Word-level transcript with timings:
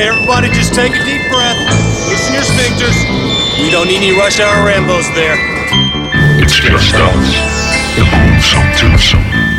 Okay, 0.00 0.08
everybody, 0.08 0.48
just 0.48 0.72
take 0.72 0.92
a 0.92 1.04
deep 1.04 1.20
breath. 1.28 1.58
Loosen 2.08 2.32
your 2.32 2.42
sphincters. 2.42 2.96
We 3.62 3.70
don't 3.70 3.86
need 3.86 3.98
any 3.98 4.12
rush 4.12 4.40
hour 4.40 4.66
Rambos 4.66 5.14
there. 5.14 5.36
It's 6.42 6.54
just 6.56 6.94
us. 6.94 7.36
The. 7.96 9.49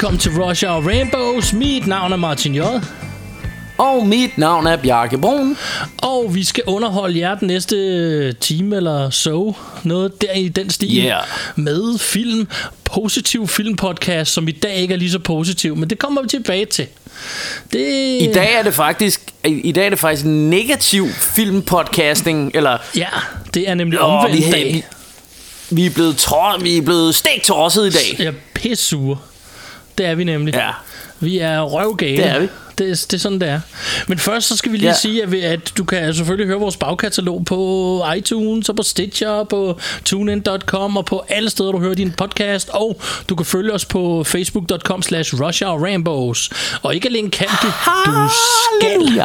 Velkommen 0.00 0.18
til 0.20 0.32
Rush 0.42 0.64
Hour 0.66 0.88
Rainbows. 0.88 1.52
Mit 1.52 1.86
navn 1.86 2.12
er 2.12 2.16
Martin 2.16 2.54
J. 2.54 2.60
Og 3.78 4.06
mit 4.06 4.38
navn 4.38 4.66
er 4.66 4.76
Bjarke 4.76 5.18
Brun. 5.18 5.56
Og 6.02 6.34
vi 6.34 6.44
skal 6.44 6.64
underholde 6.66 7.18
jer 7.18 7.34
den 7.34 7.48
næste 7.48 8.32
time 8.32 8.76
eller 8.76 9.10
så. 9.10 9.52
Noget 9.82 10.20
der 10.22 10.32
i 10.32 10.48
den 10.48 10.70
stil. 10.70 11.04
Yeah. 11.04 11.22
Med 11.56 11.98
film. 11.98 12.48
Positiv 12.84 13.48
filmpodcast, 13.48 14.32
som 14.32 14.48
i 14.48 14.50
dag 14.50 14.74
ikke 14.76 14.94
er 14.94 14.98
lige 14.98 15.10
så 15.10 15.18
positiv. 15.18 15.76
Men 15.76 15.90
det 15.90 15.98
kommer 15.98 16.22
vi 16.22 16.28
tilbage 16.28 16.66
til. 16.66 16.86
Det... 17.72 17.78
I 18.22 18.30
dag 18.34 18.54
er 18.54 18.62
det 18.62 18.74
faktisk 18.74 19.20
i, 19.44 19.72
dag 19.72 19.86
er 19.86 19.90
det 19.90 19.98
faktisk 19.98 20.26
negativ 20.26 21.08
filmpodcasting 21.08 22.50
eller 22.54 22.78
Ja, 22.96 23.08
det 23.54 23.68
er 23.68 23.74
nemlig 23.74 24.00
omvendt 24.00 24.36
vi, 24.36 24.42
har- 24.42 24.52
dag. 24.52 24.72
vi, 24.74 24.84
vi 25.76 25.86
er 25.86 25.90
blevet 25.90 26.16
tro, 26.16 26.56
vi 26.60 26.76
er 26.76 26.82
blevet 26.82 27.14
stegt 27.14 27.44
tosset 27.44 27.86
i 27.86 27.90
dag. 27.90 28.16
Jeg 28.18 28.26
er 28.26 28.32
pissure. 28.54 29.18
Det 30.00 30.08
er 30.08 30.14
vi 30.14 30.24
nemlig. 30.24 30.54
Ja. 30.54 30.70
Vi 31.20 31.38
er 31.38 31.60
røvgale. 31.60 32.22
Det 32.22 32.30
er 32.30 32.38
vi. 32.38 32.48
Det, 32.78 33.06
det 33.10 33.12
er 33.12 33.18
sådan, 33.18 33.40
det 33.40 33.48
er. 33.48 33.60
Men 34.08 34.18
først 34.18 34.48
så 34.48 34.56
skal 34.56 34.72
vi 34.72 34.76
lige 34.76 34.88
ja. 34.88 34.94
Sige, 34.94 35.22
at, 35.22 35.32
vi, 35.32 35.40
at 35.40 35.72
du 35.76 35.84
kan 35.84 36.14
selvfølgelig 36.14 36.46
høre 36.46 36.58
vores 36.58 36.76
bagkatalog 36.76 37.44
på 37.44 38.02
iTunes 38.16 38.68
og 38.68 38.76
på 38.76 38.82
Stitcher, 38.82 39.44
på 39.44 39.78
tunein.com 40.04 40.96
og 40.96 41.04
på 41.04 41.24
alle 41.28 41.50
steder, 41.50 41.72
du 41.72 41.78
hører 41.78 41.94
din 41.94 42.12
podcast. 42.12 42.68
Og 42.68 43.00
du 43.28 43.34
kan 43.34 43.46
følge 43.46 43.72
os 43.72 43.84
på 43.84 44.24
facebook.com 44.24 45.02
slash 45.02 45.34
Rambos. 45.40 46.50
Og 46.82 46.94
ikke 46.94 47.08
alene 47.08 47.30
kan 47.30 47.48
du, 47.62 47.66
du 48.06 48.28
skal. 48.80 49.24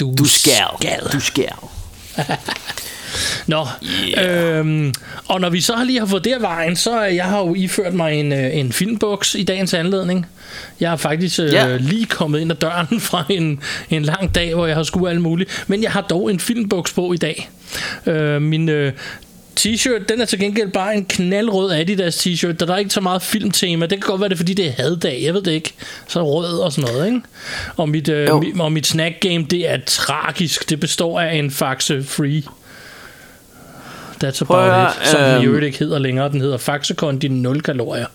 Du, 0.00 0.14
Du 0.18 0.24
skal. 0.24 0.52
skal. 0.80 1.00
Du 1.12 1.20
skal. 1.20 1.52
Nå, 3.46 3.66
yeah. 4.18 4.58
øhm, 4.58 4.94
og 5.28 5.40
når 5.40 5.50
vi 5.50 5.60
så 5.60 5.84
lige 5.86 5.98
har 5.98 6.06
fået 6.06 6.24
det 6.24 6.32
af 6.32 6.42
vejen, 6.42 6.76
så 6.76 6.90
er 6.90 7.04
jeg 7.06 7.24
har 7.24 7.38
jo 7.40 7.54
iført 7.54 7.94
mig 7.94 8.14
en, 8.14 8.32
øh, 8.32 8.56
en 8.56 8.72
filmbuks 8.72 9.34
i 9.34 9.42
dagens 9.42 9.74
anledning. 9.74 10.26
Jeg 10.80 10.92
er 10.92 10.96
faktisk 10.96 11.38
øh, 11.40 11.52
Ja. 11.52 11.76
lige 11.76 12.06
kommet 12.06 12.40
ind 12.40 12.50
ad 12.50 12.56
døren 12.56 13.00
fra 13.00 13.24
en, 13.28 13.60
en 13.90 14.02
lang 14.02 14.34
dag, 14.34 14.54
hvor 14.54 14.66
jeg 14.66 14.76
har 14.76 14.82
skulle 14.82 15.10
alt 15.10 15.20
muligt. 15.20 15.64
Men 15.66 15.82
jeg 15.82 15.90
har 15.90 16.00
dog 16.00 16.30
en 16.30 16.40
filmbuks 16.40 16.92
på 16.92 17.12
i 17.12 17.16
dag. 17.16 17.50
Øh, 18.06 18.42
min 18.42 18.68
øh, 18.68 18.92
t-shirt, 19.60 20.04
den 20.08 20.20
er 20.20 20.24
til 20.24 20.38
gengæld 20.38 20.68
bare 20.72 20.94
en 20.96 21.04
knaldrød 21.04 21.70
Adidas 21.72 22.26
t-shirt. 22.26 22.52
Der 22.52 22.72
er 22.72 22.76
ikke 22.76 22.90
så 22.90 23.00
meget 23.00 23.22
filmtema. 23.22 23.86
Det 23.86 24.00
kan 24.02 24.10
godt 24.10 24.20
være, 24.20 24.28
det 24.28 24.34
er, 24.34 24.38
fordi 24.38 24.54
det 24.54 24.66
er 24.66 24.72
haddag. 24.82 25.20
Jeg 25.22 25.34
ved 25.34 25.42
det 25.42 25.52
ikke. 25.52 25.72
Så 26.08 26.22
rød 26.26 26.58
og 26.58 26.72
sådan 26.72 26.90
noget, 26.94 27.06
ikke? 27.06 27.20
Og 27.76 27.88
mit, 27.88 28.08
øh, 28.08 28.40
mit, 28.40 28.60
og 28.60 28.72
mit 28.72 28.86
snack 28.86 29.14
game, 29.20 29.44
det 29.50 29.70
er 29.70 29.78
tragisk. 29.86 30.70
Det 30.70 30.80
består 30.80 31.20
af 31.20 31.34
en 31.34 31.50
Faxe 31.50 32.04
Free. 32.04 32.42
That's 34.24 34.44
Prøv 34.44 34.58
at 34.58 34.64
about 34.64 34.80
høre, 34.80 34.92
it. 35.02 35.08
Som 35.08 35.20
den 35.20 35.30
i 35.30 35.34
øhm, 35.34 35.44
øvrigt 35.44 35.64
ikke 35.66 35.78
hedder 35.78 35.98
længere. 35.98 36.28
Den 36.28 36.40
hedder 36.40 36.58
Faxe 36.58 36.94
Kondi 36.94 37.28
0 37.28 37.60
kalorier. 37.60 38.06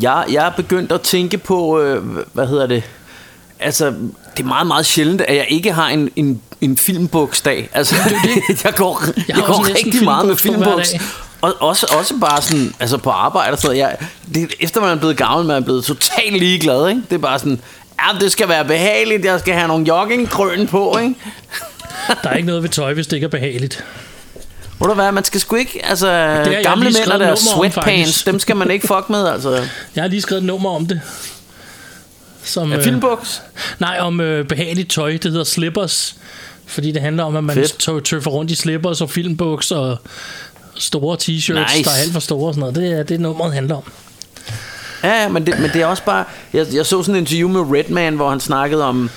Jeg, 0.00 0.24
jeg 0.32 0.46
er 0.46 0.50
begyndt 0.56 0.92
at 0.92 1.00
tænke 1.00 1.38
på, 1.38 1.80
øh, 1.80 2.02
hvad 2.32 2.46
hedder 2.46 2.66
det? 2.66 2.82
Altså, 3.60 3.86
det 4.36 4.42
er 4.42 4.48
meget, 4.48 4.66
meget 4.66 4.86
sjældent, 4.86 5.20
at 5.20 5.36
jeg 5.36 5.46
ikke 5.48 5.72
har 5.72 5.88
en, 5.88 6.10
en, 6.16 6.42
en 6.60 6.76
filmbuksdag. 6.76 7.68
Altså, 7.72 7.94
jeg 8.64 8.74
går, 8.74 9.02
jeg, 9.16 9.24
Jeg 9.28 9.44
går 9.46 9.68
rigtig 9.68 10.04
meget 10.04 10.26
med 10.26 10.36
filmbuks. 10.36 10.94
Og 11.40 11.54
også, 11.60 11.86
også 11.98 12.14
bare 12.20 12.42
sådan, 12.42 12.74
altså 12.80 12.96
på 12.98 13.10
arbejde 13.10 13.52
og 13.52 13.58
sådan. 13.58 13.76
Jeg, 13.76 13.96
det, 14.34 14.54
efter 14.60 14.80
man 14.80 14.90
er 14.90 14.96
blevet 14.96 15.16
gammel, 15.16 15.46
man 15.46 15.56
er 15.56 15.60
blevet 15.60 15.84
totalt 15.84 16.38
ligeglad, 16.38 16.88
ikke? 16.88 17.02
Det 17.10 17.14
er 17.14 17.18
bare 17.18 17.38
sådan, 17.38 17.60
ja, 18.00 18.18
det 18.18 18.32
skal 18.32 18.48
være 18.48 18.64
behageligt, 18.64 19.24
jeg 19.24 19.40
skal 19.40 19.54
have 19.54 19.68
nogle 19.68 19.86
jogginggrøn 19.86 20.66
på, 20.66 20.98
ikke? 21.02 21.14
Der 22.22 22.28
er 22.30 22.34
ikke 22.34 22.46
noget 22.46 22.62
ved 22.62 22.70
tøj, 22.70 22.94
hvis 22.94 23.06
det 23.06 23.16
ikke 23.16 23.24
er 23.24 23.28
behageligt. 23.28 23.84
Ved 24.80 24.88
du 24.88 24.94
hvad, 24.94 25.12
man 25.12 25.24
skal 25.24 25.40
sgu 25.40 25.56
ikke, 25.56 25.80
altså 25.86 26.08
jeg 26.10 26.60
gamle 26.62 26.84
mænd 26.84 27.10
og 27.12 27.20
deres 27.20 27.40
sweatpants, 27.40 28.22
dem 28.24 28.38
skal 28.38 28.56
man 28.56 28.70
ikke 28.70 28.86
fuck 28.86 29.10
med, 29.10 29.26
altså. 29.28 29.50
Jeg 29.94 30.02
har 30.04 30.08
lige 30.08 30.20
skrevet 30.20 30.40
et 30.40 30.46
nummer 30.46 30.70
om 30.70 30.86
det. 30.86 31.00
Som, 32.44 32.72
Ja, 32.72 32.78
filmbuks? 32.84 33.42
Nej, 33.78 33.96
om 34.00 34.20
øh, 34.20 34.44
behageligt 34.48 34.90
tøj. 34.90 35.10
Det 35.12 35.24
hedder 35.24 35.44
slippers. 35.44 36.16
Fordi 36.66 36.92
det 36.92 37.02
handler 37.02 37.24
om, 37.24 37.36
at 37.36 37.44
man 37.44 37.54
Fedt. 37.56 37.78
tø- 37.78 38.00
tøffer 38.00 38.30
rundt 38.30 38.50
i 38.50 38.54
slippers 38.54 39.00
og 39.00 39.10
filmbuks 39.10 39.70
og 39.70 39.96
store 40.74 41.16
t-shirts, 41.16 41.76
Nice. 41.76 41.84
der 41.84 41.90
er 41.90 42.02
alt 42.02 42.12
for 42.12 42.20
store 42.20 42.48
og 42.48 42.54
sådan 42.54 42.60
noget. 42.60 42.74
Det 42.90 42.98
er 42.98 43.02
det, 43.02 43.20
nummeret 43.20 43.54
handler 43.54 43.74
om. 43.76 43.82
Ja, 45.02 45.22
ja, 45.22 45.28
men 45.28 45.46
det, 45.46 45.60
men 45.60 45.70
det 45.72 45.82
er 45.82 45.86
også 45.86 46.02
bare... 46.02 46.24
Jeg, 46.52 46.66
jeg 46.72 46.86
så 46.86 47.02
sådan 47.02 47.14
en 47.14 47.20
interview 47.20 47.48
med 47.48 47.78
Redman, 47.78 48.14
hvor 48.14 48.30
han 48.30 48.40
snakkede 48.40 48.84
om... 48.84 49.10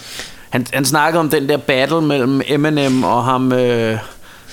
Han, 0.50 0.68
han 0.74 0.86
snakkede 0.86 1.20
om 1.20 1.30
den 1.30 1.50
der 1.50 1.58
battle 1.58 2.02
mellem 2.02 2.42
Eminem 2.48 3.04
og 3.04 3.24
ham... 3.26 3.52
Øh, 3.52 3.98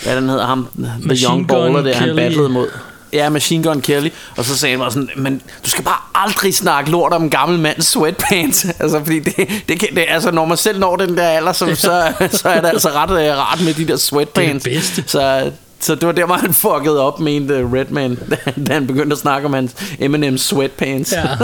hvad 0.03 0.16
den 0.16 0.28
hedder? 0.28 0.47
Ham, 0.47 0.69
The 0.78 0.92
Machine 1.03 1.31
Young 1.31 1.48
Baller 1.48 1.82
der, 1.82 1.94
han 1.94 2.16
battlede 2.16 2.48
mod. 2.48 2.69
Ja, 3.12 3.31
Machine 3.31 3.64
Gun 3.64 3.81
Kelly. 3.81 4.09
Og 4.36 4.44
så 4.44 4.59
sagde 4.59 4.72
han 4.72 4.81
bare 4.81 4.91
sådan, 4.91 5.09
men 5.16 5.42
du 5.64 5.70
skal 5.70 5.84
bare 5.84 6.00
aldrig 6.14 6.54
snakke 6.54 6.91
lort 6.91 7.12
om 7.12 7.22
en 7.22 7.31
gammel 7.31 7.59
mands 7.59 7.86
sweatpants. 7.86 8.66
altså, 8.81 8.98
fordi 8.98 9.19
det, 9.19 9.48
det, 9.69 9.81
kan, 9.81 9.88
det, 9.94 10.04
altså, 10.08 10.31
når 10.31 10.44
man 10.44 10.56
selv 10.56 10.78
når 10.78 10.97
den 10.97 11.16
der 11.16 11.28
alder, 11.28 11.53
så, 11.53 11.75
så, 11.75 12.12
så 12.31 12.48
er 12.48 12.60
det 12.60 12.69
altså 12.69 12.88
ret 12.88 13.10
øh, 13.10 13.37
rart 13.37 13.60
med 13.60 13.75
de 13.75 13.88
der 13.88 13.97
sweatpants. 13.97 14.64
Det 14.64 14.72
er 14.72 14.81
det 14.81 14.82
bedste. 14.82 15.04
Så, 15.06 15.50
så 15.81 15.94
det 15.94 16.06
var 16.06 16.12
der, 16.12 16.26
hvor 16.26 16.34
han 16.34 16.54
fuckede 16.54 17.00
op, 17.00 17.20
mente 17.20 17.69
Redman, 17.72 18.19
da, 18.66 18.72
han 18.72 18.87
begyndte 18.87 19.14
at 19.14 19.19
snakke 19.19 19.47
om 19.47 19.53
hans 19.53 19.75
Eminem 19.98 20.38
sweatpants. 20.38 21.12
Ja. 21.12 21.25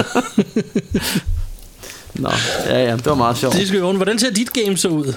Nå, 2.15 2.31
ja, 2.67 2.85
ja, 2.85 2.97
det 2.97 3.07
var 3.07 3.15
meget 3.15 3.37
sjovt. 3.37 3.55
det 3.55 3.69
skal 3.69 3.83
ordne. 3.83 3.97
Hvordan 3.99 4.19
ser 4.19 4.31
dit 4.31 4.53
game 4.53 4.77
så 4.77 4.89
ud? 4.89 5.15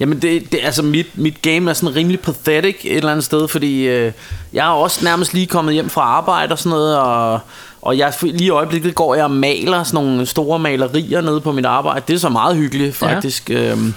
Jamen, 0.00 0.22
det, 0.22 0.52
det, 0.52 0.60
altså 0.62 0.82
mit, 0.82 1.06
mit 1.14 1.42
game 1.42 1.70
er 1.70 1.74
sådan 1.74 1.96
rimelig 1.96 2.20
pathetic 2.20 2.76
et 2.84 2.96
eller 2.96 3.10
andet 3.10 3.24
sted, 3.24 3.48
fordi 3.48 3.88
øh, 3.88 4.12
jeg 4.52 4.66
er 4.66 4.70
også 4.70 5.04
nærmest 5.04 5.34
lige 5.34 5.46
kommet 5.46 5.74
hjem 5.74 5.88
fra 5.90 6.00
arbejde 6.00 6.52
og 6.52 6.58
sådan 6.58 6.70
noget, 6.70 6.98
og, 6.98 7.40
og 7.82 7.98
jeg, 7.98 8.12
lige 8.22 8.44
i 8.44 8.50
øjeblikket 8.50 8.94
går 8.94 9.14
jeg 9.14 9.24
og 9.24 9.30
maler 9.30 9.82
sådan 9.82 10.04
nogle 10.04 10.26
store 10.26 10.58
malerier 10.58 11.20
nede 11.20 11.40
på 11.40 11.52
mit 11.52 11.66
arbejde. 11.66 12.04
Det 12.08 12.14
er 12.14 12.18
så 12.18 12.28
meget 12.28 12.56
hyggeligt, 12.56 12.96
faktisk. 12.96 13.50
Ja. 13.50 13.70
Øhm, 13.70 13.94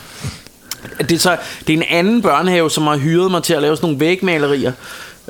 det, 0.99 1.11
er 1.11 1.19
så, 1.19 1.37
det 1.67 1.73
er 1.73 1.77
en 1.77 1.85
anden 1.89 2.21
børnehave, 2.21 2.71
som 2.71 2.87
har 2.87 2.97
hyret 2.97 3.31
mig 3.31 3.43
til 3.43 3.53
at 3.53 3.61
lave 3.61 3.75
sådan 3.75 3.87
nogle 3.87 3.99
vægmalerier. 3.99 4.71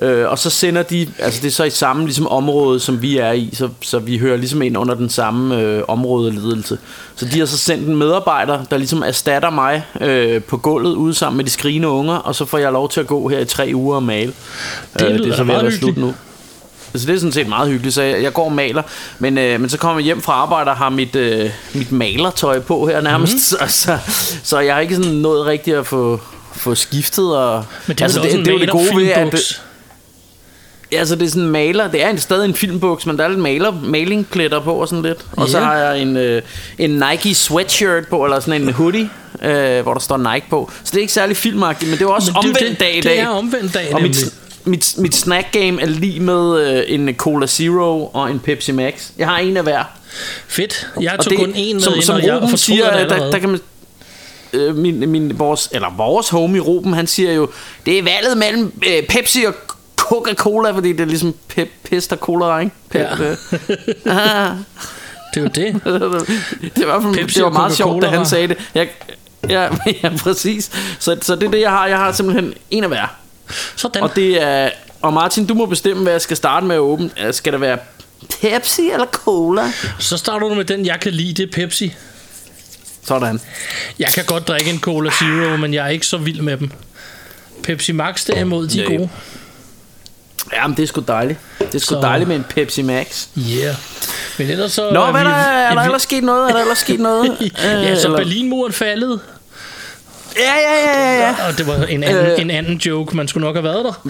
Øh, 0.01 0.29
og 0.29 0.39
så 0.39 0.49
sender 0.49 0.83
de, 0.83 1.07
altså 1.19 1.41
det 1.41 1.47
er 1.47 1.51
så 1.51 1.63
i 1.63 1.69
samme 1.69 2.03
ligesom, 2.03 2.27
område, 2.27 2.79
som 2.79 3.01
vi 3.01 3.17
er 3.17 3.31
i, 3.31 3.49
så, 3.53 3.69
så 3.81 3.99
vi 3.99 4.17
hører 4.17 4.37
ligesom 4.37 4.61
ind 4.61 4.77
under 4.77 4.95
den 4.95 5.09
samme 5.09 5.61
øh, 5.61 5.83
områdeledelse. 5.87 6.77
Så 7.15 7.25
de 7.25 7.39
har 7.39 7.45
så 7.45 7.57
sendt 7.57 7.87
en 7.87 7.95
medarbejder, 7.95 8.63
der 8.63 8.77
ligesom 8.77 9.03
erstatter 9.03 9.49
mig 9.49 9.85
øh, 10.01 10.41
på 10.43 10.57
gulvet 10.57 10.93
ude 10.93 11.13
sammen 11.13 11.37
med 11.37 11.45
de 11.45 11.49
skrigende 11.49 11.87
unger, 11.87 12.15
og 12.15 12.35
så 12.35 12.45
får 12.45 12.57
jeg 12.57 12.71
lov 12.71 12.89
til 12.89 12.99
at 12.99 13.07
gå 13.07 13.27
her 13.27 13.39
i 13.39 13.45
tre 13.45 13.71
uger 13.73 13.95
og 13.95 14.03
male. 14.03 14.33
Det 14.99 15.11
Øh, 15.11 15.17
det 15.17 15.27
er 15.27 15.35
så 15.35 15.43
ved 15.43 15.55
at 15.55 15.63
være 15.63 15.71
slut 15.71 15.97
nu. 15.97 16.13
Altså 16.93 17.07
det 17.07 17.15
er 17.15 17.19
sådan 17.19 17.31
set 17.31 17.47
meget 17.47 17.69
hyggeligt, 17.69 17.95
så 17.95 18.01
jeg, 18.01 18.23
jeg 18.23 18.33
går 18.33 18.45
og 18.45 18.51
maler. 18.51 18.83
Men, 19.19 19.37
øh, 19.37 19.61
men 19.61 19.69
så 19.69 19.77
kommer 19.77 19.99
jeg 19.99 20.05
hjem 20.05 20.21
fra 20.21 20.33
arbejde 20.33 20.71
og 20.71 20.77
har 20.77 20.89
mit, 20.89 21.15
øh, 21.15 21.49
mit 21.73 21.91
malertøj 21.91 22.59
på 22.59 22.87
her 22.87 23.01
nærmest. 23.01 23.33
Mm. 23.61 23.67
Så, 23.69 23.77
så, 23.79 23.97
så 24.43 24.59
jeg 24.59 24.73
har 24.73 24.81
ikke 24.81 24.95
sådan 24.95 25.11
nået 25.11 25.45
rigtigt 25.45 25.77
at 25.77 25.87
få, 25.87 26.19
få 26.53 26.75
skiftet. 26.75 27.37
Og, 27.37 27.65
Men 27.87 27.95
det 27.95 28.01
er 28.01 28.05
altså, 28.05 28.21
det, 28.21 28.45
det, 28.45 28.61
det, 28.61 28.69
gode 28.69 28.95
ved, 28.95 29.07
at 29.07 29.61
altså 30.91 31.15
det 31.15 31.25
er 31.25 31.29
sådan 31.29 31.43
en 31.43 31.49
maler. 31.49 31.87
Det 31.91 32.03
er 32.03 32.09
en, 32.09 32.17
stadig 32.17 32.45
en 32.45 32.53
filmbuks, 32.55 33.05
men 33.05 33.17
der 33.17 33.23
er 33.23 33.27
lidt 33.27 33.39
maler, 33.39 33.71
malingpletter 33.83 34.59
på 34.59 34.73
og 34.73 34.87
sådan 34.87 35.03
lidt. 35.03 35.25
Og 35.31 35.49
så 35.49 35.57
Ja. 35.57 35.63
har 35.63 35.75
jeg 35.77 36.01
en, 36.01 36.17
øh, 36.17 36.41
en 36.77 36.89
Nike 37.11 37.35
sweatshirt 37.35 38.07
på, 38.07 38.23
eller 38.25 38.39
sådan 38.39 38.61
en 38.61 38.73
hoodie, 38.73 39.09
øh, 39.43 39.81
hvor 39.81 39.93
der 39.93 39.99
står 40.01 40.33
Nike 40.33 40.45
på. 40.49 40.71
Så 40.83 40.89
det 40.91 40.97
er 40.97 41.01
ikke 41.01 41.13
særlig 41.13 41.37
filmagtigt, 41.37 41.89
men 41.91 41.99
det 41.99 42.05
er 42.05 42.09
også 42.09 42.31
Men 42.31 42.41
det 42.41 42.49
omvendt 42.49 42.69
det- 42.69 42.79
dag 42.79 42.93
i 42.93 42.95
det 42.95 43.03
dag. 43.03 43.17
er 43.19 43.27
omvendt 43.29 43.73
dag, 43.73 43.93
Og 43.93 44.01
mit, 44.01 44.17
mit, 44.65 44.93
mit 44.97 45.15
snack 45.15 45.51
game 45.51 45.81
er 45.81 45.85
lige 45.85 46.19
med 46.19 46.59
øh, 46.77 46.83
en 46.87 47.15
Cola 47.15 47.47
Zero 47.47 48.05
og 48.13 48.31
en 48.31 48.39
Pepsi 48.39 48.71
Max. 48.71 48.93
Jeg 49.17 49.27
har 49.27 49.37
en 49.37 49.57
af 49.57 49.63
hver. 49.63 49.83
Fedt. 50.47 50.87
Jeg 51.01 51.15
Og 51.19 51.25
tog 51.25 51.33
kun 51.37 51.51
en 51.55 51.75
med 51.75 51.81
som, 51.81 51.93
ind, 51.95 52.01
som 52.03 52.15
og 52.15 52.21
jeg 52.51 52.59
siger, 52.59 52.97
det 52.99 53.09
der, 53.09 53.31
der 53.31 53.39
kan 53.39 53.49
man... 53.49 53.59
øh, 54.53 54.75
min, 54.75 55.09
min, 55.09 55.39
vores, 55.39 55.69
eller 55.71 55.87
vores 55.97 56.29
homie 56.29 56.61
Ruben, 56.61 56.93
han 56.93 57.07
siger 57.07 57.31
jo, 57.33 57.49
det 57.85 57.99
er 57.99 58.03
valget 58.03 58.37
mellem 58.37 58.73
øh, 58.87 59.03
Pepsi 59.09 59.43
og 59.43 59.53
Coca-Cola, 60.11 60.71
fordi 60.71 60.91
det 60.91 60.99
er 61.01 61.05
ligesom 61.05 61.35
pep, 61.47 61.69
pest 61.89 62.11
og 62.11 62.17
cola, 62.17 62.57
ikke? 62.57 62.71
Pep, 62.89 63.01
Ja. 63.01 63.31
Ah. 64.05 64.55
Det 65.33 65.37
er 65.37 65.41
jo 65.41 65.47
det. 65.47 65.83
det 66.75 66.87
var, 66.87 67.11
Pepsi 67.13 67.35
det 67.39 67.43
var 67.45 67.51
meget 67.51 67.73
sjovt, 67.75 68.01
da 68.03 68.07
han 68.07 68.17
var- 68.19 68.23
sagde 68.25 68.47
det. 68.47 68.57
Jeg, 68.75 68.89
ja, 69.49 69.69
ja, 70.03 70.09
præcis. 70.17 70.71
Så, 70.99 71.17
så 71.21 71.35
det 71.35 71.43
er 71.47 71.51
det, 71.51 71.61
jeg 71.61 71.69
har. 71.69 71.87
Jeg 71.87 71.97
har 71.97 72.11
simpelthen 72.11 72.53
en 72.71 72.83
af 72.83 72.89
hver. 72.89 73.15
Sådan. 73.75 74.03
Og 74.03 74.15
det 74.15 74.41
er... 74.43 74.69
Og 75.01 75.13
Martin, 75.13 75.45
du 75.45 75.53
må 75.53 75.65
bestemme, 75.65 76.03
hvad 76.03 76.11
jeg 76.11 76.21
skal 76.21 76.37
starte 76.37 76.65
med 76.65 76.75
at 76.75 76.79
åbne. 76.79 77.09
Øh, 77.25 77.33
Skal 77.33 77.53
det 77.53 77.61
være 77.61 77.77
Pepsi 78.41 78.89
eller 78.91 79.05
Cola? 79.05 79.71
Så 79.99 80.17
starter 80.17 80.47
du 80.47 80.53
med 80.53 80.65
den, 80.65 80.85
jeg 80.85 80.99
kan 81.01 81.11
lide, 81.13 81.33
det 81.33 81.49
er 81.49 81.53
Pepsi. 81.53 81.93
Sådan. 83.03 83.41
Jeg 83.99 84.07
kan 84.07 84.25
godt 84.25 84.47
drikke 84.47 84.69
en 84.69 84.79
Cola 84.79 85.11
Zero, 85.11 85.57
men 85.57 85.73
jeg 85.73 85.85
er 85.85 85.89
ikke 85.89 86.05
så 86.07 86.17
vild 86.17 86.41
med 86.41 86.57
dem. 86.57 86.71
Pepsi 87.63 87.91
Max 87.91 88.25
derimod, 88.25 88.67
de 88.67 88.81
er 88.83 88.87
gode. 88.97 89.09
Jamen, 90.53 90.77
det 90.77 90.83
er 90.83 90.87
sgu 90.87 91.01
dejligt. 91.07 91.39
Det 91.59 91.75
er 91.75 91.79
sgu 91.79 91.95
Så- 91.95 92.01
dejligt 92.01 92.27
med 92.27 92.35
en 92.35 92.45
Pepsi 92.49 92.81
Max. 92.81 93.25
Yeah. 93.37 93.75
Men 94.37 94.49
ellers 94.49 94.71
så... 94.71 94.89
Nå, 94.93 95.01
er 95.03 95.11
hvad 95.11 95.21
vi- 95.21 95.27
der, 95.29 95.33
er 95.35 95.73
der 95.75 95.81
ellers 95.81 96.01
sket 96.01 96.23
noget? 96.23 96.49
Er 96.49 96.53
der 96.53 96.61
ellers 96.61 96.77
sket 96.77 96.99
noget? 96.99 97.37
Ja, 97.63 97.95
så 97.95 98.07
eller- 98.07 98.17
Berlinmuren 98.17 98.73
faldet. 98.73 99.19
Ja, 100.37 100.53
ja, 100.53 100.91
ja, 100.99 101.13
ja, 101.13 101.19
ja. 101.27 101.47
Og 101.47 101.57
det 101.57 101.67
var 101.67 101.73
en 101.85 102.03
anden, 102.03 102.25
Øh. 102.25 102.41
en 102.41 102.51
anden 102.51 102.77
joke, 102.77 103.17
man 103.17 103.27
skulle 103.27 103.45
nok 103.47 103.55
have 103.55 103.63
været 103.63 103.85
der. 103.85 104.09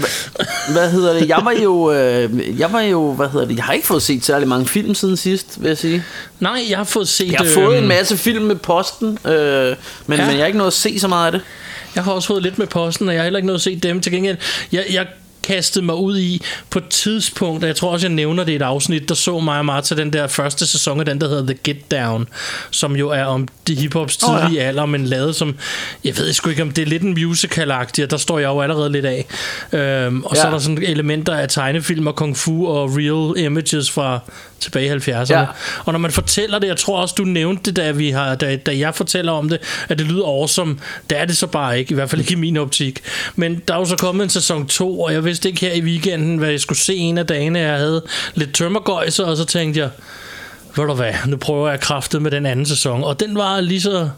Hvad 0.72 0.92
hedder 0.92 1.13
det? 1.13 1.28
Jeg 1.30 1.39
var 1.44 1.51
jo, 1.51 1.92
øh, 1.92 2.60
jeg 2.60 2.74
var 2.74 2.81
jo, 2.81 3.13
hvad 3.13 3.30
hedder 3.30 3.48
det? 3.48 3.56
Jeg 3.56 3.63
har 3.63 3.74
ikke 3.74 3.88
fået 3.88 4.01
set 4.04 4.25
særlig 4.25 4.48
mange 4.48 4.68
film 4.68 4.95
siden 4.95 5.18
sidst, 5.18 5.62
vil 5.62 5.68
jeg 5.68 5.78
sige. 5.78 6.04
Nej, 6.39 6.66
jeg 6.69 6.78
har 6.78 6.83
fået 6.83 7.07
set... 7.07 7.31
Jeg 7.31 7.38
har 7.39 7.45
fået 7.54 7.75
øhm, 7.75 7.83
en 7.83 7.88
masse 7.88 8.18
film 8.18 8.44
med 8.45 8.56
posten, 8.56 9.07
øh, 9.25 9.31
men, 9.33 9.38
Ja. 9.38 9.75
men 10.07 10.19
jeg 10.19 10.36
har 10.38 10.45
ikke 10.45 10.57
nået 10.57 10.68
at 10.68 10.74
se 10.74 11.00
så 11.00 11.07
meget 11.07 11.25
af 11.25 11.31
det. 11.31 11.42
Jeg 11.95 12.04
har 12.04 12.12
også 12.12 12.28
fået 12.28 12.44
lidt 12.44 12.57
med 12.57 12.68
posten, 12.68 13.07
og 13.07 13.13
jeg 13.13 13.19
har 13.22 13.24
heller 13.24 13.38
ikke 13.38 13.48
noget 13.48 13.60
at 13.60 13.63
se 13.63 13.75
dem. 13.75 14.01
Til 14.01 14.12
gengæld, 14.12 14.38
jeg, 14.72 14.86
jeg 14.92 15.06
kastede 15.43 15.85
mig 15.85 15.95
ud 15.95 16.19
i 16.19 16.41
på 16.69 16.79
et 16.79 16.88
tidspunkt, 16.89 17.63
og 17.63 17.67
jeg 17.67 17.75
tror 17.75 17.91
også, 17.91 18.07
jeg 18.07 18.13
nævner 18.15 18.43
det 18.43 18.51
i 18.51 18.55
et 18.55 18.61
afsnit, 18.61 19.09
der 19.09 19.15
så 19.15 19.39
mig 19.39 19.57
og 19.59 19.65
Martha 19.65 19.95
den 19.95 20.13
der 20.13 20.27
første 20.27 20.67
sæson 20.67 20.99
af 20.99 21.05
den, 21.05 21.21
der 21.21 21.29
hedder 21.29 21.45
The 21.45 21.57
Get 21.63 21.91
Down, 21.91 22.27
som 22.71 22.95
jo 22.95 23.09
er 23.09 23.23
om 23.23 23.47
de 23.67 23.75
hiphops 23.75 24.23
Åh, 24.23 24.29
ja. 24.35 24.41
tidlige 24.41 24.61
alder, 24.63 24.85
men 24.85 25.05
lavet 25.05 25.35
som, 25.35 25.55
jeg 26.03 26.17
ved 26.17 26.33
sgu 26.33 26.49
ikke, 26.49 26.61
om 26.61 26.71
det 26.71 26.81
er 26.81 26.85
lidt 26.85 27.03
en 27.03 27.13
musical-agtig, 27.13 28.03
og 28.03 28.11
der 28.11 28.17
står 28.17 28.39
jeg 28.39 28.47
jo 28.47 28.61
allerede 28.61 28.91
lidt 28.91 29.05
af. 29.05 29.25
Øhm, 29.71 30.23
og 30.23 30.31
ja. 30.35 30.41
så 30.41 30.41
Ja. 30.41 30.47
er 30.47 30.51
der 30.51 30.59
sådan 30.59 30.83
elementer 30.83 31.33
af 31.33 31.49
tegnefilm 31.49 32.07
og 32.07 32.15
kung 32.15 32.37
fu 32.37 32.67
og 32.67 32.89
real 32.97 33.45
images 33.45 33.91
fra 33.91 34.19
tilbage 34.59 34.85
i 34.85 34.89
70'erne. 35.11 35.33
Ja. 35.33 35.45
Og 35.85 35.94
når 35.94 35.99
man 35.99 36.11
fortæller 36.11 36.59
det, 36.59 36.67
jeg 36.67 36.77
tror 36.77 37.01
også, 37.01 37.15
du 37.17 37.23
nævnte 37.23 37.63
det, 37.63 37.75
da, 37.75 37.91
vi 37.91 38.09
har, 38.09 38.35
da, 38.35 38.55
da 38.55 38.77
jeg 38.77 38.95
fortæller 38.95 39.31
om 39.31 39.49
det, 39.49 39.59
at 39.89 39.99
det 39.99 40.07
lyder 40.07 40.25
awesome. 40.25 40.77
Det 41.09 41.19
er 41.19 41.25
det 41.25 41.37
så 41.37 41.47
bare 41.47 41.79
ikke, 41.79 41.91
i 41.91 41.95
hvert 41.95 42.09
fald 42.09 42.21
ikke 42.21 42.31
i 42.33 42.35
min 42.35 42.57
optik. 42.57 42.99
Men 43.35 43.61
der 43.67 43.73
er 43.73 43.77
jo 43.77 43.85
så 43.85 43.95
kommet 43.95 44.23
en 44.23 44.29
sæson 44.29 44.67
2, 44.67 44.99
og 45.01 45.13
jeg 45.13 45.23
vidste 45.31 45.50
ikke 45.50 45.62
her 45.62 45.74
i 45.74 45.81
weekenden, 45.81 46.38
hvad 46.38 46.50
jeg 46.50 46.60
skulle 46.60 46.80
se 46.80 46.95
en 46.95 47.18
af 47.18 47.28
dagene. 47.28 47.60
Jeg 47.60 47.78
havde 47.78 48.01
lidt 48.36 48.54
tømmergøjser, 48.54 49.25
og 49.25 49.38
så 49.38 49.45
tænkte 49.45 49.80
jeg, 49.80 49.89
ved 50.75 50.86
du 50.86 50.94
hvad, 50.94 51.13
nu 51.28 51.38
prøver 51.38 51.69
jeg 51.69 51.80
kraftet 51.80 52.22
med 52.22 52.31
den 52.31 52.45
anden 52.45 52.66
sæson. 52.66 53.04
Og 53.04 53.19
den 53.19 53.36
var 53.36 53.62
lige 53.62 53.81
så 53.81 54.10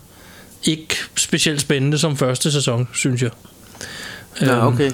ikke 0.63 0.95
specielt 1.15 1.61
spændende 1.61 1.97
som 1.97 2.17
første 2.17 2.51
sæson, 2.51 2.87
synes 2.93 3.21
jeg. 3.21 3.31
Øhm, 4.41 4.49
Ja, 4.49 4.67
okay. 4.67 4.91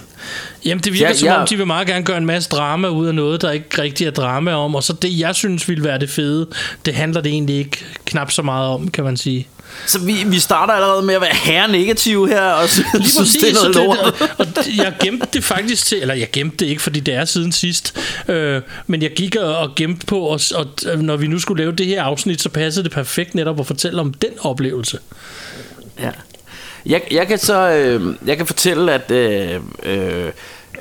Jamen 0.66 0.84
det 0.84 0.94
virker 0.94 1.08
ja, 1.08 1.14
som 1.14 1.28
ja. 1.28 1.42
om, 1.42 1.48
de 1.48 1.58
vil 1.58 1.68
meget 1.68 1.88
gerne 1.88 2.06
gøre 2.06 2.18
en 2.18 2.26
masse 2.26 2.50
drama 2.50 2.88
ud 2.88 3.08
af 3.08 3.16
noget, 3.16 3.42
der 3.42 3.52
ikke 3.52 3.82
rigtig 3.82 4.08
er 4.08 4.12
drama 4.12 4.54
om. 4.54 4.76
Og 4.76 4.84
så 4.84 4.94
det, 4.94 5.20
jeg 5.20 5.36
synes 5.36 5.70
ville 5.70 5.84
være 5.84 6.00
det 6.00 6.10
fede, 6.10 6.48
det 6.86 6.94
handler 6.96 7.22
det 7.22 7.32
egentlig 7.32 7.56
ikke 7.56 7.86
knap 8.06 8.32
så 8.32 8.42
meget 8.42 8.70
om, 8.70 8.92
kan 8.92 9.04
man 9.04 9.18
sige. 9.18 9.48
Så 9.86 10.00
vi, 10.00 10.14
vi 10.26 10.40
starter 10.40 10.74
allerede 10.74 11.02
med 11.02 11.16
at 11.16 11.22
være 11.22 11.36
herre 11.36 11.72
negative 11.72 12.28
her, 12.28 12.42
og 12.42 12.70
så 12.70 12.84
Lige 12.94 13.10
synes, 13.10 13.34
det 13.34 13.50
er 13.50 13.54
noget 13.54 13.76
lort. 13.76 13.98
det, 14.20 14.58
og 14.58 14.78
jeg 14.78 14.94
gemte 15.00 15.28
det 15.34 15.44
faktisk 15.44 15.86
til, 15.86 16.02
eller 16.02 16.14
jeg 16.14 16.32
gemte 16.32 16.58
det 16.58 16.66
ikke, 16.66 16.82
fordi 16.82 17.00
det 17.00 17.14
er 17.14 17.26
siden 17.26 17.52
sidst, 17.52 18.00
øh, 18.28 18.62
men 18.88 19.02
jeg 19.02 19.12
gik 19.16 19.36
og, 19.36 19.58
og 19.58 19.76
gemte 19.76 20.06
på, 20.06 20.20
og, 20.20 20.40
og 20.56 20.98
når 20.98 21.18
vi 21.18 21.28
nu 21.28 21.40
skulle 21.40 21.64
lave 21.64 21.76
det 21.76 21.86
her 21.86 22.04
afsnit, 22.04 22.42
så 22.42 22.50
passede 22.50 22.84
det 22.84 22.92
perfekt 22.92 23.36
netop 23.36 23.60
at 23.60 23.68
fortælle 23.68 24.02
om 24.02 24.14
den 24.14 24.32
oplevelse. 24.40 25.00
Ja. 26.00 26.10
Jeg, 26.86 27.02
jeg 27.12 27.28
kan 27.28 27.38
så 27.40 27.70
øh, 27.70 28.16
jeg 28.26 28.38
kan 28.38 28.46
fortælle, 28.46 28.94
at 28.94 29.12
øh, 29.12 29.60
øh, 29.84 30.30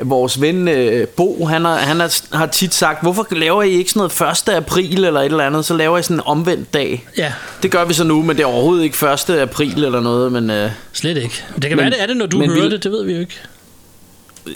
vores 0.02 0.40
ven 0.40 0.68
øh, 0.68 1.06
Bo, 1.08 1.44
han, 1.46 1.64
har, 1.64 1.76
han 1.76 2.00
har, 2.00 2.36
har 2.36 2.46
tit 2.46 2.74
sagt, 2.74 3.02
hvorfor 3.02 3.26
laver 3.30 3.62
I 3.62 3.70
ikke 3.70 3.90
sådan 3.90 4.10
noget 4.20 4.48
1. 4.48 4.54
april 4.54 5.04
eller 5.04 5.20
et 5.20 5.24
eller 5.24 5.44
andet, 5.46 5.64
så 5.64 5.74
laver 5.76 5.98
I 5.98 6.02
sådan 6.02 6.16
en 6.16 6.22
omvendt 6.26 6.74
dag. 6.74 7.06
Ja, 7.18 7.32
Det 7.62 7.70
gør 7.70 7.84
vi 7.84 7.94
så 7.94 8.04
nu, 8.04 8.22
men 8.22 8.36
det 8.36 8.42
er 8.42 8.46
overhovedet 8.46 8.84
ikke 8.84 9.06
1. 9.30 9.30
april 9.30 9.84
eller 9.84 10.00
noget, 10.00 10.32
men 10.32 10.50
øh, 10.50 10.70
slet 10.92 11.16
ikke. 11.16 11.44
Det 11.54 11.62
kan 11.64 11.70
Men- 11.70 11.78
være, 11.78 11.90
det 11.90 12.02
er 12.02 12.06
det, 12.06 12.16
når 12.16 12.26
du 12.26 12.38
hører 12.38 12.62
vi- 12.68 12.70
det, 12.70 12.84
det 12.84 12.92
ved 12.92 13.04
vi 13.04 13.12
jo 13.12 13.20
ikke. 13.20 13.34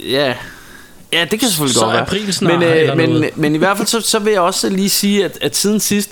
ja... 0.09 0.33
Ja, 1.13 1.25
det 1.31 1.39
kan 1.39 1.49
selvfølgelig 1.49 1.75
Så 1.75 1.81
godt 1.81 1.93
være. 1.93 2.01
april 2.01 2.33
snart, 2.33 2.59
men, 2.59 2.63
eller 2.69 2.95
men, 2.95 3.09
noget. 3.09 3.37
men 3.37 3.55
i 3.55 3.57
hvert 3.57 3.77
fald 3.77 3.87
så, 3.87 4.01
så 4.01 4.19
vil 4.19 4.31
jeg 4.33 4.41
også 4.41 4.69
lige 4.69 4.89
sige, 4.89 5.25
at, 5.25 5.37
at 5.41 5.55
siden 5.55 5.79
sidst, 5.79 6.09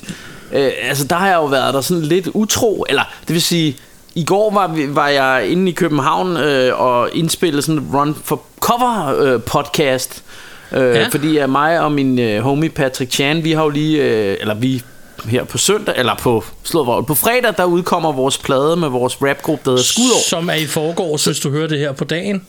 øh, 0.54 0.72
altså 0.82 1.04
der 1.08 1.16
har 1.16 1.28
jeg 1.28 1.36
jo 1.36 1.46
været 1.46 1.74
der 1.74 1.82
sådan 1.82 2.04
lidt 2.04 2.28
utro, 2.34 2.86
eller 2.90 3.04
det 3.28 3.34
vil 3.34 3.42
sige, 3.42 3.78
i 4.16 4.24
går 4.24 4.52
var, 4.54 4.68
vi, 4.68 4.96
var 4.96 5.08
jeg 5.08 5.48
inde 5.48 5.72
i 5.72 5.74
København 5.74 6.38
øh, 6.38 6.82
og 6.82 7.10
indspillede 7.14 7.62
sådan 7.62 7.82
en 7.82 7.88
Run 7.94 8.16
for 8.24 8.42
Cover 8.60 9.16
øh, 9.20 9.42
podcast, 9.42 10.24
øh, 10.72 10.80
Ja. 10.82 11.00
ja. 11.00 11.08
fordi 11.12 11.38
at 11.38 11.50
mig 11.50 11.80
og 11.80 11.92
min 11.92 12.20
øh, 12.20 12.42
homie 12.42 12.70
Patrick 12.70 13.12
Chan, 13.12 13.44
vi 13.44 13.52
har 13.52 13.64
jo 13.64 13.70
lige, 13.70 14.04
øh, 14.04 14.38
eller 14.40 14.54
vi 14.54 14.84
her 15.26 15.44
på 15.44 15.58
søndag, 15.58 15.96
eller 15.98 16.16
på, 16.16 16.44
slået, 16.64 17.06
på 17.08 17.16
fredag, 17.16 17.54
der 17.58 17.64
udkommer 17.64 18.12
vores 18.12 18.38
plade 18.38 18.76
med 18.76 18.90
vores 18.90 19.22
rapgruppe, 19.22 19.62
der 19.66 19.72
hedder 19.72 19.84
Skudår. 19.84 20.30
Som 20.30 20.50
er 20.50 20.54
i 20.54 20.66
forgårs, 20.66 21.26
hvis 21.26 21.40
du 21.40 21.50
hører 21.52 21.68
det 21.68 21.80
her 21.80 21.92
på 21.92 22.04
dagen. 22.04 22.46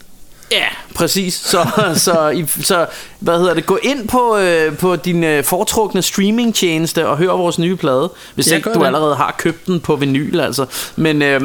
Ja, 0.52 0.64
præcis. 0.94 1.34
Så, 1.34 1.66
så, 1.94 2.44
så 2.62 2.86
hvad 3.18 3.38
hedder 3.38 3.54
det? 3.54 3.66
Gå 3.66 3.78
ind 3.82 4.08
på, 4.08 4.36
øh, 4.38 4.76
på 4.78 4.96
din 4.96 5.24
øh, 5.24 5.44
foretrukne 5.44 6.02
streamingtjeneste 6.02 7.06
og 7.08 7.16
hør 7.16 7.32
vores 7.32 7.58
nye 7.58 7.76
plade, 7.76 8.10
hvis 8.34 8.50
Ja, 8.50 8.56
ikke 8.56 8.70
du 8.70 8.78
det. 8.78 8.86
allerede 8.86 9.14
har 9.16 9.34
købt 9.38 9.66
den 9.66 9.80
på 9.80 9.96
vinyl, 9.96 10.40
altså. 10.40 10.66
Men, 10.96 11.22
øh, 11.22 11.40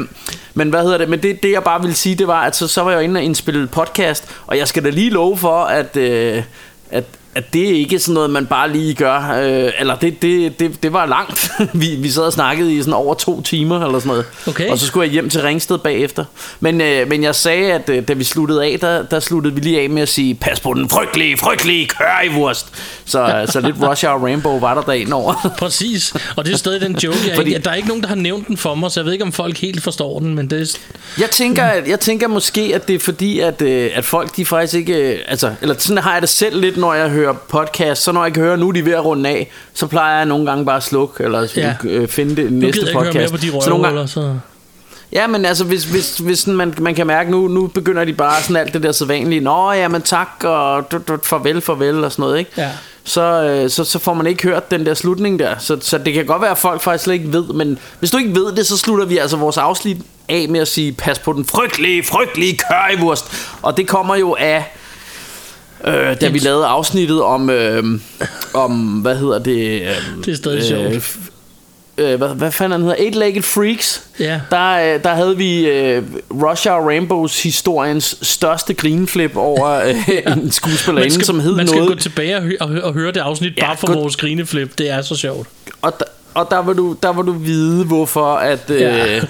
men 0.53 0.69
hvad 0.69 0.83
hedder 0.83 0.97
det? 0.97 1.09
Men 1.09 1.23
det, 1.23 1.43
det 1.43 1.51
jeg 1.51 1.63
bare 1.63 1.81
ville 1.81 1.95
sige, 1.95 2.15
det 2.15 2.27
var, 2.27 2.41
at 2.41 2.55
så, 2.55 2.67
så 2.67 2.83
var 2.83 2.91
jeg 2.91 3.03
inde 3.03 3.17
og 3.17 3.23
indspille 3.23 3.67
podcast, 3.67 4.25
og 4.47 4.57
jeg 4.57 4.67
skal 4.67 4.83
da 4.83 4.89
lige 4.89 5.09
love 5.09 5.37
for, 5.37 5.63
at, 5.63 5.97
øh, 5.97 6.43
at 6.91 7.03
at 7.37 7.53
det 7.53 7.59
ikke 7.59 7.95
er 7.95 7.99
sådan 7.99 8.13
noget, 8.13 8.29
man 8.29 8.45
bare 8.45 8.71
lige 8.71 8.93
gør. 8.93 9.39
Øh, 9.43 9.71
eller 9.79 9.95
det, 9.95 10.21
det, 10.21 10.59
det, 10.59 10.83
det 10.83 10.93
var 10.93 11.05
langt. 11.05 11.51
vi, 11.81 11.95
vi 11.95 12.09
sad 12.09 12.23
og 12.23 12.33
snakkede 12.33 12.73
i 12.73 12.79
sådan 12.79 12.93
over 12.93 13.13
to 13.13 13.41
timer 13.41 13.85
eller 13.85 13.99
sådan 13.99 14.07
noget. 14.07 14.25
Okay. 14.47 14.69
Og 14.69 14.77
så 14.77 14.85
skulle 14.85 15.05
jeg 15.05 15.11
hjem 15.11 15.29
til 15.29 15.41
Ringsted 15.41 15.77
bagefter. 15.77 16.25
Men, 16.59 16.81
øh, 16.81 17.09
men 17.09 17.23
jeg 17.23 17.35
sagde, 17.35 17.73
at 17.73 17.89
øh, 17.89 18.07
da 18.07 18.13
vi 18.13 18.23
sluttede 18.23 18.65
af, 18.65 18.79
der, 18.79 19.03
der 19.03 19.19
sluttede 19.19 19.55
vi 19.55 19.61
lige 19.61 19.81
af 19.81 19.89
med 19.89 20.01
at 20.01 20.09
sige, 20.09 20.35
pas 20.35 20.59
på 20.59 20.73
den 20.73 20.89
frygtelige, 20.89 21.37
frygtelige 21.37 21.87
currywurst. 21.87 22.67
Så, 23.05 23.45
så 23.49 23.59
lidt 23.61 23.75
Rush 23.81 24.05
Hour 24.05 24.25
Rainbow 24.25 24.59
var 24.59 24.73
der 24.73 24.81
dagen 24.81 25.13
over. 25.13 25.33
Præcis, 25.59 26.13
og 26.35 26.45
det 26.45 26.53
er 26.53 26.57
stadig 26.57 26.81
den 26.81 26.95
joke. 27.03 27.17
Jeg, 27.27 27.35
Fordi- 27.35 27.51
Fordi... 27.53 27.63
Der 27.63 27.71
er 27.71 27.75
ikke 27.75 27.87
nogen, 27.87 28.03
der 28.03 28.09
har 28.09 28.15
nævnt 28.15 28.47
den 28.47 28.57
for 28.57 28.75
mig, 28.75 28.91
så 28.91 28.99
jeg 28.99 29.05
ved 29.05 29.13
ikke, 29.13 29.25
om 29.25 29.31
folk 29.31 29.57
helt 29.57 29.83
forstår 29.83 30.19
den, 30.19 30.35
men 30.35 30.49
det 30.49 30.61
er... 30.61 30.77
Jeg 31.21 31.29
tænker, 31.31 31.63
at, 31.63 31.87
jeg 31.87 31.99
tænker 31.99 32.27
måske, 32.27 32.71
at 32.75 32.87
det 32.87 32.95
er 32.95 32.99
fordi, 32.99 33.39
at, 33.39 33.61
øh, 33.61 33.91
at 33.93 34.05
folk 34.05 34.35
de 34.37 34.45
faktisk 34.45 34.73
ikke... 34.73 34.93
øh, 34.93 35.19
Altså, 35.27 35.53
eller 35.61 35.75
sådan 35.77 36.03
har 36.03 36.13
jeg 36.13 36.21
det 36.21 36.29
selv 36.29 36.61
lidt, 36.61 36.77
når 36.77 36.93
jeg 36.93 37.09
hører 37.09 37.26
podcast. 37.33 38.03
Så 38.03 38.11
når 38.11 38.23
jeg 38.23 38.33
kan 38.33 38.43
høre, 38.43 38.57
nu 38.57 38.67
er 38.67 38.71
de 38.71 38.85
ved 38.85 38.93
at 38.93 39.05
runde 39.05 39.29
af, 39.29 39.51
så 39.73 39.87
plejer 39.87 40.17
jeg 40.17 40.25
nogle 40.25 40.45
gange 40.45 40.65
bare 40.65 40.77
at 40.77 40.83
slukke, 40.83 41.23
eller 41.23 41.47
Ja. 41.55 41.75
ja. 41.83 41.89
øh, 41.89 42.07
finde 42.07 42.35
det 42.35 42.53
næste 42.53 42.79
jeg 42.81 42.87
ikke 42.87 42.99
høre 42.99 43.05
podcast. 43.05 43.33
mere 43.33 43.39
på 43.51 43.57
de 43.57 43.63
så 43.63 43.69
nogle 43.69 43.83
gange, 43.83 43.99
røvhuller, 43.99 44.05
så... 44.05 44.33
Ja, 45.11 45.27
men 45.27 45.45
altså, 45.45 45.63
hvis, 45.63 45.83
hvis, 45.83 46.17
hvis 46.17 46.39
sådan, 46.39 46.55
man, 46.55 46.73
man 46.77 46.95
kan 46.95 47.07
mærke, 47.07 47.31
nu, 47.31 47.47
nu 47.47 47.67
begynder 47.67 48.05
de 48.05 48.13
bare 48.13 48.41
sådan 48.41 48.55
alt 48.55 48.73
det 48.73 48.83
der 48.83 48.91
sædvanlige, 48.91 49.41
Nå, 49.41 49.71
ja, 49.71 49.87
men 49.87 50.01
tak, 50.01 50.27
og 50.43 50.91
du, 50.91 50.99
du, 51.07 51.17
farvel, 51.23 51.61
farvel, 51.61 52.03
og 52.03 52.11
sådan 52.11 52.23
noget, 52.23 52.39
ikke? 52.39 52.51
Ja. 52.57 52.69
Så, 53.03 53.21
øh, 53.43 53.69
så, 53.69 53.83
så 53.83 53.99
får 53.99 54.13
man 54.13 54.27
ikke 54.27 54.43
hørt 54.43 54.71
den 54.71 54.85
der 54.85 54.93
slutning 54.93 55.39
der. 55.39 55.55
Så, 55.59 55.77
så 55.81 55.97
det 55.97 56.13
kan 56.13 56.25
godt 56.25 56.41
være, 56.41 56.51
at 56.51 56.57
folk 56.57 56.81
faktisk 56.81 57.03
slet 57.03 57.13
ikke 57.13 57.33
ved, 57.33 57.43
men 57.43 57.79
hvis 57.99 58.11
du 58.11 58.17
ikke 58.17 58.35
ved 58.35 58.51
det, 58.51 58.67
så 58.67 58.77
slutter 58.77 59.05
vi 59.05 59.17
altså 59.17 59.37
vores 59.37 59.57
afsnit 59.57 59.97
af 60.29 60.45
med 60.49 60.59
at 60.59 60.67
sige, 60.67 60.91
pas 60.91 61.19
på 61.19 61.33
den 61.33 61.45
frygtelige, 61.45 62.03
frygtelige 62.03 62.59
currywurst. 62.67 63.31
Og 63.61 63.77
det 63.77 63.87
kommer 63.87 64.15
jo 64.15 64.35
af, 64.39 64.73
øh, 65.85 66.21
da 66.21 66.29
vi 66.29 66.39
lavede 66.39 66.65
afsnittet 66.65 67.21
om, 67.21 67.49
øh, 67.49 67.83
om 68.53 68.71
hvad 69.01 69.15
hedder 69.15 69.39
det? 69.39 69.81
Øh, 69.81 69.95
Det 70.25 70.31
er 70.31 70.35
stadig 70.35 70.63
sjovt. 70.63 70.93
f- 70.95 71.29
øh, 71.97 72.17
hvad, 72.17 72.29
hvad 72.29 72.51
fanden 72.51 72.81
hedder? 72.81 72.95
Eight-Legged 72.95 73.41
Freaks. 73.41 74.03
Ja. 74.19 74.41
Der, 74.51 74.93
øh, 74.95 75.03
der 75.03 75.09
havde 75.13 75.37
vi 75.37 75.67
øh, 75.69 76.03
Rush 76.31 76.67
Hour 76.69 76.87
Rainbows 76.87 77.43
historiens 77.43 78.17
største 78.21 78.73
grinflip 78.73 79.31
over 79.35 79.69
øh, 79.69 79.95
en 80.37 80.51
skuespillerinde, 80.51 81.13
skal, 81.13 81.25
som 81.25 81.39
hed 81.39 81.55
man 81.55 81.67
skal 81.67 81.79
noget. 81.79 81.95
gå 81.97 81.99
tilbage 82.01 82.35
og, 82.37 82.41
hø- 82.41 82.57
og, 82.61 82.67
hø- 82.69 82.81
og 82.81 82.93
høre 82.93 83.11
det 83.11 83.19
afsnit 83.19 83.53
Ja, 83.57 83.65
bare 83.65 83.77
for 83.77 83.87
gå- 83.87 83.93
vores 83.93 84.15
grineflip. 84.15 84.77
Det 84.77 84.89
er 84.89 85.01
så 85.01 85.15
sjovt. 85.15 85.47
Og, 85.81 85.93
og 86.33 86.47
der, 86.51 86.61
vil 86.61 86.75
du, 86.77 86.95
der 87.03 87.13
vil 87.13 87.25
du 87.25 87.31
vide, 87.33 87.85
hvorfor 87.85 88.35
at... 88.35 88.69
Øh, 88.69 88.81
Ja. 88.81 89.21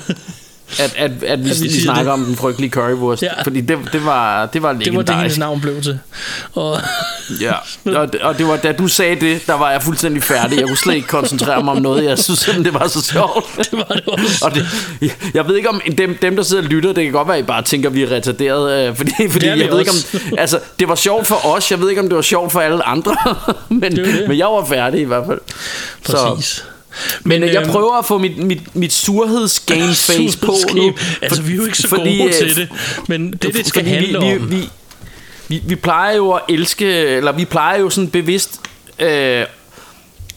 At, 0.80 0.94
at, 0.98 1.12
at 1.24 1.46
vi, 1.46 1.50
At 1.50 1.62
vi 1.64 1.82
snakker 1.82 2.04
det. 2.04 2.12
om 2.12 2.26
den 2.26 2.36
frygtelige 2.36 2.70
currywurst. 2.72 3.24
Ja. 3.24 3.44
Fordi 3.44 3.62
det, 3.62 3.78
det, 3.94 4.06
var, 4.06 4.46
det 4.46 4.62
var 4.64 4.74
Det 4.74 4.96
var 4.96 5.02
det, 5.02 5.16
hendes 5.16 5.38
navn 5.38 5.62
blev 5.62 5.82
til. 5.82 6.00
Og, 6.54 6.80
Ja, 7.42 7.54
og, 7.86 8.10
og 8.22 8.38
det 8.38 8.48
var, 8.48 8.56
da 8.58 8.72
du 8.72 8.88
sagde 8.88 9.16
det, 9.16 9.48
der 9.48 9.54
var 9.54 9.72
jeg 9.72 9.82
fuldstændig 9.84 10.24
færdig. 10.24 10.58
Jeg 10.60 10.68
kunne 10.68 10.78
slet 10.78 10.96
ikke 10.96 11.08
koncentrere 11.08 11.64
mig 11.64 11.74
om 11.74 11.82
noget. 11.82 12.06
Jeg 12.06 12.20
synes 12.20 12.40
simpelthen, 12.40 12.74
det 12.74 12.82
var 12.82 12.88
så 12.88 13.02
sjovt. 13.02 13.46
det 13.58 13.74
var 13.78 13.84
det 13.96 14.04
også. 14.08 14.46
Og 14.46 14.54
det, 14.56 14.66
jeg 15.34 15.48
ved 15.48 15.56
ikke 15.56 15.70
om 15.70 15.82
dem, 15.98 16.18
dem 16.22 16.36
der 16.36 16.44
sidder 16.44 16.64
og 16.64 16.70
lytter 16.70 16.94
Det 16.94 17.04
kan 17.04 17.14
godt 17.14 17.28
være 17.28 17.38
at 17.38 17.44
I 17.44 17.46
bare 17.46 17.62
tænker 17.62 17.90
at 17.90 17.96
vi 17.96 18.04
er 18.04 18.12
retarderet 18.12 18.88
øh, 18.90 18.96
Fordi, 18.98 19.12
fordi 19.30 19.46
Det 19.46 19.52
er 19.52 19.56
jeg 19.56 19.72
ved 19.72 19.80
ikke 19.80 19.92
også. 19.92 20.18
om 20.32 20.38
Altså 20.38 20.60
det 20.80 20.88
var 20.88 20.96
sjovt 20.96 21.28
for 21.28 21.46
os 21.46 21.72
Jeg 21.72 21.80
ved 21.82 21.90
ikke 21.90 22.02
om 22.02 22.08
det 22.08 22.16
var 22.16 22.22
sjovt 22.22 22.52
for 22.52 22.60
alle 22.60 22.84
andre 22.84 23.16
men, 23.70 23.82
Det 23.82 24.06
det. 24.06 24.26
men 24.28 24.38
jeg 24.38 24.48
var 24.48 24.66
færdig 24.66 25.02
i 25.02 25.04
hvert 25.04 25.24
fald 25.28 25.40
Præcis. 26.06 26.64
Men, 27.24 27.40
men 27.42 27.50
jeg 27.50 27.62
øhm, 27.62 27.72
prøver 27.72 28.00
at 28.00 28.06
få 28.06 28.18
mit, 28.18 28.38
mit, 28.38 28.76
mit 28.76 28.94
surhedsgame 28.94 29.94
face 30.08 30.38
på 30.38 30.54
nu. 30.76 30.94
Altså, 31.22 31.42
vi 31.42 31.54
er 31.54 31.58
jo 31.58 31.66
ikke 31.66 31.78
så 31.78 31.88
fordi, 31.88 32.18
gode 32.18 32.30
øh, 32.30 32.34
til 32.34 32.56
det. 32.56 32.70
Men 33.08 33.32
det, 33.32 33.54
det 33.54 33.68
skal 33.68 33.86
handle 33.86 34.20
vi, 34.20 34.36
om. 34.36 34.52
Vi, 34.52 34.70
vi, 35.48 35.62
vi, 35.66 35.76
plejer 35.76 36.16
jo 36.16 36.32
at 36.32 36.42
elske 36.50 36.86
Eller 36.86 37.32
vi 37.32 37.46
plejer 37.46 37.80
jo 37.80 37.90
sådan 37.90 38.10
bevidst 38.10 38.62
øh, 39.00 39.46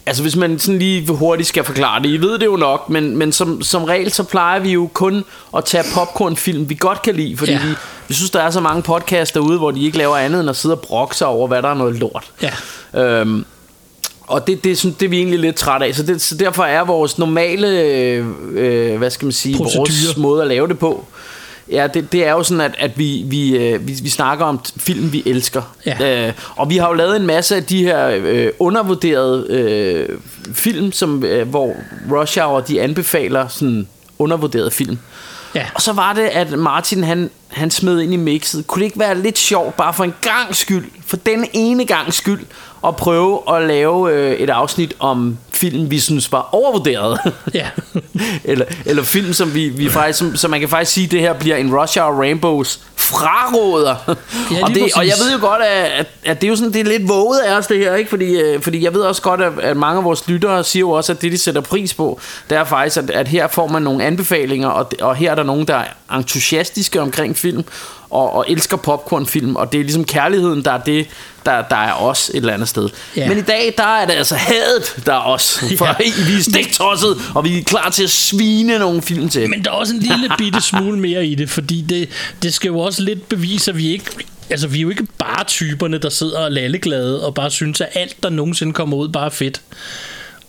Altså 0.06 0.22
hvis 0.22 0.36
man 0.36 0.58
sådan 0.58 0.78
lige 0.78 1.06
hurtigt 1.08 1.48
skal 1.48 1.64
forklare 1.64 2.02
det 2.02 2.08
I 2.08 2.16
ved 2.16 2.38
det 2.38 2.46
jo 2.46 2.56
nok 2.56 2.88
Men, 2.88 3.16
men 3.16 3.32
som, 3.32 3.62
som 3.62 3.84
regel 3.84 4.12
så 4.12 4.22
plejer 4.22 4.60
vi 4.60 4.72
jo 4.72 4.90
kun 4.92 5.24
At 5.56 5.64
tage 5.64 5.84
popcornfilm 5.94 6.68
vi 6.68 6.74
godt 6.74 7.02
kan 7.02 7.14
lide 7.14 7.36
Fordi 7.36 7.52
ja. 7.52 7.58
vi, 7.58 7.74
vi 8.08 8.14
synes 8.14 8.30
der 8.30 8.40
er 8.40 8.50
så 8.50 8.60
mange 8.60 8.82
podcasts 8.82 9.32
derude 9.32 9.58
Hvor 9.58 9.70
de 9.70 9.84
ikke 9.84 9.98
laver 9.98 10.16
andet 10.16 10.40
end 10.40 10.50
at 10.50 10.56
sidde 10.56 10.74
og 10.74 10.80
brokke 10.80 11.16
sig 11.16 11.26
over 11.26 11.48
Hvad 11.48 11.62
der 11.62 11.68
er 11.68 11.74
noget 11.74 11.94
lort 11.94 12.30
Ja. 12.42 12.52
Øhm, 13.00 13.44
og 14.30 14.46
det, 14.46 14.64
det, 14.64 14.72
er 14.72 14.76
sådan, 14.76 14.96
det 15.00 15.06
er 15.06 15.10
vi 15.10 15.16
egentlig 15.16 15.38
lidt 15.38 15.56
træt 15.56 15.82
af. 15.82 15.94
Så, 15.94 16.02
det, 16.02 16.20
så 16.22 16.34
derfor 16.34 16.64
er 16.64 16.84
vores 16.84 17.18
normale, 17.18 17.68
øh, 17.68 18.26
øh, 18.52 18.98
hvad 18.98 19.10
skal 19.10 19.26
man 19.26 19.32
sige, 19.32 19.58
vores 19.58 19.76
Procedure. 19.76 20.22
måde 20.22 20.42
at 20.42 20.48
lave 20.48 20.68
det 20.68 20.78
på, 20.78 21.04
ja, 21.70 21.86
det, 21.94 22.12
det 22.12 22.26
er 22.26 22.30
jo 22.30 22.42
sådan, 22.42 22.60
at, 22.60 22.74
at 22.78 22.98
vi, 22.98 23.24
vi, 23.26 23.56
øh, 23.56 23.88
vi, 23.88 23.92
vi 24.02 24.08
snakker 24.08 24.44
om 24.44 24.60
film, 24.76 25.12
vi 25.12 25.22
elsker. 25.26 25.62
Ja. 25.86 26.26
Øh, 26.28 26.32
og 26.56 26.70
vi 26.70 26.76
har 26.76 26.88
jo 26.88 26.94
lavet 26.94 27.16
en 27.16 27.26
masse 27.26 27.56
af 27.56 27.64
de 27.64 27.82
her 27.82 28.08
øh, 28.08 28.48
undervurderede 28.58 29.46
øh, 29.50 30.18
film, 30.52 30.92
som, 30.92 31.24
øh, 31.24 31.48
hvor 31.48 31.74
Rush 32.12 32.40
Hour, 32.40 32.60
de 32.60 32.82
anbefaler 32.82 33.48
sådan 33.48 33.88
undervurderede 34.18 34.70
film. 34.70 34.98
Ja. 35.54 35.66
Og 35.74 35.82
så 35.82 35.92
var 35.92 36.12
det, 36.12 36.22
at 36.22 36.58
Martin 36.58 37.04
han, 37.04 37.30
han 37.48 37.70
smed 37.70 38.00
ind 38.00 38.12
i 38.12 38.16
mixet. 38.16 38.66
Kunne 38.66 38.80
det 38.80 38.84
ikke 38.84 38.98
være 38.98 39.18
lidt 39.22 39.38
sjovt, 39.38 39.76
bare 39.76 39.94
for 39.94 40.04
en 40.04 40.14
gang 40.20 40.56
skyld, 40.56 40.84
for 41.06 41.16
den 41.16 41.46
ene 41.52 41.86
gang 41.86 42.14
skyld, 42.14 42.40
at 42.86 42.96
prøve 42.96 43.56
at 43.56 43.62
lave 43.62 44.12
øh, 44.12 44.32
et 44.32 44.50
afsnit 44.50 44.94
om 44.98 45.38
film, 45.52 45.90
vi 45.90 46.00
synes 46.00 46.32
var 46.32 46.48
overvurderet. 46.52 47.18
Ja. 47.54 47.68
eller, 48.44 48.64
eller 48.86 49.02
film, 49.02 49.32
som 49.32 49.54
vi, 49.54 49.68
vi 49.68 49.88
faktisk, 49.88 50.18
som, 50.18 50.36
som 50.36 50.50
man 50.50 50.60
kan 50.60 50.68
faktisk 50.68 50.92
sige, 50.92 51.06
det 51.06 51.20
her 51.20 51.32
bliver 51.32 51.56
en 51.56 51.76
Rush 51.76 51.98
Hour 51.98 52.20
Rainbows 52.20 52.80
fraråder. 52.96 53.94
Ja, 54.50 54.62
og, 54.64 54.74
det, 54.74 54.82
og 54.96 55.06
jeg 55.06 55.14
ved 55.24 55.32
jo 55.32 55.46
godt, 55.46 55.62
at, 55.62 55.90
at, 55.90 56.06
at 56.24 56.40
det 56.40 56.46
er 56.46 56.48
jo 56.48 56.56
sådan, 56.56 56.72
det 56.72 56.80
er 56.80 56.84
lidt 56.84 57.08
våget 57.08 57.38
af 57.38 57.56
os 57.56 57.66
det 57.66 57.78
her, 57.78 57.94
ikke? 57.94 58.10
Fordi, 58.10 58.40
øh, 58.40 58.60
fordi 58.60 58.84
jeg 58.84 58.94
ved 58.94 59.00
også 59.00 59.22
godt, 59.22 59.40
at, 59.40 59.52
at 59.62 59.76
mange 59.76 59.98
af 59.98 60.04
vores 60.04 60.28
lyttere 60.28 60.64
siger 60.64 60.80
jo 60.80 60.90
også, 60.90 61.12
at 61.12 61.22
det 61.22 61.32
de 61.32 61.38
sætter 61.38 61.60
pris 61.60 61.94
på, 61.94 62.20
det 62.50 62.58
er 62.58 62.64
faktisk, 62.64 62.96
at, 62.96 63.10
at 63.10 63.28
her 63.28 63.48
får 63.48 63.66
man 63.66 63.82
nogle 63.82 64.04
anbefalinger, 64.04 64.68
og, 64.68 64.92
og 65.00 65.16
her 65.16 65.30
er 65.30 65.34
der 65.34 65.42
nogen, 65.42 65.68
der 65.68 65.76
er 65.76 66.16
entusiastiske 66.16 67.00
omkring 67.00 67.36
film, 67.36 67.64
og, 68.10 68.32
og 68.32 68.44
elsker 68.48 68.76
popcornfilm, 68.76 69.56
og 69.56 69.72
det 69.72 69.80
er 69.80 69.84
ligesom 69.84 70.04
kærligheden, 70.04 70.64
der 70.64 70.72
er 70.72 70.80
det, 70.82 71.06
der, 71.46 71.62
der 71.62 71.76
er 71.76 71.92
os 71.92 72.28
et 72.28 72.36
eller 72.36 72.52
andet 72.52 72.68
sted. 72.68 72.88
Ja. 73.16 73.28
Men 73.28 73.38
i 73.38 73.42
dag, 73.42 73.74
der 73.78 73.84
er 73.84 74.06
det 74.06 74.12
altså 74.12 74.34
hadet, 74.34 75.06
der 75.06 75.14
er 75.14 75.20
os. 75.20 75.64
For 75.78 75.86
Ja. 75.86 75.94
vi 76.28 76.38
er 76.38 76.42
stiktosset, 76.42 77.16
og 77.34 77.44
vi 77.44 77.58
er 77.58 77.62
klar 77.64 77.90
til 77.90 78.04
at 78.04 78.10
svine 78.10 78.78
nogle 78.78 79.02
film 79.02 79.28
til. 79.28 79.50
Men 79.50 79.64
der 79.64 79.70
er 79.70 79.74
også 79.74 79.94
en 79.94 80.00
lille 80.00 80.30
bitte 80.38 80.60
smule 80.60 80.98
mere 80.98 81.26
i 81.26 81.34
det, 81.34 81.50
fordi 81.50 81.80
det, 81.80 82.08
det 82.42 82.54
skal 82.54 82.68
jo 82.68 82.78
også 82.78 83.02
lidt 83.02 83.28
bevise, 83.28 83.70
at 83.70 83.76
vi 83.76 83.88
ikke... 83.92 84.04
Altså, 84.50 84.68
vi 84.68 84.78
er 84.78 84.82
jo 84.82 84.90
ikke 84.90 85.06
bare 85.18 85.44
typerne, 85.44 85.98
der 85.98 86.08
sidder 86.08 86.38
og 86.38 86.52
lalleglade 86.52 87.26
og 87.26 87.34
bare 87.34 87.50
synes, 87.50 87.80
at 87.80 87.88
alt, 87.94 88.22
der 88.22 88.30
nogensinde 88.30 88.72
kommer 88.72 88.96
ud, 88.96 89.08
bare 89.08 89.26
er 89.26 89.30
fedt. 89.30 89.60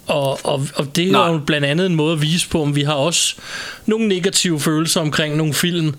Og, 0.07 0.39
og, 0.43 0.67
og 0.75 0.95
det 0.95 1.11
er 1.11 1.27
jo 1.27 1.39
blandt 1.45 1.67
andet 1.67 1.85
en 1.85 1.95
måde 1.95 2.13
at 2.13 2.21
vise 2.21 2.49
på, 2.49 2.61
om 2.61 2.75
vi 2.75 2.81
har 2.81 2.93
også 2.93 3.35
nogle 3.85 4.07
negative 4.07 4.59
følelser 4.59 5.01
omkring 5.01 5.35
nogle 5.35 5.53
film, 5.53 5.95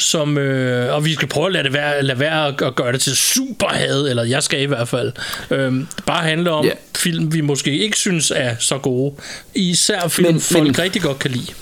som, 0.00 0.38
øh, 0.38 0.94
og 0.94 1.04
vi 1.04 1.14
skal 1.14 1.28
prøve 1.28 1.46
at 1.46 1.52
lade, 1.52 1.64
det 1.64 1.72
være, 1.72 2.02
lade 2.02 2.18
være 2.20 2.46
at, 2.66 2.74
gøre 2.74 2.92
det 2.92 3.00
til 3.00 3.16
superhad, 3.16 4.08
eller 4.08 4.24
jeg 4.24 4.42
skal 4.42 4.60
i 4.62 4.64
hvert 4.64 4.88
fald. 4.88 5.12
Øhm, 5.50 5.86
det 5.96 6.04
bare 6.04 6.22
handler 6.22 6.50
om 6.50 6.64
yeah. 6.64 6.76
film, 6.96 7.32
vi 7.34 7.40
måske 7.40 7.78
ikke 7.78 7.96
synes 7.96 8.32
er 8.36 8.54
så 8.58 8.78
gode. 8.78 9.14
Især 9.54 10.08
film, 10.08 10.26
men, 10.26 10.34
Men- 10.34 10.40
folk 10.40 10.64
men- 10.64 10.78
rigtig 10.78 11.02
godt 11.02 11.18
kan 11.18 11.30
lide. 11.30 11.52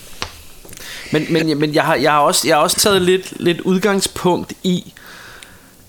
Men, 1.13 1.27
men, 1.31 1.59
men 1.59 1.75
jeg, 1.75 1.85
har, 1.85 1.95
jeg, 1.95 2.13
har 2.13 2.19
også, 2.21 2.49
jeg 2.49 2.57
har 2.57 2.63
også 2.63 2.81
taget 2.81 3.03
lidt, 3.03 3.33
lidt 3.41 3.61
udgangspunkt 3.61 4.53
i, 4.63 4.93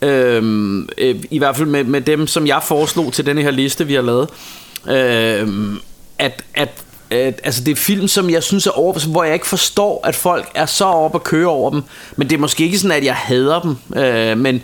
øhm, 0.02 0.90
øh, 0.98 1.16
i 1.32 1.38
hvert 1.38 1.58
fald 1.58 1.68
med, 1.68 1.84
med 1.84 2.02
dem, 2.02 2.28
som 2.28 2.48
jeg 2.48 2.62
foreslog 2.64 3.14
til 3.14 3.26
denne 3.26 3.42
her 3.42 3.52
liste, 3.52 3.88
vi 3.88 3.94
har 3.94 4.02
lavet, 4.02 4.30
øhm, 4.90 5.80
at, 6.20 6.44
at, 6.54 6.70
at 7.12 7.42
altså 7.44 7.64
det 7.64 7.72
er 7.72 7.76
film, 7.76 8.08
som 8.08 8.30
jeg 8.30 8.44
synes 8.44 8.68
er 8.68 8.72
over, 8.72 9.08
hvor 9.08 9.24
jeg 9.24 9.34
ikke 9.34 9.48
forstår, 9.48 10.08
at 10.08 10.16
folk 10.16 10.50
er 10.56 10.66
så 10.66 10.86
oppe 10.86 11.16
at 11.16 11.24
køre 11.24 11.48
over 11.48 11.70
dem. 11.70 11.84
Men 12.16 12.30
det 12.30 12.36
er 12.36 12.40
måske 12.40 12.64
ikke 12.64 12.78
sådan, 12.78 12.98
at 12.98 13.06
jeg 13.06 13.16
hader 13.16 13.60
dem, 13.62 14.02
øh, 14.04 14.38
men 14.38 14.62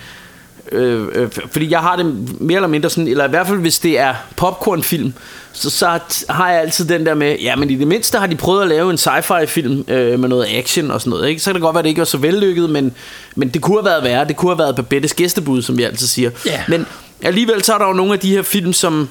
øh, 0.71 1.07
øh, 1.11 1.29
fordi 1.51 1.71
jeg 1.71 1.79
har 1.79 1.95
det 1.95 2.05
mere 2.41 2.55
eller 2.55 2.67
mindre 2.67 2.89
sådan, 2.89 3.07
eller 3.07 3.25
i 3.25 3.29
hvert 3.29 3.47
fald 3.47 3.59
hvis 3.59 3.79
det 3.79 3.99
er 3.99 4.13
popcornfilm, 4.35 5.13
så, 5.53 5.69
så 5.69 5.99
har 6.29 6.51
jeg 6.51 6.61
altid 6.61 6.85
den 6.85 7.05
der 7.05 7.13
med, 7.13 7.37
ja, 7.39 7.55
men 7.55 7.69
i 7.69 7.75
det 7.75 7.87
mindste 7.87 8.17
har 8.17 8.27
de 8.27 8.35
prøvet 8.35 8.61
at 8.61 8.67
lave 8.67 8.91
en 8.91 8.97
sci-fi 8.97 9.45
film 9.45 9.85
øh, 9.87 10.19
med 10.19 10.29
noget 10.29 10.47
action 10.49 10.91
og 10.91 11.01
sådan 11.01 11.09
noget, 11.09 11.29
ikke? 11.29 11.41
Så 11.41 11.45
kan 11.45 11.55
det 11.55 11.61
godt 11.61 11.73
være, 11.73 11.79
at 11.79 11.83
det 11.83 11.89
ikke 11.89 11.99
var 11.99 12.05
så 12.05 12.17
vellykket, 12.17 12.69
men, 12.69 12.93
men 13.35 13.49
det 13.49 13.61
kunne 13.61 13.77
have 13.77 13.85
været 13.85 14.03
værre, 14.03 14.27
det 14.27 14.35
kunne 14.35 14.51
have 14.51 14.59
været 14.59 14.75
Babettes 14.75 15.13
gæstebud, 15.13 15.61
som 15.61 15.77
vi 15.77 15.83
altid 15.83 16.07
siger. 16.07 16.31
Ja. 16.45 16.63
Men 16.67 16.85
alligevel 17.21 17.63
så 17.63 17.73
er 17.73 17.77
der 17.77 17.87
jo 17.87 17.93
nogle 17.93 18.13
af 18.13 18.19
de 18.19 18.35
her 18.35 18.41
film, 18.41 18.73
som 18.73 19.09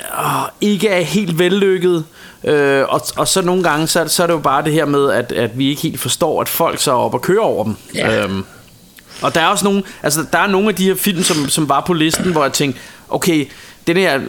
øh, 0.00 0.42
ikke 0.60 0.88
er 0.88 1.00
helt 1.00 1.38
vellykket, 1.38 2.04
øh, 2.44 2.84
og, 2.88 3.00
og 3.16 3.28
så 3.28 3.42
nogle 3.42 3.62
gange, 3.62 3.86
så, 3.86 4.00
er 4.00 4.04
det- 4.04 4.12
så 4.12 4.22
er 4.22 4.26
det 4.26 4.34
jo 4.34 4.38
bare 4.38 4.64
det 4.64 4.72
her 4.72 4.84
med, 4.84 5.10
at, 5.10 5.32
at 5.32 5.58
vi 5.58 5.68
ikke 5.68 5.82
helt 5.82 6.00
forstår, 6.00 6.40
at 6.40 6.48
folk 6.48 6.78
så 6.78 6.90
er 6.90 6.94
oppe 6.96 7.16
og 7.16 7.22
kører 7.22 7.42
over 7.42 7.64
dem. 7.64 7.74
Ja. 7.94 8.24
Øhm, 8.24 8.44
og 9.22 9.34
der 9.34 9.40
er 9.40 9.46
også 9.46 9.64
nogle, 9.64 9.82
altså 10.02 10.24
der 10.32 10.38
er 10.38 10.46
nogle 10.46 10.68
af 10.68 10.74
de 10.74 10.84
her 10.84 10.94
film, 10.94 11.22
som, 11.22 11.48
som 11.48 11.68
var 11.68 11.80
på 11.86 11.92
listen, 11.92 12.32
hvor 12.32 12.42
jeg 12.42 12.52
tænkte, 12.52 12.80
okay, 13.08 13.46
den 13.86 13.96
her, 13.96 14.20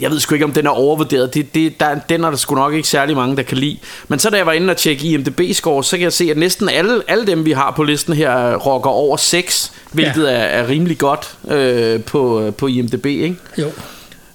jeg 0.00 0.10
ved 0.10 0.20
sgu 0.20 0.34
ikke, 0.34 0.44
om 0.44 0.52
den 0.52 0.66
er 0.66 0.70
overvurderet, 0.70 1.34
det, 1.34 1.54
det, 1.54 1.80
der, 1.80 1.94
den 2.08 2.24
er 2.24 2.30
der 2.30 2.36
sgu 2.36 2.54
nok 2.54 2.74
ikke 2.74 2.88
særlig 2.88 3.16
mange, 3.16 3.36
der 3.36 3.42
kan 3.42 3.56
lide. 3.58 3.78
Men 4.08 4.18
så 4.18 4.30
da 4.30 4.36
jeg 4.36 4.46
var 4.46 4.52
inde 4.52 4.70
og 4.70 4.76
tjekke 4.76 5.04
IMDb-score, 5.04 5.82
så 5.82 5.90
kan 5.96 6.00
jeg 6.00 6.12
se, 6.12 6.30
at 6.30 6.36
næsten 6.36 6.68
alle, 6.68 7.02
alle 7.08 7.26
dem, 7.26 7.44
vi 7.44 7.52
har 7.52 7.70
på 7.76 7.82
listen 7.82 8.14
her, 8.14 8.54
rocker 8.56 8.90
over 8.90 9.16
6, 9.16 9.72
hvilket 9.92 10.24
ja. 10.24 10.30
er, 10.30 10.34
er 10.36 10.68
rimelig 10.68 10.98
godt 10.98 11.36
øh, 11.50 12.02
på, 12.02 12.52
på 12.58 12.66
IMDb, 12.66 13.06
ikke? 13.06 13.36
Jo. 13.58 13.70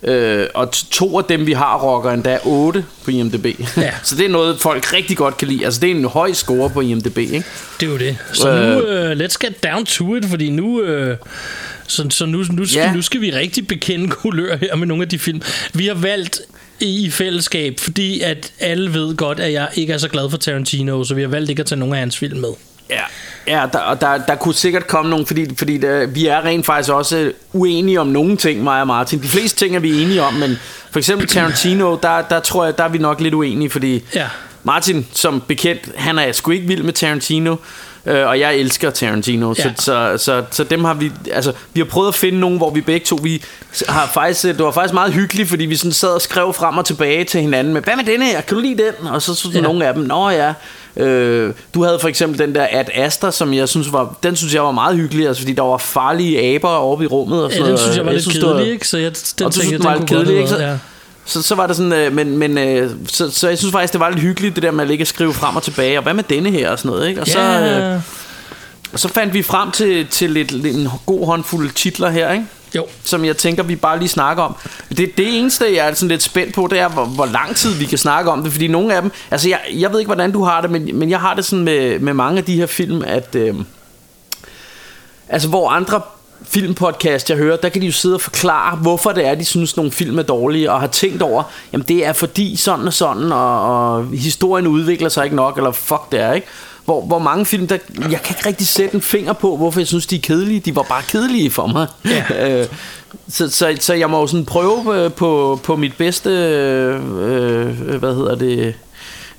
Øh, 0.04 0.48
og 0.54 0.72
to 0.72 1.18
af 1.18 1.24
dem, 1.24 1.48
vi 1.48 1.52
har, 1.52 1.78
rocker 1.78 2.12
endda 2.12 2.38
8 2.46 2.86
på 3.06 3.12
IMDb. 3.12 3.46
Ja. 3.78 3.94
så 4.04 4.16
det 4.16 4.26
er 4.26 4.30
noget, 4.30 4.60
folk 4.60 4.94
rigtig 4.94 5.18
godt 5.18 5.38
kan 5.38 5.48
lide. 5.48 5.66
Altså, 5.66 5.80
det 5.80 5.92
er 5.92 5.96
en 5.96 6.06
høj 6.06 6.34
score 6.34 6.70
på 6.70 6.82
IMDb, 6.82 7.18
ikke? 7.18 7.44
Det 7.80 7.86
er 7.88 7.92
jo 7.92 7.98
det. 7.98 8.18
Så 8.34 8.52
nu, 8.52 8.80
uh, 8.80 9.12
let's 9.12 9.38
get 9.40 9.64
down 9.64 9.86
to 9.86 10.16
it, 10.16 10.26
fordi 10.26 10.50
nu... 10.50 10.82
Uh, 10.82 11.16
så, 11.88 12.08
så 12.10 12.26
nu, 12.26 12.44
nu, 12.52 12.66
skal, 12.66 12.80
Ja. 12.80 12.94
nu 12.94 13.02
skal 13.02 13.22
vi 13.22 13.32
rigtig 13.32 13.68
bekende 13.68 14.10
kulør 14.10 14.56
her 14.56 14.76
med 14.76 14.88
nogle 14.88 15.04
af 15.04 15.10
de 15.10 15.20
film. 15.20 15.42
Vi 15.74 15.88
har 15.88 15.94
valgt 15.94 16.42
i 16.80 17.10
fællesskab, 17.10 17.80
fordi 17.80 18.20
at 18.22 18.52
alle 18.60 18.94
ved 18.94 19.16
godt, 19.16 19.40
at 19.40 19.54
jeg 19.54 19.68
ikke 19.76 19.94
er 19.94 19.98
så 19.98 20.08
glad 20.10 20.30
for 20.30 20.38
Tarantino, 20.38 21.04
så 21.04 21.16
vi 21.16 21.22
har 21.22 21.28
valgt 21.28 21.50
ikke 21.50 21.60
at 21.60 21.66
tage 21.66 21.80
nogen 21.80 21.94
af 21.94 22.00
hans 22.00 22.18
film 22.18 22.40
med. 22.40 22.50
Ja, 22.90 23.02
ja 23.48 23.66
der, 23.74 23.80
og 23.80 24.02
der, 24.02 24.18
der 24.18 24.36
kunne 24.36 24.54
sikkert 24.54 24.88
komme 24.88 25.10
nogle, 25.10 25.26
fordi, 25.26 25.56
fordi 25.58 25.78
der, 25.78 26.06
vi 26.06 26.28
er 26.28 26.46
rent 26.46 26.66
faktisk 26.66 26.90
også 26.94 27.32
uenige 27.54 28.02
om 28.02 28.08
nogle 28.08 28.38
ting, 28.38 28.64
mig 28.64 28.82
og 28.82 28.88
Martin. 28.88 29.22
De 29.22 29.28
fleste 29.28 29.66
ting 29.66 29.76
er 29.76 29.80
vi 29.80 30.02
enige 30.02 30.24
om, 30.24 30.34
men 30.34 30.58
for 30.92 31.00
eksempel 31.00 31.28
Tarantino, 31.28 31.98
der, 32.04 32.22
der 32.22 32.40
tror 32.40 32.66
jeg, 32.66 32.78
der 32.78 32.84
er 32.84 32.90
vi 32.90 32.98
nok 32.98 33.22
lidt 33.22 33.34
uenige, 33.34 33.70
fordi 33.70 34.04
Ja. 34.16 34.28
Martin, 34.66 35.08
som 35.14 35.42
bekendt, 35.48 35.82
han 35.96 36.20
er 36.20 36.32
sgu 36.32 36.52
ikke 36.52 36.68
vild 36.68 36.84
med 36.84 36.94
Tarantino, 36.94 37.56
øh, 38.06 38.28
og 38.28 38.40
jeg 38.40 38.56
elsker 38.56 38.90
Tarantino, 38.90 39.54
Ja. 39.58 39.64
så, 39.64 39.72
så, 39.80 40.14
så, 40.18 40.44
så 40.52 40.64
dem 40.64 40.84
har 40.84 40.94
vi, 40.94 41.12
altså, 41.32 41.54
vi 41.74 41.80
har 41.80 41.86
prøvet 41.86 42.08
at 42.08 42.16
finde 42.16 42.40
nogen, 42.40 42.58
hvor 42.58 42.70
vi 42.70 42.82
begge 42.82 43.06
to, 43.06 43.20
vi 43.24 43.44
har 43.90 44.08
faktisk, 44.14 44.44
det 44.44 44.60
var 44.64 44.72
faktisk 44.72 44.94
meget 44.94 45.14
hyggeligt, 45.14 45.50
fordi 45.50 45.66
vi 45.66 45.76
sådan 45.76 45.92
sad 45.92 46.10
og 46.10 46.22
skrev 46.22 46.54
frem 46.54 46.78
og 46.78 46.86
tilbage 46.86 47.24
til 47.24 47.42
hinanden 47.42 47.74
med, 47.74 47.82
hvad 47.82 47.96
med 47.96 48.04
denne 48.06 48.26
her, 48.26 48.42
kan 48.42 48.56
du 48.56 48.62
lide 48.62 48.84
den? 48.84 49.08
Og 49.08 49.22
så 49.22 49.36
synes 49.36 49.54
Ja. 49.56 49.60
ja. 49.60 49.64
nogle 49.68 49.88
af 49.88 49.94
dem, 49.94 50.04
nå 50.04 50.30
ja, 50.30 50.54
Øh, 50.98 51.54
du 51.74 51.84
havde 51.84 52.00
for 52.00 52.08
eksempel 52.08 52.40
den 52.40 52.56
der 52.56 52.68
Ad 52.72 52.86
Astra, 52.94 53.32
som 53.32 53.54
jeg 53.54 53.70
synes 53.70 53.94
var, 53.94 54.16
den 54.24 54.36
synes 54.36 54.54
jeg 54.54 54.64
var 54.64 54.72
meget 54.72 54.96
hyggelig, 54.98 55.28
altså 55.28 55.42
fordi 55.42 55.54
der 55.54 55.62
var 55.62 55.78
farlige 55.78 56.56
aber 56.56 56.70
oppe 56.70 57.04
i 57.04 57.08
rummet 57.08 57.44
og 57.44 57.50
Ja, 57.52 57.56
sådan 57.56 57.66
den 57.66 57.74
noget. 57.74 57.80
synes 57.80 57.98
jeg 57.98 58.06
var 58.06 58.12
lidt 58.12 58.24
synes, 58.24 58.38
kedelig, 58.38 58.72
ikke? 58.74 58.88
Så 58.88 58.98
jeg, 58.98 59.12
den 59.40 59.46
og 59.46 59.56
du 59.56 59.60
synes, 59.60 59.72
den 59.72 59.84
var 59.84 59.92
den 59.92 60.00
lidt 60.00 60.10
kedelig, 60.10 60.36
ikke? 60.38 60.50
Så, 60.50 60.58
ja. 60.60 60.78
så, 61.26 61.42
så 61.42 61.56
var 61.56 61.68
det 61.68 61.76
sådan, 61.76 61.94
øh, 61.94 62.14
men, 62.16 62.38
men 62.38 62.58
øh, 62.58 62.90
så, 63.08 63.32
så 63.32 63.50
jeg 63.50 63.58
synes 63.58 63.72
faktisk, 63.72 63.94
det 63.94 64.00
var 64.00 64.10
lidt 64.10 64.22
hyggeligt, 64.22 64.56
det 64.56 64.64
der 64.64 64.72
med 64.72 64.82
at 64.82 64.88
ligge 64.88 65.04
og 65.04 65.08
skrive 65.08 65.34
frem 65.34 65.56
og 65.56 65.64
tilbage, 65.64 65.98
og 66.00 66.04
hvad 66.04 66.14
med 66.14 66.24
denne 66.24 66.52
her 66.52 66.70
og 66.72 66.80
sådan 66.80 66.92
noget, 66.92 67.10
ikke? 67.10 67.22
Og 67.22 67.28
så, 67.28 67.40
øh, 67.40 67.66
Ja, 67.66 68.00
og 68.94 69.00
så 69.00 69.08
fandt 69.08 69.34
vi 69.34 69.42
frem 69.42 69.72
til, 69.72 70.08
til 70.08 70.30
lidt, 70.32 70.52
lidt 70.52 70.76
en 70.78 70.88
god 71.06 71.26
håndfuld 71.26 71.72
titler 71.72 72.10
her, 72.10 72.32
ikke? 72.32 72.46
Jo. 72.76 72.88
som 73.04 73.26
jeg 73.26 73.38
tænker, 73.38 73.64
vi 73.64 73.76
bare 73.76 74.00
lige 74.00 74.10
snakker 74.10 74.44
om. 74.44 74.56
Det, 74.90 75.18
det 75.18 75.38
eneste, 75.40 75.76
jeg 75.76 75.90
er 75.90 75.94
sådan 75.94 76.10
lidt 76.10 76.24
spændt 76.24 76.54
på, 76.54 76.68
det 76.72 76.80
er, 76.80 76.90
hvor, 76.90 77.06
hvor 77.06 77.26
lang 77.26 77.56
tid 77.56 77.74
vi 77.74 77.86
kan 77.86 77.98
snakke 77.98 78.32
om 78.32 78.44
det, 78.44 78.52
fordi 78.52 78.68
nogle 78.68 78.96
af 78.96 79.02
dem, 79.02 79.12
altså 79.32 79.50
jeg, 79.50 79.60
jeg 79.74 79.92
ved 79.92 80.00
ikke, 80.00 80.08
hvordan 80.08 80.32
du 80.32 80.44
har 80.44 80.62
det, 80.62 80.72
men, 80.72 81.00
men 81.00 81.10
jeg 81.10 81.20
har 81.20 81.34
det 81.34 81.46
sådan 81.46 81.66
med, 81.66 82.00
med 82.00 82.14
mange 82.14 82.38
af 82.38 82.44
de 82.44 82.56
her 82.56 82.66
film, 82.66 83.04
at 83.08 83.36
øh, 83.36 83.56
altså 85.30 85.50
hvor 85.50 85.70
andre 85.70 86.02
filmpodcast, 86.44 87.30
jeg 87.30 87.38
hører, 87.38 87.58
der 87.58 87.70
kan 87.70 87.82
de 87.82 87.86
jo 87.86 87.92
sidde 87.92 88.16
og 88.16 88.22
forklare, 88.22 88.76
hvorfor 88.76 89.12
det 89.12 89.26
er, 89.26 89.36
de 89.36 89.46
synes, 89.46 89.78
nogle 89.78 89.92
film 89.92 90.20
er 90.20 90.24
dårlige, 90.24 90.72
og 90.72 90.80
har 90.80 90.88
tænkt 90.88 91.22
over, 91.22 91.44
jamen 91.74 91.88
det 91.88 92.06
er 92.06 92.14
fordi 92.14 92.56
sådan 92.56 92.88
og 92.88 92.94
sådan, 92.94 93.32
og, 93.32 93.96
og 93.96 94.06
historien 94.14 94.68
udvikler 94.68 95.10
sig 95.10 95.24
ikke 95.24 95.36
nok, 95.36 95.58
eller 95.58 95.72
fuck 95.72 96.12
det 96.12 96.20
er, 96.20 96.34
ikke? 96.34 96.48
Hvor, 96.86 97.02
hvor 97.02 97.20
mange 97.20 97.46
film, 97.46 97.68
der, 97.68 97.78
jeg 98.12 98.22
kan 98.22 98.36
ikke 98.38 98.46
rigtig 98.50 98.68
sætte 98.68 98.96
en 98.96 99.02
finger 99.02 99.34
på, 99.34 99.58
hvorfor 99.58 99.80
jeg 99.80 99.88
synes, 99.88 100.08
de 100.08 100.16
er 100.16 100.20
kedelige. 100.20 100.60
De 100.60 100.76
var 100.76 100.82
bare 100.82 101.02
kedelige 101.08 101.52
for 101.52 101.68
mig. 101.68 101.88
Ja. 102.06 102.24
Øh, 102.62 102.68
så, 103.30 103.50
så, 103.50 103.78
så 103.80 103.94
jeg 103.94 104.10
må 104.10 104.20
jo 104.20 104.28
sådan 104.28 104.46
prøve 104.46 105.04
øh, 105.04 105.12
på, 105.12 105.60
på 105.64 105.76
mit 105.76 105.98
bedste, 105.98 106.30
øh, 106.30 107.98
hvad 108.00 108.16
hedder 108.16 108.36
det, 108.36 108.76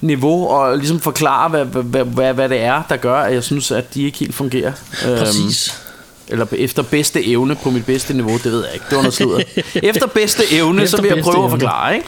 niveau, 0.00 0.48
og 0.48 0.78
ligesom 0.78 1.00
forklare, 1.00 1.48
hvad, 1.48 1.64
hvad, 1.64 2.04
hvad, 2.04 2.34
hvad 2.34 2.48
det 2.48 2.60
er, 2.60 2.82
der 2.88 2.96
gør, 2.96 3.16
at 3.16 3.34
jeg 3.34 3.44
synes, 3.44 3.70
at 3.70 3.94
de 3.94 4.02
ikke 4.02 4.18
helt 4.18 4.34
fungerer. 4.34 4.72
Præcis. 5.18 5.83
Øhm, 6.30 6.32
eller 6.32 6.46
efter 6.58 6.82
bedste 6.82 7.26
evne 7.26 7.54
på 7.54 7.70
mit 7.70 7.86
bedste 7.86 8.14
niveau, 8.14 8.32
det 8.32 8.44
ved 8.52 8.64
jeg 8.64 8.74
ikke. 8.74 8.86
Det 8.90 8.96
var 8.96 9.02
noget 9.02 9.14
sludder. 9.14 9.40
Efter 9.90 10.06
bedste 10.06 10.42
evne, 10.52 10.82
Efter 10.82 10.96
så 10.96 11.02
vil 11.02 11.10
jeg 11.14 11.22
prøve 11.24 11.36
at 11.36 11.40
evne. 11.40 11.50
forklare, 11.50 11.94
ikke? 11.94 12.06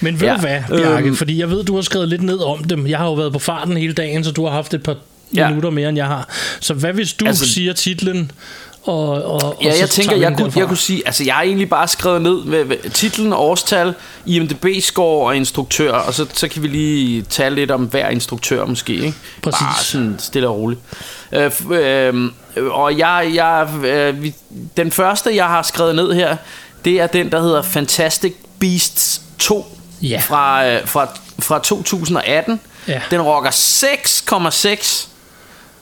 Men 0.00 0.20
ved 0.20 0.28
Ja, 0.28 0.34
du 0.34 0.40
hvad, 0.40 0.60
Bjarke? 0.78 1.06
øhm. 1.06 1.16
Fordi 1.16 1.38
jeg 1.40 1.50
ved, 1.50 1.64
du 1.64 1.74
har 1.74 1.82
skrevet 1.82 2.08
lidt 2.08 2.22
ned 2.22 2.38
om 2.38 2.64
dem. 2.64 2.86
Jeg 2.86 2.98
har 2.98 3.04
jo 3.06 3.14
været 3.14 3.32
på 3.32 3.38
farten 3.38 3.76
hele 3.76 3.92
dagen, 3.92 4.24
så 4.24 4.30
du 4.30 4.44
har 4.44 4.52
haft 4.52 4.74
et 4.74 4.82
par 4.82 4.96
Ja. 5.36 5.48
minutter 5.48 5.70
mere, 5.70 5.88
end 5.88 5.96
jeg 5.98 6.06
har. 6.06 6.28
Så 6.60 6.74
hvad 6.74 6.92
hvis 6.92 7.12
du 7.12 7.26
Altså- 7.26 7.48
siger 7.48 7.72
titlen, 7.72 8.30
og, 8.88 9.08
og, 9.08 9.42
og 9.42 9.56
Ja, 9.62 9.72
jeg 9.80 9.90
tænker, 9.90 10.16
jeg 10.16 10.34
kunne, 10.36 10.44
derfra? 10.44 10.60
jeg 10.60 10.68
kunne 10.68 10.76
sige, 10.76 11.02
altså 11.06 11.24
jeg 11.24 11.34
har 11.34 11.42
egentlig 11.42 11.68
bare 11.68 11.88
skrevet 11.88 12.22
ned 12.22 12.44
med, 12.44 12.64
med 12.64 12.90
titlen, 12.90 13.32
årstal, 13.32 13.94
IMDb-score 14.26 15.26
og 15.26 15.36
instruktør, 15.36 15.92
og 15.92 16.14
så, 16.14 16.26
så 16.32 16.48
kan 16.48 16.62
vi 16.62 16.68
lige 16.68 17.22
tale 17.22 17.54
lidt 17.54 17.70
om 17.70 17.84
hver 17.84 18.08
instruktør 18.08 18.64
måske, 18.64 18.92
ikke? 18.94 19.14
Præcis. 19.42 19.60
Bare 19.60 19.84
sådan 19.84 20.16
stille 20.18 20.48
og 20.48 20.56
roligt. 20.56 20.80
Øh, 21.32 21.52
øh, 21.70 22.30
og 22.70 22.98
jeg, 22.98 23.30
jeg, 23.34 23.68
øh, 23.84 24.22
vi, 24.22 24.34
den 24.76 24.92
første, 24.92 25.36
jeg 25.36 25.46
har 25.46 25.62
skrevet 25.62 25.94
ned 25.94 26.12
her, 26.14 26.36
det 26.84 27.00
er 27.00 27.06
den, 27.06 27.32
der 27.32 27.40
hedder 27.40 27.62
Fantastic 27.62 28.34
Beasts 28.60 29.20
2 29.38 29.74
Ja. 30.02 30.22
fra, 30.24 30.66
øh, 30.68 30.86
fra, 30.86 31.08
fra 31.38 31.58
2018. 31.58 32.60
Ja. 32.88 33.00
Den 33.10 33.22
rocker 33.22 33.50
6,6 33.50 35.08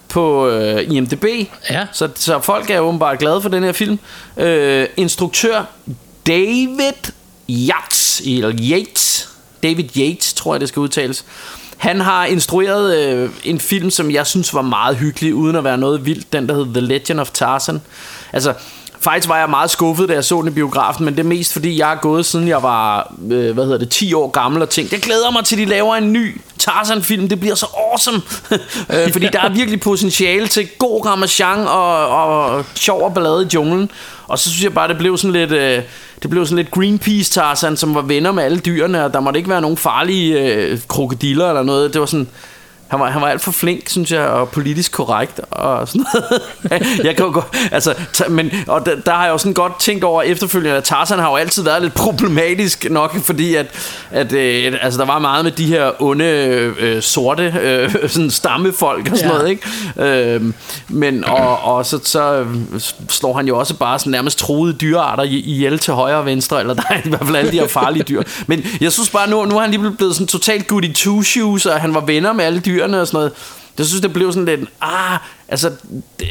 på 0.09 0.49
øh, 0.49 0.93
IMDb. 0.93 1.25
Ja. 1.71 1.87
Så, 1.93 2.09
så 2.15 2.41
folk 2.41 2.71
er 2.71 2.81
åbenbart 2.81 3.19
glade 3.19 3.43
for 3.43 3.49
den 3.49 3.63
her 3.63 3.73
film. 3.73 3.99
Øh, 4.37 4.87
instruktør 4.97 5.65
David 6.27 7.13
Yates, 7.49 8.23
eller 8.27 8.53
Yates, 8.61 9.29
David 9.63 9.97
Yates, 9.97 10.35
tror 10.35 10.55
jeg 10.55 10.61
det 10.61 10.69
skal 10.69 10.81
udtales. 10.81 11.25
Han 11.77 12.01
har 12.01 12.25
instrueret 12.25 12.97
øh, 12.97 13.31
en 13.45 13.61
film, 13.61 13.91
som 13.91 14.11
jeg 14.11 14.27
synes 14.27 14.55
var 14.55 14.63
meget 14.63 14.97
hyggelig, 14.97 15.35
uden 15.35 15.57
at 15.57 15.65
være 15.65 15.79
noget 15.79 16.07
vildt. 16.07 16.33
Den, 16.33 16.49
der 16.49 16.55
hed 16.55 16.67
The 16.75 16.81
Legend 16.81 17.21
of 17.21 17.31
Tarzan. 17.31 17.83
Altså, 18.33 18.55
faktisk 19.01 19.29
var 19.29 19.39
jeg 19.39 19.51
meget 19.51 19.71
skuffet, 19.71 20.09
da 20.09 20.15
jeg 20.15 20.25
så 20.25 20.41
den 20.41 20.49
i 20.49 20.55
biografen, 20.55 21.05
men 21.05 21.15
det 21.15 21.21
er 21.21 21.29
mest 21.29 21.53
fordi, 21.53 21.79
jeg 21.79 21.87
har 21.87 21.99
gået, 22.03 22.27
siden 22.27 22.49
jeg 22.49 22.63
var, 22.63 23.15
øh, 23.31 23.55
hvad 23.55 23.65
hedder 23.65 23.79
det, 23.79 23.89
10 23.89 24.15
år 24.15 24.31
gammel, 24.31 24.63
og 24.63 24.69
tænkt, 24.69 24.93
jeg 24.93 25.01
glæder 25.01 25.31
mig 25.31 25.45
til, 25.45 25.59
de 25.59 25.65
laver 25.65 25.95
en 25.95 26.13
ny 26.13 26.41
Tarzan-film. 26.59 27.29
Det 27.29 27.41
bliver 27.41 27.55
så 27.55 27.67
awesome. 27.91 28.23
øh, 28.95 29.13
fordi 29.13 29.29
der 29.33 29.41
er 29.41 29.49
virkelig 29.49 29.81
potentiale 29.81 30.47
til 30.47 30.69
god 30.79 31.07
ramachan 31.07 31.59
og, 31.59 32.09
og 32.09 32.65
sjov 32.75 33.03
og 33.03 33.15
ballade 33.15 33.43
i 33.43 33.49
junglen. 33.55 33.91
Og 34.29 34.39
så 34.39 34.51
synes 34.51 34.65
jeg 34.65 34.75
bare, 34.75 34.89
det 34.89 34.99
blev 34.99 35.17
sådan 35.17 35.33
lidt... 35.33 35.53
Øh, 35.53 35.83
det 36.23 36.31
blev 36.31 36.47
sådan 36.47 36.57
lidt 36.57 36.71
Greenpeace 36.71 37.33
Tarzan, 37.33 37.77
som 37.77 37.95
var 37.95 38.03
venner 38.03 38.33
med 38.33 38.45
alle 38.45 38.59
dyrene, 38.59 39.05
og 39.05 39.13
der 39.13 39.21
måtte 39.21 39.39
ikke 39.39 39.51
være 39.51 39.61
nogen 39.61 39.77
farlige 39.77 40.41
øh, 40.41 40.79
krokodiller 40.89 41.49
eller 41.49 41.63
noget. 41.63 41.93
Det 41.93 42.01
var 42.01 42.07
sådan... 42.07 42.29
Han 42.89 43.01
var, 43.01 43.11
han 43.11 43.23
var 43.23 43.29
alt 43.29 43.41
for 43.41 43.51
flink, 43.53 43.89
synes 43.89 44.13
jeg, 44.13 44.21
og 44.27 44.49
politisk 44.49 44.93
korrekt 44.93 45.41
og 45.51 45.89
sådan 45.89 46.05
noget. 46.15 46.43
jeg 47.07 47.17
kan 47.17 47.27
jo 47.27 47.33
godt, 47.33 47.47
altså, 47.73 47.95
men, 48.29 48.51
og 48.67 48.87
der, 48.87 48.97
der, 49.07 49.13
har 49.13 49.25
jeg 49.25 49.33
jo 49.33 49.39
sådan 49.39 49.53
godt 49.55 49.81
tænkt 49.81 50.05
over 50.05 50.23
efterfølgende, 50.23 50.77
at 50.77 50.85
Tarzan 50.85 51.19
har 51.19 51.31
jo 51.31 51.37
altid 51.37 51.63
været 51.63 51.83
lidt 51.83 51.95
problematisk 51.95 52.87
nok, 52.91 53.17
fordi 53.17 53.55
at, 53.55 53.67
at 54.11 54.33
øh, 54.33 54.75
altså, 54.83 55.01
der 55.01 55.07
var 55.07 55.19
meget 55.19 55.45
med 55.45 55.53
de 55.53 55.67
her 55.67 56.03
onde, 56.03 56.25
øh, 56.25 57.03
sorte 57.03 57.55
øh, 57.61 57.91
sådan 58.09 58.31
stammefolk 58.31 59.09
og 59.13 59.17
sådan 59.19 59.31
Ja. 59.31 59.37
noget, 59.39 59.51
ikke? 59.51 60.35
Øh, 60.35 60.43
men, 60.89 61.25
og, 61.25 61.59
og 61.63 61.87
så, 61.87 61.99
så 62.05 62.33
øh, 62.35 62.47
slår 63.09 63.33
han 63.37 63.47
jo 63.49 63.59
også 63.59 63.75
bare 63.75 63.99
sådan 63.99 64.11
nærmest 64.11 64.39
troede 64.39 64.73
dyrearter 64.73 65.23
i- 65.23 65.29
ihjel 65.41 65.79
til 65.79 65.95
højre 65.95 66.17
og 66.19 66.27
venstre, 66.27 66.61
eller 66.61 66.75
der 66.81 66.83
er 66.91 66.99
i 67.05 67.09
hvert 67.09 67.25
fald 67.25 67.37
alle 67.37 67.53
de 67.53 67.59
her 67.61 67.69
farlige 67.69 68.03
dyr. 68.03 68.23
Men 68.47 68.65
jeg 68.81 68.93
synes 68.93 69.11
bare, 69.11 69.31
nu, 69.31 69.45
nu 69.45 69.57
er 69.57 69.61
han 69.61 69.71
lige 69.71 69.91
blevet 69.91 70.15
sådan 70.15 70.27
totalt 70.27 70.67
goody 70.67 70.93
two 70.95 71.23
shoes, 71.23 71.67
og 71.67 71.81
han 71.81 71.95
var 71.95 72.01
venner 72.01 72.33
med 72.33 72.45
alle 72.45 72.61
dyrene 72.77 73.01
og 73.01 73.07
sådan 73.07 73.19
noget. 73.19 73.33
Jeg 73.79 73.87
synes, 73.87 74.01
det 74.01 74.13
blev 74.13 74.33
sådan 74.33 74.45
lidt, 74.45 74.71
ah, 74.81 75.19
altså, 75.49 75.71
det, 76.21 76.27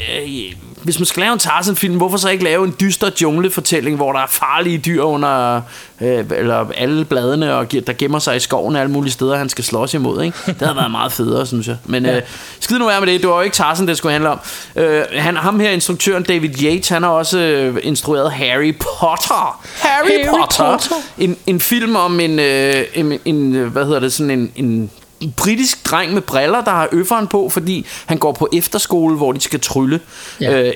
hvis 0.83 0.99
man 0.99 1.05
skal 1.05 1.21
lave 1.21 1.33
en 1.33 1.39
Tarzan-film, 1.39 1.97
hvorfor 1.97 2.17
så 2.17 2.29
ikke 2.29 2.43
lave 2.43 2.65
en 2.65 2.75
dyster 2.79 3.09
junglefortælling, 3.21 3.95
hvor 3.95 4.11
der 4.11 4.19
er 4.19 4.27
farlige 4.27 4.77
dyr 4.77 5.03
under, 5.03 5.61
øh, 6.01 6.25
eller 6.35 6.65
alle 6.77 7.05
bladene, 7.05 7.55
og 7.55 7.71
der 7.71 7.93
gemmer 7.93 8.19
sig 8.19 8.35
i 8.35 8.39
skoven 8.39 8.75
alle 8.75 8.91
mulige 8.91 9.11
steder, 9.11 9.37
han 9.37 9.49
skal 9.49 9.63
slås 9.63 9.93
imod, 9.93 10.23
ikke? 10.23 10.37
Det 10.45 10.61
havde 10.61 10.75
været 10.75 10.91
meget 10.91 11.11
federe, 11.11 11.45
synes 11.45 11.67
jeg. 11.67 11.77
Men 11.85 12.05
øh, 12.05 12.21
skid 12.59 12.77
nu 12.77 12.85
være 12.85 12.99
med 12.99 13.07
det, 13.07 13.21
det 13.21 13.29
var 13.29 13.35
jo 13.35 13.41
ikke 13.41 13.55
Tarzan, 13.55 13.87
det 13.87 13.97
skulle 13.97 14.11
handle 14.11 14.29
om. 14.29 14.39
Øh, 14.75 15.03
han, 15.11 15.37
ham 15.37 15.59
her, 15.59 15.69
instruktøren 15.69 16.23
David 16.23 16.63
Yates, 16.63 16.89
han 16.89 17.03
har 17.03 17.09
også 17.09 17.39
øh, 17.39 17.77
instrueret 17.83 18.31
Harry 18.31 18.75
Potter. 18.79 19.61
Harry, 19.79 20.07
Harry 20.07 20.39
Potter. 20.39 20.71
Potter. 20.71 20.95
En, 21.17 21.37
en 21.47 21.59
film 21.59 21.95
om 21.95 22.19
en, 22.19 22.39
øh, 22.39 22.83
en, 22.93 23.19
en, 23.25 23.51
hvad 23.51 23.85
hedder 23.85 23.99
det, 23.99 24.13
sådan 24.13 24.31
en 24.31 24.51
en 24.55 24.91
britisk 25.31 25.91
dreng 25.91 26.13
med 26.13 26.21
briller, 26.21 26.63
der 26.63 26.71
har 26.71 26.87
øfferen 26.91 27.27
på, 27.27 27.49
fordi 27.49 27.85
han 28.05 28.17
går 28.17 28.31
på 28.31 28.49
efterskole, 28.53 29.15
hvor 29.15 29.31
de 29.31 29.41
skal 29.41 29.59
trylle. 29.59 29.99
Ja. 30.41 30.61
Øh, 30.61 30.73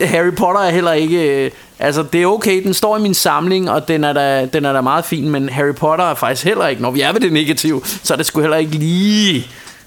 Harry 0.00 0.30
Potter 0.36 0.60
er 0.60 0.70
heller 0.70 0.92
ikke... 0.92 1.44
Øh, 1.44 1.50
altså, 1.78 2.04
det 2.12 2.22
er 2.22 2.26
okay, 2.26 2.62
den 2.62 2.74
står 2.74 2.96
i 2.98 3.00
min 3.00 3.14
samling, 3.14 3.70
og 3.70 3.88
den 3.88 4.04
er, 4.04 4.12
da, 4.12 4.46
den 4.52 4.64
er 4.64 4.72
da 4.72 4.80
meget 4.80 5.04
fin, 5.04 5.28
men 5.28 5.48
Harry 5.48 5.74
Potter 5.74 6.04
er 6.04 6.14
faktisk 6.14 6.44
heller 6.44 6.66
ikke... 6.68 6.82
Når 6.82 6.90
vi 6.90 7.00
er 7.00 7.12
ved 7.12 7.20
det 7.20 7.32
negative, 7.32 7.80
så 8.02 8.12
er 8.12 8.16
det 8.16 8.26
sgu 8.26 8.40
heller 8.40 8.56
ikke 8.56 8.72
lige 8.78 9.46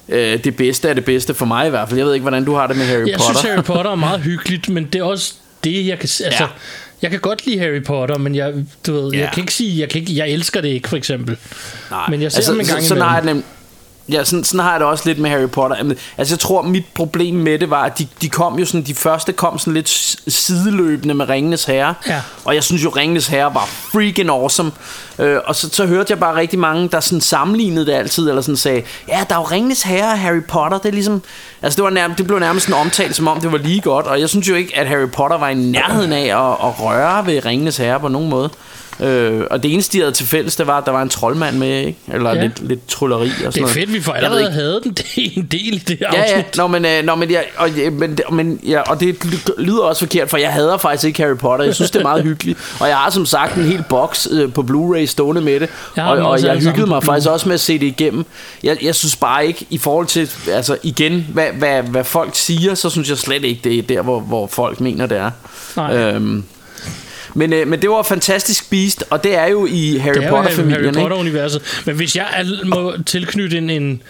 øh, 0.10 0.44
det 0.44 0.56
bedste 0.56 0.89
af 0.89 0.96
det 0.96 1.06
bedste 1.06 1.34
for 1.34 1.46
mig 1.46 1.68
i 1.68 1.70
hvert 1.70 1.88
fald. 1.89 1.98
Jeg 1.98 2.06
ved 2.08 2.13
ikke, 2.13 2.22
hvordan 2.22 2.46
du 2.46 2.54
har 2.56 2.68
det 2.68 2.78
med 2.78 2.86
Harry 2.86 3.08
Jeg 3.08 3.18
Potter. 3.18 3.39
synes, 3.39 3.42
Harry 3.54 3.63
Potter 3.63 3.92
er 3.92 3.96
meget 4.10 4.20
hyggeligt, 4.22 4.70
men 4.70 4.84
det 4.94 5.00
er 5.00 5.04
også 5.04 5.34
det, 5.63 5.88
jeg 5.88 6.00
kan... 6.00 6.10
Altså, 6.26 6.44
Ja. 6.44 6.48
Jeg 7.02 7.12
kan 7.12 7.20
godt 7.20 7.46
lide 7.46 7.60
Harry 7.60 7.84
Potter, 7.84 8.18
men 8.18 8.36
jeg, 8.36 8.54
du 8.88 8.94
ved, 8.94 9.12
Ja. 9.12 9.20
jeg 9.20 9.30
kan 9.34 9.44
ikke 9.44 9.54
sige, 9.54 9.80
jeg, 9.80 9.89
kan 9.89 10.02
ikke, 10.02 10.15
jeg 10.15 10.30
elsker 10.30 10.62
det 10.62 10.70
ikke, 10.70 10.89
for 10.89 10.98
eksempel. 10.98 11.38
Nej. 11.92 12.10
Men 12.10 12.22
jeg 12.22 12.32
ser 12.32 12.52
dem 12.52 12.60
en 12.60 12.65
gang 12.65 12.84
så, 12.84 12.96
jeg 12.96 13.20
imellem. 13.24 13.36
det 13.38 13.44
nem- 13.44 13.59
Ja, 14.12 14.24
sådan, 14.24 14.43
sådan 14.43 14.60
har 14.60 14.72
jeg 14.72 14.80
det 14.80 14.88
også 14.88 15.04
lidt 15.06 15.19
med 15.19 15.30
Harry 15.30 15.50
Potter. 15.50 15.78
Altså, 16.17 16.34
jeg 16.34 16.39
tror, 16.39 16.62
mit 16.62 16.86
problem 16.93 17.36
med 17.36 17.60
det 17.60 17.69
var, 17.69 17.84
at 17.84 18.00
de, 18.00 18.08
de 18.22 18.30
kom 18.30 18.60
jo 18.60 18.65
sådan, 18.65 18.82
de 18.82 18.95
første 18.95 19.34
kom 19.34 19.60
sådan 19.60 19.74
lidt 19.74 19.89
sideløbende 20.28 21.13
med 21.13 21.30
Ringenes 21.30 21.65
Herre. 21.65 21.93
Ja. 22.08 22.22
Og 22.45 22.56
jeg 22.56 22.63
synes 22.63 22.84
jo, 22.84 22.89
Ringenes 22.89 23.28
Herre 23.28 23.54
var 23.54 23.65
freaking 23.65 24.30
awesome. 24.30 24.72
Øh, 25.19 25.38
og 25.45 25.56
så, 25.56 25.69
så 25.72 25.86
hørte 25.86 26.12
jeg 26.12 26.19
bare 26.19 26.36
rigtig 26.36 26.60
mange, 26.60 26.89
der 26.89 27.00
sådan 27.00 27.22
sammenlignede 27.22 27.86
det 27.86 27.93
altid, 27.93 28.30
eller 28.30 28.41
sådan 28.41 28.58
sagde, 28.58 28.84
ja, 29.08 29.24
der 29.30 29.36
er 29.36 29.39
jo 29.39 29.45
Ringenes 29.45 29.82
Herre 29.82 30.12
og 30.12 30.19
Harry 30.19 30.43
Potter. 30.48 30.78
Det 30.78 30.89
er 30.89 30.93
ligesom, 30.93 31.22
altså 31.62 31.78
det, 31.78 31.84
var 31.84 31.89
nærmest, 31.89 32.17
det 32.17 32.28
blev 32.28 32.39
nærmest 32.39 32.65
sådan 32.65 32.82
omtalt, 32.82 33.15
som 33.15 33.28
om 33.28 33.41
det 33.41 33.52
var 33.52 33.58
lige 33.58 33.82
godt. 33.82 34.06
Og 34.06 34.19
jeg 34.19 34.30
synes 34.30 34.50
jo 34.50 34.56
ikke, 34.56 34.78
at 34.78 34.88
Harry 34.88 35.10
Potter 35.10 35.38
var 35.38 35.50
i 35.50 35.56
nærheden 35.56 36.13
af 36.13 36.26
at, 36.26 36.67
at 36.67 36.80
røre 36.80 37.26
ved 37.26 37.45
Ringenes 37.45 37.78
Herre 37.78 38.00
på 38.00 38.08
nogen 38.08 38.30
måde. 38.30 38.50
Øh, 39.02 39.42
og 39.52 39.64
det 39.64 39.74
eneste, 39.74 39.94
de 39.94 40.00
havde 40.02 40.12
til 40.12 40.28
fælles, 40.28 40.56
det 40.56 40.68
var, 40.68 40.78
at 40.78 40.86
der 40.86 40.92
var 40.92 41.02
en 41.02 41.10
troldmand 41.10 41.58
med, 41.58 41.78
ikke? 41.80 42.00
Eller 42.14 42.30
Ja. 42.30 42.36
ja. 42.36 42.42
lidt, 42.42 42.68
lidt 42.68 42.88
trylleri 42.88 43.28
og 43.30 43.32
sådan 43.36 43.52
Det 43.52 43.58
er 43.58 43.62
noget. 43.62 43.74
fedt, 43.74 43.90
vi 43.94 43.98
Jeg 43.98 44.06
ved 44.08 44.14
allerede 44.16 44.52
havde 44.52 44.82
den 44.84 44.92
det 44.98 45.06
er 45.18 45.30
en 45.36 45.48
del 45.52 45.74
i 45.76 45.78
det 45.88 45.98
Ja, 46.02 46.16
ja, 46.16 46.22
afsnit. 46.24 46.58
nå, 46.58 46.68
men, 46.68 46.86
øh, 46.86 47.04
nå, 47.04 47.16
men, 47.16 47.30
ja, 47.30 47.40
og, 47.58 47.70
ja, 47.72 47.90
men, 47.90 48.12
det- 48.18 48.26
men, 48.32 48.60
ja, 48.68 48.82
og 48.82 49.00
det 49.00 49.18
lyder 49.58 49.82
også 49.82 50.00
forkert, 50.06 50.30
for 50.30 50.38
jeg 50.38 50.54
hader 50.54 50.78
faktisk 50.78 51.04
ikke 51.08 51.24
Harry 51.24 51.38
Potter. 51.38 51.66
Jeg 51.66 51.76
synes, 51.76 51.92
det 51.92 52.00
er 52.00 52.04
meget 52.04 52.24
hyggeligt. 52.24 52.60
Og 52.80 52.88
jeg 52.88 52.98
har 52.98 53.10
som 53.10 53.26
sagt 53.26 53.56
en 53.58 53.64
hel 53.64 53.84
boks 53.90 54.28
øh, 54.32 54.54
på 54.54 54.62
Blu-ray 54.62 55.06
stående 55.06 55.42
med 55.42 55.60
det. 55.60 55.70
Jeg 55.96 56.06
og, 56.06 56.30
og 56.30 56.44
jeg 56.44 56.58
hyggede 56.58 56.88
mig 56.88 57.04
faktisk 57.04 57.30
også 57.30 57.48
med 57.50 57.54
at 57.54 57.60
se 57.60 57.80
det 57.80 57.86
igennem. 57.86 58.26
Jeg, 58.64 58.78
jeg 58.84 58.96
synes 58.96 59.16
bare 59.16 59.48
ikke, 59.48 59.66
i 59.70 59.78
forhold 59.78 60.06
til, 60.08 60.30
altså 60.52 60.78
igen, 60.84 61.28
hvad, 61.34 61.48
hvad, 61.58 61.84
hvad 61.84 62.04
folk 62.04 62.30
siger, 62.34 62.76
så 62.76 62.90
synes 62.90 63.10
jeg 63.10 63.18
slet 63.18 63.44
ikke, 63.44 63.62
det 63.64 63.78
er 63.78 63.82
der, 63.82 64.02
hvor, 64.02 64.20
hvor 64.20 64.48
folk 64.48 64.82
mener, 64.82 65.06
det 65.06 65.18
er. 65.18 65.32
Nej. 65.76 65.98
Øhm, 65.98 66.44
men, 67.34 67.54
øh, 67.54 67.68
men 67.68 67.82
det 67.82 67.89
var 67.89 68.04
Fantastisk 68.04 68.70
Beast, 68.70 69.04
og 69.10 69.24
det 69.24 69.36
er 69.36 69.46
jo 69.48 69.65
i 69.70 69.98
Harry 69.98 70.18
er 70.24 70.30
Potter-familien, 70.30 70.96
Harry? 70.96 71.04
Potter-universet. 71.04 71.62
Men 71.86 71.96
hvis 71.96 72.15
jeg 72.15 72.28
al- 72.36 72.60
må 72.68 72.94
tilknytte 73.06 73.58
en, 73.58 73.70
en 73.70 74.02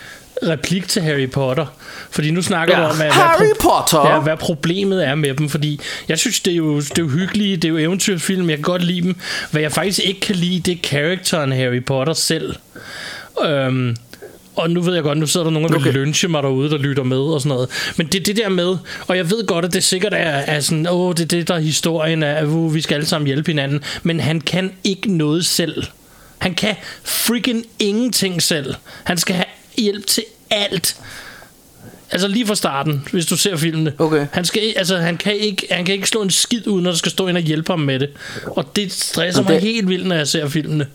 replik 0.48 0.88
til 0.88 1.02
Harry 1.02 1.30
Potter, 1.30 1.66
fordi 2.12 2.32
nu 2.32 2.42
snakker 2.42 2.78
Ja. 2.78 2.84
du 2.84 2.86
om, 2.86 2.92
at, 2.92 2.98
hvad, 2.98 3.12
Harry 3.12 3.46
pro- 3.46 3.70
Potter! 3.80 4.14
Ja, 4.14 4.20
hvad 4.20 4.38
problemet 4.38 5.08
er 5.08 5.16
med 5.16 5.34
dem, 5.34 5.50
fordi 5.50 5.80
jeg 6.08 6.20
synes, 6.20 6.40
det 6.40 6.54
er 6.54 6.58
jo, 6.58 6.76
det 6.80 6.92
er 7.00 7.04
jo 7.04 7.08
hyggelige, 7.08 7.56
det 7.56 7.66
er 7.66 7.70
jo 7.70 7.78
eventyrsfilm, 7.78 8.50
jeg 8.50 8.58
kan 8.58 8.64
godt 8.64 8.84
lide 8.84 9.02
dem. 9.02 9.16
Hvad 9.52 9.62
jeg 9.62 9.72
faktisk 9.72 10.00
ikke 10.06 10.20
kan 10.20 10.36
lide, 10.36 10.60
det 10.60 10.72
er 10.72 10.90
karakteren 10.90 11.52
Harry 11.52 11.84
Potter 11.86 12.14
selv. 12.14 12.56
Øhm, 13.46 13.96
og 14.60 14.70
nu 14.70 14.82
ved 14.82 14.94
jeg 14.94 15.04
godt, 15.04 15.18
nu 15.18 15.28
sidder 15.28 15.44
der 15.44 15.52
nogen, 15.52 15.70
der 15.70 15.76
okay. 15.76 15.86
Vil 15.86 15.94
lynche 15.94 16.28
mig 16.28 16.44
derude, 16.44 16.70
der 16.70 16.78
lytter 16.78 17.04
med 17.04 17.18
og 17.18 17.42
sådan 17.42 17.50
noget. 17.50 17.70
Men 17.98 18.08
det 18.08 18.20
er 18.20 18.24
det 18.24 18.36
der 18.36 18.50
med, 18.50 18.78
og 19.08 19.18
jeg 19.18 19.32
ved 19.32 19.48
godt, 19.48 19.66
at 19.66 19.74
det 19.74 19.84
sikkert 19.84 20.14
er, 20.14 20.18
er 20.18 20.60
sådan, 20.60 20.88
åh, 20.90 21.14
det 21.14 21.22
er 21.22 21.28
det, 21.28 21.48
der 21.48 21.56
er 21.56 21.60
historien 21.60 22.24
af, 22.24 22.44
uh, 22.44 22.76
vi 22.76 22.82
skal 22.82 22.96
alle 22.96 23.08
sammen 23.08 23.28
hjælpe 23.28 23.52
hinanden. 23.52 23.84
Men 24.04 24.20
han 24.20 24.42
kan 24.42 24.72
ikke 24.84 25.18
noget 25.18 25.46
selv. 25.46 25.84
Han 26.38 26.54
kan 26.54 26.76
freaking 27.04 27.66
ingenting 27.80 28.42
selv. 28.42 28.76
Han 29.04 29.18
skal 29.18 29.36
have 29.36 29.46
hjælp 29.78 30.06
til 30.06 30.24
alt. 30.50 30.96
Altså 32.12 32.28
lige 32.28 32.48
fra 32.48 32.56
starten, 32.56 33.08
hvis 33.12 33.26
du 33.26 33.38
ser 33.38 33.58
filmene. 33.58 33.94
Okay. 33.98 34.28
Han, 34.32 34.46
skal, 34.46 34.62
altså, 34.76 34.98
han, 34.98 35.18
kan 35.18 35.36
ikke, 35.36 35.68
han 35.72 35.86
kan 35.86 35.96
ikke 35.96 36.08
slå 36.08 36.22
en 36.22 36.30
skid 36.30 36.68
uden, 36.68 36.84
når 36.84 36.92
der 36.92 36.98
skal 36.98 37.12
stå 37.12 37.28
ind 37.28 37.38
og 37.38 37.44
hjælpe 37.44 37.72
ham 37.72 37.80
med 37.80 38.00
det. 38.00 38.10
Og 38.46 38.76
det 38.76 38.92
stresser 38.92 39.42
Og 39.44 39.52
mig 39.52 39.60
helt 39.60 39.90
vildt, 39.90 40.08
når 40.08 40.16
jeg 40.16 40.28
ser 40.28 40.48
filmene. 40.48 40.88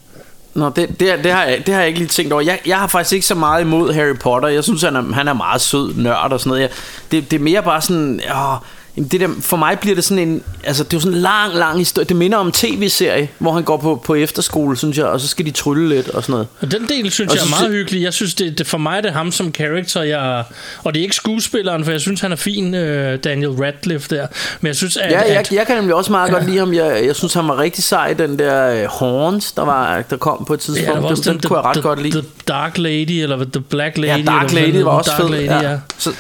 Nå, 0.55 0.69
det, 0.69 1.01
det, 1.01 1.25
det, 1.25 1.33
har 1.33 1.45
jeg, 1.45 1.67
det 1.67 1.75
har 1.75 1.81
jeg 1.81 1.89
ikke 1.89 1.99
lige 1.99 2.09
tænkt 2.09 2.33
over. 2.33 2.43
Jeg, 2.43 2.61
jeg 2.67 2.79
har 2.79 2.87
faktisk 2.87 3.13
ikke 3.13 3.27
så 3.27 3.35
meget 3.35 3.61
imod 3.61 3.93
Harry 3.93 4.17
Potter. 4.21 4.49
Jeg 4.49 4.65
synes, 4.65 4.83
han 4.83 4.97
er, 4.97 5.15
han 5.15 5.29
er 5.29 5.33
meget 5.33 5.61
sød 5.61 5.95
nørd 5.95 6.33
og 6.33 6.41
sådan 6.41 6.49
noget. 6.51 6.63
Jeg, 6.63 6.71
det, 7.11 7.31
det 7.31 7.37
er 7.37 7.45
mere 7.45 7.63
bare 7.63 7.81
sådan... 7.81 8.21
Åh, 8.31 8.57
jamen 8.97 9.09
det 9.09 9.21
der, 9.21 9.29
for 9.41 9.57
mig 9.57 9.79
bliver 9.79 9.95
det 9.95 10.05
sådan 10.05 10.29
en... 10.29 10.43
Altså, 10.65 10.85
det 10.85 10.93
er 10.93 10.97
jo 10.97 11.01
sådan 11.01 11.17
en 11.17 11.23
lang, 11.23 11.55
lang 11.55 11.79
historie. 11.79 12.07
Det 12.07 12.17
minder 12.17 12.39
om 12.39 12.47
en 12.47 12.53
tv-serie, 12.53 13.29
hvor 13.39 13.53
han 13.53 13.63
går 13.63 13.77
på, 13.77 14.03
på 14.05 14.15
efterskole, 14.15 14.77
synes 14.77 14.99
jeg, 14.99 15.07
og 15.07 15.21
så 15.21 15.29
skal 15.29 15.47
de 15.47 15.51
trylle 15.51 15.89
lidt 15.89 16.09
og 16.09 16.23
sådan 16.23 16.33
noget. 16.33 16.47
Og 16.61 16.71
den 16.71 16.89
del 16.89 17.11
synes 17.11 17.33
Og 17.33 17.37
jeg 17.37 17.45
er 17.45 17.61
meget 17.61 17.73
hyggelig. 17.73 18.03
Jeg 18.03 18.13
synes, 18.13 18.35
det, 18.35 18.59
det, 18.59 18.67
for 18.67 18.79
mig 18.79 18.97
er 18.97 19.01
det 19.01 19.13
ham 19.13 19.33
som 19.33 19.55
character. 19.55 20.03
Jeg, 20.03 20.45
og 20.85 20.95
det 20.95 21.01
er 21.01 21.03
ikke 21.03 21.17
skuespilleren, 21.17 21.85
for 21.85 21.91
jeg 21.91 22.01
synes, 22.01 22.21
han 22.21 22.33
er 22.33 22.37
fin, 22.37 22.75
øh, 22.75 23.19
Daniel 23.25 23.51
Radcliffe 23.51 24.17
der. 24.17 24.27
Men 24.61 24.67
jeg 24.67 24.77
synes, 24.77 24.97
at... 24.97 25.13
Ja, 25.13 25.21
jeg, 25.21 25.37
at, 25.37 25.53
jeg 25.53 25.67
kan 25.67 25.77
nemlig 25.77 25.95
også 25.95 26.11
meget 26.11 26.33
godt 26.33 26.47
lide 26.49 26.59
ham. 26.59 26.75
Jeg, 26.75 27.03
jeg 27.07 27.17
synes, 27.17 27.35
han 27.35 27.49
var 27.49 27.59
rigtig 27.59 27.85
sej, 27.85 28.13
den 28.13 28.39
der 28.39 28.83
øh, 28.83 28.85
Horns, 28.85 29.53
der, 29.53 29.65
var, 29.65 30.03
der 30.11 30.17
kom 30.17 30.45
på 30.47 30.55
et 30.55 30.61
tidspunkt. 30.61 30.89
ja, 30.89 30.95
der 30.95 31.01
var 31.01 31.09
den, 31.09 31.11
også 31.19 31.33
den, 31.33 31.41
kunne 31.41 31.59
jeg 31.59 31.65
ret 31.65 31.75
the, 31.75 31.83
godt 31.83 32.03
lide. 32.03 32.21
The 32.21 32.29
Dark 32.49 32.79
Lady, 32.79 33.23
eller 33.23 33.45
The 33.53 33.61
Black 33.61 33.99
Lady. 33.99 34.19
Ja, 34.19 34.25
Dark 34.27 34.53
Lady 34.53 34.73
den 34.73 34.85
var 34.85 34.91
også 34.91 35.17
fed. 35.17 35.29
Lady, 35.29 35.63
ja. 35.63 35.79
Så, 35.99 36.11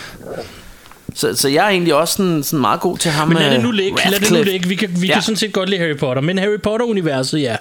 så, 1.14 1.36
så 1.36 1.48
jeg 1.48 1.64
er 1.64 1.68
egentlig 1.68 1.94
også 1.94 2.14
sådan, 2.16 2.42
sådan 2.42 2.60
meget 2.60 2.80
god 2.80 2.98
til 2.98 3.10
ham. 3.10 3.28
Men 3.28 3.36
lad 3.38 3.50
det 3.50 3.60
nu 3.62 3.68
øh, 3.68 3.74
ligge, 3.74 3.98
lad 4.10 4.20
det 4.20 4.30
nu 4.30 4.42
ligge. 4.42 4.68
Vi 4.68 4.74
kan, 4.74 4.88
vi 5.00 5.06
Ja. 5.06 5.12
kan 5.12 5.22
sådan 5.22 5.36
set 5.36 5.52
godt 5.52 5.68
lide 5.70 5.80
Harry 5.80 5.96
Potter. 5.98 6.22
Men 6.22 6.38
Harry 6.38 6.60
Potter-universet, 6.62 7.40
ja. 7.40 7.56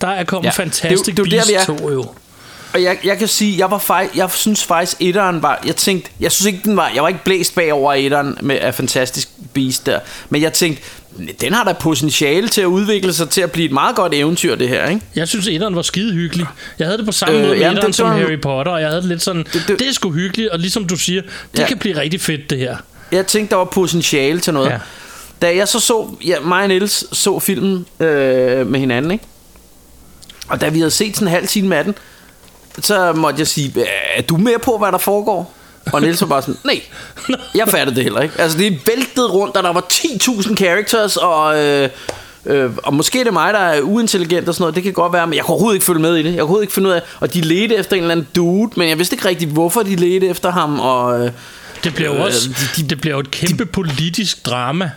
Der 0.00 0.08
er 0.08 0.24
kommet 0.24 0.46
Ja. 0.58 0.62
Fantastic 0.62 1.06
Det 1.06 1.18
jo- 1.18 1.24
det 1.24 1.30
Beasts 1.32 1.50
der, 1.66 1.72
vi 1.72 1.78
2 1.78 1.90
jo. 1.90 2.06
Og 2.74 2.82
jeg, 2.82 2.98
jeg 3.04 3.18
kan 3.18 3.28
sige, 3.28 3.58
jeg 3.58 3.70
var 3.70 3.78
faktisk, 3.78 4.16
jeg 4.16 4.30
synes 4.30 4.64
faktisk, 4.64 4.96
etteren 5.00 5.42
var, 5.42 5.62
jeg 5.66 5.76
tænkte, 5.76 6.10
jeg 6.20 6.32
synes 6.32 6.46
ikke, 6.46 6.60
den 6.64 6.76
var, 6.76 6.90
jeg 6.94 7.02
var 7.02 7.08
ikke 7.08 7.24
blæst 7.24 7.54
bagover 7.54 7.92
etteren 7.94 8.38
med 8.42 8.56
af 8.60 8.74
Fantastic 8.74 9.26
Beast 9.54 9.86
der, 9.86 9.98
men 10.30 10.42
jeg 10.42 10.52
tænkte, 10.52 10.82
den 11.40 11.52
har 11.52 11.64
da 11.64 11.72
potentiale 11.72 12.48
til 12.48 12.60
at 12.60 12.66
udvikle 12.66 13.12
sig 13.12 13.28
til 13.30 13.40
at 13.40 13.52
blive 13.52 13.66
et 13.66 13.72
meget 13.72 13.96
godt 13.96 14.14
eventyr, 14.14 14.54
det 14.54 14.68
her, 14.68 14.88
ikke? 14.88 15.00
Jeg 15.16 15.28
synes, 15.28 15.48
etteren 15.48 15.76
var 15.76 15.82
skide 15.82 16.12
hyggelig. 16.14 16.46
Jeg 16.78 16.86
havde 16.86 16.98
det 16.98 17.06
på 17.06 17.12
samme 17.12 17.34
Øh, 17.38 17.46
måde 17.46 17.58
med 17.58 17.70
etteren 17.70 17.92
som 17.92 18.08
Harry 18.10 18.40
Potter, 18.40 18.72
og 18.72 18.80
jeg 18.80 18.88
havde 18.88 19.00
det 19.00 19.08
lidt 19.08 19.22
sådan, 19.22 19.44
det, 19.52 19.64
Det- 19.68 19.78
det, 19.78 19.88
er 19.88 19.92
sgu 19.92 20.10
hyggeligt, 20.12 20.50
og 20.50 20.58
ligesom 20.58 20.84
du 20.86 20.96
siger, 20.96 21.22
det 21.52 21.58
ja. 21.58 21.66
kan 21.66 21.78
blive 21.78 22.00
rigtig 22.00 22.20
fedt, 22.20 22.50
det 22.50 22.58
her. 22.58 22.76
Jeg 23.12 23.26
tænkte, 23.26 23.50
der 23.50 23.56
var 23.56 23.64
potentiale 23.64 24.40
til 24.40 24.54
noget. 24.54 24.70
Ja. 24.70 24.78
Da 25.42 25.56
jeg 25.56 25.68
så 25.68 25.80
så, 25.80 26.08
ja, 26.24 26.40
mig 26.40 26.62
og 26.62 26.68
Niels 26.68 27.18
så 27.18 27.38
filmen 27.38 27.86
øh, 28.00 28.66
med 28.66 28.80
hinanden, 28.80 29.12
ikke? 29.12 29.24
Og 30.48 30.60
da 30.60 30.68
vi 30.68 30.78
havde 30.78 30.90
set 30.90 31.16
sådan 31.16 31.28
en 31.28 31.34
halv 31.34 31.46
time 31.46 31.76
af 31.76 31.84
den, 31.84 31.94
så 32.80 33.12
måtte 33.12 33.38
jeg 33.38 33.46
sige, 33.46 33.86
er 34.16 34.22
du 34.22 34.36
med 34.36 34.58
på, 34.62 34.78
hvad 34.78 34.92
der 34.92 34.98
foregår? 34.98 35.52
Og 35.92 36.02
Niels 36.02 36.20
var 36.20 36.26
bare 36.26 36.42
sådan, 36.42 36.56
nej, 36.64 36.82
jeg 37.54 37.68
fattede 37.68 37.96
det 37.96 38.04
heller 38.04 38.20
ikke. 38.20 38.34
Altså, 38.38 38.58
det 38.58 38.66
er 38.66 38.76
væltet 38.86 39.32
rundt, 39.32 39.56
og 39.56 39.62
der 39.62 39.72
var 39.72 39.86
10.000 39.92 40.56
characters, 40.56 41.16
og... 41.16 41.64
Øh, 41.64 41.88
Øh, 42.46 42.70
og 42.82 42.94
måske 42.94 43.20
er 43.20 43.24
det 43.24 43.32
mig, 43.32 43.54
der 43.54 43.58
er 43.58 43.80
uintelligent 43.80 44.48
og 44.48 44.54
sådan 44.54 44.62
noget, 44.62 44.74
det 44.74 44.82
kan 44.82 44.92
godt 44.92 45.12
være, 45.12 45.26
men 45.26 45.34
jeg 45.34 45.44
kunne 45.44 45.52
overhovedet 45.52 45.76
ikke 45.76 45.86
følge 45.86 46.00
med 46.00 46.16
i 46.16 46.18
det. 46.18 46.24
Jeg 46.24 46.32
kunne 46.32 46.40
overhovedet 46.40 46.62
ikke 46.62 46.74
finde 46.74 46.88
ud 46.88 46.94
af, 46.94 47.02
og 47.20 47.34
de 47.34 47.40
ledte 47.40 47.74
efter 47.74 47.96
en 47.96 48.02
eller 48.02 48.12
anden 48.12 48.28
dude, 48.36 48.70
men 48.76 48.88
jeg 48.88 48.98
vidste 48.98 49.14
ikke 49.14 49.28
rigtig, 49.28 49.48
hvorfor 49.48 49.82
de 49.82 49.96
ledte 49.96 50.26
efter 50.26 50.50
ham, 50.50 50.80
og... 50.80 51.24
Øh, 51.24 51.32
Det 51.84 51.94
bliver 51.94 52.10
jo 52.10 52.16
Øh, 52.16 52.24
også 52.24 52.48
de- 52.48 52.82
de- 52.82 52.88
det 52.88 53.00
bliver 53.00 53.14
jo 53.14 53.20
et 53.20 53.30
kæmpe 53.30 53.66
politisk 53.66 54.46
drama. 54.46 54.90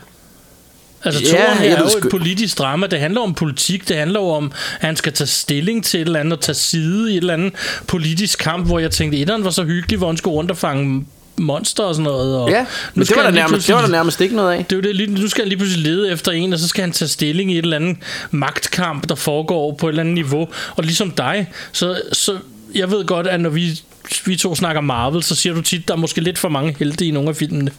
Altså, 1.03 1.21
Ja, 1.21 1.29
toren 1.29 1.63
er 1.71 1.79
jo 1.79 1.85
sgu- 1.85 1.97
et 2.05 2.11
politisk 2.11 2.57
drama. 2.57 2.87
Det 2.87 2.99
handler 2.99 3.21
om 3.21 3.33
politik. 3.33 3.87
Det 3.89 3.97
handler 3.97 4.19
jo 4.19 4.29
om, 4.29 4.51
at 4.79 4.85
han 4.87 4.95
skal 4.95 5.13
tage 5.13 5.27
stilling 5.27 5.83
til 5.85 6.01
et 6.01 6.05
eller 6.05 6.19
andet, 6.19 6.33
og 6.33 6.39
tage 6.41 6.55
side 6.55 7.11
i 7.13 7.17
et 7.17 7.21
eller 7.21 7.33
andet 7.33 7.53
politisk 7.87 8.39
kamp, 8.39 8.65
hvor 8.65 8.79
jeg 8.79 8.91
tænkte, 8.91 9.17
etteren 9.17 9.43
var 9.43 9.49
så 9.51 9.63
hyggelig, 9.63 9.97
hvor 9.97 10.07
han 10.07 10.17
skulle 10.17 10.33
rundt 10.35 10.51
og 10.51 10.57
fange 10.57 11.05
monster 11.37 11.83
og 11.83 11.95
sådan 11.95 12.03
noget. 12.03 12.37
Og 12.37 12.49
ja, 12.49 12.65
men 12.93 13.05
det 13.05 13.15
var, 13.15 13.23
der 13.23 13.31
nærmest, 13.31 13.67
det 13.67 13.75
var 13.75 13.81
der 13.81 13.87
nærmest 13.87 14.21
ikke 14.21 14.35
noget 14.35 14.51
af. 14.53 14.65
det 14.69 14.77
er 14.77 14.81
det, 14.93 15.09
nu 15.09 15.27
skal 15.27 15.41
han 15.43 15.49
lige 15.49 15.57
pludselig 15.59 15.83
lede 15.91 16.11
efter 16.11 16.31
en, 16.31 16.53
og 16.53 16.59
så 16.59 16.67
skal 16.67 16.81
han 16.81 16.91
tage 16.91 17.09
stilling 17.09 17.51
i 17.51 17.57
et 17.57 17.63
eller 17.63 17.75
andet 17.75 17.97
magtkamp, 18.31 19.09
der 19.09 19.15
foregår 19.15 19.73
på 19.73 19.87
et 19.87 19.91
eller 19.91 20.01
andet 20.03 20.15
niveau. 20.15 20.47
Og 20.75 20.83
ligesom 20.83 21.11
dig, 21.11 21.47
så, 21.71 22.01
så 22.13 22.37
jeg 22.75 22.91
ved 22.91 23.05
godt, 23.05 23.27
at 23.27 23.41
når 23.41 23.49
vi, 23.49 23.81
vi 24.25 24.35
to 24.35 24.55
snakker 24.55 24.81
Marvel, 24.81 25.23
så 25.23 25.35
siger 25.35 25.53
du 25.53 25.61
tit, 25.61 25.87
der 25.87 25.93
er 25.93 25.97
måske 25.97 26.21
lidt 26.21 26.37
for 26.37 26.49
mange 26.49 26.75
helte 26.79 27.05
i 27.05 27.11
nogle 27.11 27.29
af 27.29 27.35
filmene. 27.35 27.71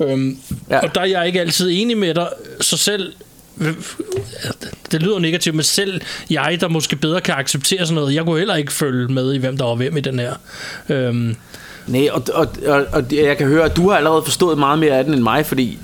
Øhm, 0.00 0.38
Ja. 0.70 0.78
Og 0.78 0.94
der 0.94 1.00
er 1.00 1.04
jeg 1.04 1.26
ikke 1.26 1.40
altid 1.40 1.70
enig 1.72 1.98
med 1.98 2.14
dig, 2.14 2.28
så 2.60 2.76
selv 2.76 3.12
det 4.92 5.02
lyder 5.02 5.18
negativt, 5.18 5.56
men 5.56 5.62
selv 5.62 6.00
jeg, 6.30 6.58
der 6.60 6.68
måske 6.68 6.96
bedre 6.96 7.20
kan 7.20 7.34
acceptere 7.34 7.86
sådan 7.86 7.94
noget, 7.94 8.14
jeg 8.14 8.24
kunne 8.24 8.38
heller 8.38 8.54
ikke 8.54 8.72
følge 8.72 9.08
med 9.08 9.32
i, 9.34 9.38
hvem 9.38 9.56
der 9.56 9.64
var 9.64 9.74
hvem 9.74 9.96
i 9.96 10.00
den 10.00 10.18
her. 10.18 10.34
Øhm, 10.88 11.36
Nej, 11.86 12.08
og, 12.12 12.22
og, 12.34 12.48
og, 12.66 12.86
og 12.92 13.04
jeg 13.12 13.36
kan 13.38 13.46
høre, 13.46 13.64
at 13.64 13.76
du 13.76 13.90
har 13.90 13.96
allerede 13.96 14.22
forstået 14.24 14.58
meget 14.58 14.78
mere 14.78 14.92
af 14.98 15.04
den 15.04 15.14
end 15.14 15.22
mig, 15.22 15.46
fordi 15.46 15.78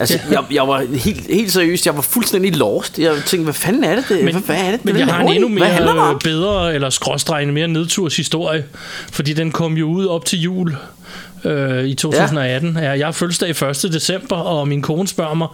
altså, 0.00 0.18
Ja. 0.30 0.34
jeg, 0.34 0.44
jeg 0.50 0.68
var 0.68 0.84
helt, 0.98 1.26
helt 1.26 1.52
seriøst, 1.52 1.86
jeg 1.86 1.96
var 1.96 2.02
fuldstændig 2.02 2.56
lost. 2.56 2.98
Jeg 2.98 3.14
tænkte, 3.26 3.44
hvad 3.44 3.54
fanden 3.54 3.84
er 3.84 3.94
det? 3.94 4.04
det 4.08 4.24
Men, 4.24 4.36
hvad, 4.36 4.56
er 4.56 4.70
det? 4.70 4.84
men 4.84 4.94
det 4.94 5.00
jeg 5.00 5.08
har 5.08 5.22
en 5.22 5.28
endnu 5.32 5.48
mere 5.48 6.12
øh, 6.12 6.20
bedre, 6.24 6.74
eller 6.74 6.90
skråstregende 6.90 7.54
mere 7.54 7.68
nedturs 7.68 8.16
historie, 8.16 8.64
fordi 9.12 9.32
den 9.32 9.52
kom 9.52 9.76
jo 9.76 9.86
ud 9.88 10.06
op 10.06 10.24
til 10.24 10.40
jul 10.40 10.76
øh, 11.44 11.84
i 11.84 11.94
2018. 11.94 12.76
Ja. 12.76 12.90
Jeg 12.90 13.06
har 13.06 13.12
fødselsdag 13.12 13.70
1. 13.70 13.92
december, 13.92 14.36
og 14.36 14.68
min 14.68 14.82
kone 14.82 15.08
spørger 15.08 15.34
mig, 15.34 15.48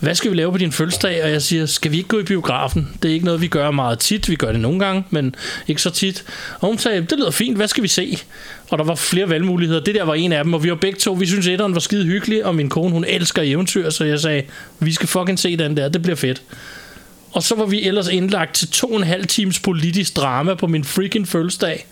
hvad 0.00 0.14
skal 0.14 0.30
vi 0.30 0.36
lave 0.36 0.52
på 0.52 0.58
din 0.58 0.72
fødselsdag? 0.72 1.24
Og 1.24 1.30
jeg 1.30 1.42
siger, 1.42 1.66
skal 1.66 1.92
vi 1.92 1.96
ikke 1.96 2.08
gå 2.08 2.18
i 2.18 2.22
biografen? 2.22 2.88
Det 3.02 3.08
er 3.08 3.12
ikke 3.12 3.24
noget, 3.24 3.40
vi 3.40 3.46
gør 3.46 3.70
meget 3.70 3.98
tit. 3.98 4.28
Vi 4.28 4.34
gør 4.34 4.52
det 4.52 4.60
nogle 4.60 4.80
gange, 4.80 5.04
men 5.10 5.34
ikke 5.68 5.82
så 5.82 5.90
tit. 5.90 6.24
Og 6.60 6.68
hun 6.68 6.78
sagde, 6.78 7.00
det 7.00 7.18
lyder 7.18 7.30
fint, 7.30 7.56
hvad 7.56 7.68
skal 7.68 7.82
vi 7.82 7.88
se? 7.88 8.18
Og 8.70 8.78
der 8.78 8.84
var 8.84 8.94
flere 8.94 9.28
valgmuligheder. 9.28 9.80
Det 9.80 9.94
der 9.94 10.04
var 10.04 10.14
en 10.14 10.32
af 10.32 10.44
dem, 10.44 10.54
og 10.54 10.64
vi 10.64 10.70
var 10.70 10.76
begge 10.76 10.98
to, 10.98 11.12
vi 11.12 11.26
synes, 11.26 11.46
etteren 11.46 11.74
var 11.74 11.80
skide 11.80 12.04
hyggelig, 12.04 12.44
og 12.44 12.54
min 12.54 12.68
kone, 12.68 12.90
hun 12.90 13.04
elsker 13.08 13.42
eventyr, 13.42 13.90
så 13.90 14.04
jeg 14.04 14.20
sagde, 14.20 14.42
vi 14.78 14.92
skal 14.92 15.08
fucking 15.08 15.38
se 15.38 15.56
den 15.56 15.76
der, 15.76 15.88
det 15.88 16.02
bliver 16.02 16.16
fedt. 16.16 16.42
Og 17.32 17.42
så 17.42 17.54
var 17.54 17.66
vi 17.66 17.86
ellers 17.86 18.08
indlagt 18.08 18.54
til 18.54 18.68
to 18.68 18.86
og 18.86 18.96
en 18.96 19.04
halv 19.04 19.26
times 19.26 19.60
politisk 19.60 20.16
drama 20.16 20.54
på 20.54 20.66
min 20.66 20.84
freaking 20.84 21.28
fødselsdag. 21.28 21.86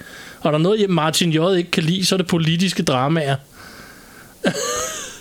Og 0.44 0.52
der 0.52 0.59
er 0.59 0.62
noget, 0.62 0.90
Martin 0.90 1.30
J. 1.33 1.57
ikke 1.59 1.70
kan 1.70 1.83
lide, 1.83 2.07
så 2.07 2.14
er 2.14 2.16
det 2.16 2.26
politiske 2.26 2.83
dramaer. 2.83 3.37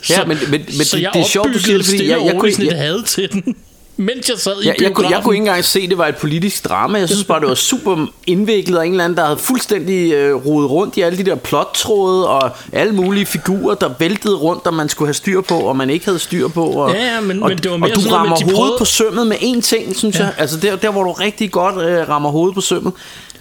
Ja, 0.09 0.25
men, 0.25 0.37
men, 0.51 0.61
men 0.77 0.85
så 0.85 0.95
det, 0.97 1.03
jeg 1.03 1.11
det 1.13 1.21
er 1.21 1.25
sjovt, 1.25 1.53
du 1.53 1.59
siger 1.59 1.77
det, 1.77 1.85
fordi 1.85 2.09
jeg, 2.09 2.21
jeg, 2.25 2.35
kunne, 2.39 2.51
sådan 2.51 2.65
jeg, 2.65 2.77
had 2.77 3.03
til 3.03 3.31
den, 3.31 3.55
mens 3.97 4.29
jeg 4.29 4.37
sad 4.37 4.63
i 4.63 4.67
jeg, 4.67 4.75
jeg, 4.81 4.93
kunne, 4.93 5.09
jeg 5.09 5.23
kunne 5.23 5.35
ikke 5.35 5.41
engang 5.41 5.65
se, 5.65 5.79
at 5.79 5.89
det 5.89 5.97
var 5.97 6.07
et 6.07 6.15
politisk 6.17 6.69
drama. 6.69 6.99
Jeg 6.99 7.09
synes 7.09 7.23
bare, 7.23 7.39
det 7.39 7.47
var 7.49 7.55
super 7.55 8.05
indviklet 8.27 8.77
af 8.77 8.85
en 8.85 8.91
eller 8.91 9.03
anden, 9.03 9.17
der 9.17 9.25
havde 9.25 9.37
fuldstændig 9.37 10.13
øh, 10.13 10.35
rodet 10.45 10.69
rundt 10.69 10.97
i 10.97 11.01
alle 11.01 11.17
de 11.17 11.23
der 11.23 11.35
plottråde 11.35 12.27
og 12.29 12.51
alle 12.73 12.93
mulige 12.93 13.25
figurer, 13.25 13.75
der 13.75 13.89
væltede 13.99 14.35
rundt, 14.35 14.67
og 14.67 14.73
man 14.73 14.89
skulle 14.89 15.07
have 15.07 15.13
styr 15.13 15.41
på, 15.41 15.55
og 15.59 15.77
man 15.77 15.89
ikke 15.89 16.05
havde 16.05 16.19
styr 16.19 16.47
på. 16.47 16.65
Og, 16.65 16.93
Ja, 16.93 17.13
ja, 17.15 17.21
men- 17.21 17.43
og, 17.43 17.49
men 17.49 17.57
det 17.57 17.65
var 17.65 17.73
og 17.73 17.79
mere 17.79 17.89
du 17.89 17.95
noget 17.95 18.09
med, 18.11 18.17
rammer 18.17 18.35
de 18.35 18.43
hovedet 18.43 18.57
prøvede- 18.57 18.75
på 18.79 18.85
sømmet 18.85 19.27
med 19.27 19.37
én 19.37 19.61
ting, 19.61 19.95
synes 19.95 20.19
Ja. 20.19 20.23
jeg. 20.23 20.33
Altså 20.37 20.57
der, 20.59 20.75
der, 20.75 20.91
hvor 20.91 21.03
du 21.03 21.11
rigtig 21.11 21.51
godt 21.51 21.75
øh, 21.89 22.09
rammer 22.09 22.29
hovedet 22.29 22.55
på 22.55 22.61
sømmet, 22.61 22.93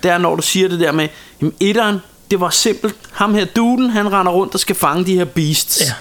det 0.02 0.10
er, 0.10 0.18
når 0.18 0.36
du 0.36 0.42
siger 0.42 0.68
det 0.68 0.80
der 0.80 0.92
med, 0.92 1.08
jamen 1.40 1.54
etteren, 1.60 1.98
det 2.30 2.40
var 2.40 2.50
simpelt. 2.50 2.94
Ham 3.12 3.34
her 3.34 3.44
duden, 3.44 3.90
han 3.90 4.12
render 4.12 4.32
rundt 4.32 4.54
og 4.54 4.60
skal 4.60 4.76
fange 4.76 5.04
de 5.04 5.14
her 5.14 5.24
beasts. 5.24 5.80
Ja. 5.80 5.92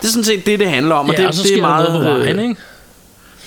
Det 0.00 0.04
er 0.04 0.12
sådan 0.12 0.24
set 0.24 0.46
det, 0.46 0.58
det 0.58 0.70
handler 0.70 0.94
om. 0.94 1.08
Og 1.08 1.14
Ja, 1.14 1.20
det, 1.20 1.28
og 1.28 1.34
så 1.34 1.42
det 1.42 1.56
er 1.56 1.60
meget, 1.60 1.88
noget 1.92 2.06
på 2.06 2.18
vejen, 2.18 2.38
øh, 2.38 2.44
ikke? 2.44 2.60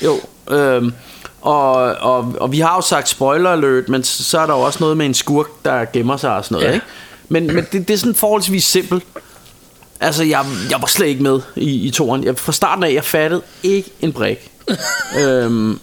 jo, 0.04 0.20
øhm, 0.56 0.94
og, 1.42 1.72
og, 1.96 2.36
og 2.40 2.52
vi 2.52 2.60
har 2.60 2.76
jo 2.76 2.82
sagt 2.82 3.10
spoiler 3.10 3.50
alert, 3.50 3.90
men 3.90 4.04
så 4.04 4.40
er 4.40 4.46
der 4.46 4.54
jo 4.54 4.60
også 4.60 4.78
noget 4.80 4.98
med 4.98 5.06
en 5.06 5.14
skurk, 5.14 5.48
der 5.66 5.86
gemmer 5.94 6.18
sig 6.18 6.36
og 6.36 6.46
sådan 6.46 6.56
noget. 6.56 6.68
Ja. 6.68 6.74
ikke? 6.74 6.86
Men, 7.30 7.48
men 7.48 7.68
det, 7.72 7.88
det 7.88 7.94
er 7.94 7.98
sådan 7.98 8.16
forholdsvis 8.16 8.64
simpelt. 8.64 9.04
Altså, 10.00 10.24
jeg, 10.24 10.46
jeg 10.70 10.82
var 10.82 10.88
slet 10.88 11.08
ikke 11.08 11.24
med 11.24 11.42
i, 11.56 11.88
i 11.88 11.92
toren. 11.92 12.24
Jeg, 12.24 12.38
fra 12.38 12.52
starten 12.52 12.84
af, 12.84 12.94
jeg 12.94 13.04
fattede 13.04 13.42
ikke 13.64 13.90
en 14.02 14.14
brik. 14.14 14.52
øhm, 15.22 15.80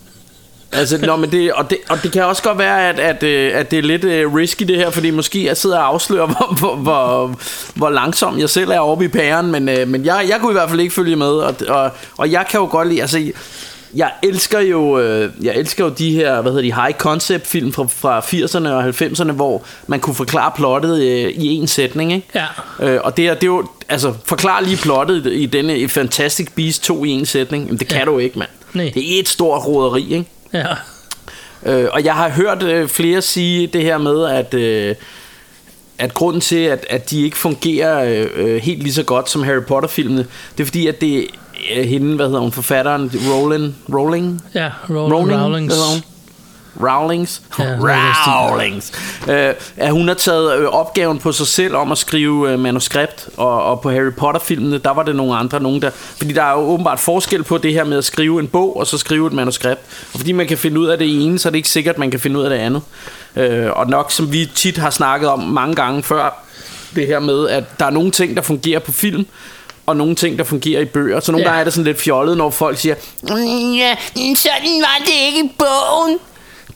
altså, 0.75 0.99
nå, 0.99 1.17
men 1.17 1.33
det, 1.33 1.53
og, 1.53 1.71
det, 1.71 1.79
og 1.89 2.03
det 2.03 2.13
kan 2.13 2.25
også 2.25 2.43
godt 2.43 2.59
være, 2.59 2.89
at, 2.89 2.99
at, 3.01 3.23
øh, 3.23 3.51
at 3.55 3.71
det 3.71 3.79
er 3.79 3.83
lidt 3.83 4.05
uh, 4.05 4.35
risky 4.35 4.63
det 4.63 4.77
her, 4.77 4.91
fordi 4.91 5.11
måske 5.11 5.45
jeg 5.47 5.57
sidder 5.57 5.79
og 5.79 5.87
afslører, 5.87 6.27
hvor, 6.35 6.55
hvor, 6.59 6.77
hvor, 6.77 7.35
hvor 7.75 7.91
langsom 7.91 8.39
jeg 8.39 8.51
selv 8.51 8.71
er 8.71 8.79
oppe 8.79 9.05
i 9.05 9.09
pæren, 9.09 9.51
men, 9.53 9.69
uh, 9.69 9.89
men 9.89 10.05
jeg, 10.05 10.27
jeg 10.29 10.41
kunne 10.41 10.53
i 10.53 10.59
hvert 10.59 10.69
fald 10.71 10.81
ikke 10.81 10.95
følge 10.95 11.17
med, 11.17 11.27
og, 11.27 11.55
og, 11.69 11.91
og 12.17 12.33
jeg 12.33 12.45
kan 12.51 12.61
jo 12.61 12.67
godt 12.71 12.89
lide, 12.89 13.01
altså, 13.01 13.33
jeg 13.97 14.11
elsker 14.23 14.61
jo 14.61 14.99
øh, 14.99 15.31
jeg 15.43 15.57
elsker 15.57 15.85
jo 15.85 15.91
de 15.91 16.13
her 16.13 16.41
hvad 16.41 16.53
hedder 16.53 16.75
de 16.77 16.83
high 16.83 16.99
concept 16.99 17.47
film 17.47 17.73
fra, 17.73 17.87
fra 17.89 18.21
80'erne 18.21 18.69
og 18.69 18.89
90'erne 18.89 19.33
hvor 19.33 19.63
man 19.87 20.01
kunne 20.01 20.15
forklare 20.15 20.53
plottet 20.57 21.01
øh, 21.03 21.31
i 21.31 21.47
en 21.47 21.67
sætning 21.67 22.13
ikke? 22.13 22.29
Ja. 22.81 22.95
Øh, 22.95 23.01
og 23.05 23.17
det 23.17 23.27
er, 23.27 23.35
det 23.35 23.43
er 23.43 23.47
jo 23.47 23.67
altså 23.89 24.15
forklar 24.25 24.61
lige 24.61 24.77
plottet 24.77 25.27
i 25.27 25.47
denne 25.47 25.89
Fantastic 25.89 26.49
Beasts 26.57 26.87
2 26.87 27.05
i 27.05 27.11
en 27.11 27.27
sætning. 27.27 27.65
Jamen, 27.65 27.79
det 27.79 27.89
kan 27.89 27.99
Ja. 27.99 28.05
du 28.05 28.19
ikke, 28.19 28.39
mand. 28.39 28.51
Nej. 28.73 28.91
Det 28.95 29.17
er 29.17 29.21
et 29.21 29.29
stort 29.29 29.67
roderi, 29.67 30.13
ikke? 30.13 30.25
Ja. 30.55 30.75
Øh, 31.67 31.89
og 31.93 32.05
jeg 32.05 32.15
har 32.15 32.29
hørt 32.31 32.63
øh, 32.63 32.89
flere 32.89 33.23
sige 33.23 33.67
det 33.67 33.83
her 33.83 33.99
med, 33.99 34.25
at, 34.25 34.55
øh, 34.55 34.95
at 35.99 36.15
grunden 36.15 36.41
til, 36.41 36.57
at, 36.57 36.87
at 36.91 37.11
de 37.11 37.23
ikke 37.23 37.37
fungerer 37.37 38.05
øh, 38.05 38.31
øh, 38.35 38.63
helt 38.63 38.83
lige 38.83 38.95
så 38.95 39.03
godt 39.03 39.31
som 39.31 39.43
Harry 39.43 39.63
Potter-filmene, 39.69 40.27
det 40.59 40.63
er 40.63 40.65
fordi, 40.65 40.87
at 40.87 41.01
det 41.01 41.27
er 41.71 41.83
hende, 41.83 42.17
hvad 42.17 42.27
hedder 42.27 42.41
hun, 42.41 42.53
forfatteren, 42.53 43.11
Rowling, 43.31 43.77
Rowling? 43.95 44.43
Ja, 44.55 44.71
Rowling, 44.91 45.43
Rowlings. 45.43 45.75
hvad 45.75 45.83
hedder 45.83 45.93
hun? 45.93 46.14
Rowlings. 46.81 47.43
Ja. 47.59 47.65
Rowlings. 47.81 48.93
Øh, 49.29 49.55
at 49.77 49.91
hun 49.93 50.09
har 50.09 50.15
taget 50.15 50.59
øh, 50.59 50.67
opgaven 50.69 51.19
på 51.19 51.33
sig 51.33 51.47
selv 51.47 51.77
om 51.77 51.93
at 51.93 51.99
skrive 51.99 52.51
øh, 52.53 52.59
manuskript, 52.59 53.29
og, 53.37 53.65
og 53.65 53.81
på 53.81 53.91
Harry 53.91 54.13
Potter-filmene, 54.13 54.79
der 54.79 54.91
var 54.91 55.03
det 55.03 55.17
nogle 55.17 55.37
andre, 55.37 55.61
nogen 55.61 55.83
der... 55.83 55.91
Fordi 55.91 56.33
der 56.33 56.43
er 56.43 56.51
jo 56.53 56.59
åbenbart 56.59 57.01
forskel 57.01 57.43
på 57.43 57.59
det 57.59 57.73
her 57.73 57.85
med 57.85 57.99
at 57.99 58.05
skrive 58.05 58.41
en 58.41 58.49
bog, 58.49 58.77
og 58.77 58.87
så 58.87 58.99
skrive 58.99 59.27
et 59.27 59.33
manuskript. 59.33 59.81
Og 60.13 60.19
fordi 60.19 60.33
man 60.33 60.47
kan 60.47 60.59
finde 60.59 60.81
ud 60.81 60.87
af 60.87 60.99
det 60.99 61.25
ene, 61.25 61.39
så 61.39 61.49
er 61.49 61.51
det 61.51 61.57
ikke 61.57 61.69
sikkert, 61.69 61.95
at 61.95 61.99
man 61.99 62.11
kan 62.11 62.21
finde 62.21 62.39
ud 62.39 62.45
af 62.45 62.51
det 62.51 62.57
andet. 62.57 62.83
Øh, 63.37 63.71
og 63.73 63.87
nok, 63.91 64.11
som 64.13 64.33
vi 64.33 64.51
tit 64.55 64.77
har 64.79 64.91
snakket 64.91 65.29
om 65.29 65.41
mange 65.41 65.75
gange 65.75 66.03
før, 66.03 66.45
det 66.95 67.07
her 67.07 67.19
med, 67.21 67.49
at 67.49 67.65
der 67.79 67.87
er 67.87 67.91
nogle 67.91 68.11
ting, 68.11 68.37
der 68.37 68.43
fungerer 68.43 68.79
på 68.79 68.93
film, 68.93 69.27
og 69.87 69.97
nogle 69.97 70.15
ting, 70.15 70.39
der 70.39 70.45
fungerer 70.45 70.81
i 70.81 70.85
bøger. 70.85 71.21
Så 71.21 71.33
nogle 71.33 71.43
Ja. 71.43 71.49
gange 71.51 71.61
er 71.61 71.65
det 71.65 71.73
sådan 71.73 71.85
lidt 71.85 72.01
fjollet, 72.01 72.37
når 72.37 72.51
folk 72.51 72.79
siger, 72.79 72.95
Mm, 73.23 73.73
Ja, 73.75 73.97
sådan 74.17 74.81
var 74.81 74.97
det 74.99 75.13
ikke 75.27 75.41
i 75.45 75.53
bogen. 75.59 76.19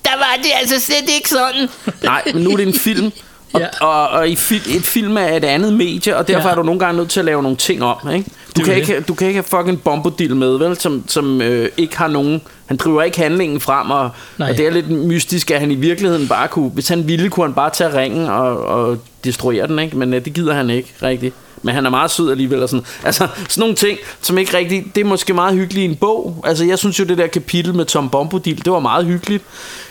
Der 0.05 0.17
var 0.17 0.35
det 0.43 0.51
altså 0.61 0.81
slet 0.81 1.11
ikke 1.17 1.29
sådan. 1.29 1.69
Nej, 2.03 2.23
men 2.35 2.43
nu 2.43 2.51
er 2.51 2.57
det 2.57 2.67
en 2.67 2.75
film. 2.75 3.13
Og, 3.53 3.61
Ja. 3.61 3.67
og, 3.87 4.09
og 4.09 4.29
i 4.29 4.35
fi- 4.35 4.77
et 4.77 4.83
film 4.87 5.17
er 5.17 5.29
et 5.37 5.45
andet 5.45 5.73
medie, 5.73 6.17
og 6.17 6.29
derfor 6.29 6.49
Ja. 6.49 6.51
er 6.53 6.55
du 6.55 6.63
nogle 6.63 6.81
gange 6.81 6.97
nødt 6.99 7.11
til 7.11 7.21
at 7.21 7.27
lave 7.27 7.43
nogle 7.43 7.57
ting 7.57 7.83
om. 7.83 8.11
Ikke? 8.15 8.31
Du, 8.57 8.63
kan 8.63 8.77
ikke, 8.77 9.01
du 9.01 9.15
kan 9.15 9.27
ikke 9.29 9.37
have 9.51 9.63
fucking 9.63 9.83
Bombodil 9.83 10.37
med, 10.37 10.59
vel? 10.59 10.77
Som, 10.77 11.05
som 11.09 11.43
øh, 11.43 11.69
ikke 11.77 11.99
har 11.99 12.09
nogen... 12.09 12.43
Han 12.67 12.77
driver 12.77 13.03
ikke 13.03 13.19
handlingen 13.19 13.61
frem, 13.61 13.91
og, 13.91 14.11
Nej. 14.39 14.51
og 14.51 14.57
det 14.57 14.67
er 14.67 14.71
lidt 14.71 14.91
mystisk, 14.91 15.51
at 15.51 15.61
han 15.61 15.71
i 15.71 15.75
virkeligheden 15.75 16.29
bare 16.29 16.49
kunne... 16.49 16.71
Hvis 16.71 16.89
han 16.89 17.09
ville, 17.09 17.31
kunne 17.31 17.47
han 17.47 17.55
bare 17.55 17.71
tage 17.71 17.99
ringen 17.99 18.27
og, 18.29 18.61
og 18.65 18.99
destruere 19.25 19.67
den, 19.67 19.79
ikke? 19.79 19.97
Men 19.99 20.15
øh, 20.15 20.25
det 20.25 20.33
gider 20.35 20.55
han 20.55 20.71
ikke 20.71 20.95
rigtigt. 21.03 21.35
Men 21.63 21.75
han 21.75 21.87
er 21.87 21.91
meget 21.91 22.11
sød 22.11 22.31
alligevel 22.31 22.63
og 22.63 22.69
sådan. 22.69 22.87
Altså, 23.05 23.29
sådan 23.49 23.61
nogle 23.61 23.75
ting, 23.75 23.99
som 24.21 24.39
ikke 24.39 24.57
rigtig... 24.57 24.85
Det 24.95 25.01
er 25.01 25.05
måske 25.05 25.35
meget 25.35 25.55
hyggeligt 25.55 25.83
i 25.83 25.85
en 25.85 25.97
bog. 25.97 26.45
Altså, 26.47 26.65
jeg 26.65 26.79
synes 26.79 26.99
jo, 26.99 27.05
det 27.05 27.19
der 27.19 27.27
kapitel 27.27 27.75
med 27.75 27.85
Tom 27.85 28.11
Bombodil, 28.11 28.65
det 28.65 28.73
var 28.73 28.81
meget 28.81 29.07
hyggeligt 29.07 29.45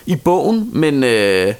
i 0.05 0.15
bogen, 0.15 0.69
men... 0.73 1.03
Øh, 1.03 1.53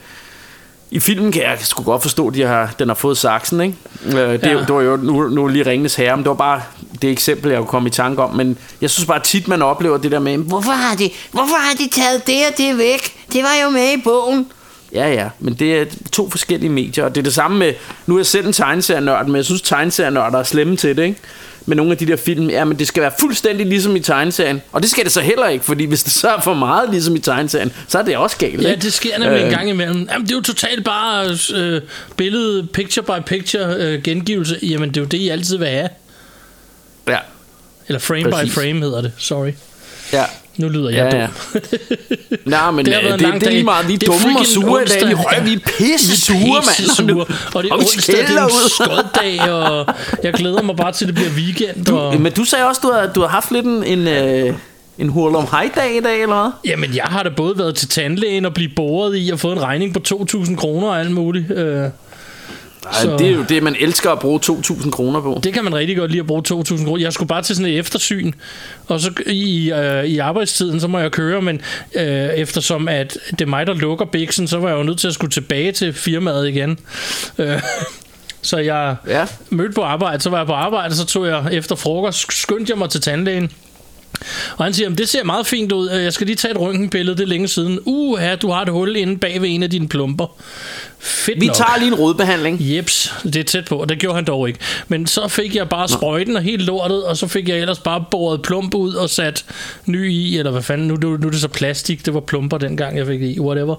i 0.91 1.00
filmen 1.00 1.32
kan 1.32 1.41
jeg 1.41 1.58
sgu 1.62 1.84
godt 1.84 2.02
forstå, 2.02 2.28
at 2.28 2.34
de 2.34 2.41
har, 2.41 2.74
den 2.80 2.88
har 2.88 2.96
fået 2.96 3.17
saksen, 3.17 3.62
ikke? 3.62 3.76
Øh, 4.06 4.13
det, 4.13 4.43
ja. 4.43 4.60
det 4.60 4.74
var 4.76 4.82
jo 4.82 4.96
nu, 4.96 5.30
nu 5.30 5.48
lige 5.48 5.65
Ringenes 5.65 5.96
Herre, 5.96 6.17
men 6.17 6.24
det 6.24 6.30
var 6.30 6.36
bare 6.36 6.62
det 7.02 7.10
eksempel, 7.10 7.52
jeg 7.52 7.60
kunne 7.60 7.67
komme 7.67 7.88
i 7.88 7.91
tanke 7.91 8.24
om. 8.24 8.36
Men 8.36 8.58
jeg 8.82 8.89
synes 8.89 9.06
bare 9.06 9.20
tit, 9.20 9.48
man 9.48 9.62
oplever 9.62 9.98
det 9.98 10.12
der 10.12 10.20
med, 10.20 10.38
Hvorfor 10.38 10.72
har 10.72 10.96
de, 10.96 11.10
hvorfor 11.32 11.56
har 11.56 11.74
de 11.74 11.89
taget 11.89 12.28
det 12.28 12.36
og 12.52 12.58
det 12.58 12.78
væk? 12.78 13.26
Det 13.34 13.43
var 13.43 13.63
jo 13.63 13.70
med 13.70 13.93
i 13.93 14.02
bogen. 14.04 14.48
Ja 14.93 15.13
ja, 15.13 15.30
men 15.39 15.54
det 15.54 15.78
er 15.78 15.86
to 16.12 16.30
forskellige 16.30 16.69
medier, 16.69 17.04
og 17.04 17.15
det 17.15 17.21
er 17.21 17.23
det 17.23 17.34
samme 17.34 17.58
med, 17.58 17.73
nu 18.06 18.15
er 18.15 18.19
jeg 18.19 18.26
selv 18.26 18.47
en 18.47 18.54
tegneserienørd, 18.54 19.26
men 19.26 19.36
jeg 19.36 19.45
synes, 19.45 19.62
tegneserienørder 19.62 20.39
er 20.39 20.43
slemme 20.43 20.78
til 20.78 20.97
det, 20.97 21.04
ikke? 21.04 21.19
med 21.67 21.76
nogle 21.76 21.91
af 21.91 21.97
de 21.97 22.08
der 22.08 22.15
film, 22.15 22.50
ja, 22.50 22.65
men 22.65 22.80
det 22.80 22.88
skal 22.88 23.02
være 23.02 23.12
fuldstændig 23.19 23.65
ligesom 23.65 23.95
i 23.95 24.00
tegneserien. 24.00 24.62
Og 24.71 24.82
det 24.82 24.89
skal 24.89 25.04
det 25.04 25.12
så 25.12 25.21
heller 25.21 25.47
ikke, 25.47 25.65
fordi 25.65 25.86
hvis 25.86 26.04
det 26.04 26.13
så 26.13 26.28
er 26.30 26.41
for 26.41 26.54
meget 26.54 26.89
ligesom 26.91 27.15
i 27.15 27.19
tegneserien, 27.19 27.71
så 27.88 28.00
er 28.00 28.04
det 28.04 28.17
også 28.17 28.38
galt. 28.38 28.63
Ja, 28.63 28.69
ikke? 28.69 28.82
det 28.82 28.93
sker 28.93 29.19
nemlig 29.19 29.39
øh. 29.39 29.45
en 29.45 29.52
gang 29.52 29.69
imellem. 29.69 30.08
Jamen, 30.12 30.28
det 30.28 30.32
er 30.32 30.36
jo 30.36 30.41
totalt 30.41 30.84
bare 30.86 31.38
øh, 31.56 31.82
billede, 32.17 32.67
picture 32.73 33.04
by 33.04 33.23
picture 33.26 33.76
øh, 33.76 34.02
gengivelse. 34.04 34.60
Jamen, 34.63 34.89
det 34.89 34.97
er 34.97 35.02
jo 35.02 35.08
det, 35.08 35.17
I 35.17 35.30
altid 35.30 35.58
vil 35.58 35.67
have. 35.67 35.89
Ja, 37.08 37.17
Eller 37.88 38.00
frame 38.00 38.32
Præcis. 38.32 38.56
by 38.56 38.60
frame 38.60 38.82
hedder 38.82 39.02
det. 39.02 39.12
Sorry. 39.17 39.52
ja. 40.13 40.23
Nu 40.58 40.70
lyder 40.70 40.89
jeg 40.89 41.13
Ja, 41.13 41.17
ja, 41.20 41.28
dum. 41.28 41.60
Nej, 42.46 42.72
men 42.72 42.86
Det 42.86 42.93
det, 42.93 43.13
en 43.13 43.20
det, 43.20 43.34
det, 43.41 43.48
er 43.48 43.52
lige 43.52 43.63
meget. 43.63 43.88
Vi 43.88 43.93
er 43.93 43.98
Det 43.98 44.10
er 44.10 44.12
dumme 44.24 44.39
og 44.39 44.46
sure 44.46 44.84
i 44.84 44.86
dag. 44.86 45.08
Vi, 45.08 45.13
høj, 45.13 45.39
vi 45.43 45.54
er 45.54 45.60
pisse 45.78 46.22
sure, 46.22 46.39
mand. 46.39 46.89
sure. 46.96 47.26
Og 47.56 47.63
det 47.63 47.70
er 47.70 47.74
Og 47.74 47.80
onsdag, 47.80 48.15
det 48.15 48.36
er 48.38 48.46
en 48.46 48.70
skoddag, 48.70 49.52
og 49.52 49.86
jeg 50.24 50.34
glæder 50.34 50.62
mig 50.62 50.76
bare 50.76 50.91
til, 50.91 51.08
det 51.08 51.15
bliver 51.15 51.30
weekend. 51.30 51.89
Og... 51.89 52.22
Men 52.22 52.32
du 52.32 52.43
sagde 52.43 52.65
også, 52.67 52.82
du 52.84 52.91
har, 52.91 53.08
du 53.15 53.22
har 53.22 53.28
haft 53.28 53.52
lidt 53.52 53.65
en, 53.65 53.84
en, 53.84 54.08
øh, 54.08 54.54
en 54.98 55.10
hurlum 55.10 55.48
hej 55.52 55.70
dag 55.76 55.98
i 55.98 56.00
dag, 56.00 56.22
eller 56.22 56.41
hvad? 56.41 56.52
Jamen, 56.65 56.96
jeg 56.96 57.04
har 57.04 57.24
da 57.24 57.30
både 57.30 57.58
været 57.58 57.76
til 57.76 57.88
tandlægen 57.88 58.46
og 58.46 58.54
blive 58.54 58.70
boret 58.76 59.17
i 59.17 59.30
og 59.30 59.39
fået 59.39 59.54
en 59.56 59.62
regning 59.62 59.93
på 59.93 60.00
2.000 60.34 60.56
kroner 60.56 60.88
og 60.88 61.00
alt 61.00 61.12
muligt. 61.12 61.52
Øh, 61.52 61.84
Ej, 62.91 63.17
det 63.17 63.28
er 63.28 63.32
jo 63.32 63.45
det, 63.50 63.63
man 63.63 63.76
elsker 63.80 64.12
at 64.12 64.19
bruge 64.19 64.39
2.000 64.45 64.89
kroner 64.91 65.21
på. 65.21 65.39
det 65.43 65.54
kan 65.54 65.63
man 65.63 65.76
rigtig 65.76 65.97
godt 65.97 66.12
lide 66.12 66.19
at 66.19 66.28
bruge 66.28 66.43
2.000 66.50 66.86
kroner. 66.86 66.97
Jeg 67.02 67.13
skulle 67.13 67.28
bare 67.28 67.41
til 67.41 67.56
sådan 67.56 67.71
et 67.71 67.80
eftersyn, 67.80 68.32
og 68.88 69.00
så 69.00 69.12
i, 69.28 69.71
øh, 69.71 70.06
i 70.06 70.17
arbejdstiden, 70.17 70.80
så 70.80 70.88
må 70.88 71.00
jeg 71.00 71.12
køre, 71.12 71.41
men 71.41 71.62
øh, 71.95 72.04
eftersom 72.30 72.88
at 72.88 73.17
det 73.32 73.41
er 73.41 73.45
mig, 73.45 73.67
der 73.67 73.73
lukker 73.73 74.06
biksen, 74.06 74.47
så 74.47 74.58
var 74.60 74.69
jeg 74.69 74.78
jo 74.78 74.84
nødt 74.84 75.00
til 75.00 75.08
at 75.08 75.13
skulle 75.13 75.32
tilbage 75.32 75.71
til 75.71 75.93
firmaet 75.93 76.47
igen. 76.50 76.80
Øh, 77.38 77.62
så 78.41 78.58
jeg 78.58 78.95
Ja. 79.08 79.26
mødte 79.50 79.73
på 79.73 79.82
arbejde, 79.82 80.23
så 80.23 80.30
var 80.30 80.38
jeg 80.38 80.47
på 80.47 80.54
arbejde, 80.54 80.95
så 80.95 81.06
tog 81.06 81.28
jeg 81.28 81.43
efter 81.52 81.76
frokost, 81.76 82.34
skyndte 82.34 82.69
jeg 82.71 82.78
mig 82.78 82.89
til 82.89 83.02
tandlægen. 83.02 83.52
Og 84.58 84.65
han 84.65 84.73
siger, 84.73 84.86
"Jamen, 84.86 84.97
det 84.97 85.10
ser 85.10 85.23
meget 85.23 85.47
fint 85.47 85.71
ud. 85.71 85.89
Jeg 85.89 86.13
skal 86.13 86.28
lige 86.28 86.36
tage 86.36 86.52
et 86.52 86.60
røntgenbillede, 86.60 87.17
det 87.17 87.23
er 87.23 87.28
længe 87.28 87.47
siden. 87.47 87.80
Uh, 87.86 88.19
ja, 88.21 88.36
du 88.36 88.50
har 88.52 88.62
et 88.62 88.69
hul 88.69 88.95
inde 88.95 89.17
bag 89.17 89.41
ved 89.41 89.50
en 89.52 89.63
af 89.63 89.69
dine 89.69 89.88
plumper. 89.88 90.38
Fedt 90.99 91.41
Vi 91.41 91.47
nok. 91.47 91.55
tager 91.55 91.77
lige 91.79 91.88
en 91.88 91.95
rodbehandling. 91.95 92.57
Jeps, 92.60 93.13
det 93.23 93.36
er 93.36 93.43
tæt 93.43 93.65
på, 93.65 93.75
og 93.75 93.89
det 93.89 93.99
gjorde 93.99 94.15
han 94.15 94.25
dog 94.25 94.47
ikke. 94.47 94.60
Men 94.88 95.07
så 95.07 95.27
fik 95.27 95.55
jeg 95.55 95.69
bare 95.69 95.88
sprøjten 95.88 96.36
og 96.36 96.41
helt 96.41 96.62
lortet, 96.62 97.03
og 97.03 97.17
så 97.17 97.27
fik 97.27 97.49
jeg 97.49 97.57
ellers 97.60 97.79
bare 97.79 98.05
boret 98.12 98.41
plump 98.41 98.73
ud 98.75 98.93
og 98.93 99.10
sat 99.10 99.45
ny 99.86 100.12
i, 100.12 100.38
eller 100.38 100.51
hvad 100.51 100.62
fanden, 100.62 100.88
nu, 100.88 100.95
nu, 100.95 101.17
nu 101.17 101.27
er 101.27 101.31
det 101.31 101.41
så 101.41 101.47
plastik, 101.47 102.05
det 102.05 102.13
var 102.13 102.19
plumper 102.19 102.57
dengang, 102.57 102.97
jeg 102.97 103.07
fik 103.07 103.19
det 103.19 103.36
i, 103.36 103.39
whatever. 103.39 103.75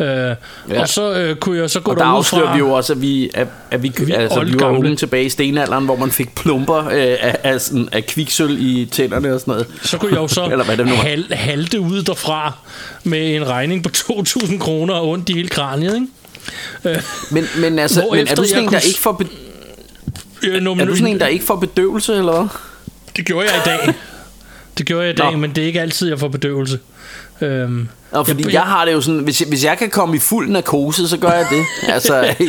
Øh, 0.00 0.06
ja. 0.06 0.36
Og 0.80 0.88
så 0.88 1.14
øh, 1.14 1.36
kunne 1.36 1.58
jeg 1.58 1.70
så 1.70 1.80
gå 1.80 1.90
Og 1.90 1.96
der 1.96 2.04
afslører 2.04 2.46
fra... 2.46 2.52
vi 2.52 2.58
jo 2.58 2.72
også, 2.72 2.92
at 2.92 3.02
vi, 3.02 3.30
at, 3.34 3.46
at 3.70 3.82
vi, 3.82 3.92
Vi 4.06 4.12
er 4.12 4.18
altså, 4.18 4.40
vi 4.40 4.54
var 4.60 4.70
unge 4.70 4.96
tilbage 4.96 5.24
i 5.24 5.28
stenalderen, 5.28 5.84
hvor 5.84 5.96
man 5.96 6.10
fik 6.10 6.34
plumper 6.34 6.86
øh, 6.86 7.16
af, 7.20 7.36
af, 7.44 7.60
sådan, 7.60 7.88
af 7.92 8.06
kviksøl 8.06 8.56
i 8.60 8.86
tænderne 8.86 9.34
og 9.34 9.40
sådan 9.40 9.52
noget. 9.52 9.66
Så 9.82 9.98
kunne 9.98 10.12
jeg 10.12 10.20
jo 10.20 10.28
så 10.28 10.44
Eller 10.52 10.64
hvad 10.64 10.76
det 10.76 10.86
nu 10.86 10.94
hal, 10.94 11.26
halte 11.32 11.80
ud 11.80 12.02
derfra 12.02 12.52
med 13.04 13.36
en 13.36 13.48
regning 13.48 13.82
på 13.82 13.90
2.000 13.96 14.58
kroner 14.58 14.94
og 14.94 15.08
ondt 15.08 15.28
i 15.28 15.32
hele 15.32 15.48
kraniet, 15.48 15.94
ikke? 15.94 16.06
Men, 17.30 17.46
men, 17.58 17.78
altså, 17.78 18.00
men 18.00 18.04
er 18.04 18.08
Hvorefter 18.08 18.34
du 18.34 18.42
sådan 18.44 18.54
jeg 18.56 18.62
en, 18.62 18.68
kunne 18.68 18.74
der 18.74 18.80
s- 18.80 18.86
ikke 18.86 19.00
får, 19.00 19.12
be, 19.12 19.26
Øh, 20.42 20.62
nu, 20.62 20.72
er 20.72 20.84
du 20.84 20.94
sådan 20.96 21.06
en, 21.08 21.20
der 21.20 21.26
ikke 21.26 21.44
får 21.44 21.56
bedøvelse, 21.56 22.14
eller 22.14 22.32
hvad? 22.32 22.48
Det 23.16 23.26
gjorde 23.26 23.48
jeg 23.48 23.56
i 23.56 23.68
dag. 23.68 23.94
Det 24.78 24.86
gjorde 24.86 25.04
jeg 25.04 25.12
i 25.12 25.16
dag, 25.16 25.30
Nå. 25.32 25.36
men 25.38 25.50
det 25.54 25.62
er 25.62 25.66
ikke 25.66 25.80
altid, 25.80 26.08
jeg 26.08 26.18
får 26.18 26.28
bedøvelse. 26.28 26.78
Øhm, 27.40 27.88
Og 28.10 28.26
fordi 28.26 28.40
Jeg- 28.40 28.46
jeg, 28.46 28.52
jeg 28.52 28.62
har 28.62 28.84
det 28.84 28.92
jo 28.92 29.00
sådan, 29.00 29.20
hvis 29.20 29.40
jeg, 29.40 29.48
hvis 29.48 29.64
jeg 29.64 29.78
kan 29.78 29.90
komme 29.90 30.16
i 30.16 30.18
fuld 30.18 30.48
narkose, 30.50 31.08
så 31.08 31.16
gør 31.16 31.30
jeg 31.32 31.46
det. 31.50 31.64
Altså, 31.94 32.20
det, 32.22 32.40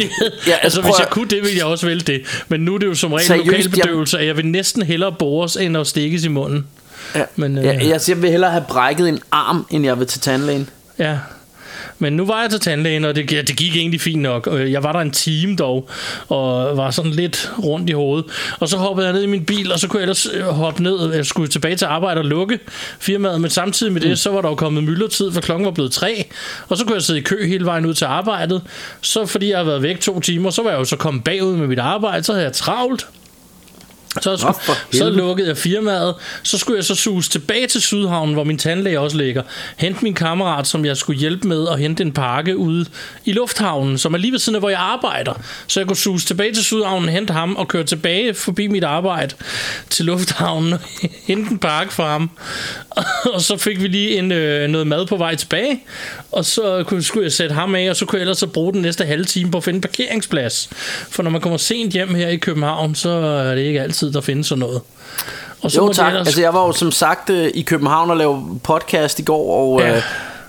ja, 0.00 0.06
Ja, 0.46 0.52
altså, 0.52 0.58
altså, 0.62 0.80
hvis 0.80 0.88
prøv 0.90 0.96
jeg 0.98 1.08
kunne 1.10 1.28
det, 1.28 1.42
ville 1.42 1.56
jeg 1.56 1.64
også 1.64 1.86
vælge 1.86 2.00
det. 2.02 2.22
Men 2.48 2.60
nu 2.60 2.74
er 2.74 2.78
det 2.78 2.86
jo 2.86 2.94
som 2.94 3.12
regel 3.12 3.26
Seriøst, 3.26 3.68
lokalbedøvelse, 3.68 4.16
og 4.18 4.26
jeg 4.26 4.36
vil 4.36 4.46
næsten 4.46 4.82
hellere 4.82 5.12
bores, 5.18 5.56
end 5.56 5.76
at 5.76 5.86
stikkes 5.86 6.24
i 6.24 6.28
munden. 6.28 6.66
ja, 7.14 7.22
Men, 7.36 7.58
øh, 7.58 7.64
jeg, 7.64 7.82
jeg, 7.88 8.00
jeg 8.08 8.22
vil 8.22 8.30
hellere 8.30 8.50
have 8.50 8.64
brækket 8.68 9.08
en 9.08 9.18
arm, 9.30 9.66
end 9.70 9.84
jeg 9.84 9.98
vil 9.98 10.06
til 10.06 10.20
tandlægen. 10.20 10.68
Ja. 10.98 11.18
Men 12.02 12.12
nu 12.12 12.26
var 12.26 12.40
jeg 12.40 12.50
til 12.50 12.60
tandlægen, 12.60 13.04
og 13.04 13.16
det, 13.16 13.30
det 13.30 13.56
gik 13.56 13.76
egentlig 13.76 14.00
fint 14.00 14.22
nok. 14.22 14.46
Og 14.46 14.72
Jeg 14.72 14.82
var 14.82 14.92
der 14.92 15.00
en 15.00 15.10
time 15.10 15.56
dog, 15.56 15.88
og 16.28 16.76
var 16.76 16.90
sådan 16.90 17.10
lidt 17.10 17.52
rundt 17.64 17.90
i 17.90 17.92
hovedet. 17.92 18.24
Og 18.60 18.68
så 18.68 18.76
hoppede 18.76 19.06
jeg 19.06 19.14
ned 19.14 19.22
i 19.22 19.26
min 19.26 19.44
bil, 19.44 19.72
og 19.72 19.78
så 19.78 19.88
kunne 19.88 19.98
jeg 20.00 20.04
ellers 20.04 20.26
øh, 20.34 20.42
hoppe 20.42 20.82
ned. 20.82 21.14
Jeg 21.14 21.26
skulle 21.26 21.48
tilbage 21.48 21.76
til 21.76 21.84
arbejde 21.84 22.18
og 22.18 22.24
lukke 22.24 22.58
firmaet, 23.00 23.40
men 23.40 23.50
samtidig 23.50 23.92
med 23.92 24.00
det, 24.00 24.18
så 24.18 24.30
var 24.30 24.40
der 24.40 24.48
jo 24.48 24.54
kommet 24.54 24.84
myldretid, 24.84 25.32
for 25.32 25.40
klokken 25.40 25.64
var 25.64 25.72
blevet 25.72 25.92
tre. 25.92 26.24
Og 26.68 26.76
så 26.76 26.84
kunne 26.84 26.94
jeg 26.94 27.02
sidde 27.02 27.20
i 27.20 27.22
kø 27.22 27.46
hele 27.46 27.64
vejen 27.64 27.86
ud 27.86 27.94
til 27.94 28.04
arbejdet. 28.04 28.62
Så 29.00 29.26
fordi 29.26 29.48
jeg 29.48 29.56
havde 29.56 29.66
været 29.66 29.82
væk 29.82 30.00
to 30.00 30.20
timer, 30.20 30.50
så 30.50 30.62
var 30.62 30.70
jeg 30.70 30.78
jo 30.78 30.84
så 30.84 30.96
kommet 30.96 31.24
bagud 31.24 31.56
med 31.56 31.66
mit 31.66 31.78
arbejde, 31.78 32.24
så 32.24 32.32
havde 32.32 32.44
jeg 32.44 32.52
travlt. 32.52 33.06
Så, 34.20 34.36
skulle, 34.36 34.54
for 34.60 34.96
så 34.96 35.10
lukkede 35.10 35.48
jeg 35.48 35.56
firmaet. 35.56 36.14
Så 36.42 36.58
skulle 36.58 36.76
jeg 36.76 36.84
så 36.84 36.94
suge 36.94 37.22
tilbage 37.22 37.66
til 37.66 37.82
Sydhavnen, 37.82 38.34
hvor 38.34 38.44
min 38.44 38.58
tandlæge 38.58 39.00
også 39.00 39.16
ligger. 39.16 39.42
Hente 39.76 40.00
min 40.02 40.14
kammerat, 40.14 40.66
som 40.66 40.84
jeg 40.84 40.96
skulle 40.96 41.18
hjælpe 41.20 41.48
med 41.48 41.68
at 41.68 41.78
hente 41.78 42.02
en 42.02 42.12
pakke 42.12 42.56
ude 42.56 42.86
i 43.24 43.32
lufthavnen, 43.32 43.98
som 43.98 44.14
er 44.14 44.18
lige 44.18 44.32
ved 44.32 44.38
siden 44.38 44.56
af, 44.56 44.62
hvor 44.62 44.68
jeg 44.68 44.78
arbejder. 44.78 45.42
Så 45.66 45.80
jeg 45.80 45.86
kunne 45.86 45.96
suge 45.96 46.18
tilbage 46.18 46.52
til 46.52 46.64
Sydhavnen, 46.64 47.08
hente 47.08 47.32
ham 47.32 47.56
og 47.56 47.68
køre 47.68 47.84
tilbage 47.84 48.34
forbi 48.34 48.66
mit 48.66 48.84
arbejde 48.84 49.34
til 49.90 50.04
lufthavnen 50.04 50.74
hente 51.28 51.50
en 51.50 51.58
pakke 51.58 51.92
fra 51.92 52.12
ham. 52.12 52.30
Og 53.34 53.40
så 53.40 53.56
fik 53.56 53.82
vi 53.82 53.88
lige 53.88 54.18
en, 54.18 54.32
øh, 54.32 54.68
noget 54.68 54.86
mad 54.86 55.06
på 55.06 55.16
vej 55.16 55.34
tilbage. 55.34 55.82
Og 56.32 56.44
så 56.44 56.84
kunne, 56.86 57.02
skulle 57.02 57.24
jeg 57.24 57.32
sætte 57.32 57.54
ham 57.54 57.74
af, 57.74 57.90
og 57.90 57.96
så 57.96 58.06
kunne 58.06 58.18
jeg 58.18 58.22
ellers 58.22 58.38
så 58.38 58.46
bruge 58.46 58.72
den 58.72 58.82
næste 58.82 59.04
halve 59.04 59.24
time 59.24 59.50
på 59.50 59.56
at 59.58 59.64
finde 59.64 59.76
en 59.76 59.80
parkeringsplads. 59.80 60.68
For 61.10 61.22
når 61.22 61.30
man 61.30 61.40
kommer 61.40 61.56
sent 61.56 61.92
hjem 61.92 62.14
her 62.14 62.28
i 62.28 62.36
København, 62.36 62.94
så 62.94 63.08
er 63.10 63.54
det 63.54 63.62
ikke 63.62 63.80
altid, 63.80 64.01
der 64.10 64.20
findes 64.20 64.46
sådan 64.46 64.60
noget. 64.60 64.80
Og 65.62 65.70
så 65.70 65.80
Jo 65.80 65.92
tak, 65.92 66.04
jeg 66.04 66.12
ellers- 66.12 66.26
altså 66.26 66.40
jeg 66.40 66.54
var 66.54 66.66
jo 66.66 66.72
som 66.72 66.92
sagt 66.92 67.30
øh, 67.30 67.50
i 67.54 67.62
København 67.62 68.10
og 68.10 68.16
lavede 68.16 68.42
podcast 68.64 69.18
i 69.18 69.22
går, 69.22 69.56
og 69.56 69.80
Ja. 69.80 69.96
øh, 69.96 70.02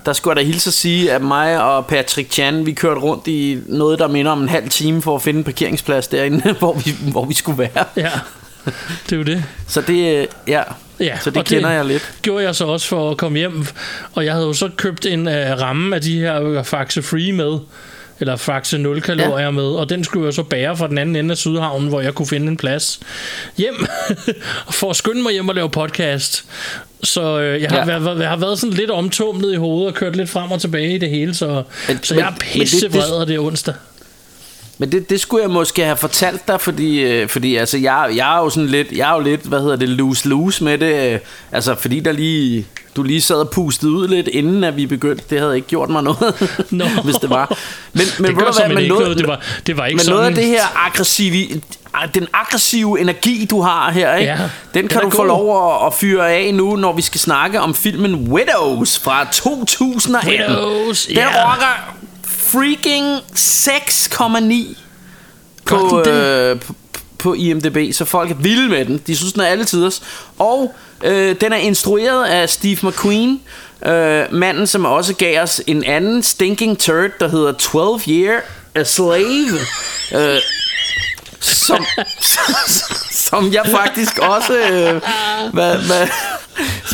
der 0.06 0.12
skulle 0.12 0.38
jeg 0.38 0.44
da 0.46 0.50
hilse 0.52 0.68
at 0.68 0.74
sige, 0.74 1.12
at 1.12 1.22
mig 1.22 1.62
og 1.64 1.86
Patrick 1.86 2.32
Chan, 2.32 2.66
vi 2.66 2.72
kørte 2.72 3.00
rundt 3.00 3.26
i 3.26 3.58
noget, 3.66 3.98
der 3.98 4.08
minder 4.08 4.32
om 4.32 4.42
en 4.42 4.48
halv 4.48 4.68
time 4.68 5.02
for 5.02 5.16
at 5.16 5.22
finde 5.22 5.38
en 5.38 5.44
parkeringsplads 5.44 6.08
derinde, 6.08 6.52
hvor 6.58 6.72
vi, 6.72 6.94
hvor 7.10 7.24
vi 7.24 7.34
skulle 7.34 7.58
være. 7.58 7.84
Ja, 7.96 8.10
det 9.06 9.12
er 9.12 9.16
jo 9.16 9.22
det. 9.22 9.44
Så 9.68 9.80
det, 9.80 10.16
øh, 10.20 10.26
ja, 10.48 10.62
Ja, 11.00 11.18
så 11.20 11.30
det 11.30 11.44
kender 11.44 11.70
jeg 11.70 11.84
lidt. 11.84 12.12
gjorde 12.22 12.44
jeg 12.44 12.54
så 12.54 12.64
også 12.66 12.88
for 12.88 13.10
at 13.10 13.16
komme 13.16 13.38
hjem. 13.38 13.66
Og 14.14 14.24
jeg 14.24 14.32
havde 14.32 14.46
jo 14.46 14.52
så 14.52 14.70
købt 14.76 15.06
en 15.06 15.26
uh, 15.26 15.32
ramme 15.34 15.94
af 15.96 16.02
de 16.02 16.18
her 16.20 16.62
Faxe 16.62 17.02
Free 17.02 17.32
med. 17.32 17.58
Eller 18.20 18.36
faxe 18.36 18.78
0 18.78 19.00
kalorier 19.00 19.44
ja. 19.44 19.50
med, 19.50 19.62
og 19.64 19.88
den 19.90 20.04
skulle 20.04 20.26
jeg 20.26 20.34
så 20.34 20.42
bære 20.42 20.76
fra 20.76 20.88
den 20.88 20.98
anden 20.98 21.16
ende 21.16 21.30
af 21.32 21.38
Sydhavnen, 21.38 21.88
hvor 21.88 22.00
jeg 22.00 22.14
kunne 22.14 22.26
finde 22.26 22.46
en 22.46 22.56
plads 22.56 23.00
hjem, 23.58 23.86
for 24.80 24.90
at 24.90 24.96
skynde 24.96 25.22
mig 25.22 25.32
hjem 25.32 25.48
og 25.48 25.54
lave 25.54 25.70
podcast. 25.70 26.44
Så 27.02 27.40
øh, 27.40 27.62
jeg, 27.62 27.70
har 27.70 27.78
Ja. 27.92 27.98
været, 27.98 28.20
jeg 28.20 28.28
har 28.28 28.36
været 28.36 28.58
sådan 28.58 28.72
lidt 28.74 28.90
omtumlet 28.90 29.52
i 29.52 29.56
hovedet 29.56 29.88
og 29.88 29.94
kørt 29.94 30.16
lidt 30.16 30.30
frem 30.30 30.50
og 30.50 30.60
tilbage 30.60 30.94
i 30.94 30.98
det 30.98 31.10
hele, 31.10 31.34
så, 31.34 31.62
Men- 31.88 32.02
så 32.02 32.14
jeg 32.14 32.26
er 32.26 32.30
men 32.30 32.66
det- 32.66 32.92
det- 32.92 33.12
og 33.12 33.26
det 33.26 33.34
er 33.36 33.40
onsdag. 33.40 33.74
Men 34.78 34.92
det, 34.92 35.10
det 35.10 35.20
skulle 35.20 35.42
jeg 35.42 35.50
måske 35.50 35.84
have 35.84 35.96
fortalt 35.96 36.48
dig, 36.48 36.60
fordi, 36.60 37.00
øh, 37.00 37.28
fordi 37.28 37.56
altså, 37.56 37.78
jeg, 37.78 38.10
jeg 38.16 38.36
er 38.36 38.38
jo 38.42 38.50
sådan 38.50 38.68
lidt, 38.68 38.92
jeg 38.92 39.10
er 39.10 39.14
jo 39.14 39.20
lidt, 39.20 39.40
hvad 39.40 39.60
hedder 39.60 39.76
det, 39.76 39.88
loose-loose 39.88 40.64
med 40.64 40.78
det. 40.78 41.12
øh, 41.12 41.18
Altså, 41.52 41.74
fordi 41.74 42.00
der 42.00 42.12
lige, 42.12 42.66
du 42.96 43.02
lige 43.02 43.20
sad 43.20 43.36
og 43.36 43.50
pustede 43.50 43.92
ud 43.92 44.08
lidt, 44.08 44.28
inden 44.28 44.64
at 44.64 44.76
vi 44.76 44.86
begyndte. 44.86 45.24
Det 45.30 45.40
havde 45.40 45.56
ikke 45.56 45.68
gjort 45.68 45.90
mig 45.90 46.02
noget, 46.02 46.50
Nå. 46.70 46.84
hvis 47.04 47.14
det 47.14 47.30
var. 47.30 47.58
Men, 47.92 48.02
men 48.18 48.30
det 48.30 48.38
gør 48.38 48.60
hvad, 48.60 48.68
men 48.68 48.78
ikke 48.78 48.94
noget. 48.94 49.18
Det 49.18 49.26
var, 49.28 49.40
det 49.66 49.76
var 49.76 49.86
ikke 49.86 49.96
men 49.96 50.04
sådan... 50.04 50.16
noget 50.16 50.28
af 50.28 50.34
det 50.34 50.44
her 50.46 50.86
aggressive, 50.86 51.60
den 52.14 52.28
aggressive 52.32 53.00
energi, 53.00 53.46
du 53.50 53.60
har 53.60 53.90
her, 53.90 54.14
ikke? 54.14 54.32
Ja, 54.32 54.38
den 54.38 54.48
den 54.74 54.88
kan 54.88 55.00
du 55.00 55.10
få 55.10 55.16
god. 55.16 55.26
lov 55.26 55.74
at, 55.80 55.86
at 55.86 55.94
fyre 55.94 56.32
af 56.32 56.54
nu, 56.54 56.76
når 56.76 56.92
vi 56.92 57.02
skal 57.02 57.20
snakke 57.20 57.60
om 57.60 57.74
filmen 57.74 58.14
Widows 58.14 58.98
fra 58.98 59.24
2018. 59.32 60.30
Widows, 60.32 61.06
Den 61.06 61.16
ja. 61.16 61.52
rocker 61.52 61.94
freaking 62.54 63.20
6,9 63.34 64.76
Gør 65.64 65.76
på, 65.76 66.10
øh, 66.10 66.60
på, 66.60 66.74
på 67.18 67.34
IMDb, 67.34 67.94
så 67.94 68.04
folk 68.04 68.30
er 68.30 68.34
vilde 68.34 68.68
med 68.68 68.84
den. 68.84 69.02
De 69.06 69.16
synes, 69.16 69.32
den 69.32 69.42
er 69.42 69.46
alle 69.46 69.64
tiders. 69.64 70.02
Og 70.38 70.74
øh, 71.04 71.36
den 71.40 71.52
er 71.52 71.56
instrueret 71.56 72.24
af 72.24 72.50
Steve 72.50 72.76
McQueen, 72.82 73.40
øh, 73.86 74.32
manden, 74.32 74.66
som 74.66 74.84
også 74.84 75.14
gav 75.14 75.42
os 75.42 75.60
en 75.66 75.84
anden 75.84 76.22
stinking 76.22 76.78
turd, 76.78 77.10
der 77.20 77.28
hedder 77.28 77.52
12 77.52 78.00
Year 78.08 78.40
a 78.74 78.84
Slave. 78.84 79.58
øh, 80.14 80.38
som, 81.40 81.84
som 82.20 82.96
jeg 83.52 83.62
faktisk 83.66 84.18
også 84.18 84.52
øh, 84.58 85.00
hvad, 85.52 85.76
hvad, 85.76 86.06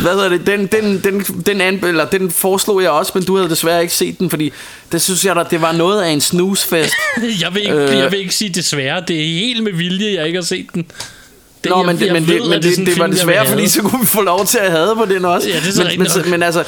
hvad 0.02 0.12
hedder 0.12 0.28
det 0.28 0.46
den, 0.46 0.66
den, 0.66 1.00
den, 1.04 1.20
den, 1.46 1.60
anbe- 1.60 1.86
eller 1.86 2.04
den 2.04 2.30
foreslog 2.30 2.82
jeg 2.82 2.90
også 2.90 3.12
Men 3.14 3.24
du 3.24 3.36
havde 3.36 3.50
desværre 3.50 3.82
ikke 3.82 3.94
set 3.94 4.18
den 4.18 4.30
Fordi 4.30 4.52
det 4.92 5.02
synes 5.02 5.24
jeg 5.24 5.36
da 5.36 5.44
Det 5.50 5.62
var 5.62 5.72
noget 5.72 6.02
af 6.02 6.08
en 6.08 6.20
snusfest 6.20 6.94
Jeg 7.42 7.54
vil, 7.54 7.62
ikke, 7.62 7.74
Øh. 7.74 7.98
jeg 7.98 8.12
vil 8.12 8.20
ikke 8.20 8.34
sige 8.34 8.50
desværre. 8.50 9.02
Det 9.08 9.20
er 9.20 9.24
helt 9.40 9.62
med 9.62 9.72
vilje, 9.72 10.14
jeg 10.14 10.26
ikke 10.26 10.36
har 10.36 10.44
set 10.44 10.66
den. 10.74 10.86
Det, 11.64 11.70
Nå, 11.70 11.76
jeg- 11.78 11.86
men, 11.86 11.98
det, 11.98 12.06
jeg 12.06 12.12
men, 12.12 12.26
ved, 12.28 12.34
det, 12.40 12.48
men 12.50 12.62
det, 12.62 12.70
sådan 12.74 12.86
det, 12.86 12.94
en 12.94 13.00
var 13.00 13.06
desværre 13.06 13.46
fordi 13.46 13.68
så 13.68 13.82
kunne 13.82 14.00
vi 14.00 14.06
få 14.06 14.22
lov 14.22 14.46
til 14.46 14.58
at 14.58 14.70
have 14.70 14.96
på 14.96 15.04
den 15.04 15.24
også 15.24 15.48
Ja, 15.48 15.54
det 15.56 15.68
er 15.68 15.72
så 15.72 15.84
men, 15.98 15.98
men, 16.22 16.30
men 16.30 16.42
altså 16.42 16.64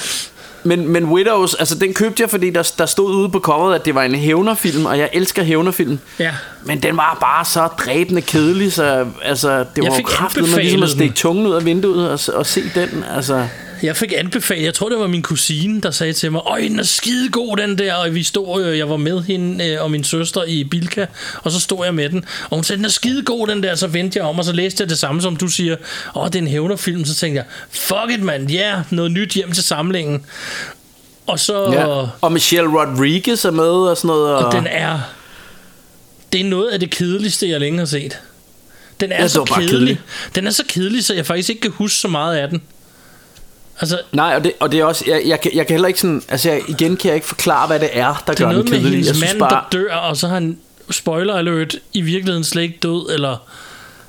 men, 0.64 0.88
men 0.88 1.04
Widows, 1.04 1.54
altså 1.54 1.74
den 1.74 1.94
købte 1.94 2.22
jeg, 2.22 2.30
fordi 2.30 2.50
der, 2.50 2.72
der 2.78 2.86
stod 2.86 3.14
ude 3.14 3.28
på 3.28 3.40
coveret, 3.40 3.74
at 3.74 3.84
det 3.84 3.94
var 3.94 4.02
en 4.02 4.14
hævnerfilm, 4.14 4.86
og 4.86 4.98
jeg 4.98 5.10
elsker 5.12 5.42
hævnerfilm. 5.42 5.98
Ja. 6.18 6.34
Men 6.64 6.82
den 6.82 6.96
var 6.96 7.18
bare 7.20 7.44
så 7.44 7.66
dræbende 7.66 8.20
kedelig, 8.20 8.72
så 8.72 9.06
altså, 9.22 9.58
det 9.58 9.66
Jeg 9.76 9.90
var 9.90 9.96
jo 9.96 10.02
kraftigt, 10.04 10.50
man 10.50 10.58
ligesom 10.58 10.82
at 10.82 10.90
stikke 10.90 11.14
tungen 11.14 11.46
ud 11.46 11.52
af 11.52 11.64
vinduet 11.64 12.10
og, 12.10 12.38
og 12.38 12.46
se 12.46 12.62
den. 12.74 13.04
Altså. 13.14 13.46
Jeg 13.82 13.96
fik 13.96 14.12
anbefalet, 14.16 14.64
jeg 14.64 14.74
tror 14.74 14.88
det 14.88 14.98
var 14.98 15.06
min 15.06 15.22
kusine, 15.22 15.80
der 15.80 15.90
sagde 15.90 16.12
til 16.12 16.32
mig, 16.32 16.40
Øj, 16.46 16.60
den 16.60 16.78
er 16.78 16.82
skidegod 16.82 17.56
den 17.56 17.78
der, 17.78 17.94
og 17.94 18.14
vi 18.14 18.22
stod, 18.22 18.64
øh, 18.64 18.78
jeg 18.78 18.88
var 18.90 18.96
med 18.96 19.22
hende 19.22 19.66
øh, 19.66 19.82
og 19.82 19.90
min 19.90 20.04
søster 20.04 20.44
i 20.44 20.64
Bilka, 20.64 21.06
og 21.42 21.52
så 21.52 21.60
stod 21.60 21.84
jeg 21.84 21.94
med 21.94 22.08
den, 22.08 22.24
og 22.50 22.56
hun 22.56 22.64
sagde, 22.64 22.76
den 22.76 22.84
er 22.84 22.88
skidegod 22.88 23.46
den 23.46 23.62
der, 23.62 23.74
så 23.74 23.86
vendte 23.86 24.18
jeg 24.18 24.26
om, 24.26 24.38
og 24.38 24.44
så 24.44 24.52
læste 24.52 24.82
jeg 24.82 24.88
det 24.90 24.98
samme, 24.98 25.22
som 25.22 25.36
du 25.36 25.48
siger, 25.48 25.76
åh, 26.16 26.26
det 26.26 26.34
er 26.34 26.38
en 26.38 26.46
hævnerfilm, 26.48 27.04
så 27.04 27.14
tænkte 27.14 27.36
jeg, 27.36 27.44
fuck 27.70 28.10
it, 28.18 28.22
mand, 28.22 28.50
ja, 28.50 28.72
yeah, 28.74 28.84
noget 28.90 29.10
nyt 29.12 29.30
hjem 29.32 29.52
til 29.52 29.64
samlingen. 29.64 30.24
Og 31.26 31.38
så, 31.40 31.72
Ja. 31.72 32.06
Og 32.20 32.32
Michelle 32.32 32.70
Rodriguez 32.70 33.44
er 33.44 33.50
med 33.50 33.64
og 33.64 33.96
sådan 33.96 34.08
noget. 34.08 34.34
Og, 34.34 34.44
og 34.46 34.52
den 34.52 34.66
er, 34.70 34.98
det 36.32 36.40
er 36.40 36.44
noget 36.44 36.68
af 36.70 36.80
det 36.80 36.90
kedeligste, 36.90 37.48
jeg 37.48 37.60
længe 37.60 37.78
har 37.78 37.86
set. 37.86 38.18
Den 39.00 39.12
er 39.12 39.22
Ja, 39.22 39.28
så 39.28 39.44
kedelig. 39.44 39.70
kedelig. 39.70 40.00
Den 40.34 40.46
er 40.46 40.50
så 40.50 40.62
kedelig, 40.68 41.04
så 41.04 41.14
jeg 41.14 41.26
faktisk 41.26 41.48
ikke 41.50 41.60
kan 41.60 41.70
huske 41.70 41.98
så 41.98 42.08
meget 42.08 42.36
af 42.36 42.48
den. 42.48 42.62
Altså, 43.82 43.98
Nej, 44.12 44.34
og 44.36 44.44
det, 44.44 44.52
og 44.60 44.72
det 44.72 44.80
er 44.80 44.84
også, 44.84 45.04
jeg, 45.06 45.22
jeg, 45.26 45.40
kan, 45.40 45.50
jeg 45.54 45.66
kan 45.66 45.74
heller 45.74 45.88
ikke 45.88 46.00
sådan, 46.00 46.22
altså 46.28 46.50
jeg, 46.50 46.60
igen 46.68 46.96
kan 46.96 47.08
jeg 47.08 47.14
ikke 47.14 47.26
forklare, 47.26 47.66
hvad 47.66 47.80
det 47.80 47.88
er, 47.92 48.22
der 48.26 48.32
Det 48.32 48.40
er 48.40 48.44
gør 48.44 48.44
den 48.44 48.54
noget 48.54 48.70
med 48.70 48.78
kedelig. 48.78 49.04
Hendes 49.04 49.20
mand, 49.20 49.38
bare, 49.38 49.50
der 49.50 49.78
dør, 49.78 49.94
og 49.94 50.16
så 50.16 50.26
har 50.28 50.34
han, 50.34 50.58
spoiler 50.90 51.34
alert, 51.34 51.74
i 51.92 52.00
virkeligheden 52.00 52.44
slet 52.44 52.62
ikke 52.62 52.78
død, 52.82 53.14
eller... 53.14 53.36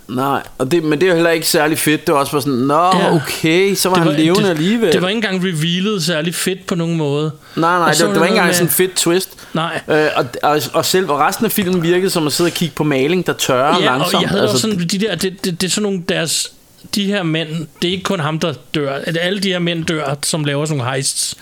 nej, 0.08 0.42
og 0.58 0.72
det, 0.72 0.84
men 0.84 1.00
det 1.00 1.06
er 1.06 1.10
jo 1.10 1.14
heller 1.16 1.30
ikke 1.32 1.48
særlig 1.48 1.78
fedt. 1.80 2.08
Det 2.08 2.14
var 2.14 2.20
også 2.20 2.32
bare 2.32 2.42
sådan, 2.42 2.54
nå, 2.60 2.74
Ja. 2.96 3.16
okay, 3.16 3.76
så 3.76 3.90
var, 3.90 3.96
det 3.96 4.06
han 4.06 4.14
levende 4.16 4.44
det, 4.44 4.50
alligevel. 4.50 4.92
Det 4.94 5.02
var 5.02 5.08
ikke 5.08 5.18
engang 5.18 5.44
revealet 5.44 6.04
særlig 6.04 6.36
fedt 6.36 6.68
på 6.68 6.76
nogen 6.76 6.98
måde. 6.98 7.32
nej, 7.56 7.80
nej, 7.80 7.92
det, 7.92 8.00
det 8.00 8.08
var 8.10 8.14
ikke 8.16 8.28
engang 8.28 8.46
med- 8.48 8.54
sådan 8.54 8.68
en 8.68 8.72
fedt 8.72 8.96
twist. 8.96 9.30
Nej. 9.54 9.82
Øh, 9.88 10.08
og, 10.16 10.26
og, 10.44 10.62
og 10.74 10.86
selv 10.86 11.10
og 11.10 11.20
resten 11.20 11.46
af 11.46 11.52
filmen 11.52 11.84
virkede 11.84 12.10
som 12.10 12.28
at 12.28 12.34
sidde 12.34 12.48
og 12.48 12.54
kigge 12.54 12.76
på 12.76 12.84
maling, 12.84 13.28
der 13.28 13.34
tørrer 13.34 13.80
Ja, 13.80 13.86
langsomt. 13.86 14.16
og 14.16 14.22
jeg 14.22 14.30
havde 14.30 14.42
altså, 14.42 14.54
altså, 14.56 14.68
også 14.68 14.78
sådan, 14.80 14.90
de 15.00 15.06
der, 15.08 15.16
det, 15.16 15.46
det, 15.46 15.62
det 15.62 15.68
er 15.68 15.72
sådan 15.72 15.84
nogle 15.84 16.04
deres, 16.10 16.52
de 16.96 17.06
her 17.06 17.24
mænd, 17.24 17.68
det 17.82 17.88
er 17.88 17.92
ikke 17.92 18.04
kun 18.04 18.20
ham, 18.20 18.40
der 18.40 18.54
dør. 18.76 18.94
At 19.04 19.18
alle 19.22 19.40
de 19.40 19.48
her 19.50 19.60
mænd 19.60 19.86
dør, 19.86 20.18
som 20.24 20.44
laver 20.46 20.66
sådan 20.66 20.78
nogle 20.78 20.94
heists. 20.94 21.36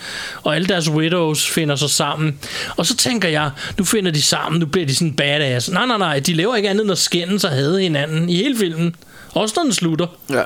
Og 0.43 0.55
alle 0.55 0.67
deres 0.67 0.89
widows 0.89 1.49
finder 1.49 1.75
sig 1.75 1.89
sammen. 1.89 2.39
Og 2.77 2.85
så 2.85 2.95
tænker 2.97 3.29
jeg, 3.29 3.49
nu 3.77 3.85
finder 3.85 4.11
de 4.11 4.21
sammen, 4.21 4.59
nu 4.59 4.65
bliver 4.65 4.87
de 4.87 4.95
sådan 4.95 5.13
badass. 5.13 5.69
Nej, 5.71 5.85
nej, 5.85 5.97
nej, 5.97 6.19
de 6.19 6.33
laver 6.33 6.55
ikke 6.55 6.69
andet 6.69 6.83
end 6.83 6.91
at 6.91 6.97
skændes 6.97 7.43
og 7.43 7.51
hade 7.51 7.81
hinanden 7.81 8.29
i 8.29 8.35
hele 8.35 8.57
filmen. 8.57 8.95
Også 9.33 9.53
når 9.57 9.63
den 9.63 9.73
slutter. 9.73 10.07
ja. 10.29 10.41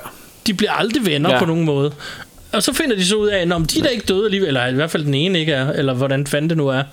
De 0.48 0.54
bliver 0.54 0.72
aldrig 0.72 1.06
venner 1.06 1.34
ja. 1.34 1.40
På 1.40 1.46
nogen 1.46 1.66
måde. 1.66 1.92
Og 2.52 2.64
så 2.64 2.74
finder 2.74 2.96
de 2.96 3.06
så 3.06 3.16
ud 3.16 3.28
af, 3.28 3.48
om 3.52 3.66
de 3.66 3.80
er 3.80 3.84
da 3.84 3.90
ikke 3.90 4.06
døde 4.06 4.26
alligevel, 4.26 4.48
eller 4.48 4.68
i 4.68 4.74
hvert 4.74 4.92
fald 4.92 5.06
den 5.06 5.14
ene 5.14 5.40
ikke 5.40 5.52
er, 5.54 5.72
eller 5.72 5.94
hvordan 5.94 6.28
fanden 6.28 6.50
det 6.50 6.58
nu 6.58 6.68
er. 6.68 6.84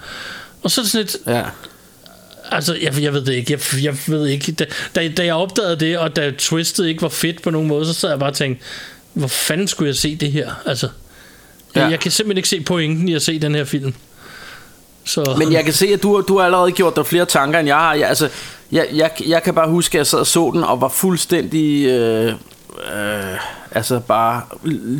Og 0.63 0.71
så 0.71 0.81
er 0.81 0.83
det 0.83 0.93
sådan 0.93 1.05
lidt, 1.07 1.17
Ja. 1.27 1.43
Altså, 2.55 2.79
jeg, 2.83 3.03
jeg 3.03 3.13
ved 3.13 3.25
det 3.25 3.33
ikke, 3.35 3.53
jeg, 3.53 3.85
jeg 3.85 3.97
ved 4.07 4.27
ikke, 4.27 4.53
da, 4.53 4.65
da, 4.95 5.09
da 5.09 5.25
jeg 5.25 5.35
opdagede 5.35 5.77
det, 5.77 5.99
og 5.99 6.17
da 6.17 6.33
twistet 6.39 6.87
ikke 6.87 7.03
var 7.03 7.09
fedt 7.09 7.43
på 7.43 7.51
nogen 7.51 7.69
måde, 7.69 7.87
så 7.87 7.93
sad 7.95 8.09
jeg 8.09 8.19
bare 8.19 8.31
og 8.31 8.35
tænkte, 8.37 8.65
hvor 9.13 9.29
fanden 9.29 9.69
skulle 9.69 9.89
jeg 9.89 9.97
se 9.97 10.17
det 10.17 10.33
her? 10.33 10.51
Altså, 10.67 10.89
jeg, 11.75 11.83
Ja. 11.83 11.89
jeg 11.89 12.01
kan 12.01 12.11
simpelthen 12.11 12.37
ikke 12.37 12.49
se 12.49 12.61
pointen 12.61 13.09
i 13.09 13.15
at 13.15 13.23
se 13.23 13.39
den 13.39 13.55
her 13.55 13.65
film. 13.65 13.95
Så, 15.05 15.35
Men 15.39 15.53
jeg 15.53 15.65
kan 15.65 15.73
se, 15.73 15.87
at 15.87 16.03
du, 16.03 16.25
du 16.29 16.39
har 16.39 16.45
allerede 16.45 16.73
gjort 16.73 16.97
dig 16.97 17.07
flere 17.07 17.25
tanker, 17.25 17.59
end 17.59 17.69
jeg 17.69 17.77
har. 17.77 17.95
Jeg, 17.95 18.09
altså, 18.09 18.29
jeg, 18.73 18.87
jeg, 18.95 19.11
jeg 19.27 19.43
kan 19.43 19.55
bare 19.55 19.69
huske, 19.71 19.95
at 19.95 19.99
jeg 19.99 20.07
sad 20.07 20.19
og 20.19 20.27
så 20.27 20.51
den, 20.55 20.65
og 20.65 20.81
var 20.81 20.89
fuldstændig... 20.89 21.87
Øh, 21.87 22.33
øh, 22.79 23.39
altså 23.71 24.01
bare 24.01 24.43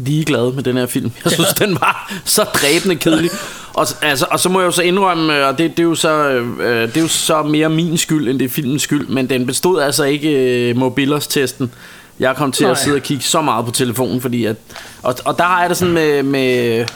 ligeglad 0.05 0.53
med 0.53 0.63
den 0.63 0.77
her 0.77 0.87
film. 0.87 1.13
Jeg 1.25 1.33
synes, 1.39 1.49
den 1.49 1.75
var 1.81 2.13
så 2.25 2.45
dræbende 2.45 2.97
kedelig. 2.97 3.31
Og, 3.75 3.87
altså, 4.03 4.27
og 4.31 4.41
så 4.41 4.49
må 4.49 4.61
jeg 4.61 4.67
jo 4.67 4.71
så 4.71 4.83
indrømme, 4.83 5.39
øh, 5.39 5.49
og 5.49 5.59
det, 5.59 5.71
det, 5.71 5.79
er 5.79 5.87
jo 5.87 5.95
så, 5.95 6.11
øh, 6.11 6.89
det 6.89 6.97
er 6.97 7.01
jo 7.01 7.09
så 7.09 7.43
mere 7.43 7.69
min 7.69 7.99
skyld, 7.99 8.29
end 8.29 8.39
det 8.39 8.45
er 8.45 8.49
filmens 8.49 8.83
skyld, 8.83 9.07
men 9.07 9.31
den 9.31 9.47
bestod 9.47 9.81
altså 9.81 10.05
ikke 10.05 10.31
øh, 10.31 10.77
Mobilers-testen. 10.77 11.73
Jeg 12.19 12.37
kom 12.37 12.53
til 12.53 12.65
Nej. 12.65 12.71
at 12.71 12.79
sidde 12.79 12.97
og 12.97 13.03
kigge 13.03 13.23
så 13.23 13.41
meget 13.41 13.65
på 13.65 13.71
telefonen, 13.71 14.21
fordi 14.21 14.45
at... 14.45 14.57
Og, 15.03 15.15
og 15.25 15.39
der 15.39 15.45
har 15.45 15.61
jeg 15.61 15.71
det 15.71 15.77
sådan 15.77 15.95
med... 15.95 16.23
med 16.23 16.87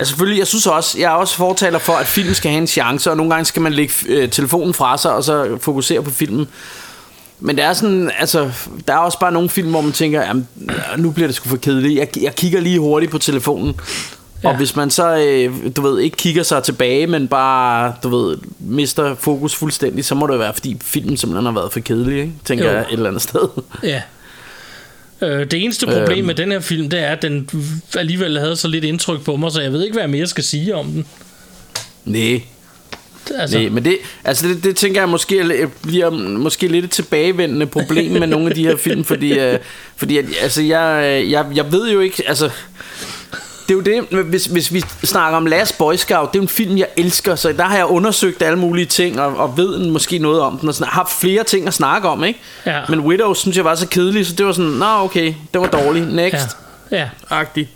Altså 0.00 0.10
selvfølgelig, 0.10 0.38
jeg 0.38 0.46
synes 0.46 0.66
også, 0.66 0.98
jeg 0.98 1.04
er 1.04 1.14
også 1.14 1.34
fortaler 1.34 1.78
for, 1.78 1.92
at 1.92 2.06
film 2.06 2.34
skal 2.34 2.50
have 2.50 2.60
en 2.60 2.66
chance, 2.66 3.10
og 3.10 3.16
nogle 3.16 3.32
gange 3.32 3.44
skal 3.44 3.62
man 3.62 3.72
lægge 3.72 3.94
øh, 4.08 4.30
telefonen 4.30 4.74
fra 4.74 4.98
sig, 4.98 5.12
og 5.12 5.24
så 5.24 5.58
fokusere 5.60 6.02
på 6.02 6.10
filmen. 6.10 6.48
Men 7.40 7.56
der 7.58 7.64
er 7.64 7.72
sådan, 7.72 8.10
altså, 8.18 8.50
der 8.86 8.92
er 8.92 8.98
også 8.98 9.18
bare 9.18 9.32
nogle 9.32 9.48
film, 9.48 9.70
hvor 9.70 9.80
man 9.80 9.92
tænker, 9.92 10.22
jamen, 10.22 10.48
nu 10.96 11.10
bliver 11.10 11.26
det 11.28 11.34
sgu 11.36 11.48
for 11.48 11.56
kedeligt. 11.56 11.98
Jeg, 11.98 12.08
jeg 12.22 12.34
kigger 12.34 12.60
lige 12.60 12.78
hurtigt 12.78 13.12
på 13.12 13.18
telefonen. 13.18 13.80
Ja. 14.42 14.48
Og 14.48 14.56
hvis 14.56 14.76
man 14.76 14.90
så, 14.90 15.16
øh, 15.16 15.76
du 15.76 15.82
ved, 15.82 16.00
ikke 16.00 16.16
kigger 16.16 16.42
sig 16.42 16.62
tilbage, 16.62 17.06
men 17.06 17.28
bare, 17.28 17.94
du 18.02 18.08
ved, 18.16 18.36
mister 18.58 19.14
fokus 19.14 19.54
fuldstændig, 19.54 20.04
så 20.04 20.14
må 20.14 20.26
det 20.26 20.38
være, 20.38 20.54
fordi 20.54 20.76
filmen 20.82 21.16
simpelthen 21.16 21.44
har 21.46 21.52
været 21.60 21.72
for 21.72 21.80
kedelig, 21.80 22.18
ikke? 22.20 22.32
tænker 22.44 22.64
Jo. 22.64 22.70
jeg 22.70 22.80
et 22.80 22.86
eller 22.92 23.08
andet 23.08 23.22
sted. 23.22 23.48
ja. 23.82 24.02
Øh, 25.22 25.50
det 25.50 25.64
eneste 25.64 25.86
problem 25.86 26.18
Øhm. 26.18 26.26
med 26.26 26.34
den 26.34 26.52
her 26.52 26.60
film, 26.60 26.90
det 26.90 27.00
er, 27.00 27.06
at 27.10 27.22
den 27.22 27.48
alligevel 27.98 28.38
havde 28.38 28.56
så 28.56 28.68
lidt 28.68 28.84
indtryk 28.84 29.24
på 29.24 29.36
mig, 29.36 29.52
så 29.52 29.60
jeg 29.60 29.72
ved 29.72 29.82
ikke, 29.82 29.92
hvad 29.92 30.02
jeg 30.02 30.10
mere 30.10 30.26
skal 30.26 30.44
sige 30.44 30.74
om 30.74 30.86
den. 30.86 31.06
Nej, 32.04 32.42
Altså, 33.38 33.58
Nej, 33.58 33.68
men 33.68 33.84
det, 33.84 33.96
altså 34.24 34.48
det, 34.48 34.64
det 34.64 34.76
tænker 34.76 35.00
jeg 35.00 35.08
måske 35.08 35.38
er- 35.62 35.66
bliver 35.82 36.10
måske 36.38 36.68
lidt 36.68 36.84
et 36.84 36.90
tilbagevendende 36.90 37.66
problem 37.66 38.12
med 38.12 38.26
nogle 38.26 38.46
af 38.48 38.54
de 38.54 38.62
her 38.66 38.76
film, 38.86 39.04
fordi, 39.04 39.38
øh, 39.38 39.58
fordi 39.96 40.18
altså 40.42 40.62
jeg, 40.62 41.24
jeg, 41.30 41.46
jeg 41.54 41.72
ved 41.72 41.90
jo 41.90 42.00
ikke, 42.00 42.22
altså 42.26 42.50
det 43.68 43.74
er 43.74 43.78
jo 43.78 43.80
det, 44.10 44.24
hvis, 44.24 44.46
hvis 44.46 44.72
vi 44.72 44.82
snakker 45.04 45.36
om 45.36 45.46
Last 45.46 45.78
Boy 45.78 45.94
Scout, 45.94 46.32
det 46.32 46.38
er 46.38 46.42
en 46.42 46.48
film, 46.48 46.76
jeg 46.78 46.86
elsker, 46.96 47.34
så 47.34 47.52
der 47.52 47.64
har 47.64 47.76
jeg 47.76 47.86
undersøgt 47.86 48.42
alle 48.42 48.58
mulige 48.58 48.86
ting, 48.86 49.20
og, 49.20 49.36
og 49.36 49.56
ved 49.56 49.78
måske 49.90 50.18
noget 50.18 50.40
om 50.40 50.58
den, 50.58 50.68
og 50.68 50.74
sådan, 50.74 50.92
har 50.92 51.12
flere 51.20 51.44
ting 51.44 51.66
at 51.66 51.74
snakke 51.74 52.08
om, 52.08 52.24
ikke? 52.24 52.40
Ja. 52.66 52.80
Men 52.88 53.00
Widows 53.00 53.38
synes 53.38 53.56
jeg 53.56 53.64
var 53.64 53.74
så 53.74 53.88
kedelig, 53.88 54.26
så 54.26 54.34
det 54.34 54.46
var 54.46 54.52
sådan, 54.52 54.70
nå 54.70 54.86
okay, 54.86 55.34
det 55.54 55.60
var 55.60 55.66
dårligt, 55.66 56.14
next, 56.14 56.56
ja. 56.90 56.96
ja. 56.96 57.08
agtig. 57.30 57.68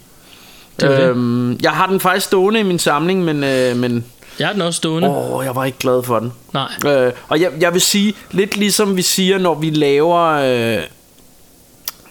Det 0.81 0.91
er 0.91 0.97
det. 1.01 1.09
Øhm, 1.09 1.59
jeg 1.63 1.71
har 1.71 1.87
den 1.87 2.01
faktisk 2.01 2.27
stående 2.27 2.61
i 2.61 2.63
min 2.63 2.79
samling, 2.79 3.25
men, 3.25 3.45
øh, 3.45 3.77
men 3.77 4.05
Jeg 4.43 4.49
er 4.49 4.53
den 4.53 4.63
også 4.63 4.77
stående. 4.77 5.09
Oh. 5.09 5.39
åh, 5.39 5.45
jeg 5.45 5.55
var 5.55 5.65
ikke 5.65 5.79
glad 5.79 6.03
for 6.03 6.19
den. 6.19 6.33
Nej. 6.55 6.69
Øh, 6.87 7.13
og 7.29 7.41
jeg, 7.41 7.53
jeg 7.61 7.73
vil 7.73 7.81
sige, 7.81 8.15
lidt 8.31 8.57
ligesom 8.57 8.97
vi 8.97 9.03
siger, 9.03 9.39
når 9.39 9.55
vi 9.55 9.71
laver, 9.71 10.21
øh, 10.21 10.83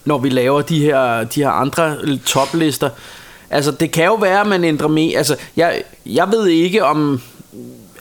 når 0.06 0.18
vi 0.18 0.30
laver 0.30 0.62
de 0.62 0.80
her, 0.80 1.24
de 1.24 1.40
her 1.40 1.50
andre 1.50 1.98
toplister, 2.26 2.90
altså 3.50 3.72
det 3.72 3.92
kan 3.92 4.06
jo 4.06 4.14
være, 4.14 4.42
at 4.42 4.48
man 4.48 4.64
ændrer 4.64 4.88
med, 4.88 5.14
altså 5.16 5.36
jeg, 5.56 5.82
jeg 6.06 6.32
ved 6.32 6.48
ikke 6.48 6.86
om, 6.86 7.22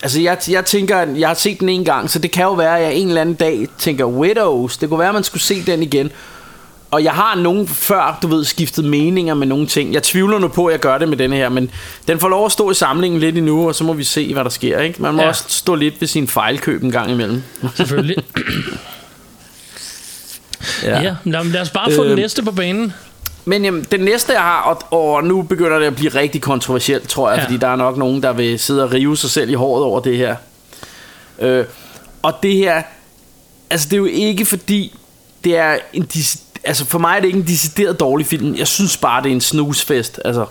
Altså, 0.03 0.21
jeg, 0.21 0.39
jeg 0.51 0.65
tænker, 0.65 0.97
at 0.97 1.09
jeg 1.19 1.29
har 1.29 1.35
set 1.35 1.61
den 1.61 1.69
en 1.69 1.85
gang, 1.85 2.11
så 2.11 2.19
det 2.19 2.31
kan 2.31 2.45
jo 2.45 2.53
være, 2.53 2.79
at 2.79 2.85
jeg 2.85 2.95
en 2.95 3.09
eller 3.09 3.21
anden 3.21 3.35
dag 3.35 3.67
tænker, 3.79 4.05
Widows, 4.05 4.77
det 4.77 4.89
kunne 4.89 4.99
være, 4.99 5.09
at 5.09 5.15
man 5.15 5.25
skulle 5.25 5.43
se 5.43 5.63
den 5.67 5.83
igen. 5.83 6.13
Og 6.91 7.05
jeg 7.05 7.13
har 7.13 7.35
nogen 7.35 7.69
før, 7.69 8.19
du 8.23 8.29
ved, 8.29 8.45
skiftet 8.45 8.85
meninger 8.85 9.35
med 9.35 9.47
nogle 9.47 9.67
ting. 9.67 9.95
Jeg 9.95 10.03
tvivler 10.03 10.39
nu 10.39 10.49
på, 10.49 10.67
at 10.67 10.73
jeg 10.73 10.81
gør 10.81 10.99
det 10.99 11.09
med 11.09 11.17
denne 11.17 11.37
her, 11.37 11.49
men 11.49 11.71
den 12.09 12.21
får 12.21 12.29
lov 12.29 12.47
at 12.47 12.53
stå 12.53 12.71
i 12.71 12.75
samlingen 12.75 13.21
lidt 13.21 13.39
endnu, 13.39 13.69
og 13.69 13.75
så 13.75 13.85
må 13.85 13.93
vi 13.93 14.05
se, 14.05 14.33
hvad 14.33 14.45
der 14.45 14.51
sker. 14.51 14.79
Ikke? 14.81 15.03
Man 15.03 15.15
må 15.15 15.23
Ja. 15.23 15.29
også 15.29 15.45
stå 15.49 15.75
lidt 15.75 16.01
ved 16.01 16.09
sin 16.09 16.29
fejlkøb 16.29 16.83
en 16.83 16.91
gang 16.91 17.11
imellem. 17.11 17.43
Selvfølgelig. 17.75 18.17
ja. 20.83 21.01
ja. 21.03 21.15
Lad 21.25 21.61
os 21.61 21.71
bare 21.71 21.93
få 21.93 22.03
den 22.03 22.11
Øhm. 22.11 22.21
næste 22.21 22.43
på 22.43 22.53
banen. 22.53 22.93
Men 23.45 23.65
jamen, 23.65 23.87
den 23.91 24.01
næste, 24.01 24.33
jeg 24.33 24.41
har, 24.43 24.61
og, 24.91 24.99
og 25.15 25.25
nu 25.25 25.43
begynder 25.43 25.79
det 25.79 25.87
at 25.87 25.97
blive 25.97 26.11
rigtig 26.15 26.43
kontroversielt, 26.43 27.09
tror 27.09 27.31
jeg, 27.31 27.39
ja. 27.39 27.45
fordi 27.45 27.57
der 27.57 27.69
er 27.69 27.77
nok 27.77 27.97
nogen, 27.97 28.23
der 28.23 28.33
vil 28.33 28.59
sidde 28.59 28.83
og 28.85 28.93
rive 28.93 29.17
sig 29.17 29.31
selv 29.31 29.51
i 29.51 29.55
håret 29.55 29.85
over 29.85 30.01
det 30.01 30.17
her. 30.17 30.37
Øh, 31.39 31.65
og 32.23 32.35
det 32.43 32.57
her, 32.57 32.83
altså 33.71 33.87
det 33.89 33.93
er 33.93 33.99
jo 33.99 34.05
ikke 34.05 34.45
fordi, 34.47 34.99
det 35.45 35.57
er 35.57 35.77
en 35.93 36.09
dis- 36.15 36.41
altså 36.65 36.85
for 36.85 36.99
mig 36.99 37.17
er 37.17 37.21
det 37.21 37.27
ikke 37.27 37.39
en 37.39 37.47
decideret 37.47 38.01
dårlig 38.01 38.27
film. 38.27 38.55
Jeg 38.57 38.67
synes 38.67 38.97
bare, 38.97 39.23
det 39.23 39.29
er 39.29 39.33
en 39.35 39.41
snusfest. 39.41 40.21
Altså. 40.25 40.47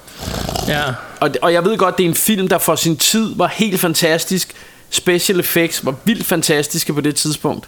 Ja. 0.67 0.81
Og, 1.19 1.29
og 1.41 1.53
jeg 1.53 1.65
ved 1.65 1.77
godt, 1.77 1.97
det 1.97 2.03
er 2.03 2.09
en 2.09 2.15
film, 2.15 2.47
der 2.47 2.57
for 2.57 2.75
sin 2.75 2.97
tid 2.97 3.33
var 3.35 3.47
helt 3.47 3.79
fantastisk. 3.79 4.53
Special 4.89 5.39
effects 5.39 5.85
var 5.85 5.95
vildt 6.03 6.25
fantastiske 6.25 6.93
på 6.93 7.01
det 7.01 7.15
tidspunkt. 7.15 7.67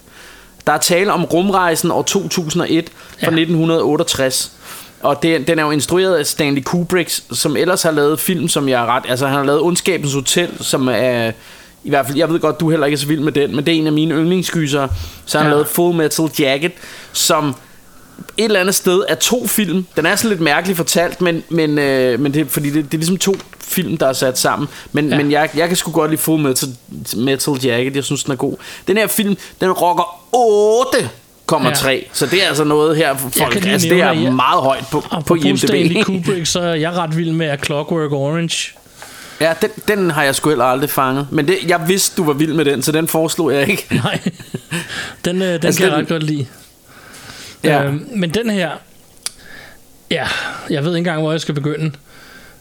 Der 0.66 0.72
er 0.72 0.78
tale 0.78 1.12
om 1.12 1.24
rumrejsen 1.24 1.90
år 1.90 2.02
2001 2.02 2.84
fra 2.88 2.94
Ja. 3.22 3.26
ja. 3.26 3.40
1968. 3.40 4.52
Og 5.00 5.22
det, 5.22 5.48
den 5.48 5.58
er 5.58 5.62
jo 5.62 5.70
instrueret 5.70 6.16
af 6.16 6.26
Stanley 6.26 6.62
Kubrick, 6.62 7.20
som 7.32 7.56
ellers 7.56 7.82
har 7.82 7.90
lavet 7.90 8.20
film, 8.20 8.48
som 8.48 8.68
jeg 8.68 8.82
er 8.82 8.86
ret... 8.86 9.02
Altså, 9.08 9.26
han 9.26 9.36
har 9.36 9.44
lavet 9.44 9.60
Ondskabens 9.60 10.14
Hotel, 10.14 10.50
som 10.60 10.88
er... 10.88 11.32
I 11.84 11.88
hvert 11.88 12.06
fald, 12.06 12.18
jeg 12.18 12.28
ved 12.28 12.40
godt, 12.40 12.60
du 12.60 12.70
heller 12.70 12.86
ikke 12.86 12.94
er 12.96 12.98
så 13.00 13.06
vild 13.06 13.20
med 13.20 13.32
den, 13.32 13.56
men 13.56 13.66
det 13.66 13.74
er 13.74 13.78
en 13.78 13.86
af 13.86 13.92
mine 13.92 14.14
yndlingsgyser. 14.14 14.88
Så 15.26 15.38
har 15.38 15.42
han 15.44 15.50
Ja. 15.50 15.56
ja. 15.56 15.56
lavet 15.56 15.68
Full 15.68 15.96
Metal 15.96 16.30
Jacket, 16.38 16.72
som 17.12 17.54
et 18.36 18.44
eller 18.44 18.60
andet 18.60 18.74
sted 18.74 19.02
er 19.08 19.14
to 19.14 19.46
film. 19.46 19.86
Den 19.96 20.06
er 20.06 20.16
sådan 20.16 20.28
lidt 20.28 20.40
mærkeligt 20.40 20.76
fortalt, 20.76 21.20
men, 21.20 21.42
men, 21.48 21.78
øh, 21.78 22.20
men 22.20 22.34
det, 22.34 22.50
fordi 22.50 22.70
det, 22.70 22.84
det 22.84 22.94
er 22.94 22.98
ligesom 22.98 23.16
to 23.16 23.34
film, 23.60 23.96
der 23.96 24.06
er 24.06 24.12
sat 24.12 24.38
sammen. 24.38 24.68
Men, 24.92 25.08
Ja. 25.08 25.16
men 25.16 25.32
jeg, 25.32 25.50
jeg 25.56 25.68
kan 25.68 25.76
sgu 25.76 25.90
godt 25.92 26.10
lide 26.10 26.20
Full 26.22 26.42
Metal, 26.42 26.68
Metal 27.16 27.54
Jacket. 27.64 27.96
Jeg 27.96 28.04
synes, 28.04 28.24
den 28.24 28.32
er 28.32 28.36
god. 28.36 28.56
Den 28.88 28.96
her 28.96 29.06
film, 29.06 29.36
den 29.60 29.72
rocker 29.72 30.02
8,3. 30.34 31.88
Ja. 31.88 31.90
Ja. 31.92 32.00
Så 32.12 32.26
det 32.26 32.42
er 32.44 32.48
altså 32.48 32.64
noget 32.64 32.96
her 32.96 33.16
folk. 33.16 33.56
Altså, 33.66 33.88
det 33.88 34.00
er 34.00 34.08
at 34.10 34.22
jeg- 34.22 34.32
meget 34.32 34.62
højt 34.62 34.84
på, 34.90 35.00
på 35.00 35.06
Apropos 35.10 35.44
IMDb. 35.44 35.58
Stanley 35.58 36.02
Kubrick, 36.02 36.46
så 36.46 36.60
er 36.60 36.74
jeg 36.74 36.92
ret 36.92 37.16
vild 37.16 37.32
med 37.32 37.46
A 37.50 37.56
Clockwork 37.56 38.12
Orange. 38.12 38.72
Ja, 39.40 39.52
den, 39.62 39.70
den 39.88 40.10
har 40.10 40.22
jeg 40.22 40.34
sgu 40.34 40.48
heller 40.48 40.64
aldrig 40.64 40.90
fanget. 40.90 41.26
Men 41.30 41.48
det, 41.48 41.58
jeg 41.66 41.80
vidste, 41.88 42.16
du 42.16 42.24
var 42.24 42.32
vild 42.32 42.52
med 42.52 42.64
den, 42.64 42.82
så 42.82 42.92
den 42.92 43.08
foreslog 43.08 43.52
jeg 43.54 43.68
ikke. 43.68 43.86
Nej, 44.04 44.18
den, 45.24 45.42
øh, 45.42 45.48
den 45.48 45.66
Altså, 45.66 45.80
kan 45.80 45.88
jeg 45.90 45.96
den- 45.96 46.02
ret 46.04 46.08
godt 46.08 46.22
lide. 46.22 46.46
Ja. 47.64 47.84
Øhm, 47.84 48.06
men 48.14 48.30
den 48.30 48.50
her, 48.50 48.70
ja, 50.10 50.26
jeg 50.70 50.84
ved 50.84 50.90
ikke 50.90 50.98
engang, 50.98 51.20
hvor 51.20 51.30
jeg 51.30 51.40
skal 51.40 51.54
begynde. 51.54 51.92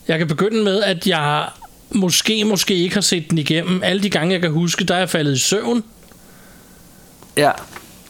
Jeg 0.08 0.18
kan 0.18 0.28
begynde 0.28 0.64
med, 0.64 0.84
at 0.84 1.08
jeg 1.08 1.46
måske, 1.90 2.46
måske 2.46 2.76
ikke 2.76 2.96
har 2.96 3.02
set 3.02 3.30
den 3.30 3.38
igennem. 3.38 3.84
Alle 3.84 4.04
de 4.04 4.10
gange, 4.10 4.34
jeg 4.34 4.42
kan 4.42 4.52
huske, 4.52 4.84
der 4.84 4.94
er 4.94 5.00
jeg 5.00 5.10
faldet 5.10 5.36
i 5.36 5.40
søvn. 5.40 5.84
Ja. 7.38 7.52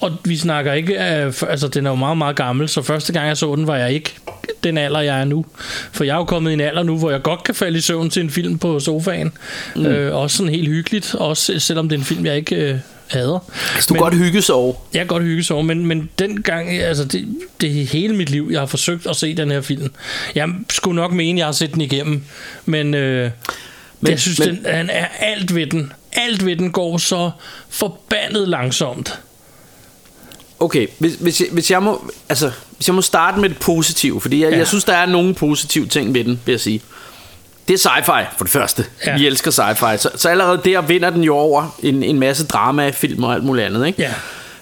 Og 0.02 0.12
vi 0.26 0.38
snakker 0.38 0.74
ikke, 0.74 1.16
øh, 1.16 1.34
for, 1.34 1.46
altså 1.46 1.68
den 1.68 1.86
er 1.86 1.90
jo 1.90 1.96
meget, 1.96 2.18
meget 2.18 2.36
gammel, 2.36 2.70
så 2.70 2.82
første 2.82 3.14
gang 3.14 3.28
jeg 3.28 3.38
så 3.38 3.56
den, 3.56 3.68
var 3.68 3.76
jeg 3.76 3.92
ikke 3.92 4.16
den 4.64 4.78
alder, 4.78 5.00
jeg 5.00 5.20
er 5.22 5.26
nu. 5.26 5.46
For 5.92 6.04
jeg 6.04 6.14
er 6.14 6.18
jo 6.18 6.24
kommet 6.24 6.52
i 6.52 6.54
en 6.54 6.62
alder 6.62 6.84
nu, 6.84 6.98
hvor 6.98 7.12
jeg 7.12 7.22
godt 7.22 7.44
kan 7.44 7.56
falde 7.56 7.78
i 7.78 7.82
søvn 7.82 8.10
til 8.10 8.24
en 8.24 8.30
film 8.30 8.58
på 8.58 8.80
sofaen. 8.80 9.32
Mm. 9.76 9.86
Øh, 9.86 10.16
også 10.16 10.38
sådan 10.38 10.54
helt 10.54 10.68
hyggeligt, 10.68 11.16
også 11.16 11.60
selvom 11.60 11.90
det 11.90 11.96
er 11.96 12.00
en 12.00 12.06
film, 12.06 12.26
jeg 12.26 12.36
ikke 12.36 12.56
øh, 12.56 12.78
hader. 13.12 13.40
Altså, 13.76 13.88
du 13.88 13.94
men, 13.94 14.02
godt 14.02 14.18
hygge 14.18 14.42
sig 14.42 14.56
over. 14.56 14.74
Jeg 14.94 15.00
kan 15.00 15.08
godt 15.08 15.24
hygge 15.24 15.44
sig 15.44 15.56
over, 15.56 15.64
men, 15.64 15.86
men 15.86 16.10
den 16.20 16.42
gang, 16.42 16.70
altså 16.70 17.06
det, 17.06 17.28
det 17.62 17.82
er 17.82 17.86
hele 17.86 18.16
mit 18.16 18.30
liv, 18.30 18.50
jeg 18.52 18.60
har 18.60 18.66
forsøgt 18.66 19.08
at 19.08 19.16
se 19.16 19.36
den 19.36 19.52
her 19.52 19.62
film. 19.62 19.92
Jeg 20.36 20.50
skulle 20.70 20.96
nok 20.96 21.14
mene, 21.14 21.40
jeg 21.40 21.48
har 21.48 21.52
set 21.52 21.74
den 21.74 21.82
igennem, 21.82 22.24
men, 22.66 22.94
øh, 22.94 23.32
men 24.00 24.12
jeg 24.12 24.20
synes, 24.20 24.40
men, 24.40 24.48
den, 24.48 24.58
den 24.58 24.90
er 24.90 25.08
alt 25.20 25.56
ved 25.56 25.68
den. 25.68 25.94
Alt 26.14 26.46
ved 26.46 26.56
den 26.56 26.72
går 26.72 26.98
så 26.98 27.32
forbandet 27.70 28.48
langsomt. 28.48 29.20
Okay, 30.60 30.88
hvis, 31.00 31.14
hvis, 31.14 31.42
jeg, 31.42 31.48
hvis, 31.52 31.72
jeg 31.72 31.84
må, 31.84 32.12
altså, 32.30 32.52
hvis 32.76 32.88
jeg 32.88 32.96
må 32.96 33.02
starte 33.02 33.40
med 33.40 33.50
det 33.50 33.58
positive, 33.58 34.22
fordi 34.22 34.44
jeg, 34.44 34.52
ja. 34.52 34.58
jeg 34.58 34.68
synes, 34.68 34.84
der 34.84 34.94
er 34.94 35.06
nogle 35.06 35.34
positive 35.34 35.88
ting 35.88 36.14
ved 36.14 36.24
den, 36.24 36.40
vil 36.46 36.54
jeg 36.54 36.60
sige. 36.60 36.82
Det 37.72 37.86
er 37.86 37.90
sci-fi, 37.90 38.36
for 38.38 38.44
det 38.44 38.52
første. 38.52 38.86
Ja. 39.06 39.18
Vi 39.18 39.28
elsker 39.28 39.52
sci-fi. 39.52 39.98
Så, 39.98 40.10
så 40.16 40.30
allerede 40.30 40.62
der 40.66 40.82
vinder 40.82 41.10
den 41.10 41.24
jo 41.24 41.36
over 41.36 41.78
en, 41.84 42.04
en 42.04 42.20
masse 42.20 42.48
drama, 42.48 42.90
film 42.90 43.24
og 43.24 43.34
alt 43.34 43.44
muligt 43.44 43.66
andet. 43.66 43.88
Ikke? 43.88 44.02
Ja. 44.02 44.12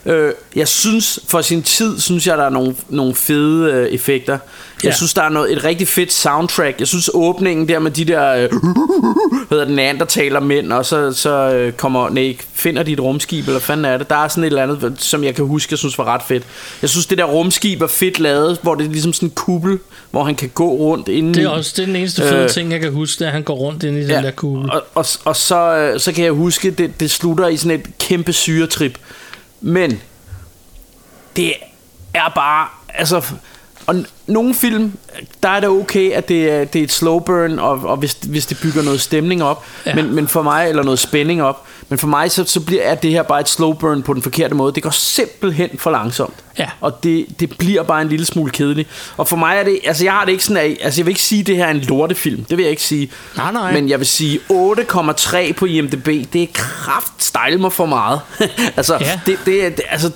Øh, 0.06 0.32
jeg 0.56 0.68
synes, 0.68 1.20
for 1.28 1.41
sin 1.41 1.64
tid, 1.64 2.00
synes 2.00 2.28
jeg, 2.28 2.38
der 2.38 2.43
er 2.43 2.50
nogle, 2.50 2.76
nogle 2.89 3.16
fede 3.16 3.72
øh, 3.74 3.88
effekter. 3.88 4.34
Jeg 4.34 4.89
Ja. 4.89 4.95
synes, 4.95 5.14
der 5.14 5.22
er 5.24 5.30
noget, 5.30 5.52
et 5.52 5.64
rigtig 5.64 5.88
fedt 5.88 6.14
soundtrack. 6.14 6.80
Jeg 6.80 6.88
synes, 6.88 7.10
åbningen 7.14 7.68
der 7.68 7.80
med 7.80 7.91
de 7.91 8.06
der, 8.06 8.32
øh, 8.34 8.50
hvad 8.50 9.45
hedder 9.50 9.66
det, 9.66 9.76
neandertaler 9.76 10.39
mænd, 10.39 10.74
og 10.74 10.86
så, 10.86 11.14
så 11.14 11.30
øh, 11.54 11.74
kommer, 11.74 12.10
nej, 12.10 12.36
finder 12.54 12.84
de 12.84 12.91
et 12.91 13.00
rumskib, 13.00 13.47
eller 13.47 13.60
fanden 13.60 13.86
er 13.86 13.97
det? 13.97 14.10
Der 14.10 14.16
er 14.16 14.28
sådan 14.28 14.43
et 14.43 14.47
eller 14.47 14.64
andet, 14.64 14.93
som 14.97 15.24
jeg 15.24 15.36
kan 15.36 15.45
huske, 15.45 15.74
jeg 15.74 15.80
synes 15.80 15.97
var 15.97 16.04
ret 16.06 16.22
fedt. 16.28 16.43
Jeg 16.82 16.89
synes, 16.89 17.06
det 17.06 17.18
der 17.18 17.24
rumskib 17.24 17.82
er 17.82 17.88
fedt 17.88 18.20
lavet, 18.20 18.60
hvor 18.62 18.76
det 18.76 18.86
er 18.86 18.91
ligesom 18.91 19.14
sådan 19.14 19.28
en 19.30 19.34
kuppel, 19.36 19.80
hvor 20.12 20.24
han 20.24 20.36
kan 20.36 20.50
gå 20.54 20.70
rundt 20.70 21.08
inden 21.08 21.34
Det 21.34 21.43
er 21.43 21.50
også 21.50 21.74
det 21.76 21.82
er 21.82 21.86
den 21.86 21.95
eneste 21.95 22.22
fede 22.22 22.43
øh, 22.43 22.50
ting, 22.50 22.72
jeg 22.72 22.80
kan 22.80 22.91
huske, 22.91 23.20
det 23.20 23.26
er, 23.26 23.28
at 23.30 23.34
han 23.34 23.43
går 23.43 23.56
rundt 23.56 23.84
ind 23.84 23.97
i 23.97 24.02
den 24.02 24.24
der 24.24 24.32
kugle. 24.32 24.72
og, 24.74 24.84
og, 24.95 25.06
og 25.26 25.36
så, 25.36 25.76
øh, 25.78 26.00
så 26.00 26.12
kan 26.12 26.24
jeg 26.24 26.32
huske, 26.32 26.72
det, 26.72 27.00
det 27.00 27.12
slutter 27.12 27.47
i 27.47 27.58
sådan 27.58 27.80
et 27.80 27.86
kæmpe 28.00 28.34
syretrip. 28.34 28.97
Men 29.62 30.01
det 31.36 31.53
er 32.14 32.32
bare, 32.36 32.68
altså, 32.89 33.22
og 33.88 33.95
nogle 34.28 34.53
film, 34.53 34.93
der 35.43 35.49
er 35.49 35.60
det 35.60 35.70
okay, 35.70 36.12
at 36.12 36.30
det 36.30 36.51
er, 36.51 36.66
det 36.66 36.80
er 36.80 36.84
et 36.84 36.91
slow 36.91 37.20
burn, 37.20 37.60
og, 37.60 37.72
og 37.72 37.97
hvis, 37.97 38.14
hvis 38.14 38.45
det 38.45 38.57
bygger 38.62 38.82
noget 38.82 39.01
stemning 39.01 39.43
op, 39.43 39.66
ja. 39.86 39.95
men, 39.95 40.16
men 40.16 40.28
for 40.28 40.41
mig, 40.41 40.70
eller 40.70 40.84
noget 40.84 40.99
spænding 40.99 41.43
op, 41.43 41.66
men 41.89 41.99
for 41.99 42.07
mig, 42.07 42.32
så, 42.32 42.43
så 42.43 42.60
bliver, 42.60 42.84
er 42.84 42.95
det 42.95 43.12
her 43.12 43.24
bare 43.24 43.39
et 43.39 43.49
slow 43.49 43.74
burn 43.74 44.03
på 44.03 44.14
den 44.14 44.22
forkerte 44.22 44.55
måde. 44.55 44.74
Det 44.74 44.84
går 44.84 44.89
simpelthen 44.89 45.70
for 45.78 45.91
langsomt. 45.91 46.34
Ja. 46.60 46.70
Og 46.82 47.03
det, 47.03 47.26
det 47.39 47.57
bliver 47.57 47.84
bare 47.84 48.01
en 48.01 48.10
lille 48.10 48.26
smule 48.26 48.51
kedeligt. 48.51 48.89
Og 49.18 49.28
for 49.28 49.36
mig 49.38 49.57
er 49.57 49.64
det, 49.64 49.80
altså 49.84 50.03
jeg 50.03 50.14
har 50.14 50.26
det 50.26 50.32
ikke 50.32 50.43
sådan, 50.43 50.72
at, 50.72 50.78
altså 50.82 51.01
jeg 51.01 51.05
vil 51.05 51.12
ikke 51.12 51.22
sige, 51.22 51.41
at 51.41 51.47
det 51.47 51.55
her 51.55 51.66
er 51.66 51.72
en 51.72 51.80
lortefilm. 51.80 52.43
Det 52.43 52.57
vil 52.57 52.64
jeg 52.64 52.72
ikke 52.72 52.84
sige. 52.84 53.12
Nej, 53.38 53.51
nej. 53.51 53.74
Men 53.74 53.89
jeg 53.89 53.99
vil 53.99 54.07
sige 54.07 54.39
8,3 54.51 55.53
på 55.53 55.66
IMDb, 55.66 56.05
det 56.34 56.43
er 56.43 56.47
kraft 56.53 57.14
mig 57.60 57.74
for 57.74 57.86
meget. 57.86 58.20
altså, 58.78 58.97
Ja. 59.01 59.20
det, 59.26 59.39
det, 59.45 59.78
det, 59.78 59.86
altså, 59.89 60.12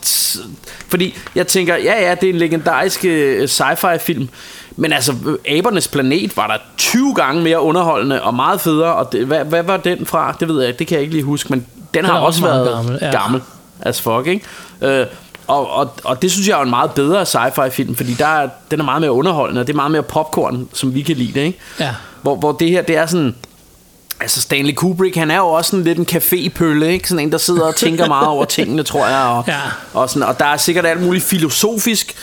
fordi 0.88 1.18
jeg 1.36 1.48
tænker, 1.48 1.76
ja, 1.76 2.10
ja, 2.10 2.16
det 2.16 2.30
er 2.30 2.34
en 2.34 2.40
legendarisk 2.40 3.06
øh, 3.06 3.44
sci-fi 3.44 3.98
film, 3.98 4.30
men 4.76 4.94
altså, 4.94 5.16
Abernes 5.50 5.88
Planet 5.88 6.38
var 6.38 6.48
der 6.48 6.58
20 6.78 7.14
gange 7.16 7.42
mere 7.44 7.62
underholdende 7.62 8.22
og 8.22 8.34
meget 8.34 8.62
federe, 8.62 8.96
og 8.96 9.12
det, 9.12 9.26
hvad, 9.26 9.46
hvad 9.46 9.64
var 9.64 9.78
den 9.78 10.06
fra? 10.06 10.36
Det 10.40 10.48
ved 10.48 10.60
jeg 10.60 10.68
ikke, 10.68 10.80
det 10.80 10.88
kan 10.88 10.96
jeg 10.96 11.02
ikke 11.02 11.14
lige 11.14 11.24
huske, 11.24 11.50
men 11.50 11.66
den 11.94 12.06
har 12.06 12.14
er 12.14 12.20
også 12.20 12.46
også 12.46 12.54
været 12.54 12.76
gammel, 12.76 13.00
ja. 13.02 13.12
gammel 13.12 13.42
as 13.82 14.02
fuck, 14.02 14.28
ikke? 14.28 14.46
Øh, 14.82 15.06
og, 15.48 15.70
og, 15.72 15.94
og 16.04 16.22
det 16.22 16.32
synes 16.32 16.48
jeg 16.48 16.58
er 16.60 16.64
en 16.64 16.70
meget 16.70 16.92
bedre 16.92 17.22
sci-fi 17.22 17.70
film, 17.70 17.96
fordi 17.96 18.14
der 18.14 18.28
er, 18.28 18.50
den 18.72 18.80
er 18.80 18.84
meget 18.84 19.02
mere 19.02 19.12
underholdende, 19.12 19.62
og 19.62 19.68
det 19.68 19.74
er 19.74 19.78
meget 19.78 19.92
mere 19.92 20.04
popcorn, 20.04 20.70
som 20.74 20.94
vi 20.94 21.02
kan 21.02 21.16
lide 21.16 21.40
det, 21.40 21.46
ikke? 21.46 21.60
Ja. 21.80 21.90
Hvor, 22.22 22.36
hvor 22.36 22.52
det 22.52 22.70
her, 22.70 22.82
det 22.82 22.98
er 22.98 23.06
sådan... 23.06 23.36
Altså 24.20 24.42
Stanley 24.42 24.74
Kubrick, 24.74 25.16
han 25.16 25.32
er 25.32 25.38
jo 25.38 25.48
også 25.48 25.72
sådan 25.72 25.84
lidt 25.84 25.98
en 25.98 26.08
cafépølle, 26.12 26.84
ikke? 26.86 27.10
Sådan 27.10 27.20
en, 27.26 27.32
der 27.32 27.38
sidder 27.38 27.62
og 27.68 27.76
tænker 27.76 28.08
meget 28.08 28.28
over 28.28 28.46
tingene, 28.46 28.84
tror 28.84 29.08
jeg. 29.08 29.26
Og, 29.28 29.44
Ja. 29.48 29.60
og, 29.94 30.10
sådan, 30.10 30.28
og 30.30 30.40
der 30.40 30.46
er 30.46 30.58
sikkert 30.58 30.86
alt 30.86 31.02
muligt 31.02 31.24
filosofisk 31.24 32.16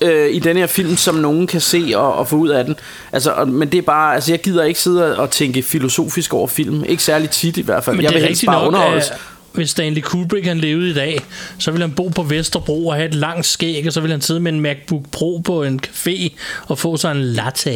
øh, 0.00 0.30
i 0.34 0.38
den 0.38 0.56
her 0.56 0.66
film, 0.66 0.96
som 0.96 1.14
nogen 1.14 1.46
kan 1.46 1.60
se 1.60 1.92
og, 1.96 2.14
og 2.14 2.28
få 2.28 2.36
ud 2.36 2.48
af 2.48 2.64
den. 2.64 2.76
Altså, 3.12 3.30
og, 3.30 3.48
men 3.48 3.72
det 3.72 3.78
er 3.78 3.82
bare, 3.82 4.14
altså 4.14 4.32
jeg 4.32 4.40
gider 4.42 4.64
ikke 4.64 4.80
sidde 4.80 5.18
og 5.18 5.30
tænke 5.30 5.62
filosofisk 5.62 6.34
over 6.34 6.46
film. 6.48 6.84
Ikke 6.84 7.02
særlig 7.02 7.30
tit 7.30 7.56
i 7.56 7.62
hvert 7.62 7.84
fald. 7.84 7.96
Men 7.96 8.02
jeg 8.04 8.12
det 8.12 8.20
vil 8.20 8.26
helst 8.26 8.46
bare 8.46 8.58
nok, 8.58 8.66
underholdes. 8.68 9.10
at 9.10 9.16
hvis 9.54 9.70
Stanley 9.70 10.02
Kubrick 10.02 10.46
han 10.46 10.58
levede 10.58 10.90
i 10.90 10.94
dag, 10.94 11.20
så 11.58 11.70
ville 11.70 11.86
han 11.86 11.94
bo 11.94 12.08
på 12.08 12.22
Vesterbro 12.22 12.86
og 12.86 12.94
have 12.94 13.08
et 13.08 13.14
langt 13.14 13.46
skæg, 13.46 13.86
og 13.86 13.92
så 13.92 14.00
ville 14.00 14.12
han 14.14 14.20
sidde 14.20 14.40
med 14.40 14.52
en 14.52 14.60
MacBook 14.60 15.02
Pro 15.12 15.38
på 15.44 15.62
en 15.62 15.80
café 15.86 16.32
og 16.66 16.78
få 16.78 16.96
sig 16.96 17.10
en 17.12 17.22
latte. 17.24 17.70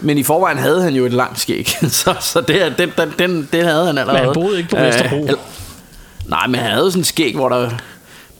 Men 0.00 0.18
i 0.18 0.22
forvejen 0.22 0.58
havde 0.58 0.82
han 0.82 0.94
jo 0.94 1.06
et 1.06 1.12
langt 1.12 1.40
skæg, 1.40 1.68
så, 1.88 2.14
så 2.20 2.40
det, 2.40 2.74
den, 2.78 2.90
den, 2.98 3.12
den, 3.18 3.48
det 3.52 3.64
havde 3.64 3.86
han 3.86 3.98
allerede. 3.98 4.18
Men 4.18 4.24
han 4.24 4.34
boede 4.34 4.58
ikke 4.58 4.70
på 4.70 4.76
Øh, 4.76 4.86
Vesterbro. 4.86 5.24
eller- 5.24 5.38
nej, 6.26 6.46
men 6.46 6.60
han 6.60 6.70
havde 6.70 6.90
sådan 6.90 7.00
en 7.00 7.04
skæg, 7.04 7.34
hvor 7.34 7.48
der 7.48 7.70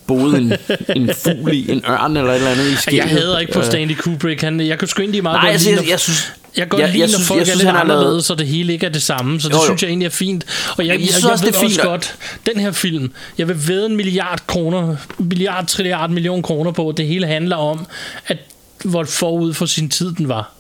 boede 0.07 0.37
en, 0.39 0.53
en 0.97 1.11
fugl 1.25 1.53
i, 1.55 1.71
en 1.71 1.85
ørn 1.89 2.17
eller 2.17 2.31
et 2.31 2.37
eller 2.37 2.51
andet 2.51 2.67
i 2.67 2.75
skægget. 2.77 2.99
Jeg 2.99 3.09
hader 3.11 3.39
ikke 3.39 3.53
på 3.53 3.59
Øh, 3.59 3.65
Stanley 3.67 3.95
Kubrick. 3.97 4.41
Han, 4.41 4.61
jeg 4.61 4.79
kunne 4.79 4.89
sgu 4.89 5.03
egentlig 5.03 5.23
meget 5.23 5.43
Nej, 5.43 5.51
godt 5.53 5.67
jeg, 5.67 5.75
når- 5.75 5.83
jeg 5.89 6.01
synes... 6.01 6.33
Jeg 6.57 6.63
kan 6.63 6.69
godt 6.69 6.81
jeg- 6.83 6.91
jeg 6.93 6.99
når 6.99 7.07
synes- 7.09 7.29
folk 7.29 7.39
jeg 7.39 7.43
er 7.43 7.45
synes, 7.45 7.59
lidt 7.59 7.67
han 7.67 7.77
har 7.77 7.85
lavet- 7.85 7.99
anderledes, 8.01 8.27
så 8.27 8.35
det 8.35 8.47
hele 8.47 8.73
ikke 8.73 8.87
er 8.87 8.91
det 8.91 9.03
samme. 9.03 9.41
Så 9.41 9.49
det 9.49 9.55
Jo, 9.55 9.59
jo. 9.59 9.65
synes 9.65 9.83
jeg 9.83 9.89
egentlig 9.89 10.07
er 10.07 10.11
fint. 10.11 10.45
Og 10.79 10.87
jeg, 10.87 10.93
jeg 10.93 11.01
jeg, 11.01 11.09
synes 11.09 11.23
jeg, 11.25 11.33
også, 11.33 11.45
ved 11.45 11.53
det 11.53 11.59
er 11.59 11.65
også 11.65 11.75
fint, 11.77 11.81
og- 11.85 11.91
godt, 11.91 12.15
den 12.47 12.61
her 12.61 12.73
film, 12.73 13.13
jeg 13.39 13.49
vil 13.49 13.69
ved 13.69 13.87
en 13.87 13.97
milliard 13.97 14.41
kroner, 14.47 14.97
milliard, 15.19 15.67
trilliard 15.67 16.11
million 16.11 16.43
kroner 16.43 16.71
på, 16.73 16.95
det 16.97 17.07
hele 17.07 17.27
handler 17.27 17.57
om, 17.57 17.87
at 18.27 18.39
hvor 18.85 19.05
forud 19.05 19.55
for 19.55 19.67
sin 19.67 19.89
tid 19.91 20.13
den 20.15 20.29
var. 20.29 20.53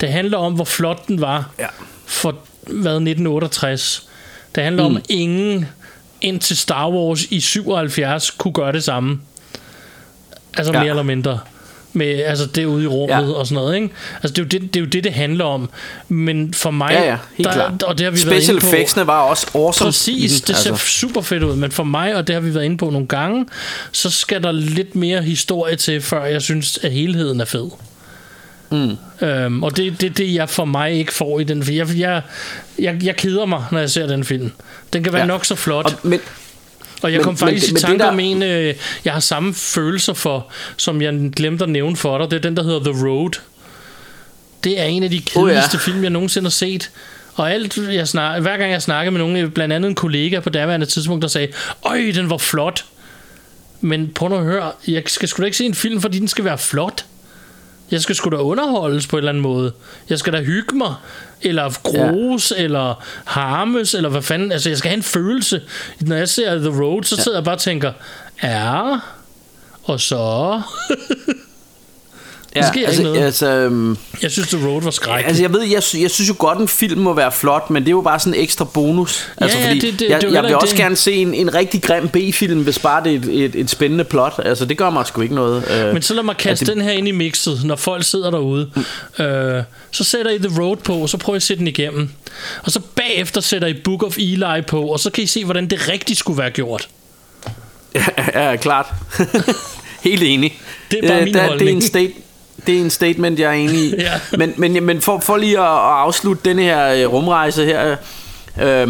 Det 0.00 0.08
handler 0.08 0.38
om, 0.38 0.52
hvor 0.52 0.64
flot 0.64 1.08
den 1.08 1.20
var 1.20 1.50
Ja. 1.58 1.66
for, 2.06 2.34
hvad, 2.62 3.00
1968. 3.00 4.02
Det 4.54 4.62
handler 4.64 4.88
mm. 4.88 4.96
om, 4.96 5.02
ingen 5.08 5.66
indtil 6.20 6.56
Star 6.56 6.90
Wars 6.90 7.22
i 7.22 7.40
77 7.40 8.30
kunne 8.30 8.52
gøre 8.54 8.72
det 8.72 8.84
samme. 8.84 9.20
Altså 10.56 10.72
Ja. 10.72 10.78
mere 10.80 10.88
eller 10.90 11.02
mindre. 11.02 11.38
Med, 11.96 12.06
altså 12.06 12.46
det 12.46 12.64
ude 12.64 12.84
i 12.84 12.86
rummet 12.86 13.14
Ja. 13.14 13.32
og 13.32 13.46
sådan 13.46 13.54
noget, 13.54 13.74
ikke? 13.74 13.88
Altså 14.22 14.28
det 14.28 14.38
er, 14.38 14.42
jo 14.42 14.48
det, 14.48 14.74
det 14.74 14.76
er 14.76 14.80
jo 14.80 14.86
det, 14.86 15.04
det 15.04 15.12
handler 15.12 15.44
om. 15.44 15.70
Men 16.08 16.54
for 16.54 16.70
mig... 16.70 16.90
Ja, 16.92 17.02
ja, 17.02 17.16
helt 17.34 17.48
der, 17.48 17.52
klart. 17.54 17.82
Og 17.82 17.98
det 17.98 18.04
har 18.04 18.10
vi 18.10 18.20
været 18.26 18.42
Special 18.42 18.82
inde 18.84 18.94
på. 18.94 19.04
var 19.04 19.20
også 19.20 19.46
awesome. 19.54 19.88
Præcis, 19.88 20.40
den, 20.40 20.54
det 20.54 20.62
ser 20.62 20.70
altså. 20.70 20.86
super 20.86 21.20
fedt 21.20 21.42
ud, 21.42 21.56
men 21.56 21.70
for 21.70 21.84
mig, 21.84 22.16
og 22.16 22.26
det 22.26 22.34
har 22.34 22.40
vi 22.40 22.54
været 22.54 22.64
inde 22.64 22.76
på 22.76 22.90
nogle 22.90 23.06
gange, 23.06 23.46
så 23.92 24.10
skal 24.10 24.42
der 24.42 24.52
lidt 24.52 24.96
mere 24.96 25.22
historie 25.22 25.76
til, 25.76 26.00
før 26.00 26.24
jeg 26.24 26.42
synes, 26.42 26.78
at 26.82 26.92
helheden 26.92 27.40
er 27.40 27.44
fed. 27.44 27.70
Mm. 28.70 28.96
Øhm, 29.26 29.62
og 29.62 29.76
det 29.76 29.86
er 29.86 29.90
det, 29.90 30.18
det, 30.18 30.34
jeg 30.34 30.48
for 30.48 30.64
mig 30.64 30.92
ikke 30.92 31.12
får 31.12 31.40
i 31.40 31.44
den 31.44 31.62
film. 31.64 31.78
Jeg, 31.78 31.98
jeg, 31.98 32.22
jeg, 32.78 33.04
jeg 33.04 33.16
keder 33.16 33.46
mig, 33.46 33.64
når 33.70 33.78
jeg 33.78 33.90
ser 33.90 34.06
den 34.06 34.24
film. 34.24 34.50
Den 34.92 35.04
kan 35.04 35.12
være 35.12 35.22
ja. 35.22 35.26
nok 35.26 35.44
så 35.44 35.54
flot. 35.54 35.84
Og, 35.84 35.92
men, 36.02 36.20
Og 37.04 37.12
jeg 37.12 37.18
Men- 37.18 37.24
kom 37.24 37.36
faktisk 37.36 37.72
men- 37.72 37.78
i 37.78 37.80
tanke 37.80 37.98
der- 37.98 38.08
om 38.10 38.20
en, 38.20 38.42
øh, 38.42 38.74
jeg 39.04 39.12
har 39.12 39.20
samme 39.20 39.54
følelser 39.54 40.12
for, 40.14 40.46
som 40.76 41.02
jeg 41.02 41.30
glemte 41.36 41.62
at 41.64 41.68
nævne 41.70 41.96
for 41.96 42.18
dig. 42.18 42.30
Det 42.30 42.36
er 42.36 42.40
den, 42.40 42.56
der 42.56 42.62
hedder 42.62 42.92
The 42.92 43.06
Road. 43.06 43.30
Det 44.64 44.80
er 44.80 44.84
en 44.84 45.02
af 45.02 45.10
de 45.10 45.16
Oh, 45.36 45.48
ja. 45.50 45.54
kedeligste 45.54 45.78
film, 45.78 46.02
jeg 46.02 46.10
nogensinde 46.10 46.44
har 46.44 46.50
set. 46.50 46.90
Og 47.34 47.52
alt, 47.52 47.78
jeg 47.92 48.08
snak, 48.08 48.42
hver 48.42 48.56
gang 48.56 48.72
jeg 48.72 48.82
snakker 48.82 49.10
med 49.10 49.18
nogen, 49.20 49.50
blandt 49.50 49.74
andet 49.74 49.88
en 49.88 49.94
kollega 49.94 50.40
på 50.40 50.50
daværende 50.50 50.86
tidspunkt, 50.86 51.22
der 51.22 51.28
sagde, 51.28 51.48
Øj, 51.86 52.12
den 52.14 52.30
var 52.30 52.38
flot. 52.38 52.84
Men 53.80 54.10
prøv 54.14 54.28
nu 54.28 54.36
at 54.36 54.44
høre, 54.44 54.72
jeg 54.88 55.02
skal 55.06 55.28
sgu 55.28 55.40
da 55.40 55.44
ikke 55.44 55.56
se 55.56 55.64
en 55.64 55.74
film, 55.74 56.00
fordi 56.00 56.18
den 56.18 56.28
skal 56.28 56.44
være 56.44 56.58
flot. 56.58 57.04
Jeg 57.90 58.00
skal 58.00 58.14
sgu 58.14 58.30
da 58.30 58.36
underholdes 58.36 59.06
på 59.06 59.16
en 59.16 59.18
eller 59.18 59.28
anden 59.28 59.42
måde. 59.42 59.72
Jeg 60.10 60.18
skal 60.18 60.32
da 60.32 60.42
hygge 60.42 60.76
mig, 60.76 60.94
eller 61.42 61.72
grus, 61.82 62.52
ja. 62.56 62.62
eller 62.62 63.04
harmes, 63.24 63.94
eller 63.94 64.08
hvad 64.08 64.22
fanden. 64.22 64.52
Altså, 64.52 64.68
jeg 64.68 64.78
skal 64.78 64.88
have 64.88 64.96
en 64.96 65.02
følelse. 65.02 65.62
Når 66.00 66.16
jeg 66.16 66.28
ser 66.28 66.58
The 66.58 66.82
Road, 66.82 67.04
så 67.04 67.16
sidder 67.16 67.38
jeg 67.38 67.44
bare 67.44 67.54
og 67.54 67.60
tænker, 67.60 67.92
ja, 68.42 68.98
og 69.84 70.00
så... 70.00 70.60
ja, 72.62 72.68
sker 72.68 72.74
ikke 72.80 72.86
altså, 72.86 73.02
noget. 73.02 73.24
Altså, 73.24 73.46
øhm, 73.48 73.96
Jeg 74.22 74.30
synes, 74.30 74.48
The 74.48 74.66
Road 74.68 74.82
var 74.82 74.90
skrækkeligt. 74.90 75.28
altså, 75.28 75.42
jeg 75.42 75.52
ved, 75.52 75.62
jeg, 75.62 75.82
jeg 76.02 76.10
synes 76.10 76.28
jo 76.28 76.34
godt, 76.38 76.58
en 76.58 76.68
film 76.68 77.00
må 77.00 77.12
være 77.12 77.32
flot, 77.32 77.70
men 77.70 77.82
det 77.82 77.88
er 77.88 77.90
jo 77.90 78.00
bare 78.00 78.18
sådan 78.18 78.34
en 78.34 78.40
ekstra 78.40 78.64
bonus. 78.64 79.28
Altså, 79.36 79.58
ja, 79.58 79.66
fordi 79.66 79.78
det- 79.80 80.00
det- 80.00 80.08
jeg, 80.08 80.20
det 80.20 80.32
jeg 80.32 80.42
vil 80.42 80.48
ikke 80.48 80.58
også 80.58 80.72
det. 80.74 80.82
gerne 80.82 80.96
se 80.96 81.12
en, 81.12 81.34
en 81.34 81.54
rigtig 81.54 81.82
grim 81.82 82.08
B-film, 82.08 82.62
hvis 82.62 82.78
bare 82.78 83.04
det 83.04 83.12
er 83.12 83.16
et, 83.16 83.44
et, 83.44 83.54
et 83.54 83.70
spændende 83.70 84.04
plot. 84.04 84.32
Altså, 84.44 84.64
det 84.64 84.78
gør 84.78 84.90
mig 84.90 85.06
sgu 85.06 85.20
ikke 85.20 85.34
noget. 85.34 85.70
Øh, 85.86 85.92
Men 85.92 86.02
så 86.02 86.14
lad 86.14 86.22
mig 86.22 86.36
kaste 86.36 86.64
det- 86.66 86.74
den 86.74 86.82
her 86.82 86.90
ind 86.90 87.08
i 87.08 87.10
mixet, 87.10 87.60
når 87.64 87.76
folk 87.76 88.04
sidder 88.04 88.30
derude. 88.30 88.70
Øh, 89.18 89.62
så 89.90 90.04
sætter 90.04 90.30
I 90.32 90.38
The 90.38 90.60
Road 90.62 90.76
på, 90.76 90.94
og 90.94 91.08
så 91.08 91.16
prøver 91.18 91.34
I 91.34 91.38
at 91.38 91.42
sætte 91.42 91.58
den 91.58 91.68
igennem. 91.68 92.10
Og 92.62 92.70
så 92.72 92.80
bagefter 92.94 93.40
sætter 93.40 93.68
I 93.68 93.74
Book 93.84 94.02
of 94.02 94.16
Eli 94.18 94.62
på, 94.66 94.82
og 94.82 95.00
så 95.00 95.10
kan 95.10 95.24
I 95.24 95.26
se, 95.26 95.44
hvordan 95.44 95.70
det 95.70 95.88
rigtigt 95.88 96.18
skulle 96.18 96.38
være 96.38 96.50
gjort. 96.50 96.88
Ja, 98.34 98.56
klart. 98.56 98.86
Helt 100.04 100.22
enig. 100.22 100.58
Det 100.90 101.04
er 101.04 101.08
bare 101.08 101.18
Øh, 101.18 101.24
min 101.24 101.34
der, 101.34 101.40
det, 101.40 101.44
er 101.44 101.48
holdning. 101.48 101.76
en 101.76 101.82
state, 101.82 102.12
det 102.66 102.76
er 102.76 102.80
en 102.80 102.90
statement, 102.90 103.38
jeg 103.38 103.48
er 103.48 103.52
enig 103.52 103.80
i. 103.80 103.94
Ja. 103.98 104.12
Men, 104.38 104.54
men, 104.56 104.84
men 104.84 105.00
for, 105.00 105.20
for 105.20 105.36
lige 105.36 105.58
at, 105.58 105.64
at 105.64 105.70
afslutte 105.70 106.48
denne 106.48 106.62
her 106.62 106.88
øh, 106.94 107.12
rumrejse 107.12 107.64
her, 107.64 107.96
øh, 108.62 108.88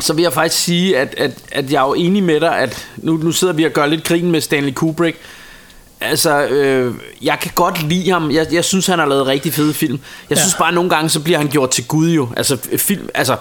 så 0.00 0.12
vil 0.12 0.22
jeg 0.22 0.32
faktisk 0.32 0.62
sige, 0.64 0.98
at, 0.98 1.14
at, 1.18 1.30
at 1.52 1.72
jeg 1.72 1.82
er 1.82 1.86
jo 1.86 1.94
enig 1.94 2.22
med 2.22 2.40
dig, 2.40 2.58
at 2.58 2.86
nu, 2.96 3.16
nu 3.16 3.32
sidder 3.32 3.54
vi 3.54 3.64
og 3.64 3.70
gør 3.70 3.86
lidt 3.86 4.04
grin 4.04 4.30
med 4.30 4.40
Stanley 4.40 4.72
Kubrick. 4.72 5.16
Altså, 6.00 6.46
øh, 6.46 6.94
jeg 7.22 7.38
kan 7.42 7.50
godt 7.54 7.82
lide 7.82 8.10
ham. 8.10 8.30
Jeg, 8.30 8.46
jeg 8.52 8.64
synes, 8.64 8.86
han 8.86 8.98
har 8.98 9.06
lavet 9.06 9.26
rigtig 9.26 9.52
fede 9.52 9.74
film. 9.74 9.98
Jeg 10.30 10.36
Ja. 10.36 10.42
synes 10.42 10.54
bare, 10.54 10.68
at 10.68 10.74
nogle 10.74 10.90
gange, 10.90 11.08
så 11.10 11.20
bliver 11.20 11.38
han 11.38 11.48
gjort 11.48 11.70
til 11.70 11.84
Gud 11.86 12.10
jo. 12.10 12.28
Altså, 12.36 12.58
film, 12.76 13.08
altså 13.14 13.36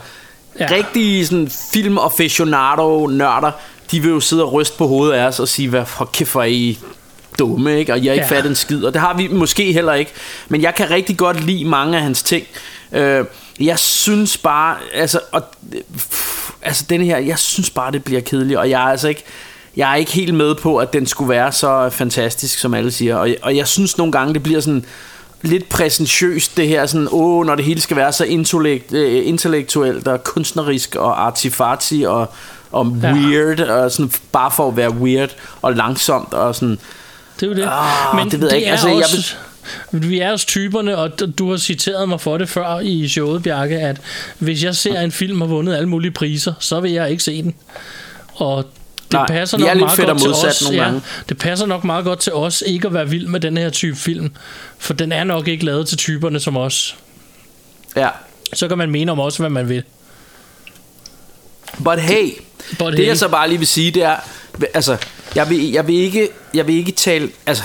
Ja. 0.60 0.68
rigtige 0.72 1.26
sådan, 1.26 1.50
film 1.74 1.98
aficionado 1.98 3.08
nørder, 3.08 3.52
de 3.92 4.00
vil 4.02 4.10
jo 4.10 4.20
sidde 4.20 4.44
og 4.44 4.54
ryste 4.54 4.78
på 4.78 4.88
hovedet 4.88 5.14
af 5.14 5.26
os 5.28 5.40
og 5.40 5.48
sige, 5.48 5.70
hvad 5.70 5.86
for 5.86 6.06
kæft 6.14 6.36
er 6.36 6.42
I 6.44 6.80
dumme, 7.40 7.80
ikke? 7.80 7.94
Og 7.94 8.04
jeg 8.06 8.14
ikke 8.14 8.26
Ja. 8.32 8.36
fattet 8.36 8.50
en 8.50 8.56
skid. 8.56 8.84
Og 8.84 8.94
det 8.94 9.02
har 9.02 9.14
vi 9.18 9.28
måske 9.28 9.74
heller 9.74 9.94
ikke. 9.94 10.12
Men 10.50 10.62
jeg 10.62 10.76
kan 10.76 10.90
rigtig 10.92 11.18
godt 11.18 11.44
lide 11.44 11.66
mange 11.66 11.98
af 11.98 12.04
hans 12.04 12.24
ting. 12.24 12.46
Øh, 12.92 13.26
jeg 13.60 13.80
synes 13.80 14.38
bare, 14.38 14.76
altså, 14.94 15.20
og, 15.32 15.44
pff, 15.98 16.50
altså 16.62 16.86
den 16.90 17.02
her, 17.02 17.18
jeg 17.18 17.40
synes 17.40 17.70
bare, 17.70 17.92
det 17.92 18.04
bliver 18.04 18.22
kedeligt. 18.22 18.60
Og 18.60 18.70
jeg 18.70 18.82
er 18.84 18.88
altså 18.92 19.08
ikke, 19.08 19.24
jeg 19.78 19.92
er 19.92 19.96
ikke 19.96 20.12
helt 20.12 20.34
med 20.34 20.56
på, 20.56 20.78
at 20.78 20.94
den 20.94 21.06
skulle 21.08 21.30
være 21.30 21.52
så 21.52 21.90
fantastisk, 21.90 22.60
som 22.60 22.74
alle 22.74 22.92
siger. 22.92 23.16
Og, 23.16 23.30
og 23.42 23.56
jeg 23.56 23.68
synes 23.68 23.98
nogle 23.98 24.12
gange, 24.12 24.34
det 24.34 24.44
bliver 24.44 24.60
sådan 24.60 24.86
lidt 25.42 25.70
præsentiøst, 25.70 26.58
det 26.58 26.68
her 26.68 26.86
sådan, 26.86 27.08
åh, 27.12 27.46
når 27.46 27.56
det 27.56 27.66
hele 27.66 27.82
skal 27.82 27.98
være 27.98 28.12
så 28.14 28.24
intellekt, 28.26 28.94
øh, 28.94 29.28
intellektuelt 29.28 30.08
og 30.08 30.24
kunstnerisk 30.24 30.96
og 30.96 31.26
artifarti 31.26 32.04
og, 32.08 32.30
og 32.72 32.98
Ja. 33.04 33.14
weird, 33.14 33.60
og 33.60 33.92
sådan, 33.92 34.12
bare 34.32 34.52
for 34.52 34.68
at 34.68 34.78
være 34.78 34.92
weird 34.92 35.36
og 35.62 35.74
langsomt 35.74 36.34
og 36.34 36.56
sådan, 36.56 36.80
Det 37.40 37.44
er 37.44 37.48
jo 37.48 37.54
det. 37.56 37.68
Ah, 37.72 38.32
det 38.32 38.42
ved 38.42 38.48
jeg 38.50 38.58
ikke. 38.58 38.72
Altså, 38.72 38.90
jeg 38.90 40.02
Vi 40.02 40.20
er 40.20 40.32
også 40.32 40.48
typerne, 40.48 40.98
og 40.98 41.12
du 41.38 41.50
har 41.50 41.58
citeret 41.58 42.10
mig 42.10 42.22
for 42.22 42.38
det 42.38 42.50
før 42.50 42.80
i 42.80 43.08
showet, 43.08 43.44
Bjarke, 43.44 43.80
at 43.80 43.98
hvis 44.40 44.64
jeg 44.64 44.76
ser 44.76 45.00
en 45.02 45.12
film 45.12 45.42
har 45.42 45.48
vundet 45.48 45.76
alle 45.76 45.90
mulige 45.90 46.12
priser, 46.12 46.54
så 46.60 46.80
vil 46.80 46.92
jeg 46.92 47.12
ikke 47.12 47.24
se 47.24 47.44
den. 47.44 47.56
Og 48.36 48.64
det 49.12 49.14
Nej, 49.14 49.28
passer 49.28 49.58
nok 49.58 49.78
meget 49.78 50.00
godt 50.00 50.20
til 50.22 50.30
os. 50.48 50.62
nogle 50.64 50.84
gange. 50.84 51.02
det 51.30 51.38
passer 51.38 51.66
nok 51.66 51.84
meget 51.84 52.06
godt 52.06 52.20
til 52.20 52.34
os 52.34 52.64
ikke 52.68 52.88
at 52.88 52.94
være 52.94 53.10
vild 53.10 53.28
med 53.28 53.40
den 53.40 53.58
her 53.58 53.70
type 53.70 53.96
film, 53.96 54.32
for 54.78 54.94
den 54.94 55.12
er 55.12 55.24
nok 55.24 55.48
ikke 55.48 55.66
lavet 55.66 55.88
til 55.88 55.98
typerne 55.98 56.40
som 56.40 56.58
os. 56.58 56.96
ja. 57.96 58.10
Så 58.54 58.68
kan 58.68 58.78
man 58.78 58.92
mene 58.92 59.12
om 59.12 59.20
os, 59.20 59.38
hvad 59.38 59.50
man 59.50 59.70
vil. 59.70 59.84
But 61.84 62.00
hey, 62.02 62.30
But 62.80 62.92
det 62.92 63.00
hey. 63.00 63.08
jeg 63.08 63.18
så 63.18 63.28
bare 63.28 63.48
lige 63.50 63.58
vil 63.58 63.68
sige, 63.68 63.92
det 63.92 64.04
er, 64.04 64.16
altså, 64.74 64.98
jeg 65.36 65.50
vil, 65.50 65.72
jeg 65.72 65.88
vil 65.88 65.96
ikke, 65.96 66.30
jeg 66.54 66.68
vil 66.68 66.76
ikke 66.76 66.92
tale, 66.92 67.30
altså, 67.46 67.64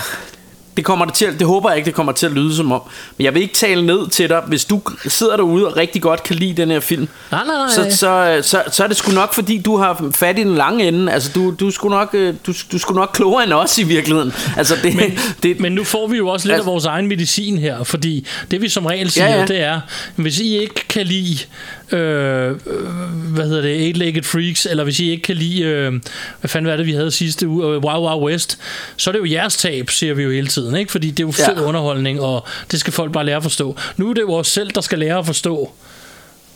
det 0.77 0.85
kommer 0.85 1.05
det 1.05 1.15
til, 1.15 1.39
det 1.39 1.47
håber 1.47 1.69
jeg 1.71 1.77
ikke, 1.77 1.87
det 1.87 1.95
kommer 1.95 2.13
til 2.13 2.27
at 2.27 2.33
lyde 2.33 2.57
som 2.57 2.73
om, 2.73 2.81
men 3.19 3.25
jeg 3.25 3.35
vil 3.35 3.43
ikke 3.43 3.55
tale 3.55 3.87
ned 3.87 4.09
til 4.11 4.29
dig, 4.29 4.43
hvis 4.47 4.65
du 4.65 4.81
sidder 5.09 5.37
derude 5.37 5.67
og 5.67 5.77
rigtig 5.77 6.03
godt 6.03 6.23
kan 6.23 6.37
lide 6.37 6.63
den 6.63 6.71
her 6.71 6.81
film, 6.81 7.09
Nej, 7.31 7.45
nej, 7.47 7.55
nej. 7.57 7.69
så, 7.91 7.97
så, 7.97 8.41
så, 8.49 8.63
så 8.73 8.85
er 8.85 8.89
det 8.89 8.97
sgu 8.97 9.13
nok, 9.13 9.35
fordi 9.35 9.59
du 9.59 9.77
har 9.77 10.11
fat 10.15 10.39
i 10.39 10.43
den 10.43 10.55
lange 10.55 10.89
ende, 10.89 11.13
altså, 11.13 11.31
du, 11.35 11.55
du, 11.61 11.67
er 11.67 11.71
sgu 11.71 11.89
nok, 11.89 12.11
øh, 12.13 12.35
du, 12.47 12.53
du 12.73 12.77
er 12.77 12.79
sgu 12.81 12.95
nok 12.95 13.11
klogere 13.15 13.45
end 13.45 13.53
os 13.53 13.79
i 13.79 13.83
virkeligheden, 13.83 14.33
altså, 14.57 14.75
det, 14.83 14.95
Men, 14.97 15.19
det, 15.43 15.61
men 15.61 15.73
nu 15.73 15.85
får 15.85 16.07
vi 16.09 16.17
jo 16.17 16.29
også 16.29 16.47
lidt 16.49 16.55
Altså- 16.55 16.69
af 16.71 16.73
vores 16.73 16.85
egen 16.85 17.07
medicin 17.07 17.59
her, 17.59 17.85
fordi 17.85 18.27
det 18.51 18.61
vi 18.63 18.69
som 18.69 18.87
regel 18.87 19.11
siger, 19.11 19.29
Ja, 19.29 19.39
ja. 19.41 19.47
det 19.47 19.61
er, 19.61 19.81
hvis 20.17 20.39
I 20.41 20.59
ikke 20.59 20.89
kan 20.89 21.07
lide, 21.07 21.39
øh, 21.93 22.51
øh, 22.51 22.57
hvad 23.35 23.45
hedder 23.49 23.63
det, 23.63 23.93
Eight-Legged 23.93 24.23
Freaks, 24.23 24.67
eller 24.67 24.85
hvis 24.85 25.01
I 25.01 25.11
ikke 25.11 25.23
kan 25.23 25.37
lide, 25.37 25.63
øh, 25.63 25.93
hvad 26.41 26.49
fanden 26.49 26.71
var 26.71 26.77
det, 26.77 26.87
vi 26.87 26.93
havde 26.93 27.11
sidste 27.11 27.49
uge, 27.49 27.65
øh, 27.67 27.79
Wow 27.85 28.09
Wow 28.09 28.27
West, 28.29 28.59
så 28.97 29.11
er 29.11 29.13
det 29.13 29.19
jo 29.19 29.25
jeres 29.25 29.57
tab, 29.57 29.91
siger 29.91 30.15
vi 30.15 30.23
jo 30.23 30.31
hele 30.31 30.47
tiden, 30.49 30.77
ikke? 30.77 30.93
fordi 30.93 31.11
det 31.11 31.21
er 31.23 31.27
jo 31.27 31.33
fed 31.33 31.57
Ja. 31.57 31.63
underholdning, 31.63 32.21
og 32.21 32.47
det 32.71 32.81
skal 32.81 32.93
folk 32.93 33.13
bare 33.13 33.27
lære 33.27 33.37
at 33.37 33.43
forstå. 33.43 33.77
Nu 33.97 34.11
er 34.11 34.15
det 34.15 34.21
jo 34.21 34.33
os 34.35 34.49
selv, 34.49 34.71
der 34.71 34.81
skal 34.81 34.99
lære 34.99 35.19
at 35.19 35.27
forstå, 35.27 35.73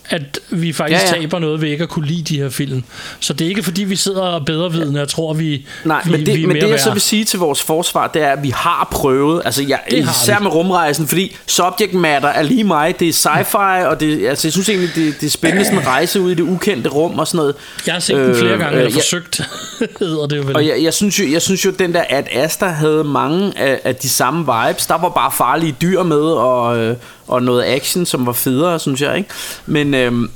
at 0.09 0.39
vi 0.51 0.73
faktisk 0.73 1.03
ja, 1.03 1.15
Ja, 1.15 1.21
taber 1.21 1.39
noget 1.39 1.61
ved 1.61 1.69
ikke 1.69 1.83
at 1.83 1.89
kunne 1.89 2.07
lide 2.07 2.23
de 2.23 2.39
her 2.39 2.49
film. 2.49 2.85
Så 3.21 3.33
det 3.33 3.45
er 3.45 3.49
ikke 3.49 3.63
fordi, 3.63 3.85
vi 3.85 3.97
sidder 3.97 4.21
og 4.23 4.45
bedre 4.45 4.73
vidende 4.73 5.03
og 5.03 5.09
tror, 5.09 5.33
vi, 5.35 5.67
Nej, 5.85 6.03
vi, 6.05 6.11
men 6.11 6.27
det, 6.27 6.37
vi 6.37 6.43
er 6.43 6.47
men 6.47 6.57
det 6.57 6.69
jeg 6.71 6.81
så 6.81 6.87
værd. 6.87 6.95
vil 6.95 7.03
sige 7.03 7.25
til 7.25 7.39
vores 7.39 7.63
forsvar, 7.63 8.07
det 8.07 8.23
er, 8.23 8.31
at 8.31 8.43
vi 8.43 8.51
har 8.51 8.89
prøvet, 8.93 9.43
altså 9.45 9.63
jeg, 9.69 9.81
Det 9.91 9.99
især 10.23 10.39
med 10.39 10.51
rumrejsen, 10.51 11.07
fordi 11.07 11.37
subject 11.47 11.95
matter 11.95 12.29
er 12.29 12.43
lige 12.43 12.65
mig, 12.65 13.01
det 13.01 13.09
er 13.09 13.13
sci-fi, 13.13 13.87
og 13.87 14.01
det, 14.01 14.27
altså 14.27 14.49
jeg 14.49 14.53
synes 14.53 14.69
egentlig, 14.69 14.91
det, 14.95 15.21
det 15.21 15.27
er 15.27 15.31
spændende 15.31 15.65
sådan 15.65 15.79
en 15.79 15.87
rejse 15.87 16.21
ud 16.21 16.31
i 16.31 16.35
det 16.35 16.43
ukendte 16.43 16.91
rum 16.91 17.19
og 17.19 17.27
sådan 17.27 17.37
noget. 17.39 17.55
Jeg 17.87 17.95
har 17.95 18.01
set 18.01 18.17
den 18.17 18.35
flere 18.37 18.59
gange, 18.59 18.79
eller 18.79 18.91
ja, 18.91 18.97
forsøgt, 18.97 19.41
hedder 20.01 20.27
det 20.27 20.37
jo 20.37 20.43
vel. 20.43 20.57
Og 20.57 20.67
jeg, 20.67 20.83
jeg, 20.83 20.95
synes 20.95 21.21
jo, 21.21 21.25
jeg 21.33 21.43
synes 21.43 21.65
jo, 21.65 21.71
den 21.71 21.95
der 21.95 22.05
Ad 22.11 22.23
Astra 22.33 22.69
havde 22.69 23.05
mange 23.05 23.59
af, 23.59 23.81
af 23.85 23.97
de 23.97 24.09
samme 24.09 24.39
vibes. 24.41 24.87
Der 24.87 24.99
var 24.99 25.09
bare 25.09 25.33
farlige 25.39 25.77
dyr 25.83 26.03
med, 26.03 26.17
og, 26.23 26.79
øh, 26.79 26.97
og 27.29 27.43
noget 27.43 27.65
action, 27.65 28.07
som 28.07 28.27
var 28.27 28.33
federe, 28.33 28.79
synes 28.79 29.01
jeg, 29.01 29.17
ikke? 29.17 29.31
Men, 29.67 29.95
øhm, 29.95 30.31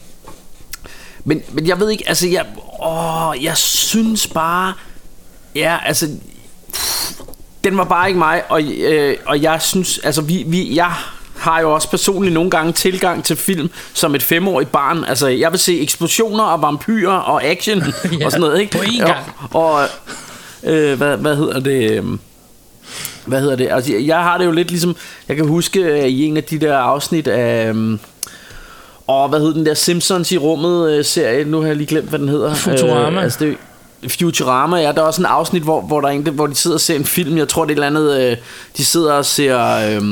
men, 1.24 1.42
men 1.52 1.66
jeg 1.66 1.80
ved 1.80 1.90
ikke, 1.90 2.04
altså 2.08 2.28
jeg, 2.28 2.46
åh, 2.82 3.44
jeg 3.44 3.56
synes 3.56 4.26
bare, 4.26 4.72
ja, 5.54 5.78
altså, 5.84 6.08
den 7.64 7.78
var 7.78 7.84
bare 7.84 8.08
ikke 8.08 8.18
mig, 8.18 8.42
og, 8.48 8.62
øh, 8.62 9.16
og 9.26 9.42
jeg 9.42 9.62
synes, 9.62 9.98
altså 9.98 10.22
vi, 10.22 10.44
vi, 10.46 10.76
jeg 10.76 10.92
har 11.38 11.60
jo 11.60 11.74
også 11.74 11.90
personligt 11.90 12.34
nogle 12.34 12.50
gange 12.50 12.72
tilgang 12.72 13.24
til 13.24 13.36
film 13.36 13.70
som 13.94 14.14
et 14.14 14.22
femårigt 14.22 14.72
barn. 14.72 15.04
Altså, 15.04 15.28
jeg 15.28 15.50
vil 15.50 15.58
se 15.58 15.80
eksplosioner 15.80 16.44
og 16.44 16.62
vampyrer 16.62 17.16
og 17.16 17.44
action 17.44 17.78
Ja, 17.78 18.24
og 18.24 18.32
sådan 18.32 18.40
noget, 18.40 18.60
ikke? 18.60 18.78
på 18.78 18.84
én 18.84 19.06
gang. 19.06 19.24
Og, 19.50 19.72
og 19.72 19.88
øh, 20.62 20.96
hvad, 20.96 21.16
hvad 21.16 21.36
hedder 21.36 21.60
det... 21.60 21.90
Øh, 21.90 22.04
hvad 23.26 23.40
hedder 23.40 23.56
det? 23.56 23.68
Altså, 23.70 23.92
jeg- 23.96 24.16
har 24.22 24.38
det 24.38 24.44
jo 24.44 24.50
lidt 24.50 24.70
ligesom... 24.70 24.96
Jeg 25.28 25.36
kan 25.36 25.48
huske 25.48 25.80
øh, 25.80 26.04
i 26.08 26.24
en 26.24 26.36
af 26.36 26.44
de 26.44 26.58
der 26.58 26.76
afsnit 26.76 27.28
af... 27.28 27.72
Og 29.06 29.28
hvad 29.28 29.40
hed 29.40 29.54
den 29.54 29.66
der 29.66 29.74
Simpsons 29.74 30.32
i 30.32 30.38
rummet 30.38 30.90
øh, 30.92 31.04
serie? 31.04 31.44
Nu 31.44 31.60
har 31.60 31.66
jeg 31.66 31.76
lige 31.76 31.86
glemt, 31.86 32.08
hvad 32.08 32.18
den 32.18 32.28
hedder. 32.28 32.54
Futurama. 32.54 33.16
Øh, 33.18 33.22
altså 33.24 33.44
det, 33.44 33.56
Futurama, 34.10 34.76
ja. 34.76 34.92
Der 34.92 34.98
er 35.02 35.06
også 35.06 35.22
en 35.22 35.26
afsnit, 35.26 35.62
hvor, 35.62 35.80
hvor, 35.80 36.00
der 36.00 36.08
er 36.08 36.12
en, 36.12 36.22
hvor 36.22 36.46
de 36.46 36.54
sidder 36.54 36.76
og 36.76 36.80
ser 36.80 36.96
en 36.96 37.04
film. 37.04 37.36
Jeg 37.38 37.48
tror, 37.48 37.64
det 37.64 37.78
er 37.78 37.82
et 37.82 37.86
eller 37.90 38.00
andet... 38.00 38.30
Øh, 38.30 38.36
de 38.76 38.84
sidder 38.84 39.12
og 39.12 39.24
ser... 39.24 39.60
Øh, 39.60 40.02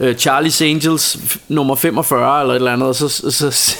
øh, 0.00 0.14
Charlie's 0.18 0.64
Angels 0.64 1.18
nummer 1.48 1.74
45 1.74 2.40
eller 2.40 2.54
et 2.54 2.56
eller 2.56 2.72
andet, 2.72 2.88
og 2.88 2.94
så, 2.94 3.08
så, 3.08 3.30
så, 3.30 3.50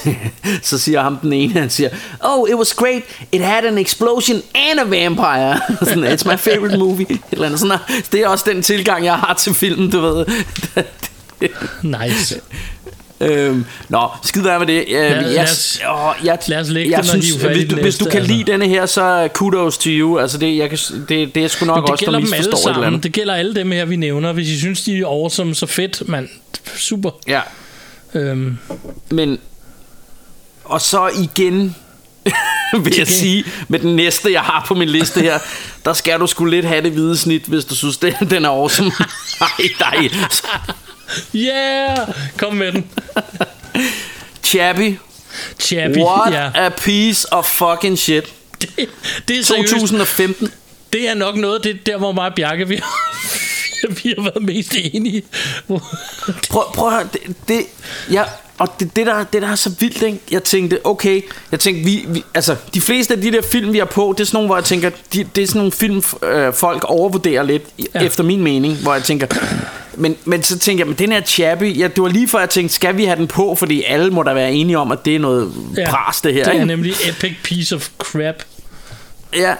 så 0.69 0.77
siger 0.77 1.01
ham 1.01 1.17
den 1.17 1.33
ene, 1.33 1.53
han 1.53 1.69
siger, 1.69 1.89
Oh, 2.19 2.49
it 2.49 2.55
was 2.55 2.73
great, 2.73 3.01
it 3.31 3.41
had 3.41 3.65
an 3.65 3.77
explosion 3.77 4.41
and 4.55 4.79
a 4.79 4.83
vampire. 4.83 5.59
sådan, 5.87 6.03
It's 6.03 6.31
my 6.31 6.37
favorite 6.37 6.77
movie. 6.77 7.05
Et 7.09 7.19
eller 7.31 7.45
andet. 7.45 7.59
Sådan, 7.59 7.77
det 8.11 8.19
er 8.19 8.27
også 8.27 8.45
den 8.47 8.61
tilgang, 8.61 9.05
jeg 9.05 9.15
har 9.15 9.33
til 9.33 9.53
filmen, 9.53 9.91
du 9.91 10.01
ved. 10.01 10.25
Nice. 11.81 12.41
Øhm, 13.23 13.65
nå, 13.89 14.07
skid 14.23 14.41
være 14.41 14.59
med 14.59 14.67
det. 14.67 14.85
Øh, 14.87 14.93
Lad- 14.93 15.09
jeg, 15.09 15.23
lad 15.23 15.43
os- 15.43 15.79
åh, 15.89 16.13
jeg, 16.25 16.37
lad 16.47 16.59
os 16.59 16.69
lægge 16.69 16.91
jeg 16.91 17.03
den 17.03 17.11
hive 17.11 17.21
synes, 17.23 17.43
i 17.43 17.47
hvis, 17.47 17.57
den 17.57 17.69
du, 17.77 17.81
hvis 17.81 17.97
du 17.97 18.05
kan 18.05 18.19
altså. 18.21 18.33
lide 18.33 18.51
denne 18.51 18.67
her, 18.67 18.85
så 18.85 19.29
kudos 19.33 19.77
to 19.77 19.89
you. 19.89 20.19
Altså 20.19 20.37
det, 20.37 20.57
jeg 20.57 20.69
kan, 20.69 20.77
det, 21.09 21.35
det 21.35 21.43
er 21.43 21.47
sgu 21.47 21.65
nok 21.65 21.75
Men 21.77 21.83
det 21.83 21.91
også, 21.91 22.05
der 22.11 22.19
misforstår 22.19 22.69
et 22.69 22.73
eller 22.75 22.87
andet. 22.87 23.03
Det 23.03 23.11
gælder 23.11 23.33
alle 23.33 23.55
dem 23.55 23.71
her, 23.71 23.85
vi 23.85 23.95
nævner. 23.95 24.33
Hvis 24.33 24.49
I 24.49 24.59
synes, 24.59 24.81
de 24.81 24.99
er 24.99 25.05
awesome, 25.05 25.55
så 25.55 25.65
fedt, 25.65 26.09
mand. 26.09 26.29
Super. 26.77 27.09
Ja, 27.27 27.41
Øhm, 28.15 28.57
men... 29.11 29.39
Og 30.65 30.81
så 30.81 31.07
igen 31.23 31.75
vil 32.83 32.95
jeg 32.97 33.07
sige, 33.21 33.43
med 33.67 33.79
den 33.79 33.95
næste, 33.95 34.31
jeg 34.31 34.41
har 34.41 34.65
på 34.67 34.73
min 34.73 34.89
liste 34.89 35.21
her, 35.21 35.39
der 35.85 35.93
skal 35.93 36.19
du 36.19 36.27
sgu 36.27 36.45
lidt 36.45 36.65
have 36.65 36.81
det 36.83 36.91
hvide 36.91 37.17
snit, 37.17 37.41
hvis 37.45 37.65
du 37.65 37.75
synes, 37.75 37.97
det, 37.97 38.15
den 38.29 38.45
er 38.45 38.49
awesome. 38.49 38.91
nej, 39.39 39.49
nej. 39.79 40.09
Yeah! 41.35 42.07
Kom 42.37 42.55
med 42.55 42.71
den. 42.71 42.89
Chappie, 44.43 44.99
Chappie. 45.59 46.03
what 46.03 46.33
Ja. 46.33 46.51
a 46.55 46.69
piece 46.69 47.33
of 47.33 47.45
fucking 47.45 47.97
shit. 47.99 48.23
Det, 48.61 48.69
det 49.27 49.39
er 49.39 49.43
seriøst. 49.43 49.71
2015. 49.73 50.51
Det 50.93 51.09
er 51.09 51.13
nok 51.13 51.35
noget, 51.35 51.63
det 51.63 51.85
der, 51.85 51.97
hvor 51.97 52.11
mig 52.11 52.25
og 52.25 52.35
Bjarke, 52.35 52.67
vi 52.67 52.75
har, 52.75 53.89
vi 54.03 54.13
har 54.17 54.23
været 54.23 54.43
mest 54.43 54.75
enige. 54.75 55.23
Prøv, 56.49 56.63
prøv 56.73 56.87
at 56.87 56.93
høre, 56.93 57.07
det, 57.13 57.35
det 57.47 57.65
ja, 58.11 58.23
og 58.57 58.79
det, 58.79 58.95
det, 58.95 59.05
der, 59.05 59.23
det 59.23 59.41
der 59.41 59.47
er 59.47 59.55
så 59.55 59.71
vildt, 59.79 60.01
ikke? 60.01 60.19
jeg 60.31 60.43
tænkte, 60.43 60.79
okay, 60.83 61.21
jeg 61.51 61.59
tænkte, 61.59 61.83
vi, 61.83 62.05
vi, 62.07 62.23
altså, 62.33 62.55
de 62.73 62.81
fleste 62.81 63.13
af 63.13 63.21
de 63.21 63.31
der 63.31 63.41
film, 63.41 63.73
vi 63.73 63.77
har 63.77 63.85
på, 63.85 64.13
det 64.17 64.23
er 64.23 64.25
sådan 64.25 64.35
nogle, 64.35 64.47
hvor 64.47 64.55
jeg 64.57 64.63
tænker, 64.63 64.89
de, 65.13 65.23
det 65.35 65.43
er 65.43 65.47
sådan 65.47 65.59
nogle 65.59 65.71
film, 65.71 66.03
øh, 66.23 66.53
folk 66.53 66.83
overvurderer 66.83 67.43
lidt, 67.43 67.63
ja. 67.95 67.99
Efter 67.99 68.23
min 68.23 68.43
mening, 68.43 68.75
hvor 68.75 68.93
jeg 68.93 69.03
tænker, 69.03 69.27
men, 69.95 70.15
men 70.25 70.43
så 70.43 70.59
tænker 70.59 70.81
jeg, 70.81 70.87
men 70.87 70.97
den 70.97 71.11
her 71.11 71.21
Chappie, 71.21 71.71
ja, 71.71 71.87
det 71.87 72.03
var 72.03 72.09
lige 72.09 72.27
før 72.27 72.39
jeg 72.39 72.49
tænkte, 72.49 72.75
skal 72.75 72.97
vi 72.97 73.05
have 73.05 73.15
den 73.15 73.27
på, 73.27 73.55
fordi 73.55 73.83
alle 73.83 74.11
må 74.11 74.23
da 74.23 74.33
være 74.33 74.53
enige 74.53 74.77
om, 74.77 74.91
at 74.91 75.05
det 75.05 75.15
er 75.15 75.19
noget 75.19 75.53
ja. 75.77 75.89
pras, 75.89 76.21
det 76.21 76.33
her, 76.33 76.43
Det 76.43 76.49
er 76.49 76.53
ikke? 76.53 76.65
nemlig 76.65 76.93
epic 77.09 77.33
piece 77.43 77.75
of 77.75 77.89
crap. 77.97 78.35
Ja. 79.35 79.55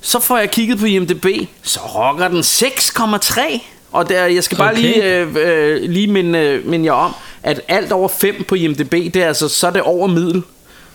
Så 0.00 0.20
får 0.20 0.38
jeg 0.38 0.50
kigget 0.50 0.78
på 0.78 0.84
IMDb, 0.84 1.26
så 1.62 1.80
rocker 1.80 2.28
den 2.28 2.40
6,3. 2.40 3.60
Og 3.92 4.08
der, 4.08 4.24
jeg 4.24 4.44
skal 4.44 4.58
bare 4.58 4.70
Okay. 4.72 4.80
lige, 4.80 5.14
øh, 5.20 5.36
øh, 5.36 5.90
lige 5.90 6.06
minde, 6.06 6.38
øh, 6.38 6.66
minde 6.66 6.84
jer 6.86 6.92
om, 6.92 7.14
at 7.42 7.60
alt 7.68 7.92
over 7.92 8.08
5 8.08 8.44
på 8.48 8.54
IMDb, 8.54 8.92
det 8.92 9.16
er 9.16 9.26
altså, 9.26 9.48
så 9.48 9.66
er 9.66 9.70
det 9.70 9.82
over 9.82 10.06
middel. 10.06 10.42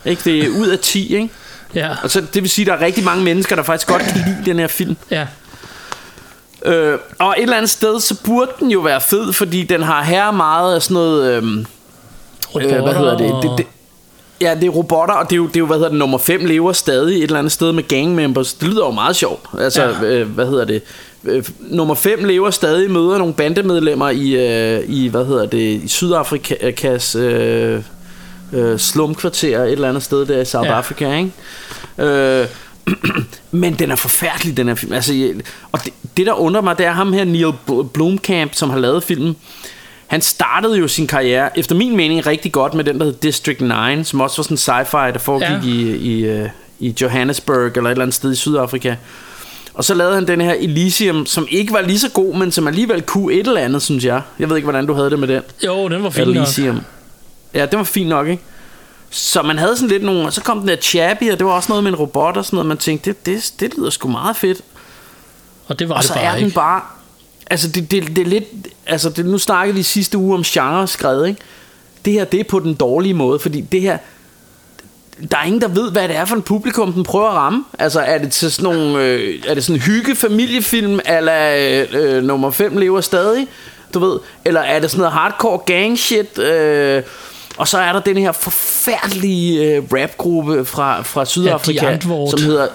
Ikke? 0.05 0.21
Det 0.25 0.45
er 0.45 0.49
ud 0.49 0.67
af 0.67 0.79
10, 0.79 1.15
ikke? 1.15 1.29
Ja, 1.75 1.89
Og 2.03 2.09
så, 2.11 2.21
det 2.33 2.41
vil 2.41 2.49
sige, 2.49 2.63
at 2.63 2.67
der 2.67 2.73
er 2.73 2.85
rigtig 2.85 3.03
mange 3.03 3.23
mennesker, 3.23 3.55
der 3.55 3.63
faktisk 3.63 3.87
godt 3.87 4.01
kan 4.01 4.15
lide 4.27 4.51
den 4.51 4.59
her 4.59 4.67
film. 4.67 4.95
ja. 5.11 5.25
Øh, 6.65 6.99
og 7.19 7.35
et 7.37 7.41
eller 7.41 7.57
andet 7.57 7.69
sted, 7.69 7.99
så 7.99 8.15
burde 8.25 8.51
den 8.59 8.71
jo 8.71 8.79
være 8.79 9.01
fed, 9.01 9.33
fordi 9.33 9.63
den 9.63 9.83
har 9.83 10.03
her 10.03 10.31
meget 10.31 10.75
af 10.75 10.81
sådan 10.81 10.93
noget... 10.93 11.31
Øh, 11.31 11.43
øh, 12.55 12.81
hvad 12.83 12.93
hedder 12.95 13.17
det? 13.17 13.35
det, 13.43 13.51
det 13.57 13.65
Ja, 14.41 14.55
det 14.55 14.63
er 14.63 14.69
robotter, 14.69 15.13
og 15.15 15.29
det 15.29 15.33
er 15.33 15.37
jo, 15.37 15.47
det 15.47 15.55
er 15.55 15.59
jo 15.59 15.65
hvad 15.65 15.77
hedder 15.77 15.89
det, 15.89 15.97
nummer 15.99 16.17
5 16.17 16.45
lever 16.45 16.73
stadig 16.73 17.17
et 17.17 17.23
eller 17.23 17.39
andet 17.39 17.51
sted 17.51 17.71
med 17.71 17.87
gang 17.87 18.15
members. 18.15 18.53
Det 18.53 18.67
lyder 18.67 18.85
jo 18.85 18.91
meget 18.91 19.15
sjovt. 19.15 19.45
Altså, 19.59 19.83
ja. 19.83 19.89
Ja. 19.89 20.03
øh, 20.03 20.27
hvad 20.29 20.45
hedder 20.45 20.65
det? 20.65 20.81
Øh, 21.25 21.43
nummer 21.59 21.95
5 21.95 22.23
lever 22.23 22.49
stadig, 22.49 22.91
møder 22.91 23.17
nogle 23.17 23.33
bandemedlemmer 23.33 24.09
i, 24.09 24.31
øh, 24.75 24.83
i 24.87 25.07
hvad 25.07 25.25
hedder 25.25 25.45
det, 25.45 25.81
i 25.83 25.87
Sydafrikas 25.87 27.15
øh, 27.15 27.81
øh, 28.53 28.79
slumkvarter 28.79 29.63
et 29.63 29.71
eller 29.71 29.89
andet 29.89 30.03
sted 30.03 30.25
der 30.25 30.41
i 30.41 30.45
South 30.45 30.67
ja. 30.67 30.73
Africa, 30.77 31.17
ikke? 31.17 31.31
Øh, 31.97 32.47
men 33.51 33.73
den 33.73 33.91
er 33.91 33.95
forfærdelig, 33.95 34.57
den 34.57 34.67
her 34.67 34.75
film. 34.75 34.93
Altså, 34.93 35.13
jeg- 35.13 35.33
og 35.71 35.79
det, 35.85 35.93
det, 36.17 36.25
der 36.25 36.33
undrer 36.33 36.61
mig, 36.61 36.77
det 36.77 36.85
er 36.85 36.91
ham 36.91 37.13
her, 37.13 37.23
Neil 37.25 37.53
Bl- 37.69 37.87
Blomkamp, 37.93 38.55
som 38.55 38.69
har 38.69 38.79
lavet 38.79 39.03
filmen. 39.03 39.35
Han 40.07 40.21
startede 40.21 40.77
jo 40.77 40.87
sin 40.87 41.07
karriere, 41.07 41.59
efter 41.59 41.75
min 41.75 41.97
mening, 41.97 42.27
rigtig 42.27 42.51
godt 42.51 42.73
med 42.73 42.83
den, 42.83 42.99
der 42.99 43.05
hed 43.05 43.13
District 43.13 43.61
9, 43.61 44.03
som 44.03 44.21
også 44.21 44.37
var 44.37 44.43
sådan 44.43 44.53
en 44.55 44.85
sci-fi, 44.85 45.11
der 45.13 45.19
foregik 45.19 45.47
ja. 45.49 45.53
Ja. 45.53 45.61
i, 45.63 45.95
i, 45.95 46.25
øh, 46.25 46.49
i 46.79 46.95
Johannesburg 47.01 47.71
eller 47.75 47.89
et 47.89 47.91
eller 47.91 48.01
andet 48.01 48.13
sted 48.15 48.31
i 48.31 48.35
Sydafrika. 48.35 48.95
Og 49.73 49.83
så 49.83 49.93
lavede 49.93 50.15
han 50.15 50.27
den 50.27 50.41
her 50.41 50.55
Elysium, 50.59 51.25
som 51.25 51.47
ikke 51.49 51.73
var 51.73 51.81
lige 51.81 51.99
så 51.99 52.09
god, 52.09 52.35
men 52.35 52.51
som 52.51 52.67
alligevel 52.67 53.01
kunne 53.01 53.33
et 53.33 53.47
eller 53.47 53.61
andet, 53.61 53.81
synes 53.81 54.05
jeg. 54.05 54.21
Jeg 54.39 54.49
ved 54.49 54.55
ikke, 54.55 54.65
hvordan 54.65 54.85
du 54.85 54.93
havde 54.93 55.09
det 55.09 55.19
med 55.19 55.27
den. 55.27 55.41
Jo, 55.65 55.87
den 55.87 56.03
var 56.03 56.09
fin 56.09 56.27
nok. 56.27 56.35
Elysium. 56.35 56.81
Ja, 57.53 57.65
det 57.65 57.77
var 57.77 57.83
fint 57.83 58.09
nok, 58.09 58.27
ikke? 58.27 58.43
Så 59.09 59.41
man 59.41 59.57
havde 59.57 59.75
sådan 59.75 59.89
lidt 59.89 60.03
nogle... 60.03 60.25
Og 60.25 60.33
så 60.33 60.41
kom 60.41 60.59
den 60.59 60.67
der 60.67 60.75
Chappie, 60.75 61.31
og 61.31 61.39
det 61.39 61.45
var 61.47 61.51
også 61.53 61.69
noget 61.71 61.83
med 61.83 61.91
en 61.91 61.95
robot 61.97 62.37
og 62.37 62.45
sådan 62.45 62.55
noget. 62.57 62.67
Man 62.67 62.77
tænkte, 62.77 63.09
det, 63.09 63.25
det, 63.25 63.53
det 63.59 63.77
lyder 63.77 63.89
sgu 63.89 64.07
meget 64.07 64.35
fedt. 64.35 64.61
Og 65.67 65.79
det 65.79 65.89
var 65.89 65.95
Og 65.95 66.01
det 66.01 66.07
så 66.07 66.13
bare 66.13 66.23
er 66.23 66.35
den 66.35 66.45
ikke. 66.45 66.55
bare... 66.55 66.81
Altså, 67.49 67.67
det, 67.67 67.91
det, 67.91 68.07
det 68.07 68.17
er 68.17 68.25
lidt... 68.25 68.43
Altså, 68.85 69.09
det, 69.09 69.25
nu 69.25 69.37
snakkede 69.37 69.75
vi 69.77 69.83
sidste 69.83 70.17
uge 70.17 70.35
om 70.35 70.43
genre 70.43 70.87
skred, 70.87 71.25
ikke? 71.25 71.41
Det 72.05 72.13
her, 72.13 72.25
det 72.25 72.39
er 72.39 72.43
på 72.43 72.59
den 72.59 72.73
dårlige 72.73 73.13
måde, 73.13 73.39
fordi 73.39 73.61
det 73.61 73.81
her... 73.81 73.97
Der 75.31 75.37
er 75.37 75.43
ingen, 75.43 75.61
der 75.61 75.67
ved, 75.67 75.91
hvad 75.91 76.07
det 76.07 76.15
er 76.15 76.25
for 76.25 76.35
en 76.35 76.41
publikum, 76.41 76.93
den 76.93 77.03
prøver 77.03 77.27
at 77.27 77.35
ramme. 77.35 77.63
Altså, 77.79 77.99
er 77.99 78.17
det 78.17 78.31
til 78.31 78.51
sådan 78.51 78.73
nogle... 78.73 79.03
Øh, 79.03 79.43
er 79.47 79.53
det 79.53 79.63
sådan 79.63 79.75
en 79.75 79.81
hygge 79.81 80.15
familiefilm, 80.15 80.99
eller 81.05 81.55
øh, 81.93 82.15
øh, 82.15 82.23
nummer 82.23 82.51
5 82.51 82.77
lever 82.77 83.01
stadig, 83.01 83.47
du 83.93 83.99
ved? 83.99 84.19
Eller 84.45 84.61
er 84.61 84.79
det 84.79 84.91
sådan 84.91 84.99
noget 84.99 85.13
hardcore 85.13 85.57
gang 85.57 85.99
shit, 85.99 86.37
øh, 86.37 87.03
og 87.57 87.67
så 87.67 87.77
er 87.77 87.93
der 87.93 87.99
den 87.99 88.17
her 88.17 88.31
forfærdelige 88.31 89.75
øh, 89.75 89.83
rapgruppe 89.93 90.65
fra, 90.65 91.01
fra 91.01 91.25
Sydafrika, 91.25 91.85
Antwoord. 91.85 92.29
som 92.29 92.41
hedder 92.41 92.67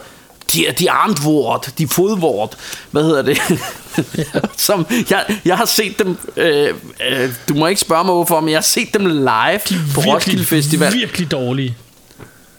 de, 0.52 0.64
de 0.78 0.90
Antwoord, 0.90 1.68
de 1.78 1.88
Fodvort, 1.88 2.56
hvad 2.90 3.02
hedder 3.02 3.22
det? 3.22 3.38
Som, 4.56 4.86
jeg, 5.10 5.24
jeg 5.44 5.56
har 5.56 5.64
set 5.64 5.98
dem, 5.98 6.16
øh, 6.36 6.74
øh, 7.10 7.30
du 7.48 7.54
må 7.54 7.66
ikke 7.66 7.80
spørge 7.80 8.04
mig 8.04 8.14
hvorfor, 8.14 8.40
men 8.40 8.50
jeg 8.50 8.56
har 8.56 8.62
set 8.62 8.94
dem 8.94 9.06
live 9.06 9.60
på 9.94 10.00
Roskilde 10.00 10.44
Festival. 10.44 10.92
virkelig 10.92 11.30
dårlige. 11.30 11.76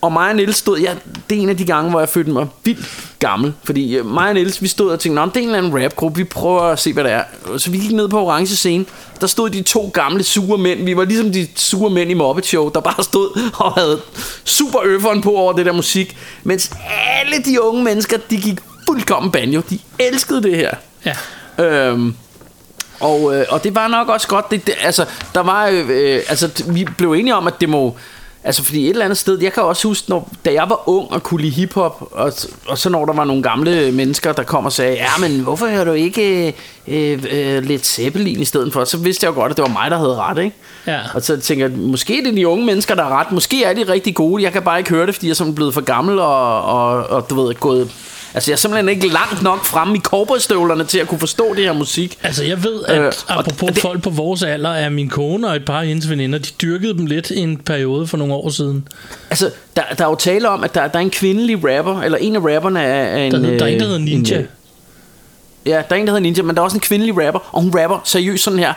Og 0.01 0.11
mig 0.11 0.29
og 0.29 0.35
Niels 0.35 0.57
stod, 0.57 0.79
ja, 0.79 0.93
det 1.29 1.37
er 1.37 1.41
en 1.41 1.49
af 1.49 1.57
de 1.57 1.65
gange, 1.65 1.89
hvor 1.89 1.99
jeg 1.99 2.09
følte 2.09 2.31
mig 2.31 2.47
vildt 2.63 2.85
gammel. 3.19 3.53
Fordi 3.63 3.97
øh, 3.97 4.05
mig 4.05 4.27
og 4.27 4.33
Niels, 4.33 4.61
vi 4.61 4.67
stod 4.67 4.91
og 4.91 4.99
tænkte, 4.99 5.21
det 5.21 5.35
er 5.35 5.39
en 5.39 5.45
eller 5.45 5.57
anden 5.57 5.83
rapgruppe, 5.83 6.17
vi 6.17 6.23
prøver 6.23 6.61
at 6.61 6.79
se, 6.79 6.93
hvad 6.93 7.03
det 7.03 7.11
er. 7.11 7.23
Så 7.57 7.71
vi 7.71 7.77
gik 7.77 7.91
ned 7.91 8.09
på 8.09 8.19
orange 8.19 8.55
scene, 8.55 8.85
der 9.21 9.27
stod 9.27 9.49
de 9.49 9.61
to 9.61 9.91
gamle 9.93 10.23
sure 10.23 10.57
mænd. 10.57 10.85
Vi 10.85 10.97
var 10.97 11.05
ligesom 11.05 11.31
de 11.31 11.47
sure 11.55 11.89
mænd 11.89 12.11
i 12.11 12.13
Muppet 12.13 12.45
Show, 12.45 12.69
der 12.69 12.79
bare 12.79 13.03
stod 13.03 13.41
og 13.65 13.73
havde 13.73 14.01
super 14.43 14.79
øfferen 14.83 15.21
på 15.21 15.31
over 15.35 15.53
det 15.53 15.65
der 15.65 15.71
musik. 15.73 16.17
Mens 16.43 16.71
alle 17.21 17.43
de 17.45 17.61
unge 17.61 17.83
mennesker, 17.83 18.17
de 18.29 18.37
gik 18.37 18.59
fuldkommen 18.89 19.31
banjo. 19.31 19.61
De 19.69 19.79
elskede 19.99 20.43
det 20.43 20.55
her. 20.55 20.71
Ja. 21.05 21.15
Øhm, 21.65 22.15
og, 22.99 23.35
øh, 23.35 23.45
og 23.49 23.63
det 23.63 23.75
var 23.75 23.87
nok 23.87 24.09
også 24.09 24.27
godt 24.27 24.51
det, 24.51 24.67
det, 24.67 24.75
Altså 24.81 25.05
der 25.33 25.39
var 25.39 25.67
øh, 25.67 25.89
øh, 25.89 26.21
Altså 26.29 26.63
vi 26.67 26.87
blev 26.97 27.13
enige 27.13 27.35
om 27.35 27.47
at 27.47 27.53
det 27.61 27.69
må 27.69 27.95
Altså 28.43 28.63
fordi 28.63 28.83
et 28.83 28.89
eller 28.89 29.05
andet 29.05 29.17
sted 29.17 29.39
Jeg 29.41 29.53
kan 29.53 29.63
også 29.63 29.87
huske 29.87 30.09
når, 30.09 30.29
Da 30.45 30.53
jeg 30.53 30.69
var 30.69 30.89
ung 30.89 31.11
og 31.11 31.23
kunne 31.23 31.41
lide 31.41 31.51
hiphop 31.53 32.07
og, 32.11 32.33
og 32.67 32.77
så 32.77 32.89
når 32.89 33.05
der 33.05 33.13
var 33.13 33.23
nogle 33.23 33.43
gamle 33.43 33.91
mennesker 33.91 34.33
Der 34.33 34.43
kom 34.43 34.65
og 34.65 34.71
sagde 34.71 34.93
Ja 34.93 35.09
men 35.19 35.39
hvorfor 35.39 35.67
hører 35.67 35.83
du 35.83 35.91
ikke 35.91 36.55
øh, 36.87 37.23
øh, 37.31 37.63
Lidt 37.63 37.85
Zeppelin 37.85 38.41
i 38.41 38.45
stedet 38.45 38.73
for? 38.73 38.85
Så 38.85 38.97
vidste 38.97 39.25
jeg 39.25 39.35
jo 39.35 39.39
godt 39.41 39.51
at 39.51 39.57
det 39.57 39.63
var 39.63 39.71
mig 39.71 39.91
der 39.91 39.97
havde 39.97 40.15
ret 40.15 40.43
ikke? 40.43 40.55
Ja. 40.87 40.99
Og 41.13 41.21
så 41.21 41.37
tænker 41.37 41.67
jeg 41.67 41.77
Måske 41.77 42.19
er 42.19 42.23
det 42.23 42.33
de 42.33 42.47
unge 42.47 42.65
mennesker 42.65 42.95
der 42.95 43.03
har 43.03 43.19
ret. 43.19 43.31
Måske 43.31 43.63
er 43.63 43.73
de 43.73 43.83
rigtig 43.83 44.15
gode. 44.15 44.43
Jeg 44.43 44.53
kan 44.53 44.61
bare 44.61 44.79
ikke 44.79 44.89
høre 44.89 45.05
det 45.05 45.15
Fordi 45.15 45.27
jeg 45.27 45.31
er 45.31 45.35
simpelthen 45.35 45.55
blevet 45.55 45.73
for 45.73 45.81
gammel 45.81 46.19
Og, 46.19 46.61
og, 46.63 47.07
og 47.09 47.29
du 47.29 47.41
ved 47.41 47.55
gået 47.55 47.91
Altså 48.33 48.51
jeg 48.51 48.55
er 48.55 48.57
simpelthen 48.59 48.89
ikke 48.89 49.07
langt 49.07 49.43
nok 49.43 49.65
fremme 49.65 49.97
i 49.97 49.99
cowboystøvlerne 49.99 50.83
Til 50.83 50.99
at 50.99 51.07
kunne 51.07 51.19
forstå 51.19 51.53
det 51.53 51.63
her 51.63 51.73
musik 51.73 52.17
Altså, 52.23 52.43
jeg 52.43 52.63
ved, 52.63 52.83
at 52.87 52.97
Øh, 52.99 53.05
øh, 53.05 53.11
og 53.27 53.39
apropos 53.39 53.71
det- 53.71 53.81
folk 53.81 54.01
på 54.03 54.09
vores 54.09 54.43
alder, 54.43 54.69
er 54.69 54.89
min 54.89 55.09
kone 55.09 55.47
og 55.49 55.55
et 55.55 55.65
par 55.65 55.79
af 55.79 55.87
hendes 55.87 56.09
veninder, 56.09 56.39
de 56.39 56.49
dyrkede 56.61 56.93
dem 56.97 57.05
lidt 57.05 57.29
i 57.29 57.37
en 57.39 57.57
periode 57.57 58.07
for 58.07 58.17
nogle 58.17 58.33
år 58.33 58.49
siden. 58.49 58.87
Altså, 59.29 59.51
der, 59.75 59.81
der 59.97 60.05
er 60.05 60.09
jo 60.09 60.15
tale 60.15 60.49
om, 60.49 60.63
at 60.63 60.75
der, 60.75 60.87
der 60.87 60.97
er 60.99 61.03
en 61.03 61.09
kvindelig 61.09 61.55
rapper, 61.77 62.01
eller 62.01 62.17
en 62.17 62.35
af 62.35 62.39
rapperne 62.39 62.81
er, 62.81 63.03
er 63.03 63.17
en... 63.17 63.31
Der, 63.31 63.39
der 63.39 63.47
er 63.47 63.51
en, 63.53 63.59
der 63.59 63.67
øh, 63.73 63.79
hedder 63.81 63.97
Ninja. 63.97 64.35
En, 64.35 64.41
øh, 64.41 64.47
ja, 65.65 65.71
der 65.89 65.95
er 65.95 65.99
en, 65.99 66.07
der 66.07 66.11
hedder 66.13 66.19
Ninja, 66.19 66.43
men 66.43 66.55
der 66.55 66.61
er 66.61 66.63
også 66.63 66.77
en 66.77 66.81
kvindelig 66.81 67.27
rapper, 67.27 67.39
og 67.51 67.61
hun 67.61 67.79
rapper 67.79 68.01
seriøst 68.03 68.43
sådan 68.43 68.59
her. 68.59 68.73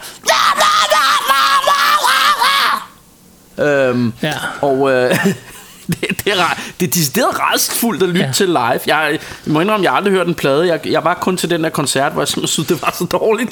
Øhm, 3.58 4.12
Ja. 4.22 4.32
og 4.62 4.90
øh, 4.92 5.16
det, 6.00 6.24
det, 6.24 6.32
er, 6.32 6.58
det 6.80 6.86
er 6.86 6.90
decideret 6.90 7.36
restfuldt 7.40 8.02
at 8.02 8.08
lytte 8.08 8.20
ja. 8.26 8.32
Til 8.32 8.46
live. 8.48 8.58
Jeg, 8.60 8.80
jeg 8.86 9.18
må 9.46 9.60
indrømme, 9.60 9.84
jeg 9.84 9.94
aldrig 9.94 10.12
hørt 10.14 10.26
en 10.26 10.34
plade. 10.34 10.66
Jeg, 10.66 10.80
jeg 10.86 11.04
var 11.04 11.14
kun 11.14 11.36
til 11.36 11.50
den 11.50 11.64
der 11.64 11.70
koncert, 11.70 12.12
hvor 12.12 12.22
jeg 12.22 12.28
synes, 12.28 12.56
det 12.56 12.82
var 12.82 12.94
så 12.98 13.04
dårligt. 13.04 13.50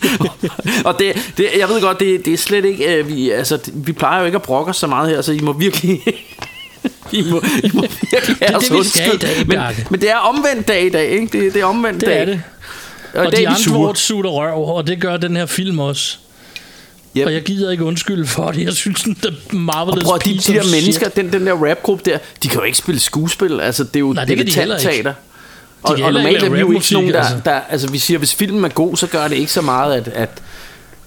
og 0.88 0.98
det, 0.98 1.32
det, 1.36 1.48
jeg 1.58 1.68
ved 1.68 1.80
godt, 1.80 2.00
det, 2.00 2.24
det 2.24 2.32
er 2.32 2.38
slet 2.38 2.64
ikke... 2.64 2.96
Øh, 2.96 3.08
vi, 3.08 3.30
altså, 3.30 3.58
vi 3.74 3.92
plejer 3.92 4.20
jo 4.20 4.26
ikke 4.26 4.36
at 4.36 4.42
brokke 4.42 4.70
os 4.70 4.76
så 4.76 4.86
meget 4.86 5.10
her, 5.10 5.22
så 5.22 5.32
I 5.32 5.40
må 5.40 5.52
virkelig... 5.52 6.00
I 7.12 7.22
må, 7.30 7.42
I 7.64 7.70
må 7.74 7.80
virkelig 8.10 8.36
have 8.40 8.48
det, 8.48 8.56
os 8.56 8.62
vi 8.62 8.84
skal 8.88 9.06
i 9.06 9.10
undskyld. 9.10 9.18
dag, 9.18 9.46
men, 9.46 9.58
men 9.90 10.00
det 10.00 10.10
er 10.10 10.16
omvendt 10.16 10.68
dag 10.68 10.86
i 10.86 10.88
dag, 10.88 11.08
ikke? 11.10 11.26
Det, 11.44 11.54
det 11.54 11.60
er 11.62 11.64
omvendt 11.66 12.00
Det 12.00 12.08
dag. 12.08 12.20
er 12.20 12.24
det. 12.24 12.42
Og, 13.14 13.26
Og 13.26 13.36
de 13.36 13.44
er 13.44 13.50
andre 13.50 13.76
ord 13.86 13.94
sutter 13.96 14.30
røv, 14.30 14.64
og 14.68 14.86
det 14.86 15.00
gør 15.00 15.16
den 15.16 15.36
her 15.36 15.46
film 15.46 15.78
også. 15.78 16.18
Yep. 17.16 17.26
Og 17.26 17.32
jeg 17.32 17.42
gider 17.42 17.70
ikke 17.70 17.84
undskylde 17.84 18.26
for 18.26 18.50
det. 18.50 18.64
Jeg 18.64 18.72
synes, 18.72 19.02
den 19.02 19.18
der 19.22 19.30
Marvelous 19.52 20.04
Prøv 20.04 20.14
at 20.14 20.24
de, 20.24 20.38
de 20.38 20.54
der 20.54 20.70
mennesker, 20.70 21.06
shit. 21.06 21.16
den, 21.16 21.32
den 21.32 21.46
der 21.46 21.70
rapgruppe 21.70 22.10
der, 22.10 22.18
de 22.42 22.48
kan 22.48 22.58
jo 22.58 22.64
ikke 22.64 22.78
spille 22.78 23.00
skuespil. 23.00 23.60
Altså, 23.60 23.84
det 23.84 23.96
er 23.96 24.00
jo 24.00 24.12
Nej, 24.12 24.24
det 24.24 24.36
kan 24.36 24.46
de 24.46 24.52
teater. 24.52 25.14
Og, 25.82 25.98
og 26.02 26.12
normalt 26.12 26.42
er 26.42 26.50
vi 26.50 26.60
jo 26.60 26.72
ikke 26.72 26.92
nogen, 26.92 27.12
der, 27.12 27.22
rapmusik, 27.22 27.44
der, 27.44 27.60
altså 27.70 27.88
hvis 27.88 28.02
siger, 28.02 28.18
hvis 28.18 28.34
filmen 28.34 28.64
er 28.64 28.68
god, 28.68 28.96
så 28.96 29.06
gør 29.06 29.28
det 29.28 29.36
ikke 29.36 29.52
så 29.52 29.60
meget, 29.60 29.94
at, 29.94 30.08
at 30.08 30.30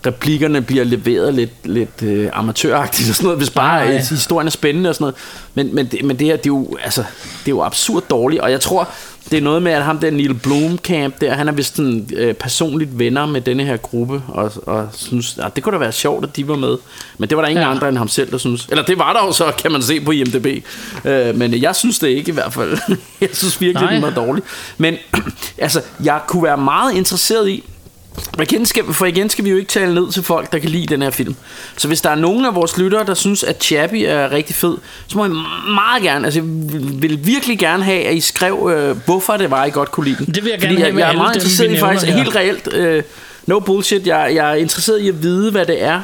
replikkerne 0.06 0.62
bliver 0.62 0.84
leveret 0.84 1.34
lidt, 1.34 1.52
lidt 1.64 2.04
øh, 2.04 2.30
amatøragtigt 2.34 3.10
og 3.10 3.16
sådan 3.16 3.26
noget, 3.26 3.40
hvis 3.40 3.50
bare 3.50 3.86
Nej. 3.86 3.96
øh, 3.96 4.02
historien 4.10 4.48
er 4.48 4.52
spændende 4.52 4.90
og 4.90 4.96
sådan 4.96 5.04
noget. 5.04 5.16
Men, 5.54 5.76
men, 5.76 5.86
det, 5.86 6.06
men 6.06 6.20
det 6.20 6.28
her, 6.28 6.36
det 6.36 6.46
er, 6.46 6.48
jo, 6.48 6.78
altså, 6.84 7.04
det 7.40 7.48
er 7.48 7.56
jo 7.56 7.64
absurd 7.64 8.04
dårligt, 8.10 8.42
og 8.42 8.52
jeg 8.52 8.62
tror, 8.62 8.90
det 9.32 9.38
er 9.38 9.42
noget 9.42 9.62
med, 9.62 9.72
at 9.72 9.84
ham 9.84 10.00
der 10.00 10.12
Neil 10.12 10.34
Blomkamp 10.34 11.22
der, 11.22 11.34
han 11.34 11.48
er 11.48 11.52
vist 11.52 11.76
sådan, 11.76 12.10
øh, 12.16 12.34
personligt 12.34 13.00
venner 13.00 13.26
med 13.26 13.42
denne 13.42 13.64
her 13.64 13.78
gruppe, 13.78 14.22
og, 14.28 14.52
og 14.66 14.88
synes, 14.94 15.38
at 15.38 15.56
det 15.56 15.64
kunne 15.64 15.74
da 15.74 15.78
være 15.78 15.92
sjovt, 15.92 16.24
at 16.24 16.36
de 16.36 16.48
var 16.48 16.56
med. 16.56 16.78
Men 17.18 17.30
det 17.30 17.38
var 17.38 17.42
der 17.44 17.50
ingen 17.50 17.62
Ja. 17.62 17.68
ja. 17.68 17.76
andre 17.76 17.90
end 17.90 17.98
ham 17.98 18.08
selv, 18.08 18.32
der 18.32 18.38
synes. 18.38 18.68
Eller 18.70 18.84
det 18.84 19.00
var 19.00 19.14
der 19.14 19.26
jo 19.26 19.32
så, 19.32 19.52
kan 19.58 19.72
man 19.72 19.82
se 19.82 20.02
på 20.02 20.12
IMDb. 20.12 20.66
Øh, 21.06 21.36
men 21.36 21.62
jeg 21.62 21.76
synes 21.76 22.00
det 22.00 22.08
ikke 22.08 22.30
i 22.30 22.34
hvert 22.34 22.54
fald. 22.54 22.78
jeg 23.22 23.30
synes 23.34 23.62
virkelig, 23.62 23.86
Nej. 23.86 23.94
den 23.94 24.02
var 24.02 24.10
dårlig. 24.10 24.44
Men 24.78 24.96
altså, 25.58 25.82
jeg 26.04 26.20
kunne 26.28 26.44
være 26.44 26.58
meget 26.58 26.96
interesseret 26.96 27.50
i, 27.50 27.64
for 28.36 28.42
igen, 28.42 28.66
skal, 28.66 28.94
for 28.94 29.06
igen 29.06 29.30
skal 29.30 29.46
vi 29.46 29.50
jo 29.50 29.58
ikke 29.58 29.70
tale 29.70 29.94
ned 29.94 30.12
til 30.12 30.24
folk, 30.24 30.52
der 30.52 30.60
kan 30.60 30.70
lide 30.70 30.86
den 30.86 31.02
her 31.02 31.10
film. 31.10 31.36
Så 31.78 31.88
hvis 31.88 32.02
der 32.02 32.10
er 32.10 32.16
nogen 32.16 32.46
af 32.46 32.56
vores 32.56 32.78
lyttere, 32.78 33.06
der 33.06 33.14
synes, 33.14 33.44
at 33.44 33.64
Chappie 33.64 34.08
er 34.08 34.32
rigtig 34.32 34.56
fed, 34.56 34.78
så 35.08 35.18
må 35.18 35.26
jeg 35.26 35.32
meget 35.74 36.04
gerne, 36.04 36.26
altså 36.26 36.40
jeg 36.40 36.48
vil 37.02 37.26
virkelig 37.26 37.60
gerne 37.60 37.84
have, 37.84 38.04
at 38.04 38.16
I 38.16 38.22
skrev, 38.22 38.72
øh, 38.76 38.98
hvorfor 39.06 39.38
det 39.38 39.52
var, 39.52 39.66
I 39.66 39.70
godt 39.70 39.92
kunne 39.92 40.06
lide 40.06 40.26
den. 40.26 40.34
Det 40.34 40.44
vil 40.44 40.50
jeg 40.50 40.60
Fordi 40.62 40.74
gerne 40.76 40.86
have 40.86 40.94
jeg, 40.94 41.00
jeg 41.00 41.14
er 41.14 41.18
meget 41.18 41.36
interesseret 41.36 41.72
i 41.72 41.78
faktisk, 41.78 42.06
nævner 42.06 42.24
helt 42.24 42.36
reelt, 42.36 42.74
øh, 42.74 43.04
no 43.46 43.60
bullshit, 43.60 44.08
jeg, 44.08 44.32
jeg 44.36 44.52
er 44.52 44.56
interesseret 44.56 45.02
i 45.02 45.08
at 45.08 45.24
vide, 45.24 45.52
hvad 45.52 45.66
det 45.66 45.84
er. 45.84 46.02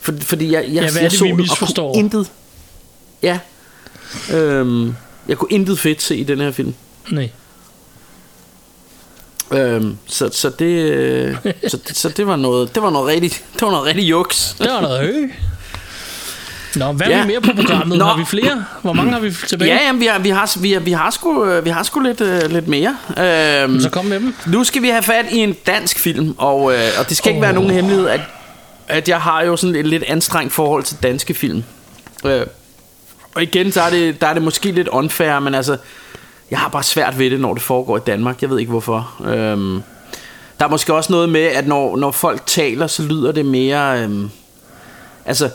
For, 0.00 0.14
fordi 0.20 0.52
jeg, 0.52 0.64
jeg, 0.72 0.82
hvad 0.82 0.96
er 0.96 1.02
jeg 1.02 1.10
det, 1.10 1.18
så 1.18 1.24
den 1.24 1.40
og 1.50 1.56
kunne 1.58 1.98
intet. 1.98 2.30
Ja. 3.22 3.38
Øhm, 4.32 4.94
jeg 5.28 5.36
kunne 5.36 5.52
intet 5.52 5.78
fedt 5.78 6.02
se 6.02 6.16
i 6.16 6.24
den 6.24 6.40
her 6.40 6.50
film. 6.50 6.74
Nej. 7.10 7.30
Øhm, 9.52 9.96
så, 10.06 10.28
så, 10.32 10.50
det, 10.58 10.64
øh, 10.64 11.36
så, 11.68 11.78
så 11.92 12.08
det 12.08 12.26
var 12.26 12.36
noget 12.36 12.74
det 12.74 12.82
var 12.82 12.90
noget 12.90 13.06
rigtig 13.06 13.30
det 13.54 13.62
var 13.62 13.70
noget 13.70 13.86
rigtig 13.86 14.10
juks. 14.10 14.56
Det 14.58 14.70
var 14.70 14.80
noget 14.80 15.00
hø. 15.00 15.26
Nå, 16.76 16.92
hvad 16.92 17.06
er 17.06 17.10
Ja. 17.10 17.20
vi 17.22 17.26
mere 17.26 17.40
på 17.40 17.50
programmet? 17.56 17.98
Nå. 17.98 18.04
Har 18.04 18.16
vi 18.16 18.24
flere? 18.24 18.64
Hvor 18.82 18.92
mange 18.92 19.12
har 19.12 19.20
vi 19.20 19.32
tilbage? 19.48 19.74
Ja, 19.74 19.78
jamen, 19.86 20.00
vi 20.00 20.06
har 20.06 20.18
vi 20.18 20.28
har 20.28 20.56
vi 20.60 20.72
har, 20.72 20.80
vi 20.80 20.92
har 20.92 21.10
sgu 21.10 21.44
øh, 21.44 21.64
vi 21.64 21.70
har 21.70 21.82
sgu 21.82 22.00
lidt 22.00 22.20
øh, 22.20 22.50
lidt 22.50 22.68
mere. 22.68 22.96
Øhm, 23.18 23.80
Så 23.80 23.88
kom 23.90 24.04
med 24.04 24.20
dem. 24.20 24.34
nu 24.46 24.64
skal 24.64 24.82
vi 24.82 24.88
have 24.88 25.02
fat 25.02 25.24
i 25.32 25.38
en 25.38 25.52
dansk 25.66 25.98
film 25.98 26.34
og 26.38 26.72
øh, 26.74 26.80
og 26.98 27.08
det 27.08 27.16
skal 27.16 27.28
ikke 27.30 27.38
Åh. 27.38 27.42
være 27.42 27.52
nogen 27.52 27.70
hemmelighed 27.70 28.08
at 28.08 28.20
at 28.88 29.08
jeg 29.08 29.20
har 29.20 29.42
jo 29.42 29.56
sådan 29.56 29.76
et 29.76 29.86
lidt 29.86 30.02
anstrengt 30.02 30.52
forhold 30.52 30.82
til 30.82 30.96
danske 31.02 31.34
film. 31.34 31.64
Øh, 32.24 32.46
og 33.34 33.42
igen 33.42 33.72
så 33.72 33.82
er 33.82 33.90
det 33.90 34.20
der 34.20 34.26
er 34.26 34.34
det 34.34 34.42
måske 34.42 34.72
lidt 34.72 34.88
unfair, 34.88 35.38
men 35.38 35.54
altså 35.54 35.76
jeg 36.52 36.60
har 36.60 36.68
bare 36.68 36.82
svært 36.82 37.18
ved 37.18 37.30
det 37.30 37.40
når 37.40 37.54
det 37.54 37.62
foregår 37.62 37.96
i 37.96 38.00
Danmark. 38.06 38.42
Jeg 38.42 38.50
ved 38.50 38.58
ikke 38.58 38.70
hvorfor. 38.70 39.12
Øhm, 39.24 39.82
der 40.58 40.64
er 40.64 40.70
måske 40.70 40.94
også 40.94 41.12
noget 41.12 41.28
med 41.28 41.40
at 41.40 41.66
når 41.66 41.96
når 41.96 42.10
folk 42.10 42.42
taler 42.46 42.86
så 42.86 43.02
lyder 43.02 43.32
det 43.32 43.46
mere 43.46 44.02
øhm, 44.02 44.30
altså 45.24 45.50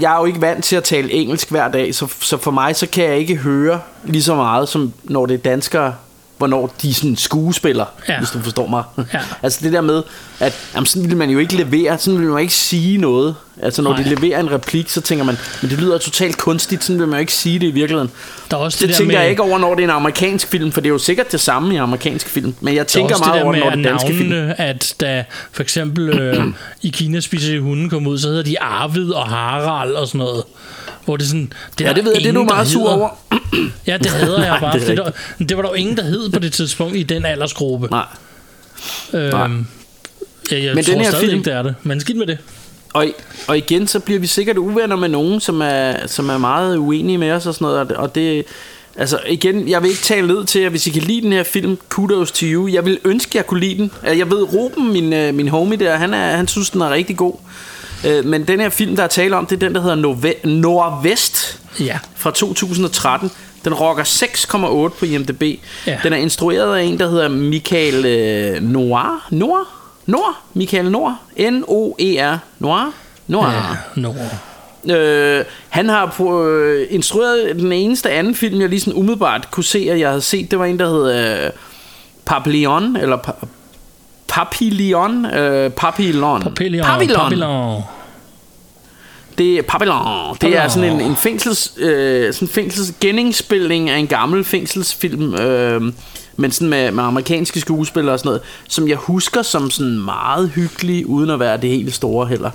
jeg 0.00 0.14
er 0.14 0.18
jo 0.18 0.24
ikke 0.24 0.40
vant 0.40 0.64
til 0.64 0.76
at 0.76 0.84
tale 0.84 1.12
engelsk 1.12 1.50
hver 1.50 1.68
dag, 1.68 1.94
så, 1.94 2.06
så 2.20 2.36
for 2.36 2.50
mig 2.50 2.76
så 2.76 2.86
kan 2.86 3.04
jeg 3.04 3.18
ikke 3.18 3.36
høre 3.36 3.80
lige 4.04 4.22
så 4.22 4.34
meget, 4.34 4.68
som 4.68 4.92
når 5.04 5.26
det 5.26 5.34
er 5.34 5.38
danskere, 5.38 5.94
hvornår 6.38 6.74
de 6.82 6.94
sådan 6.94 7.16
skuespiller, 7.16 7.84
Ja. 8.08 8.18
hvis 8.18 8.30
du 8.30 8.40
forstår 8.40 8.66
mig. 8.66 8.82
Ja. 9.12 9.18
altså 9.42 9.58
det 9.62 9.72
der 9.72 9.80
med, 9.80 10.02
at 10.40 10.54
jamen, 10.74 10.86
sådan 10.86 11.08
vil 11.08 11.16
man 11.16 11.30
jo 11.30 11.38
ikke 11.38 11.56
levere, 11.56 11.98
sådan 11.98 12.18
vil 12.20 12.22
man 12.28 12.32
jo 12.32 12.36
ikke 12.38 12.54
sige 12.54 12.98
noget. 12.98 13.34
Altså 13.62 13.82
når 13.82 13.90
Nej. 13.92 14.02
de 14.02 14.14
leverer 14.14 14.40
en 14.40 14.50
replik, 14.50 14.88
så 14.88 15.00
tænker 15.00 15.24
man, 15.24 15.36
men 15.62 15.70
det 15.70 15.78
lyder 15.78 15.98
totalt 15.98 16.38
kunstigt, 16.38 16.84
sådan 16.84 17.00
vil 17.00 17.08
man 17.08 17.16
jo 17.16 17.20
ikke 17.20 17.32
sige 17.32 17.58
det 17.58 17.66
i 17.66 17.70
virkeligheden. 17.70 18.10
Der 18.50 18.56
er 18.56 18.60
også 18.60 18.78
Det, 18.80 18.88
det, 18.88 18.96
tænker 18.96 19.12
med, 19.12 19.20
jeg 19.20 19.30
ikke 19.30 19.42
over, 19.42 19.58
når 19.58 19.74
det 19.74 19.80
er 19.80 19.84
en 19.84 19.90
amerikansk 19.90 20.48
film, 20.48 20.72
for 20.72 20.80
det 20.80 20.88
er 20.88 20.92
jo 20.92 20.98
sikkert 20.98 21.32
det 21.32 21.40
samme 21.40 21.74
i 21.74 21.76
amerikansk 21.76 22.28
film. 22.28 22.54
Men 22.60 22.74
jeg 22.74 22.80
er 22.80 22.84
tænker 22.84 23.18
meget 23.18 23.34
det 23.34 23.42
over 23.42 23.56
når 23.56 23.70
det 23.70 23.86
er 23.86 23.90
danske 23.90 24.14
film. 24.14 24.32
at 24.56 24.94
da 25.00 25.24
for 25.52 25.62
eksempel 25.62 26.08
øh, 26.08 26.44
i 26.82 26.88
Kina 26.88 27.20
spiser 27.20 27.52
de 27.52 27.60
hunden 27.60 27.90
kom 27.90 28.06
ud, 28.06 28.18
så 28.18 28.28
hedder 28.28 28.42
de 28.42 28.60
Arvid 28.60 29.10
og 29.10 29.26
Harald 29.28 29.92
og 29.92 30.06
sådan 30.06 30.18
noget. 30.18 30.42
Hvor 31.06 31.16
det 31.16 31.26
sådan, 31.26 31.52
det 31.78 31.84
Ja, 31.84 31.92
det 31.92 32.04
ved 32.04 32.12
jeg, 32.12 32.22
det 32.22 32.28
er 32.28 32.32
du 32.32 32.44
meget 32.44 32.68
sur 32.68 32.80
hedder. 32.80 32.94
over. 32.96 33.08
Ja, 33.86 33.98
det 33.98 34.06
hader 34.06 34.38
jeg 34.42 34.48
Nej, 34.60 34.60
bare. 34.60 34.78
det 34.80 34.88
er 34.90 34.94
der, 34.94 35.10
det 35.38 35.56
var 35.56 35.62
der 35.62 35.68
jo 35.68 35.74
ingen, 35.74 35.96
der 35.96 36.02
hed 36.04 36.30
på 36.30 36.38
det 36.38 36.52
tidspunkt 36.52 36.96
i 36.96 37.02
den 37.02 37.24
aldersgruppe. 37.24 37.88
Nej. 37.90 38.04
Øhm, 39.12 39.66
ja, 40.52 40.62
jeg 40.64 40.74
Men 40.74 40.84
tror 40.84 40.92
den 40.92 41.00
her 41.02 41.10
stadig 41.10 41.24
film- 41.26 41.38
ikke, 41.38 41.50
det 41.50 41.56
er 41.58 41.62
det. 41.62 41.74
Men 41.82 42.00
skidt 42.00 42.18
med 42.18 42.26
det. 42.26 42.38
Og, 42.94 43.06
og 43.48 43.58
igen, 43.58 43.86
så 43.86 44.00
bliver 44.00 44.20
vi 44.20 44.26
sikkert 44.26 44.56
uvenner 44.56 44.96
med 44.96 45.08
nogen, 45.08 45.40
som 45.40 45.60
er, 45.62 46.06
som 46.06 46.28
er 46.28 46.38
meget 46.38 46.76
uenige 46.76 47.18
med 47.18 47.30
os 47.32 47.46
og 47.46 47.54
sådan 47.54 47.64
noget. 47.64 47.92
Og 47.92 48.14
det, 48.14 48.44
altså 48.96 49.18
igen, 49.28 49.68
jeg 49.68 49.82
vil 49.82 49.90
ikke 49.90 50.02
tale 50.02 50.26
ned 50.26 50.44
til 50.44 50.60
jer, 50.60 50.68
hvis 50.68 50.86
I 50.86 50.90
kan 50.90 51.02
lide 51.02 51.20
den 51.22 51.32
her 51.32 51.42
film, 51.42 51.78
kudos 51.88 52.32
to 52.32 52.46
you. 52.46 52.68
Jeg 52.72 52.84
vil 52.84 52.98
ønske, 53.04 53.30
jeg 53.34 53.46
kunne 53.46 53.60
lide 53.60 53.76
den. 53.78 53.90
Altså, 54.02 54.16
Jeg 54.18 54.30
ved, 54.30 54.42
Ruben, 54.42 54.92
min, 54.92 55.12
øh, 55.12 55.34
min 55.34 55.48
homie 55.48 55.78
der, 55.78 55.96
han, 55.96 56.14
er, 56.14 56.36
han 56.36 56.48
synes, 56.48 56.70
den 56.70 56.80
er 56.80 56.90
rigtig 56.90 57.16
god. 57.16 57.34
Øh, 58.06 58.24
Men 58.24 58.44
den 58.44 58.60
her 58.60 58.68
film, 58.68 58.96
der 58.96 59.02
er 59.02 59.06
tale 59.06 59.36
om, 59.36 59.46
det 59.46 59.56
er 59.56 59.66
den, 59.66 59.74
der 59.74 59.80
hedder 59.80 60.26
Nordvest 60.44 61.60
Ja. 61.80 61.98
fra 62.16 62.30
2013. 62.30 63.30
Den 63.64 63.74
rocker 63.74 64.04
6,8 64.04 64.98
på 64.98 65.04
IMDb. 65.04 65.42
Ja. 65.86 65.98
Den 66.02 66.12
er 66.12 66.16
instrueret 66.16 66.76
af 66.76 66.82
en, 66.82 66.98
der 66.98 67.08
hedder 67.10 67.28
Michael 67.28 68.06
øh, 68.06 68.62
Noir. 68.62 69.26
Noir? 69.30 69.64
Noir? 70.06 70.40
Michael 70.54 70.90
Noir? 70.90 71.14
N-O-E-R. 71.50 72.38
Noir? 72.58 72.92
Noir. 73.26 73.46
Ja, 73.96 74.00
no. 74.00 74.12
Øh, 74.94 75.44
han 75.68 75.88
har 75.88 76.06
på, 76.16 76.46
øh, 76.48 76.86
instrueret 76.90 77.56
den 77.56 77.72
eneste 77.72 78.10
anden 78.10 78.34
film, 78.34 78.60
jeg 78.60 78.68
lige 78.68 78.80
sådan 78.80 78.94
umiddelbart 78.94 79.50
kunne 79.50 79.64
se, 79.64 79.88
at 79.90 80.00
jeg 80.00 80.08
havde 80.08 80.20
set. 80.20 80.50
Det 80.50 80.58
var 80.58 80.64
en, 80.64 80.78
der 80.78 80.88
hed 80.88 81.44
øh, 81.44 81.50
Papillon, 82.24 82.96
eller 82.96 83.16
pa- 83.16 83.46
Papillon, 84.28 85.24
øh, 85.26 85.70
Papillon. 85.70 86.42
Papillon. 86.42 86.84
Papillon. 86.86 87.18
Papillon. 87.20 87.82
Det 89.38 89.58
er 89.58 89.62
Papillon. 89.62 90.36
Det 90.40 90.56
er 90.56 90.68
sådan 90.68 90.92
en, 90.92 91.00
en 91.00 91.16
fængsels, 91.16 91.72
øh, 91.78 92.32
sådan 92.34 92.48
fængsels 92.48 92.92
genindspilning 93.00 93.90
af 93.90 93.98
en 93.98 94.06
gammel 94.06 94.44
fængselsfilm, 94.44 95.34
øh, 95.34 95.92
men 96.36 96.50
sådan 96.52 96.68
med, 96.68 96.90
med 96.92 97.04
amerikanske 97.04 97.60
skuespillere 97.60 98.14
og 98.14 98.18
sådan 98.18 98.28
noget, 98.28 98.42
som 98.68 98.88
jeg 98.88 98.96
husker 98.96 99.42
som 99.42 99.70
sådan 99.70 99.98
meget 99.98 100.48
hyggelig, 100.54 101.06
uden 101.06 101.30
at 101.30 101.40
være 101.40 101.56
det 101.56 101.70
helt 101.70 101.94
store 101.94 102.26
heller. 102.26 102.50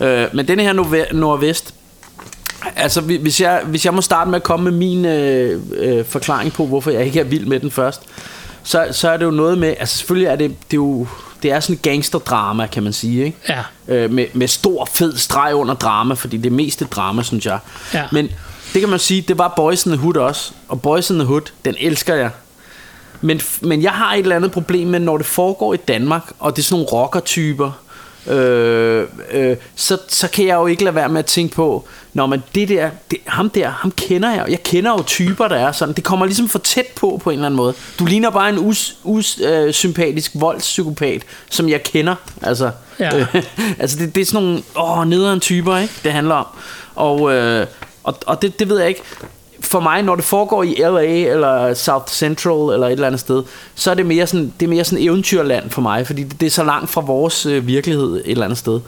Ja. 0.00 0.22
Øh, 0.24 0.28
men 0.34 0.48
denne 0.48 0.62
her 0.62 0.72
Nordve- 0.72 1.14
Nordvest, 1.16 1.74
altså 2.76 3.00
hvi- 3.00 3.22
hvis 3.22 3.40
jeg, 3.40 3.62
hvis 3.66 3.84
jeg 3.84 3.94
må 3.94 4.00
starte 4.00 4.30
med 4.30 4.36
at 4.36 4.42
komme 4.42 4.70
med 4.70 4.78
min 4.78 5.04
øh, 5.04 5.60
øh, 5.76 6.04
forklaring 6.04 6.52
på, 6.52 6.66
hvorfor 6.66 6.90
jeg 6.90 7.04
ikke 7.04 7.20
er 7.20 7.24
vild 7.24 7.46
med 7.46 7.60
den 7.60 7.70
først, 7.70 8.02
så, 8.62 8.86
så 8.92 9.10
er 9.10 9.16
det 9.16 9.24
jo 9.24 9.30
noget 9.30 9.58
med, 9.58 9.74
altså 9.78 9.96
selvfølgelig 9.98 10.26
er 10.28 10.36
det, 10.36 10.48
det 10.50 10.54
er 10.72 10.76
jo, 10.76 11.06
det 11.42 11.52
er 11.52 11.60
sådan 11.60 11.76
et 11.76 11.82
gangsterdrama, 11.82 12.66
kan 12.66 12.82
man 12.82 12.92
sige, 12.92 13.24
ikke? 13.24 13.38
Ja. 13.48 13.62
øh, 13.88 14.10
med, 14.10 14.26
med 14.32 14.48
stor 14.48 14.88
fed 14.92 15.16
streg 15.16 15.54
under 15.54 15.74
drama, 15.74 16.14
fordi 16.14 16.36
det 16.36 16.46
er 16.46 16.54
mest 16.54 16.82
et 16.82 16.92
drama, 16.92 17.22
synes 17.22 17.46
jeg. 17.46 17.58
Ja. 17.94 18.04
Men 18.12 18.28
det 18.72 18.80
kan 18.80 18.88
man 18.88 18.98
sige, 18.98 19.22
det 19.22 19.38
var 19.38 19.52
Boys 19.56 19.86
in 19.86 19.92
the 19.92 20.00
Hood 20.00 20.16
også. 20.16 20.52
Og 20.68 20.82
Boys 20.82 21.10
in 21.10 21.18
the 21.18 21.26
Hood, 21.26 21.50
den 21.64 21.74
elsker 21.78 22.14
jeg. 22.14 22.30
Men, 23.20 23.40
men 23.60 23.82
jeg 23.82 23.92
har 23.92 24.14
et 24.14 24.18
eller 24.18 24.36
andet 24.36 24.52
problem 24.52 24.88
med, 24.88 25.00
når 25.00 25.16
det 25.16 25.26
foregår 25.26 25.74
i 25.74 25.76
Danmark, 25.76 26.32
og 26.38 26.56
det 26.56 26.62
er 26.62 26.64
sådan 26.64 26.74
nogle 26.74 27.02
rockertyper, 27.02 27.72
øh, 28.28 29.06
øh, 29.30 29.56
så, 29.76 29.98
så 30.08 30.28
kan 30.28 30.46
jeg 30.46 30.54
jo 30.54 30.66
ikke 30.66 30.84
lade 30.84 30.94
være 30.94 31.08
med 31.08 31.18
at 31.18 31.26
tænke 31.26 31.54
på, 31.54 31.84
når 32.12 32.26
man 32.26 32.42
det 32.54 32.68
der, 32.68 32.90
det, 33.10 33.18
ham 33.26 33.50
der, 33.50 33.68
ham 33.68 33.90
kender 33.90 34.30
jeg. 34.30 34.44
Jeg 34.48 34.62
kender 34.62 34.90
jo 34.90 35.02
typer, 35.02 35.48
der 35.48 35.56
er 35.56 35.72
sådan. 35.72 35.94
Det 35.94 36.04
kommer 36.04 36.26
ligesom 36.26 36.48
for 36.48 36.58
tæt 36.58 36.86
på, 36.96 37.20
på 37.24 37.30
en 37.30 37.34
eller 37.34 37.46
anden 37.46 37.56
måde. 37.56 37.74
Du 37.98 38.04
ligner 38.04 38.30
bare 38.30 38.48
en 38.48 38.58
us, 38.58 38.96
us, 39.04 39.40
øh, 39.40 39.74
voldspsykopat, 40.34 41.22
som 41.50 41.68
jeg 41.68 41.82
kender. 41.82 42.14
Altså, 42.42 42.70
Ja. 43.00 43.18
øh, 43.18 43.34
altså 43.80 43.98
det, 43.98 44.14
det 44.14 44.20
er 44.20 44.24
sådan 44.24 44.42
nogle 44.42 44.62
åh, 44.76 45.06
nederen 45.06 45.40
typer, 45.40 45.76
ikke? 45.76 45.94
det 46.04 46.12
handler 46.12 46.34
om. 46.34 46.46
Og, 46.94 47.32
øh, 47.32 47.66
og, 48.04 48.18
og 48.26 48.42
det, 48.42 48.58
det 48.58 48.68
ved 48.68 48.78
jeg 48.78 48.88
ikke. 48.88 49.02
For 49.66 49.80
mig, 49.80 50.02
når 50.02 50.14
det 50.14 50.24
foregår 50.24 50.62
i 50.62 50.74
LA 50.78 51.04
eller 51.04 51.74
South 51.74 52.12
Central 52.12 52.74
eller 52.74 52.86
et 52.86 52.92
eller 52.92 53.06
andet 53.06 53.20
sted, 53.20 53.42
så 53.74 53.90
er 53.90 53.94
det 53.94 54.06
mere 54.06 54.26
sådan, 54.26 54.52
det 54.60 54.66
er 54.66 54.70
mere 54.70 54.84
sådan 54.84 55.04
eventyrland 55.04 55.70
for 55.70 55.82
mig, 55.82 56.06
fordi 56.06 56.22
det, 56.22 56.40
det 56.40 56.46
er 56.46 56.50
så 56.50 56.64
langt 56.64 56.90
fra 56.90 57.00
vores 57.00 57.46
øh, 57.46 57.66
virkelighed 57.66 58.16
et 58.16 58.30
eller 58.30 58.44
andet 58.44 58.58
sted. 58.58 58.80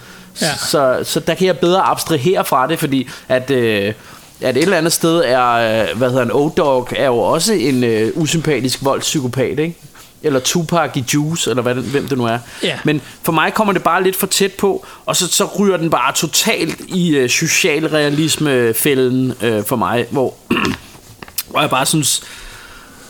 Ja. 0.42 0.56
Så, 0.56 1.00
så 1.02 1.20
der 1.20 1.34
kan 1.34 1.46
jeg 1.46 1.58
bedre 1.58 1.80
abstrahere 1.80 2.44
fra 2.44 2.66
det, 2.66 2.78
fordi 2.78 3.08
at, 3.28 3.50
øh, 3.50 3.92
at 4.40 4.56
et 4.56 4.62
eller 4.62 4.76
andet 4.76 4.92
sted 4.92 5.22
er, 5.24 5.50
øh, 5.50 5.98
hvad 5.98 6.10
hedder 6.10 6.24
en 6.24 6.32
O-Dog, 6.32 6.88
er 6.96 7.06
jo 7.06 7.18
også 7.18 7.52
en 7.52 7.84
øh, 7.84 8.12
usympatisk 8.14 8.84
voldspsykopat, 8.84 9.58
ikke? 9.58 9.76
Eller 10.22 10.40
Tupac 10.40 10.90
i 10.96 11.04
Juice, 11.14 11.50
eller 11.50 11.62
hvad, 11.62 11.74
det- 11.74 11.84
hvem 11.84 12.08
det 12.08 12.18
nu 12.18 12.24
er. 12.24 12.38
Ja. 12.62 12.78
Men 12.84 13.02
for 13.22 13.32
mig 13.32 13.54
kommer 13.54 13.72
det 13.72 13.82
bare 13.82 14.02
lidt 14.02 14.16
for 14.16 14.26
tæt 14.26 14.52
på, 14.52 14.86
og 15.06 15.16
så, 15.16 15.26
så 15.28 15.44
ryger 15.58 15.76
den 15.76 15.90
bare 15.90 16.12
totalt 16.14 16.80
i 16.88 17.16
øh, 17.16 17.30
socialrealisme-fælden 17.30 19.32
øh, 19.42 19.64
for 19.64 19.76
mig, 19.76 20.06
hvor, 20.10 20.34
hvor 21.50 21.60
jeg 21.60 21.70
bare 21.70 21.86
synes, 21.86 22.22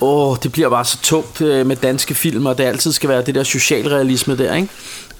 åh, 0.00 0.36
det 0.42 0.52
bliver 0.52 0.68
bare 0.70 0.84
så 0.84 0.98
tungt 1.02 1.40
øh, 1.40 1.66
med 1.66 1.76
danske 1.76 2.14
film, 2.14 2.46
og 2.46 2.58
det 2.58 2.64
altid 2.64 2.92
skal 2.92 3.08
være 3.08 3.22
det 3.24 3.34
der 3.34 3.42
socialrealisme 3.42 4.36
der, 4.38 4.54
ikke? 4.54 4.68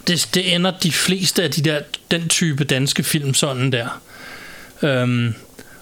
det, 0.09 0.29
det 0.35 0.55
ender 0.55 0.73
de 0.83 0.93
fleste 0.93 1.43
af 1.43 1.51
de 1.51 1.63
der, 1.65 1.81
den 2.11 2.29
type 2.29 2.65
danske 2.65 3.03
film 3.03 3.35
sådan 3.35 3.73
der. 3.73 3.87
Øhm, 4.83 5.35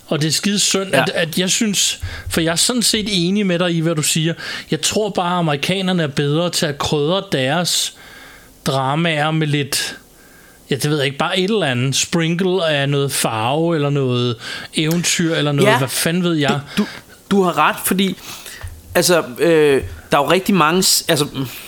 og 0.08 0.22
det 0.22 0.28
er 0.28 0.32
skide 0.32 0.58
synd, 0.58 0.90
ja. 0.92 1.02
At, 1.02 1.10
at 1.14 1.38
jeg 1.38 1.50
synes, 1.50 2.00
for 2.28 2.40
jeg 2.40 2.52
er 2.52 2.56
sådan 2.56 2.82
set 2.82 3.06
enig 3.10 3.46
med 3.46 3.58
dig 3.58 3.74
i, 3.74 3.80
hvad 3.80 3.94
du 3.94 4.02
siger. 4.02 4.34
Jeg 4.70 4.80
tror 4.80 5.10
bare, 5.10 5.32
at 5.32 5.38
amerikanerne 5.38 6.02
er 6.02 6.06
bedre 6.06 6.50
til 6.50 6.66
at 6.66 6.78
krydre 6.78 7.22
deres 7.32 7.94
dramaer 8.66 9.30
med 9.30 9.46
lidt, 9.46 9.96
ja, 10.70 10.74
det 10.74 10.90
ved 10.90 10.96
jeg 10.96 11.06
ikke, 11.06 11.18
bare 11.18 11.38
et 11.38 11.50
eller 11.50 11.66
andet 11.66 11.96
sprinkle 11.96 12.66
af 12.68 12.88
noget 12.88 13.12
farve, 13.12 13.74
eller 13.74 13.90
noget 13.90 14.36
eventyr, 14.74 15.34
eller 15.34 15.52
noget, 15.52 15.70
Ja. 15.70 15.78
hvad 15.78 15.88
fanden 15.88 16.22
ved 16.22 16.34
jeg. 16.34 16.60
Du, 16.78 16.86
du 17.30 17.42
har 17.42 17.58
ret, 17.58 17.76
fordi 17.84 18.16
altså, 18.94 19.24
øh, 19.38 19.82
der 20.12 20.18
er 20.18 20.22
jo 20.22 20.30
rigtig 20.30 20.54
mange, 20.54 20.78
altså, 21.08 21.24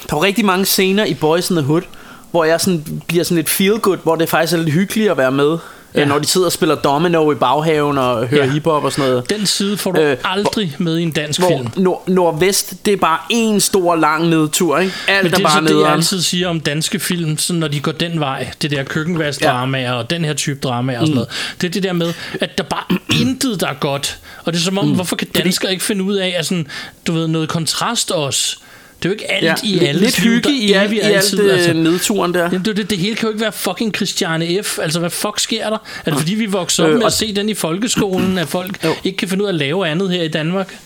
der 0.08 0.14
er 0.14 0.16
jo 0.16 0.22
rigtig 0.22 0.44
mange 0.44 0.64
scener 0.64 1.04
i 1.04 1.14
Boys 1.14 1.50
in 1.50 1.56
the 1.56 1.64
Hood, 1.64 1.82
hvor 2.30 2.44
jeg 2.44 2.60
sådan, 2.60 3.02
bliver 3.06 3.24
sådan 3.24 3.36
lidt 3.36 3.48
feel 3.48 3.78
good, 3.78 3.98
hvor 4.02 4.16
det 4.16 4.28
faktisk 4.28 4.52
er 4.52 4.56
lidt 4.58 4.72
hyggeligt 4.72 5.10
at 5.10 5.16
være 5.16 5.32
med. 5.32 5.58
Ja. 5.98 6.02
Ja. 6.02 6.08
Når 6.08 6.18
de 6.18 6.26
sidder 6.26 6.46
og 6.46 6.52
spiller 6.52 6.74
domino 6.74 7.32
i 7.32 7.34
baghaven 7.34 7.98
og 7.98 8.26
hører 8.28 8.40
Ja. 8.42 8.46
ja. 8.46 8.52
hiphop 8.52 8.84
og 8.84 8.92
sådan 8.92 9.10
noget. 9.10 9.30
Den 9.30 9.46
side 9.46 9.76
får 9.76 9.92
du 9.92 10.00
Øh, 10.00 10.10
øh, 10.10 10.16
aldrig 10.24 10.74
med 10.78 10.98
i 10.98 11.02
en 11.02 11.10
dansk 11.10 11.40
film. 11.40 11.66
Hvor 11.66 11.82
nord, 11.82 12.04
nordvest, 12.08 12.74
det 12.86 12.92
er 12.92 12.96
bare 12.96 13.18
en 13.30 13.60
stor 13.60 13.96
lang 13.96 14.28
nedtur, 14.28 14.78
ikke? 14.78 14.92
Alt 15.08 15.22
Men 15.22 15.32
det 15.32 15.38
er 15.38 15.42
bare 15.42 15.66
så 15.68 15.74
det, 15.74 15.80
jeg 15.80 15.92
altid 15.92 16.22
siger 16.22 16.48
om 16.48 16.60
danske 16.60 16.98
film, 17.00 17.38
så 17.38 17.52
når 17.52 17.68
de 17.68 17.80
går 17.80 17.92
den 17.92 18.20
vej, 18.20 18.50
det 18.62 18.70
der 18.70 18.82
køkkenvaskdramaer 18.84 19.92
og 19.92 20.10
den 20.10 20.24
her 20.24 20.34
type 20.34 20.60
dramaer 20.62 21.00
og 21.00 21.06
sådan 21.06 21.14
noget, 21.14 21.28
det 21.60 21.66
er 21.66 21.70
det 21.70 21.82
der 21.82 21.92
med, 21.92 22.12
at 22.40 22.58
der 22.58 22.64
bare 22.64 22.84
intet, 23.22 23.60
der 23.60 23.66
er 23.66 23.74
godt. 23.74 24.18
Og 24.44 24.52
det 24.52 24.58
er 24.58 24.62
som 24.62 24.78
om, 24.78 24.88
hvorfor 24.94 25.16
kan 25.16 25.28
danskere 25.28 25.72
ikke 25.72 25.84
finde 25.84 26.04
ud 26.04 26.16
af, 26.16 26.34
at 26.38 26.46
sådan, 26.46 26.66
du 27.06 27.12
ved, 27.12 27.26
noget 27.28 27.48
kontrast 27.48 28.10
også. 28.10 28.56
Det 29.02 29.04
er 29.04 29.08
jo 29.08 29.12
ikke 29.12 29.30
alt 29.32 29.44
Ja, 29.44 29.54
i 29.64 29.78
alles 29.78 30.02
lidt 30.02 30.18
hygge 30.18 30.52
i, 30.52 30.72
alt, 30.72 30.92
i 30.92 30.98
alt 30.98 31.40
øh, 31.40 31.54
altså. 31.54 31.72
nedturen 31.72 32.34
der. 32.34 32.42
Jamen, 32.42 32.64
det, 32.64 32.76
det, 32.76 32.90
det 32.90 32.98
hele 32.98 33.14
kan 33.16 33.22
jo 33.22 33.28
ikke 33.28 33.40
være 33.40 33.52
fucking 33.52 33.94
Christiane 33.96 34.62
F. 34.62 34.78
Altså, 34.78 35.00
hvad 35.00 35.10
fuck 35.10 35.38
sker 35.40 35.70
der? 35.70 35.78
Er 36.04 36.10
det 36.10 36.18
fordi, 36.20 36.34
vi 36.34 36.46
vokser 36.46 36.84
op 36.84 36.88
Øh, 36.90 36.94
med 36.94 37.02
og- 37.02 37.06
at 37.06 37.12
se 37.12 37.34
den 37.34 37.48
i 37.48 37.54
folkeskolen, 37.54 38.38
at 38.38 38.48
folk 38.48 38.84
Jo. 38.84 38.90
ikke 39.04 39.16
kan 39.16 39.28
finde 39.28 39.42
ud 39.44 39.48
af 39.48 39.52
at 39.52 39.58
lave 39.58 39.88
andet 39.88 40.10
her 40.10 40.22
i 40.22 40.28
Danmark? 40.28 40.78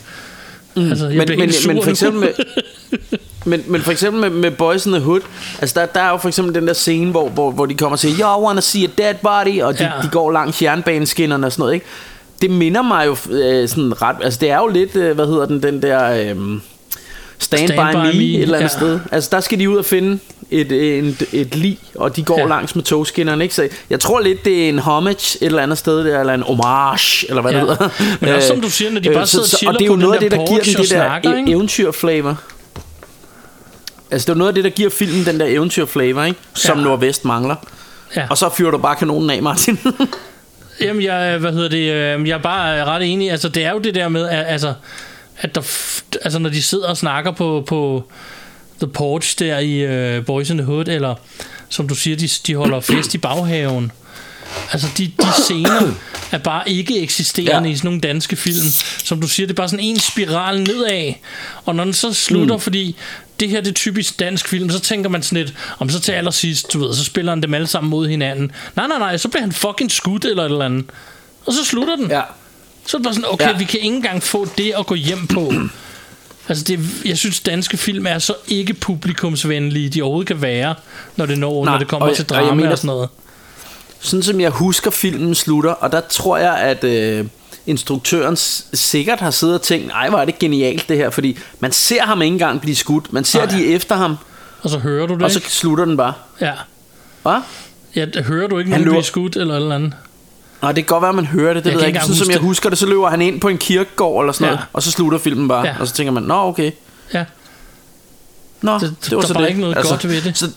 Mm. 0.77 0.91
Altså, 0.91 1.07
jeg 1.09 1.17
men, 1.17 1.27
bliver 1.27 1.39
men, 1.39 1.49
helt 1.51 1.63
sur 1.63 1.73
men 1.73 1.83
for 1.83 1.91
eksempel 1.91 2.21
med, 2.21 2.29
men, 3.47 3.65
men 3.67 3.81
for 3.81 3.93
eksempel 3.93 4.21
med, 4.21 4.31
med 4.41 4.51
Boys 4.51 4.87
in 4.87 4.93
the 4.93 5.01
Hood 5.01 5.21
Altså 5.61 5.81
der, 5.81 5.87
der 5.87 6.01
er 6.01 6.11
jo 6.11 6.17
for 6.17 6.29
eksempel 6.29 6.55
den 6.55 6.67
der 6.67 6.73
scene 6.73 7.11
Hvor, 7.11 7.29
hvor, 7.29 7.51
hvor 7.51 7.67
de 7.67 7.75
kommer 7.75 7.93
og 7.95 7.99
siger 7.99 8.15
Yo, 8.37 8.41
I 8.41 8.45
wanna 8.45 8.61
see 8.61 8.85
a 8.85 8.89
dead 8.99 9.15
body 9.15 9.63
Og 9.63 9.79
de, 9.79 9.85
ja. 9.85 9.91
de 10.03 10.09
går 10.13 10.31
langs 10.33 10.63
jernbaneskinnerne 10.63 11.47
og 11.47 11.53
sådan 11.53 11.63
noget 11.63 11.75
ikke? 11.75 11.87
Det 12.43 12.51
minder 12.51 12.83
mig 12.83 13.07
jo 13.07 13.17
øh, 13.31 13.69
sådan 13.69 14.03
ret 14.03 14.17
Altså 14.23 14.39
det 14.41 14.51
er 14.51 14.59
jo 14.59 14.67
lidt 14.67 14.97
øh, 14.97 15.15
Hvad 15.15 15.27
hedder 15.27 15.47
den, 15.47 15.63
den 15.63 15.83
der 15.83 16.31
øh, 16.35 16.37
Stand, 17.43 17.69
Stand 17.69 17.93
by, 17.93 17.93
by 17.95 17.97
me, 17.97 18.03
Me, 18.19 18.25
Et 18.25 18.43
eller 18.43 18.59
andet 18.59 18.71
ja. 18.73 18.79
sted 18.79 19.01
Altså 19.13 19.29
der 19.33 19.41
skal 19.41 19.59
de 19.59 19.71
ud 19.71 19.77
og 19.77 19.85
finde 19.85 20.19
et, 20.51 20.73
et, 20.73 21.23
et 21.33 21.55
lig 21.55 21.79
Og 21.95 22.17
de 22.17 22.23
går 22.23 22.39
Ja. 22.41 22.47
langs 22.47 22.75
med 22.77 22.85
togskinnerne 22.85 23.43
ikke? 23.45 23.55
Så 23.55 23.69
jeg 23.91 24.01
tror 24.01 24.21
lidt 24.21 24.45
det 24.45 24.65
er 24.65 24.69
en 24.69 24.79
homage 24.79 25.15
Et 25.17 25.37
eller 25.47 25.63
andet 25.63 25.79
sted 25.79 26.05
der 26.05 26.21
Eller 26.21 26.35
en 26.35 26.43
homage 26.43 27.27
Eller 27.29 27.43
hvad 27.43 27.53
Ja. 27.53 27.61
det 27.61 27.69
hedder 27.69 27.89
Men 28.21 28.35
også 28.35 28.49
som 28.49 28.57
Øh, 28.57 28.63
du 28.63 28.71
siger, 28.79 28.91
når 28.91 29.01
de 29.01 29.09
øh, 29.09 29.15
bare 29.15 29.27
så- 29.27 29.31
sidder 29.31 29.45
og 29.45 29.49
så- 29.49 29.57
chiller 29.57 29.73
Og 29.73 29.79
det 29.79 29.85
er 29.85 29.91
jo 29.91 29.97
noget 29.97 30.15
af 30.15 30.21
det 30.21 30.31
der 30.31 30.37
giver 30.37 30.61
den 30.63 30.77
og 30.77 30.85
det 31.23 31.25
der 31.25 31.45
e- 31.47 31.51
eventyrflavor 31.51 32.37
Altså 34.11 34.27
det 34.27 34.33
er 34.33 34.39
noget 34.39 34.49
af 34.49 34.55
det 34.55 34.65
der 34.65 34.71
giver 34.71 34.91
filmen 34.91 35.27
den 35.27 35.41
der 35.41 35.47
eventyrflavor 35.47 36.23
ikke? 36.23 36.39
Som 36.55 36.79
Ja. 36.79 36.85
Nordvest 36.85 37.25
mangler 37.25 37.57
Ja. 38.17 38.27
Og 38.31 38.39
så 38.39 38.49
fyrer 38.49 38.71
du 38.71 38.79
bare 38.79 38.97
kanonen 38.97 39.31
af 39.31 39.43
Martin 39.43 39.79
Jamen, 40.81 41.03
jeg, 41.03 41.39
hvad 41.39 41.53
hedder 41.53 41.69
det, 41.69 41.93
øh, 42.21 42.29
jeg 42.29 42.35
er 42.35 42.43
bare 42.43 42.85
ret 42.85 43.13
enig. 43.13 43.31
Altså, 43.31 43.49
det 43.49 43.65
er 43.65 43.71
jo 43.73 43.79
det 43.79 43.95
der 43.95 44.09
med, 44.09 44.29
altså, 44.29 44.73
at 45.43 45.55
der, 45.55 45.61
altså, 46.23 46.39
når 46.39 46.51
de 46.51 46.63
sidder 46.63 46.89
og 46.89 46.97
snakker 46.97 47.31
på, 47.31 47.65
på 47.67 48.11
The 48.79 48.89
Porch 48.89 49.39
der 49.39 49.59
i 49.59 50.17
uh, 50.19 50.25
Boys 50.25 50.51
in 50.51 50.59
the 50.59 50.65
Hood, 50.65 50.89
eller 50.89 51.15
som 51.69 51.89
du 51.89 51.95
siger, 51.95 52.17
de, 52.17 52.29
de 52.47 52.55
holder 52.55 52.81
fest 52.81 53.15
i 53.15 53.19
baghaven. 53.19 53.93
Altså, 54.73 54.89
de, 54.99 55.07
de 55.07 55.43
scener 55.43 55.93
er 56.33 56.39
bare 56.39 56.71
ikke 56.71 57.01
eksisterende. 57.01 57.69
Ja. 57.69 57.75
i 57.75 57.77
sådan 57.77 57.89
nogle 57.89 58.01
danske 58.01 58.37
film. 58.37 58.67
Som 59.05 59.21
du 59.21 59.29
siger, 59.29 59.47
det 59.47 59.53
er 59.53 59.57
bare 59.57 59.69
sådan 59.69 59.85
en 59.85 59.99
spiral 59.99 60.61
nedad. 60.61 61.13
Og 61.65 61.75
når 61.75 61.85
den 61.85 61.93
så 61.93 62.13
slutter, 62.13 62.57
mm. 62.57 62.61
fordi 62.61 62.97
det 63.41 63.49
her 63.49 63.61
det 63.61 63.71
er 63.71 63.75
typisk 63.75 64.21
dansk 64.21 64.49
film, 64.49 64.71
så 64.71 64.81
tænker 64.81 65.11
man 65.11 65.23
sådan 65.23 65.45
lidt, 65.45 65.55
om 65.79 65.89
så 65.89 66.01
til 66.01 66.13
allersidst, 66.13 66.73
du 66.73 66.79
ved, 66.79 66.95
så 66.95 67.05
spiller 67.05 67.33
han 67.33 67.43
dem 67.43 67.55
alle 67.55 67.67
sammen 67.67 67.91
mod 67.91 68.09
hinanden. 68.09 68.53
Nej, 68.77 68.87
nej, 68.87 68.99
nej, 68.99 69.17
så 69.17 69.29
bliver 69.29 69.43
han 69.43 69.53
fucking 69.53 69.91
skudt 69.91 70.25
eller 70.25 70.43
et 70.43 70.51
eller 70.51 70.65
andet. 70.65 70.85
Og 71.47 71.53
så 71.53 71.65
slutter 71.65 71.97
den. 71.97 72.11
Ja 72.11 72.23
Så 72.87 72.97
det 72.99 73.05
bare 73.05 73.15
sådan, 73.15 73.31
okay, 73.33 73.47
ja. 73.49 73.57
Vi 73.59 73.65
kan 73.65 73.81
ikke 73.81 73.97
engang 73.97 74.23
få 74.23 74.47
det 74.59 74.73
at 74.79 74.87
gå 74.87 74.95
hjem 74.95 75.27
på. 75.27 75.53
Altså, 76.49 76.65
det, 76.65 76.81
jeg 77.05 77.19
synes, 77.19 77.41
danske 77.41 77.77
film 77.77 78.07
er 78.07 78.19
så 78.19 78.35
ikke 78.49 78.75
publikumsvenlige, 78.75 79.89
de 79.89 80.03
overhovedet 80.03 80.29
kan 80.29 80.43
være, 80.43 80.75
når 81.17 81.27
det, 81.27 81.39
når, 81.39 81.65
Nej, 81.65 81.73
når 81.73 81.79
det 81.79 81.89
kommer 81.89 82.09
og- 82.09 82.17
til 82.17 82.25
og 82.31 82.35
jeg 82.35 82.39
drama 82.41 82.51
og, 82.51 82.57
mener- 82.57 82.77
sådan 82.77 82.87
noget. 82.87 83.09
Sådan 84.01 84.23
som 84.23 84.41
jeg 84.41 84.51
husker 84.51 84.91
filmen 84.91 85.35
slutter 85.35 85.71
Og 85.71 85.93
der 85.93 86.01
tror 86.01 86.37
jeg 86.37 86.57
at 86.59 86.85
øh, 86.85 87.27
Instruktøren 87.67 88.37
sikkert 88.75 89.21
har 89.21 89.31
siddet 89.31 89.55
og 89.55 89.63
tænkt 89.63 89.87
Nej 89.87 90.09
hvor 90.09 90.19
er 90.19 90.25
det 90.25 90.39
genialt 90.39 90.89
det 90.89 90.97
her 90.97 91.11
Fordi 91.11 91.39
man 91.61 91.73
ser 91.73 92.03
ham 92.03 92.23
ikke 92.23 92.33
engang 92.33 92.61
blive 92.61 92.77
skudt 92.77 93.13
Man 93.13 93.25
ser 93.25 93.47
Nej. 93.47 93.57
de 93.59 93.73
er 93.73 93.77
efter 93.77 93.97
ham 93.97 94.17
Og 94.63 94.71
så 94.71 94.79
hører 94.79 95.07
du 95.07 95.15
det, 95.15 95.23
Og 95.23 95.31
så 95.31 95.39
ikke? 95.39 95.51
slutter 95.51 95.85
den 95.85 95.97
bare 95.97 96.13
Ja. 96.41 96.53
Hvad? 97.23 97.41
ja, 97.97 98.23
hører 98.23 98.49
du 98.49 98.59
ikke 98.59 98.71
Han 98.71 98.81
nogen 98.81 98.85
blive 98.85 98.95
løber- 98.95 99.03
skudt 99.07 99.37
eller 99.37 99.57
eller 99.57 99.75
andet? 99.75 99.93
Nej, 100.63 100.73
det 100.73 100.85
kan 100.85 100.95
godt 100.95 101.03
være, 101.03 101.09
at 101.09 101.15
man 101.15 101.27
hører 101.27 101.55
det. 101.55 101.65
Det 101.65 101.71
Jeg 101.71 101.75
ved 101.77 101.83
jeg 101.83 101.89
ikke 101.89 102.01
Sådan 102.01 102.15
som 102.17 102.27
jeg 102.31 102.35
det. 102.35 102.43
husker 102.43 102.69
det, 102.69 102.79
så 102.79 102.87
løber 102.87 103.09
han 103.11 103.23
ind 103.23 103.41
på 103.41 103.49
en 103.49 103.59
kirkegård 103.59 104.25
eller 104.25 104.33
sådan 104.33 104.45
Ja. 104.47 104.51
noget. 104.51 104.67
Og 104.73 104.83
så 104.83 104.91
slutter 104.91 105.19
filmen 105.19 105.49
bare. 105.49 105.67
Ja. 105.67 105.75
Og 105.81 105.89
så 105.89 105.95
tænker 105.95 106.13
man, 106.13 106.23
nå 106.23 106.35
okay. 106.35 106.71
Ja. 107.15 107.25
Nå, 108.63 108.79
Det- 108.79 108.95
det, 109.05 109.13
var 109.15 109.21
der 109.21 109.29
så 109.29 109.35
bare 109.35 109.43
det. 109.43 109.49
ikke 109.49 109.61
noget 109.61 109.77
godt 109.77 110.09
ved 110.09 110.23
det. 110.23 110.39
Så, 110.39 110.51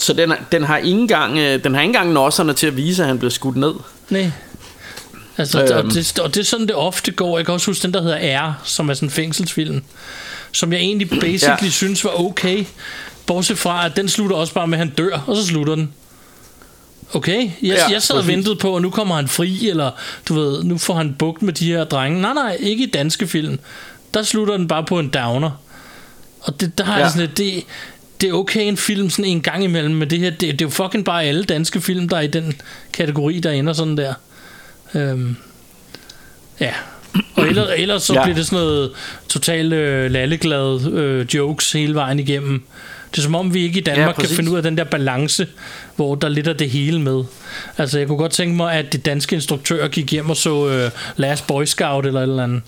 så 0.00 0.12
den, 0.12 0.32
den, 0.52 0.64
har 0.64 0.76
ikke 0.78 0.90
engang, 1.00 1.38
øh, 1.38 1.64
den 1.64 1.74
har 1.74 1.80
ikke 1.82 1.88
engang 1.88 2.12
nosserne 2.12 2.52
til 2.52 2.66
at 2.66 2.76
vise, 2.76 3.02
at 3.02 3.08
han 3.08 3.18
bliver 3.18 3.30
skudt 3.30 3.56
ned. 3.56 3.74
Nej. 4.10 4.30
Altså, 5.38 5.62
øhm. 5.62 5.86
og, 5.88 5.94
det, 5.94 6.18
og 6.18 6.34
det 6.34 6.40
er 6.40 6.44
sådan, 6.44 6.66
det 6.66 6.74
ofte 6.76 7.10
går. 7.12 7.38
Jeg 7.38 7.46
kan 7.46 7.54
også 7.54 7.66
huske 7.70 7.82
den, 7.82 7.94
der 7.94 8.02
hedder 8.02 8.40
R, 8.48 8.54
som 8.64 8.88
er 8.90 8.94
sådan 8.94 9.06
en 9.06 9.10
fængselsfilm, 9.10 9.82
som 10.52 10.72
jeg 10.72 10.80
egentlig 10.80 11.10
basically. 11.10 11.64
Ja. 11.64 11.70
synes 11.70 12.04
var 12.04 12.20
okay. 12.20 12.64
Bortset 13.26 13.58
fra, 13.58 13.86
at 13.86 13.96
den 13.96 14.08
slutter 14.08 14.36
også 14.36 14.54
bare 14.54 14.66
med, 14.66 14.78
at 14.78 14.86
han 14.86 14.94
dør, 14.98 15.18
og 15.26 15.36
så 15.36 15.46
slutter 15.46 15.74
den. 15.74 15.92
Okay, 17.12 17.40
jeg, 17.40 17.50
ja, 17.62 17.92
jeg 17.92 18.02
sad 18.02 18.16
og 18.16 18.26
ventede 18.26 18.56
på, 18.56 18.76
at 18.76 18.82
nu 18.82 18.90
kommer 18.90 19.14
han 19.14 19.28
fri, 19.28 19.68
eller 19.68 19.90
du 20.28 20.34
ved, 20.34 20.64
nu 20.64 20.78
får 20.78 20.94
han 20.94 21.14
bugt 21.18 21.42
med 21.42 21.52
de 21.52 21.66
her 21.66 21.84
drenge. 21.84 22.20
Nej, 22.20 22.34
nej, 22.34 22.56
ikke 22.60 22.84
i 22.84 22.90
danske 22.90 23.26
film. 23.26 23.58
Der 24.14 24.22
slutter 24.22 24.56
den 24.56 24.68
bare 24.68 24.84
på 24.84 24.98
en 24.98 25.08
downer. 25.08 25.50
Og 26.40 26.60
det, 26.60 26.78
der 26.78 26.84
har 26.84 26.96
ja. 26.96 27.02
jeg 27.02 27.10
sådan 27.10 27.26
lidt, 27.26 27.38
det, 27.38 27.64
det 28.20 28.28
er 28.28 28.32
okay 28.32 28.60
en 28.60 28.76
film 28.76 29.10
sådan 29.10 29.24
en 29.24 29.40
gang 29.40 29.64
imellem, 29.64 29.94
men 29.94 30.10
det 30.10 30.18
her, 30.18 30.30
det, 30.30 30.40
det 30.40 30.60
er 30.60 30.64
jo 30.64 30.70
fucking 30.70 31.04
bare 31.04 31.24
alle 31.24 31.44
danske 31.44 31.80
film, 31.80 32.08
der 32.08 32.16
er 32.16 32.20
i 32.20 32.26
den 32.26 32.60
kategori, 32.92 33.40
der 33.40 33.50
ender 33.50 33.72
sådan 33.72 33.96
der. 33.96 34.14
Øhm, 34.94 35.36
ja. 36.60 36.72
Og 37.34 37.46
ellers, 37.48 37.68
ellers 37.76 38.02
så. 38.02 38.14
Ja. 38.14 38.22
bliver 38.22 38.36
det 38.36 38.46
sådan 38.46 38.64
noget 38.64 38.92
totalt 39.28 39.72
øh, 39.72 40.10
lalleglad 40.10 40.92
øh, 40.92 41.34
jokes 41.34 41.72
hele 41.72 41.94
vejen 41.94 42.18
igennem. 42.18 42.62
Det 43.10 43.18
er 43.18 43.22
som 43.22 43.34
om, 43.34 43.54
vi 43.54 43.62
ikke 43.62 43.78
i 43.78 43.82
Danmark 43.82 44.16
ja, 44.18 44.20
kan 44.26 44.36
finde 44.36 44.50
ud 44.50 44.56
af 44.56 44.62
den 44.62 44.78
der 44.78 44.84
balance, 44.84 45.46
hvor 45.96 46.14
der 46.14 46.28
lidt 46.28 46.48
af 46.48 46.56
det 46.56 46.70
hele 46.70 47.00
med. 47.00 47.24
Altså, 47.78 47.98
jeg 47.98 48.06
kunne 48.08 48.18
godt 48.18 48.32
tænke 48.32 48.56
mig, 48.56 48.72
at 48.74 48.92
de 48.92 48.98
danske 48.98 49.34
instruktører 49.36 49.88
gik 49.88 50.12
hjem 50.12 50.30
og 50.30 50.36
så 50.36 50.68
øh, 50.68 50.90
Last 51.16 51.46
Boy 51.46 51.64
Scout 51.64 52.06
eller 52.06 52.20
et 52.20 52.28
eller 52.28 52.42
andet. 52.42 52.62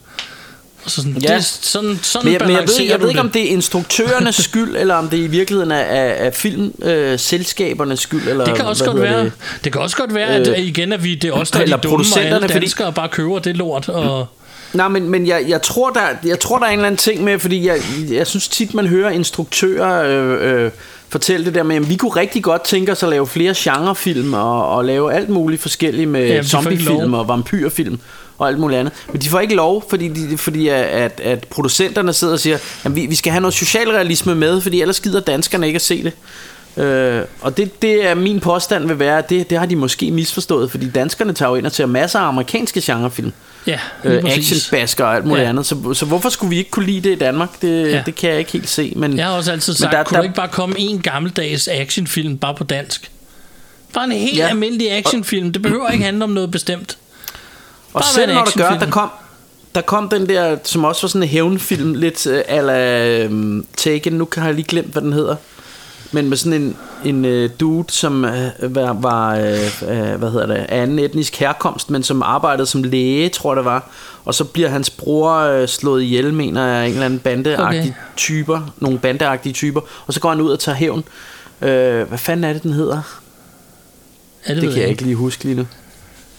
Så 0.87 0.95
sådan, 1.03 1.17
ja. 1.23 1.35
Det, 1.37 1.45
sådan, 1.45 1.99
sådan 2.03 2.25
Men 2.25 2.33
jeg, 2.33 2.41
men 2.47 2.51
jeg 2.57 2.61
ved, 2.63 2.87
jeg 2.89 3.01
ved 3.01 3.09
ikke, 3.09 3.19
det. 3.19 3.25
om 3.27 3.31
det 3.31 3.43
er 3.43 3.49
instruktørernes 3.53 4.37
skyld, 4.49 4.77
eller 4.77 4.95
om 4.95 5.09
det 5.09 5.17
i 5.19 5.27
virkeligheden 5.27 5.71
er, 5.73 5.77
er, 5.77 6.27
er 6.27 6.31
filmselskabernes 6.31 8.01
skyld. 8.01 8.29
Eller, 8.29 8.45
Det 8.45 8.55
kan 8.55 8.65
også 8.65 8.85
godt 8.85 9.01
være. 9.01 9.25
det? 9.25 9.33
Det? 9.65 9.73
kan 9.73 9.81
også 9.81 9.97
godt 9.97 10.15
være, 10.15 10.29
at 10.29 10.49
Øh, 10.49 10.55
øh, 10.59 10.67
igen, 10.67 10.93
at 10.93 11.05
vi 11.05 11.15
det 11.15 11.29
er 11.29 11.33
også 11.33 11.53
der 11.57 11.61
er 11.61 11.65
de 11.65 11.71
dumme, 11.73 11.77
og 11.77 11.85
alle 11.85 11.97
producenterne, 11.97 12.49
fordi- 12.49 12.61
danskere 12.61 12.93
bare 12.93 13.09
køber 13.09 13.39
det 13.39 13.57
lort. 13.57 13.89
Og, 13.89 14.27
Nej, 14.73 14.89
men, 14.89 15.09
men 15.09 15.27
jeg, 15.27 15.45
jeg, 15.49 15.63
tror, 15.63 15.91
der, 15.91 16.01
jeg 16.25 16.41
tror, 16.41 16.59
der 16.59 16.67
er 16.67 16.71
en 16.71 16.79
eller 16.79 16.87
anden 16.87 16.99
ting 16.99 17.25
med, 17.25 17.39
fordi 17.39 17.67
jeg, 17.67 17.79
jeg 18.11 18.27
synes 18.27 18.49
tit, 18.49 18.75
man 18.75 18.87
hører 18.87 19.11
instruktører 19.11 20.03
øh, 20.07 20.65
øh, 20.65 20.71
fortælle 21.09 21.47
det 21.47 21.55
der 21.55 21.63
med, 21.63 21.77
at 21.77 21.91
vi 21.91 21.97
kunne 21.97 22.17
rigtig 22.17 22.43
godt 22.43 22.65
tænke 22.65 22.93
os 22.93 23.03
at 23.03 23.09
lave 23.09 23.27
flere 23.27 23.55
genrefilm 23.57 24.35
og, 24.35 24.69
og 24.69 24.85
lave 24.85 25.13
alt 25.13 25.29
muligt 25.29 25.63
forskelligt 25.63 26.11
med 26.11 26.27
ja, 26.27 26.43
zombiefilm 26.43 27.15
og 27.15 27.29
vampyrfilm 27.29 28.01
og 28.39 28.49
alt 28.49 28.59
muligt 28.59 28.81
andet. 28.81 28.93
Men 29.13 29.23
de 29.23 29.29
får 29.29 29.41
ikke 29.41 29.55
lov, 29.55 29.85
fordi, 29.91 30.09
de, 30.09 30.39
fordi 30.39 30.69
at, 30.69 30.85
at, 30.85 31.21
at 31.21 31.47
producenterne 31.51 32.13
sidder 32.13 32.33
og 32.33 32.41
siger, 32.41 32.59
at 32.85 32.97
vi, 32.97 33.07
vi 33.07 33.15
skal 33.15 33.33
have 33.33 33.41
noget 33.41 33.55
socialrealisme 33.55 34.35
med, 34.35 34.61
fordi 34.61 34.81
ellers 34.81 35.01
gider 35.01 35.21
danskerne 35.21 35.67
ikke 35.67 35.77
at 35.77 35.83
se 35.83 36.05
det. 36.05 36.13
Øh, 36.85 37.23
og 37.41 37.57
det, 37.57 37.83
det 37.83 38.07
er 38.07 38.15
min 38.15 38.41
påstand 38.41 38.87
vil 38.87 38.99
være, 38.99 39.19
at 39.19 39.31
det, 39.31 39.51
det 39.51 39.59
har 39.59 39.67
de 39.67 39.77
måske 39.77 40.11
misforstået, 40.11 40.71
fordi 40.71 40.91
danskerne 40.91 41.33
tager 41.33 41.51
jo 41.51 41.57
ind 41.57 41.67
og 41.67 41.73
ser 41.73 41.87
masser 41.87 42.19
af 42.19 42.29
amerikanske 42.29 42.81
genrefilm 42.85 43.33
ja, 43.69 43.79
øh, 44.05 44.25
actionbasker 44.25 45.05
og 45.05 45.15
alt 45.17 45.25
muligt 45.25 45.45
Ja. 45.45 45.49
andet. 45.49 45.67
Så, 45.67 45.95
så 45.95 46.07
hvorfor 46.07 46.29
skulle 46.29 46.51
vi 46.51 46.59
ikke 46.59 46.71
kunne 46.71 46.87
lide 46.87 47.01
det 47.09 47.17
i 47.17 47.19
Danmark? 47.19 47.63
Det, 47.63 47.93
Ja. 47.93 48.03
det 48.07 48.15
kan 48.15 48.31
jeg 48.31 48.39
ikke 48.39 48.53
helt 48.53 48.69
se. 48.69 48.93
Men, 48.97 49.17
Jeg 49.19 49.27
har 49.27 49.33
også 49.33 49.53
altid 49.53 49.75
sagt, 49.75 49.93
der- 49.93 50.03
kunne 50.03 50.15
der- 50.15 50.21
der 50.21 50.23
ikke 50.25 50.35
bare 50.37 50.49
komme 50.49 50.75
en 50.79 51.01
gammeldags 51.01 51.69
actionfilm 51.69 52.39
bare 52.39 52.55
på 52.55 52.65
dansk? 52.65 53.11
Bare 53.95 54.05
en 54.05 54.13
helt 54.13 54.39
ja. 54.39 54.49
Almindelig 54.49 54.93
actionfilm. 54.93 55.53
Det 55.53 55.63
behøver 55.63 55.89
ikke 55.91 56.05
handle 56.05 56.25
om 56.25 56.31
noget 56.31 56.51
bestemt. 56.51 56.97
og 57.93 58.01
bare 58.01 58.05
selv 58.15 58.29
være 58.29 58.31
en 58.31 58.35
når 58.35 58.45
der 58.45 58.71
gør, 58.71 58.79
der 58.79 58.91
kom, 58.91 59.11
der 59.75 59.81
kom 59.81 60.09
den 60.09 60.29
der, 60.29 60.57
som 60.65 60.85
også 60.85 61.03
var 61.03 61.09
sådan 61.09 61.23
en 61.23 61.29
hævnfilm, 61.29 61.95
lidt 61.95 62.27
ala 62.27 63.27
um, 63.27 63.67
Taken, 63.77 64.13
nu 64.13 64.29
har 64.37 64.45
jeg 64.47 64.55
lige 64.55 64.65
glemt, 64.69 64.93
hvad 64.93 65.03
den 65.03 65.13
hedder. 65.13 65.37
Men 66.13 66.29
med 66.29 66.37
sådan 66.37 66.63
en, 66.63 66.77
en 67.05 67.25
øh, 67.25 67.51
dude, 67.61 67.85
som 67.93 68.25
øh, 68.25 68.51
var, 68.75 68.93
var 68.93 69.37
øh, 69.37 69.43
øh, 69.83 70.15
hvad 70.19 70.31
hedder 70.31 70.47
det, 70.47 70.67
anden 70.69 70.99
etnisk 70.99 71.37
herkomst, 71.37 71.91
men 71.91 72.03
som 72.03 72.23
arbejdede 72.23 72.67
som 72.67 72.83
læge, 72.83 73.29
tror 73.29 73.53
jeg 73.53 73.57
det 73.57 73.65
var. 73.65 73.91
Og 74.25 74.35
så 74.35 74.45
bliver 74.45 74.69
hans 74.69 74.91
bror 74.91 75.35
øh, 75.39 75.69
slået 75.69 76.03
ihjel, 76.03 76.35
mener 76.35 76.67
jeg, 76.67 76.77
af 76.83 76.87
en 76.87 76.93
eller 76.93 77.05
anden 77.05 77.19
bandeagtig 77.19 77.81
Okay. 77.81 77.93
typer, 78.17 78.61
nogle 78.79 78.99
bandeagtige 78.99 79.53
typer. 79.53 79.81
Og 80.07 80.15
så 80.15 80.21
går 80.21 80.29
han 80.29 80.41
ud 80.41 80.51
og 80.51 80.59
tager 80.59 80.77
hævn. 80.77 81.05
Øh, 81.63 82.09
hvad 82.09 82.19
fanden 82.19 82.45
er 82.45 82.53
det, 82.53 82.63
den 82.63 82.73
hedder? 82.73 83.03
Ja, 84.49 84.55
Det 84.55 84.63
ved 84.63 84.73
kan 84.73 84.83
jeg 84.83 84.91
ikke 84.91 85.03
lige 85.03 85.15
huske 85.17 85.45
lige 85.45 85.57
nu. 85.57 85.67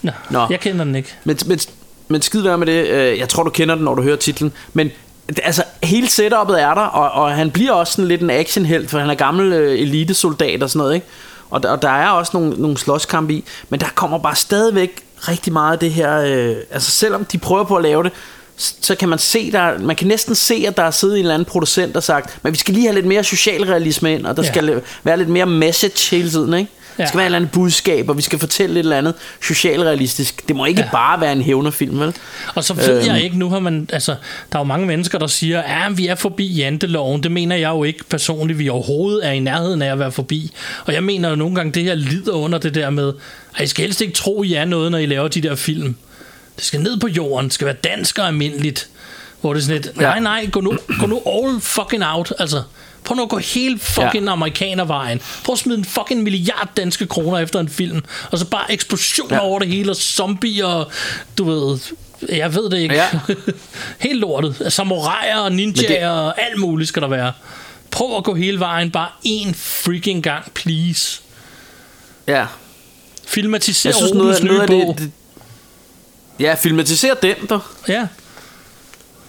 Nå, 0.02 0.12
Nå. 0.30 0.48
jeg 0.50 0.60
kender 0.60 0.84
den 0.86 0.96
ikke. 0.96 1.10
Men, 1.24 1.38
men, 1.46 1.60
men 2.08 2.22
skid 2.22 2.42
være 2.42 2.58
med 2.58 2.68
det. 2.68 2.88
Øh, 2.88 3.20
Jeg 3.20 3.30
tror, 3.30 3.44
du 3.44 3.50
kender 3.50 3.76
den, 3.76 3.84
når 3.84 3.96
du 3.96 4.02
hører 4.02 4.16
titlen. 4.16 4.52
Men 4.74 4.88
det- 4.88 4.96
altså, 5.44 5.64
hele 5.84 6.10
setupet 6.10 6.62
er 6.62 6.74
der, 6.74 6.82
og, 6.82 7.24
og 7.24 7.32
han 7.32 7.52
bliver 7.52 7.72
også 7.72 7.94
sådan 7.94 8.08
lidt 8.08 8.22
en 8.22 8.30
actionhelt, 8.30 8.90
for 8.90 9.00
han 9.00 9.10
er 9.10 9.16
gammel 9.16 9.54
øh, 9.54 9.80
elitesoldat 9.80 10.64
og 10.64 10.70
sådan 10.70 10.80
noget, 10.80 10.96
ikke? 10.96 11.08
Og 11.50 11.64
der, 11.64 11.70
og 11.70 11.82
der 11.82 11.90
er 11.90 12.10
også 12.10 12.32
nogle, 12.34 12.62
nogle 12.62 12.78
slåskampe 12.78 13.34
i, 13.34 13.44
men 13.70 13.80
der 13.80 13.88
kommer 13.96 14.18
bare 14.18 14.36
stadigvæk 14.36 15.04
rigtig 15.28 15.54
meget 15.54 15.74
af 15.74 15.80
det 15.80 15.92
her, 15.92 16.20
øh, 16.20 16.56
altså 16.72 16.92
selvom 16.92 17.26
de 17.26 17.38
prøver 17.38 17.64
på 17.64 17.76
at 17.76 17.84
lave 17.84 18.04
det, 18.04 18.12
så 18.58 18.96
kan 18.96 19.10
man 19.10 19.20
se, 19.20 19.52
der, 19.52 19.80
man 19.80 19.96
kan 19.96 20.08
næsten 20.08 20.36
se, 20.36 20.64
at 20.68 20.78
der 20.78 20.84
er 20.84 20.92
siddet 20.92 21.16
en 21.16 21.20
eller 21.20 21.34
anden 21.34 21.46
producent 21.46 21.98
og 21.98 22.04
sagt, 22.04 22.38
men 22.44 22.54
vi 22.54 22.58
skal 22.58 22.74
lige 22.74 22.86
have 22.86 22.96
lidt 22.96 23.06
mere 23.06 23.24
socialrealisme 23.24 24.14
ind, 24.14 24.26
og 24.26 24.38
der 24.38 24.44
ja. 24.44 24.52
skal 24.52 24.82
være 25.04 25.18
lidt 25.18 25.30
mere 25.30 25.46
message 25.46 26.16
hele 26.16 26.30
tiden, 26.30 26.54
ikke? 26.54 26.72
Der 27.00 27.08
skal 27.08 27.18
Ja. 27.18 27.20
være 27.20 27.26
et 27.26 27.26
eller 27.26 27.36
andet 27.38 27.52
budskab, 27.52 28.10
og 28.10 28.18
vi 28.18 28.22
skal 28.22 28.40
fortælle 28.40 28.74
lidt 28.74 28.84
eller 28.86 28.98
andet 28.98 29.14
socialrealistisk. 29.42 30.48
Det 30.48 30.56
må 30.56 30.66
ikke 30.66 30.80
Ja. 30.82 30.86
ja. 30.86 30.92
bare 30.92 31.22
være 31.22 31.32
en 31.32 31.42
hævnerfilm, 31.42 32.00
vel? 32.00 32.14
Og 32.56 32.64
så 32.64 32.74
ved 32.74 32.98
Øhm. 32.98 33.08
jeg 33.08 33.24
ikke, 33.24 33.38
nu 33.38 33.50
har 33.50 33.60
man, 33.60 33.90
altså, 33.94 34.16
der 34.52 34.58
er 34.58 34.60
jo 34.60 34.64
mange 34.64 34.88
mennesker, 34.88 35.18
der 35.20 35.28
siger, 35.28 35.62
at 35.62 35.98
vi 35.98 36.08
er 36.08 36.16
forbi 36.16 36.48
janteloven. 36.54 37.24
Det 37.24 37.32
mener 37.32 37.56
jeg 37.56 37.70
jo 37.70 37.84
ikke 37.84 38.04
personligt, 38.10 38.60
vi 38.60 38.70
overhovedet 38.70 39.28
er 39.28 39.32
i 39.32 39.40
nærheden 39.40 39.82
af 39.82 39.92
at 39.92 40.00
være 40.00 40.12
forbi. 40.12 40.52
Og 40.86 40.94
jeg 40.94 41.04
mener 41.04 41.30
jo 41.30 41.36
nogle 41.36 41.56
gange, 41.56 41.72
det 41.72 41.84
her 41.84 41.96
lider 41.96 42.34
under 42.34 42.58
det 42.58 42.76
der 42.76 42.90
med, 42.90 43.14
at 43.56 43.64
I 43.64 43.68
skal 43.68 43.86
helst 43.86 44.02
ikke 44.02 44.14
tro, 44.14 44.44
I 44.44 44.54
er 44.54 44.66
noget, 44.66 44.92
når 44.92 44.98
I 44.98 45.06
laver 45.06 45.28
de 45.28 45.42
der 45.42 45.56
film. 45.56 45.96
Det 46.58 46.66
skal 46.66 46.80
ned 46.82 47.00
på 47.00 47.08
jorden, 47.08 47.46
det 47.46 47.54
skal 47.54 47.66
være 47.66 47.76
dansk 47.84 48.20
og 48.20 48.28
almindeligt. 48.28 48.88
Hvor 49.42 49.54
det 49.54 49.60
er 49.62 49.66
sådan 49.66 49.82
lidt, 49.82 49.98
nej, 49.98 50.14
Ja. 50.14 50.20
nej, 50.20 50.46
gå 50.52 50.62
nu, 50.62 50.78
gå 51.00 51.06
nu 51.06 51.22
all 51.28 51.62
fucking 51.62 52.04
out. 52.06 52.34
Altså, 52.40 52.62
prøv 53.04 53.16
nu 53.16 53.24
at 53.24 53.30
gå 53.30 53.38
helt 53.38 53.82
fucking 53.82 54.26
ja. 54.26 54.32
amerikanervejen. 54.32 55.22
Prøv 55.44 55.54
at 55.54 55.60
smide 55.60 55.78
en 55.78 55.86
fucking 55.86 56.24
milliard 56.24 56.70
danske 56.78 57.08
kroner 57.08 57.38
efter 57.38 57.60
en 57.60 57.70
film. 57.70 58.04
Og 58.32 58.40
så 58.40 58.46
bare 58.46 58.72
eksplosioner 58.72 59.36
ja. 59.36 59.42
Over 59.42 59.60
det 59.60 59.68
hele, 59.68 59.92
og 59.92 59.96
zombier, 59.96 60.66
og 60.66 60.92
du 61.38 61.44
ved... 61.44 61.80
Jeg 62.30 62.56
ved 62.56 62.70
det 62.70 62.78
ikke. 62.78 62.96
Ja. 62.96 63.10
helt 64.00 64.20
lortet. 64.20 64.74
Samuraier 64.74 65.38
og 65.38 65.52
ninjaer 65.52 66.10
og 66.10 66.42
alt 66.42 66.60
muligt 66.60 66.88
skal 66.88 67.02
der 67.02 67.08
være. 67.08 67.34
Prøv 67.92 68.18
at 68.18 68.24
gå 68.24 68.34
hele 68.36 68.60
vejen, 68.60 68.92
bare 68.92 69.08
én 69.28 69.54
freaking 69.56 70.24
gang, 70.24 70.52
please. 70.54 71.22
Ja. 72.28 72.46
Filmatisere 73.26 73.90
Jeg 73.92 73.96
synes, 73.96 74.14
noget, 74.14 74.36
af- 74.36 74.44
noget 74.44 74.62
af 74.62 74.68
det, 74.68 75.00
det... 75.00 75.12
Ja, 76.40 76.54
filmatiser 76.56 77.14
den, 77.14 77.36
der. 77.50 77.60
Ja, 77.88 78.08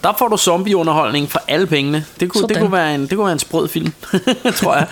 Der 0.05 0.13
får 0.19 0.29
du 0.29 0.37
zombieunderholdning 0.37 1.31
for 1.31 1.43
alle 1.49 1.67
pengene. 1.67 2.05
Det 2.21 2.29
kunne, 2.29 2.49
det 2.49 2.59
kunne, 2.59 2.73
være, 2.73 2.95
en, 2.95 3.01
det 3.03 3.11
kunne 3.11 3.25
være 3.25 3.33
en 3.33 3.39
sprød 3.39 3.69
film, 3.69 3.93
tror 4.61 4.75
jeg. 4.75 4.87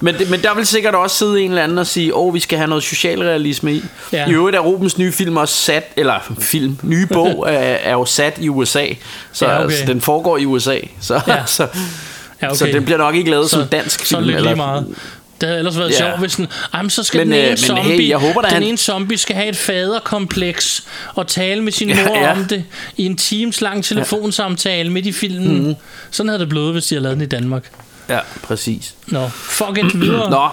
Men, 0.00 0.14
det, 0.18 0.30
men 0.30 0.42
der 0.42 0.54
vil 0.54 0.66
sikkert 0.66 0.94
også 0.94 1.16
sidde 1.16 1.40
en 1.42 1.50
eller 1.50 1.62
anden 1.62 1.78
og 1.78 1.86
sige, 1.86 2.14
åh, 2.14 2.26
oh, 2.26 2.34
vi 2.34 2.40
skal 2.40 2.58
have 2.58 2.68
noget 2.68 2.84
socialrealisme 2.84 3.74
i. 3.74 3.82
Ja. 4.12 4.28
I 4.28 4.32
øvrigt 4.32 4.56
er 4.56 4.60
Rubens 4.60 4.98
nye 4.98 5.12
film 5.12 5.36
også 5.36 5.54
sat, 5.54 5.84
eller 5.96 6.34
film, 6.38 6.78
nye 6.82 7.06
bog 7.14 7.44
er, 7.48 7.52
er 7.58 7.92
jo 7.92 8.04
sat 8.04 8.38
i 8.40 8.48
USA. 8.48 8.86
Så, 9.32 9.46
Ja, 9.46 9.54
okay. 9.54 9.64
okay. 9.64 9.76
så 9.76 9.84
den 9.86 10.00
foregår 10.00 10.38
i 10.38 10.44
USA. 10.46 10.78
Så, 11.00 11.20
Ja. 11.26 11.42
så, 11.46 11.68
ja 12.42 12.46
okay. 12.46 12.56
så 12.56 12.66
den 12.66 12.84
bliver 12.84 12.98
nok 12.98 13.14
ikke 13.14 13.30
lavet 13.30 13.50
som 13.50 13.66
dansk 13.68 14.00
så 14.06 14.16
film. 14.16 14.26
lidt 14.26 14.36
eller, 14.36 14.50
lige 14.50 14.56
meget. 14.56 14.86
Det 15.40 15.48
havde 15.48 15.58
ellers 15.58 15.78
været 15.78 15.90
Ja. 15.90 15.96
sjovt, 15.98 16.18
hvis 16.18 16.34
den, 16.36 16.46
Jamen, 16.74 16.90
så 16.90 17.02
skal 17.02 17.18
Men, 17.18 17.26
den 17.26 17.34
øh, 17.34 17.40
ene 17.40 17.48
men 17.50 17.56
zombie, 17.58 17.82
hey, 17.84 18.08
jeg 18.08 18.18
håber 18.18 18.40
den 18.40 18.50
han- 18.50 18.62
ene 18.62 18.78
zombie 18.78 19.18
skal 19.18 19.36
have 19.36 19.48
et 19.48 19.56
faderkompleks 19.56 20.84
og 21.14 21.26
tale 21.26 21.62
med 21.62 21.72
sin 21.72 21.88
Ja, 21.88 22.06
mor 22.08 22.16
ja. 22.18 22.32
om 22.32 22.44
det 22.44 22.64
i 22.96 23.06
en 23.06 23.16
times 23.16 23.60
lang 23.60 23.84
telefonsamtale 23.84 24.90
midt 24.90 25.06
i 25.06 25.12
filmen. 25.12 25.66
Mm. 25.68 25.74
Sådan 26.10 26.28
havde 26.28 26.40
det 26.40 26.48
blevet, 26.48 26.72
hvis 26.72 26.86
de 26.86 26.94
havde 26.94 27.02
lavet 27.02 27.14
den 27.16 27.22
i 27.22 27.28
Danmark. 27.28 27.70
Ja, 28.08 28.18
præcis. 28.42 28.94
Nå, 29.06 29.28
fuck 29.28 29.78
it, 29.78 30.00
videre. 30.00 30.30
Nå, 30.30 30.48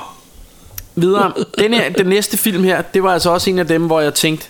videre. 0.95 1.33
Den, 1.57 1.73
her, 1.73 1.89
den 1.89 2.05
næste 2.05 2.37
film 2.37 2.63
her, 2.63 2.81
det 2.81 3.03
var 3.03 3.13
altså 3.13 3.29
også 3.29 3.49
en 3.49 3.59
af 3.59 3.67
dem, 3.67 3.85
hvor 3.85 4.01
jeg 4.01 4.13
tænkte, 4.13 4.47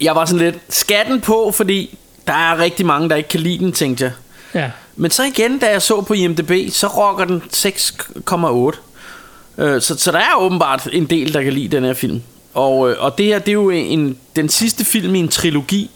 jeg 0.00 0.14
var 0.14 0.24
sådan 0.24 0.38
lidt 0.46 0.58
skatten 0.68 1.20
på, 1.20 1.52
fordi 1.56 1.98
der 2.26 2.32
er 2.32 2.58
rigtig 2.58 2.86
mange, 2.86 3.08
der 3.08 3.16
ikke 3.16 3.28
kan 3.28 3.40
lide 3.40 3.58
den, 3.58 3.72
tænkte 3.72 4.04
jeg. 4.04 4.12
Ja. 4.54 4.70
Men 5.00 5.10
så 5.10 5.24
igen, 5.24 5.58
da 5.58 5.70
jeg 5.70 5.82
så 5.82 6.00
på 6.00 6.14
IMDb, 6.14 6.72
så 6.72 6.86
rocker 6.86 7.24
den 7.24 7.42
6,8. 7.52 9.62
Øh, 9.62 9.82
Så, 9.82 9.98
så 9.98 10.12
der 10.12 10.18
er 10.18 10.34
åbenbart 10.38 10.88
en 10.92 11.06
del, 11.06 11.34
der 11.34 11.42
kan 11.42 11.52
lide 11.52 11.76
den 11.76 11.84
her 11.84 11.94
film. 11.94 12.22
Og, 12.54 12.90
øh, 12.90 12.96
og 12.98 13.18
det 13.18 13.26
her, 13.26 13.38
det 13.38 13.48
er 13.48 13.52
jo 13.52 13.70
en, 13.70 14.18
den 14.36 14.48
sidste 14.48 14.84
film 14.84 15.14
i 15.14 15.18
en 15.18 15.28
trilogi. 15.28 15.90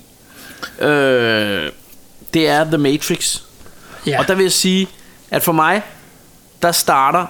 Øh, 0.80 1.70
det 2.34 2.48
er 2.48 2.64
The 2.64 2.78
Matrix. 2.78 3.40
ja. 4.06 4.20
Og 4.20 4.28
der 4.28 4.34
vil 4.34 4.42
jeg 4.42 4.52
sige, 4.52 4.88
at 5.30 5.42
for 5.42 5.52
mig, 5.52 5.82
der 6.62 6.72
starter 6.72 7.26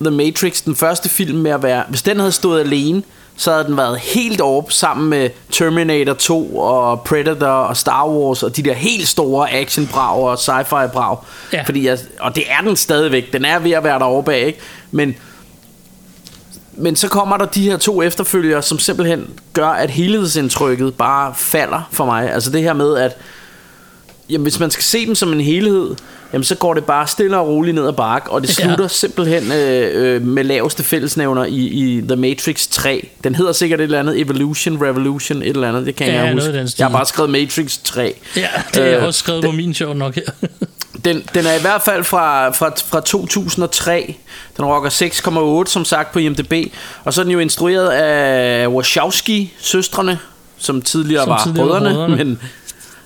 The 0.00 0.10
Matrix, 0.10 0.62
den 0.64 0.76
første 0.76 1.08
film, 1.08 1.38
med 1.38 1.50
at 1.50 1.62
være... 1.62 1.84
Hvis 1.88 2.02
den 2.02 2.18
havde 2.18 2.32
stået 2.32 2.60
alene, 2.60 3.02
så 3.36 3.52
havde 3.52 3.64
den 3.64 3.76
været 3.76 3.98
helt 3.98 4.40
op 4.40 4.72
sammen 4.72 5.10
med 5.10 5.30
Terminator 5.50 6.14
2 6.14 6.56
og 6.56 7.00
Predator 7.00 7.46
og 7.46 7.76
Star 7.76 8.08
Wars 8.08 8.42
og 8.42 8.56
de 8.56 8.62
der 8.62 8.72
helt 8.72 9.08
store 9.08 9.52
actionbrag 9.52 10.22
og 10.22 10.34
sci-fi 10.34 10.86
brag. 10.86 11.16
Ja. 11.52 11.62
Fordi 11.62 11.86
jeg, 11.86 11.98
og 12.20 12.36
det 12.36 12.44
er 12.48 12.60
den 12.60 12.76
stadigvæk. 12.76 13.32
Den 13.32 13.44
er 13.44 13.58
ved 13.58 13.70
at 13.70 13.84
være 13.84 13.98
derovre 13.98 14.24
bag, 14.24 14.46
ikke? 14.46 14.58
Men, 14.90 15.14
men 16.72 16.96
så 16.96 17.08
kommer 17.08 17.36
der 17.36 17.46
de 17.46 17.62
her 17.62 17.76
to 17.76 18.02
efterfølgere, 18.02 18.62
som 18.62 18.78
simpelthen 18.78 19.30
gør, 19.52 19.68
at 19.68 19.90
helhedsindtrykket 19.90 20.94
bare 20.94 21.34
falder 21.36 21.88
for 21.90 22.04
mig. 22.04 22.32
Altså 22.32 22.50
det 22.50 22.62
her 22.62 22.72
med, 22.72 22.96
at 22.96 23.16
jamen, 24.32 24.42
hvis 24.42 24.60
man 24.60 24.70
skal 24.70 24.84
se 24.84 25.06
dem 25.06 25.14
som 25.14 25.32
en 25.32 25.40
helhed, 25.40 25.94
jamen, 26.32 26.44
så 26.44 26.54
går 26.54 26.74
det 26.74 26.84
bare 26.84 27.06
stille 27.06 27.38
og 27.38 27.46
roligt 27.48 27.74
ned 27.74 27.86
ad 27.86 27.92
bakke, 27.92 28.30
og 28.30 28.42
det 28.42 28.50
slutter 28.50 28.84
ja. 28.84 28.88
simpelthen 28.88 29.52
øh, 29.52 30.14
øh, 30.14 30.22
med 30.22 30.44
laveste 30.44 30.82
fællesnævner 30.82 31.44
i, 31.44 31.56
i 31.56 32.00
The 32.08 32.16
Matrix 32.16 32.66
3. 32.68 33.08
Den 33.24 33.34
hedder 33.34 33.52
sikkert 33.52 33.80
et 33.80 33.84
eller 33.84 34.00
andet 34.00 34.20
Evolution, 34.20 34.82
Revolution, 34.82 35.42
et 35.42 35.48
eller 35.48 35.68
andet, 35.68 35.86
det 35.86 35.96
kan 35.96 36.06
Ja, 36.06 36.22
jeg 36.24 36.32
huske. 36.32 36.52
den. 36.52 36.68
Jeg 36.78 36.86
har 36.86 36.92
bare 36.92 37.06
skrevet 37.06 37.30
Matrix 37.30 37.78
3. 37.84 38.14
ja, 38.36 38.46
det 38.74 38.80
jeg 38.80 38.98
Øh, 38.98 39.04
også 39.06 39.18
skrevet 39.18 39.44
på 39.44 39.50
min 39.50 39.74
sjov 39.74 39.94
nok 39.94 40.14
her. 40.14 40.22
Den, 41.04 41.22
den 41.34 41.46
er 41.46 41.54
i 41.54 41.60
hvert 41.60 41.82
fald 41.82 42.04
fra, 42.04 42.50
fra, 42.50 42.70
fra 42.86 43.00
2003. 43.00 44.14
Den 44.56 44.64
rocker 44.64 44.90
6,8 45.64 45.70
som 45.72 45.84
sagt 45.84 46.12
på 46.12 46.18
IMDb. 46.18 46.52
Og 47.04 47.12
så 47.14 47.20
er 47.20 47.22
den 47.22 47.32
jo 47.32 47.38
instrueret 47.38 47.88
af 47.88 48.66
Wachowski-søstrene, 48.68 50.18
som 50.58 50.82
tidligere 50.82 51.22
Som 51.22 51.30
var 51.30 51.42
tidligere 51.44 51.68
var 51.68 51.78
brødrene. 51.80 51.94
brødrene. 51.94 52.16
Men, 52.24 52.38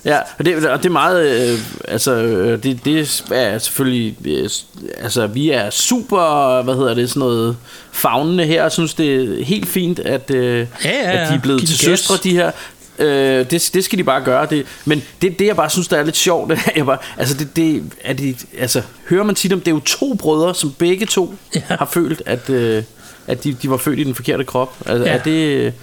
ja, 0.07 0.19
og 0.39 0.45
det, 0.45 0.65
og 0.69 0.77
det 0.77 0.85
er 0.85 0.89
meget... 0.93 1.49
Øh, 1.51 1.59
altså, 1.87 2.13
øh, 2.15 2.63
det, 2.63 2.85
det 2.85 3.25
er 3.31 3.57
selvfølgelig... 3.59 4.15
Øh, 4.25 4.49
altså, 4.97 5.27
vi 5.27 5.49
er 5.49 5.69
super... 5.69 6.61
Hvad 6.61 6.75
hedder 6.75 6.93
det? 6.93 7.09
Sådan 7.09 7.19
noget 7.19 7.57
fagnende 7.91 8.45
her. 8.45 8.61
Jeg 8.61 8.71
synes, 8.71 8.93
det 8.93 9.15
er 9.39 9.45
helt 9.45 9.67
fint, 9.67 9.99
at, 9.99 10.31
øh, 10.31 10.67
Ja, 10.83 10.89
ja, 10.89 11.11
at 11.11 11.27
de 11.27 11.31
ja. 11.33 11.37
er 11.37 11.41
blevet 11.41 11.59
Giv 11.61 11.67
til 11.67 11.77
gas. 11.89 11.99
søstre, 11.99 12.15
de 12.23 12.31
her. 12.31 12.51
Øh, 12.99 13.45
det, 13.51 13.69
det 13.73 13.83
skal 13.83 13.97
de 13.99 14.03
bare 14.03 14.21
gøre. 14.23 14.47
Det, 14.49 14.65
men 14.85 15.03
det, 15.21 15.39
det, 15.39 15.45
jeg 15.47 15.55
bare 15.55 15.69
synes, 15.69 15.87
der 15.87 15.97
er 15.97 16.03
lidt 16.03 16.17
sjovt, 16.17 16.49
det 16.49 16.59
er, 16.65 16.71
jeg 16.75 16.85
bare, 16.85 16.97
altså, 17.17 17.37
det, 17.37 17.55
det, 17.55 17.83
er 18.03 18.13
de, 18.13 18.35
altså, 18.59 18.81
hører 19.09 19.23
man 19.23 19.35
tit 19.35 19.53
om, 19.53 19.59
det 19.59 19.67
er 19.67 19.75
jo 19.75 19.79
to 19.85 20.13
brødre, 20.13 20.55
som 20.55 20.71
begge 20.77 21.05
to 21.05 21.33
Ja. 21.55 21.61
ja. 21.69 21.75
har 21.75 21.89
følt, 21.91 22.21
at, 22.25 22.49
øh, 22.49 22.83
at 23.27 23.43
de, 23.43 23.53
de 23.53 23.69
var 23.69 23.77
født 23.77 23.99
i 23.99 24.03
den 24.03 24.15
forkerte 24.15 24.43
krop. 24.43 24.73
Altså, 24.85 25.05
Ja. 25.05 25.11
ja. 25.11 25.17
er 25.17 25.23
det, 25.23 25.73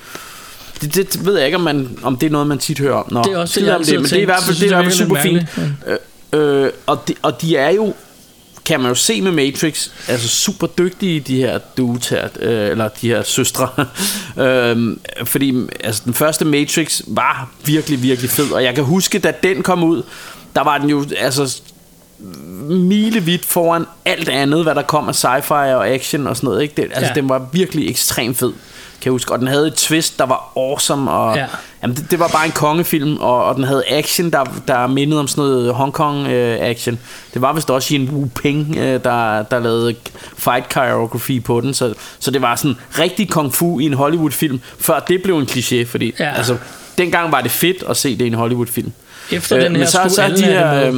det, 0.87 1.13
det, 1.13 1.27
ved 1.27 1.37
jeg 1.37 1.47
ikke, 1.47 1.57
om, 1.57 1.65
man, 1.65 1.99
om 2.03 2.17
det 2.17 2.27
er 2.27 2.31
noget, 2.31 2.47
man 2.47 2.59
tit 2.59 2.79
hører 2.79 2.95
om. 2.95 3.13
Nå, 3.13 3.23
Det 3.23 3.33
er 3.33 3.39
også 3.39 3.61
det, 3.61 3.67
jeg 3.67 3.77
om 3.77 3.85
det, 3.85 3.95
men 3.95 4.05
det 4.05 4.13
er 4.13 4.21
i 4.21 4.25
hvert 4.25 4.43
fald, 4.43 4.57
det 4.57 4.63
er 4.63 4.67
i 4.67 4.83
hvert 4.83 4.85
fald 4.85 5.07
super 5.07 5.21
fint. 5.21 5.43
Øh, 6.33 6.65
øh, 6.65 6.71
og, 6.87 7.09
de, 7.09 7.15
og 7.23 7.43
de 7.43 7.57
er 7.57 7.71
jo 7.71 7.95
kan 8.65 8.81
man 8.81 8.89
jo 8.89 8.95
se 8.95 9.21
med 9.21 9.33
Matrix, 9.33 9.89
altså 10.09 10.29
super 10.29 10.67
dygtige 10.67 11.21
de 11.21 11.37
her 11.37 11.59
her, 12.11 12.29
øh, 12.41 12.71
eller 12.71 12.89
de 12.89 13.09
her 13.09 13.23
søstre. 13.23 13.69
øhm, 14.45 15.01
fordi 15.25 15.55
altså, 15.81 16.03
den 16.05 16.15
første 16.15 16.45
Matrix 16.45 17.01
var 17.07 17.51
virkelig, 17.65 18.03
virkelig 18.03 18.31
fed, 18.31 18.51
og 18.51 18.65
jeg 18.65 18.75
kan 18.75 18.85
huske, 18.85 19.19
da 19.19 19.33
den 19.43 19.63
kom 19.63 19.85
ud, 19.85 20.03
der 20.55 20.65
var 20.65 20.79
den 20.79 20.91
jo 20.91 21.05
altså 21.17 21.61
milevidt 22.69 23.45
foran 23.45 23.87
alt 24.05 24.29
andet, 24.29 24.63
hvad 24.63 24.75
der 24.75 24.83
kom 24.83 25.09
af 25.09 25.25
sci-fi 25.25 25.75
og 25.75 25.89
action 25.89 26.27
og 26.27 26.37
sådan 26.37 26.47
noget. 26.47 26.63
Ikke? 26.63 26.75
Det, 26.77 26.83
altså, 26.83 27.01
Ja. 27.01 27.07
ja. 27.07 27.15
den 27.15 27.29
var 27.29 27.49
virkelig 27.53 27.91
ekstremt 27.91 28.37
fed, 28.37 28.53
kan 29.01 29.05
jeg 29.05 29.11
huske. 29.13 29.33
Og 29.33 29.39
den 29.39 29.47
havde 29.49 29.67
et 29.67 29.75
twist, 29.75 30.19
der 30.19 30.27
var 30.27 30.53
awesome, 30.57 31.11
og 31.11 31.35
Ja. 31.37 31.41
ja. 31.41 31.47
jamen, 31.83 31.97
det, 31.97 32.11
det 32.11 32.19
var 32.19 32.29
bare 32.29 32.47
en 32.47 32.53
kongefilm, 32.53 33.17
og, 33.21 33.45
og 33.45 33.55
den 33.57 33.65
havde 33.65 33.83
action, 33.89 34.31
der, 34.31 34.45
der 34.69 34.87
mindede 34.87 35.21
om 35.21 35.29
sådan 35.29 35.45
noget 35.45 35.75
Hong 35.75 35.93
Kong 35.93 36.27
øh, 36.27 36.59
action. 36.61 36.99
Det 37.35 37.43
var 37.43 37.53
vist 37.53 37.71
også 37.71 37.95
Yin 37.95 38.11
Wu 38.11 38.29
Ping, 38.43 38.77
øh, 38.77 39.05
der, 39.05 39.43
der 39.43 39.59
lavede 39.61 39.95
fight 40.39 40.73
choreography 40.73 41.43
på 41.45 41.61
den, 41.61 41.75
så, 41.75 41.95
så 42.19 42.31
det 42.31 42.43
var 42.43 42.57
sådan 42.57 42.77
rigtig 42.99 43.31
kung 43.31 43.55
fu 43.55 43.79
i 43.79 43.85
en 43.85 43.95
Hollywood-film, 43.95 44.61
før 44.81 44.99
det 45.01 45.23
blev 45.23 45.39
en 45.39 45.47
kliché, 45.51 45.85
fordi 45.87 46.15
Ja. 46.21 46.33
altså, 46.37 46.57
dengang 46.99 47.33
var 47.33 47.41
det 47.41 47.51
fedt 47.51 47.83
at 47.89 47.97
se 47.97 48.19
det 48.19 48.25
i 48.25 48.27
en 48.27 48.35
Hollywood-film. 48.35 48.93
Efter 49.31 49.57
Øh, 49.57 49.63
den 49.65 49.73
her 49.73 49.79
men 49.79 49.89
så- 49.89 50.09
så 50.09 50.23
alle 50.23 50.37
de 50.37 50.43
her, 50.45 50.89
øh, 50.89 50.95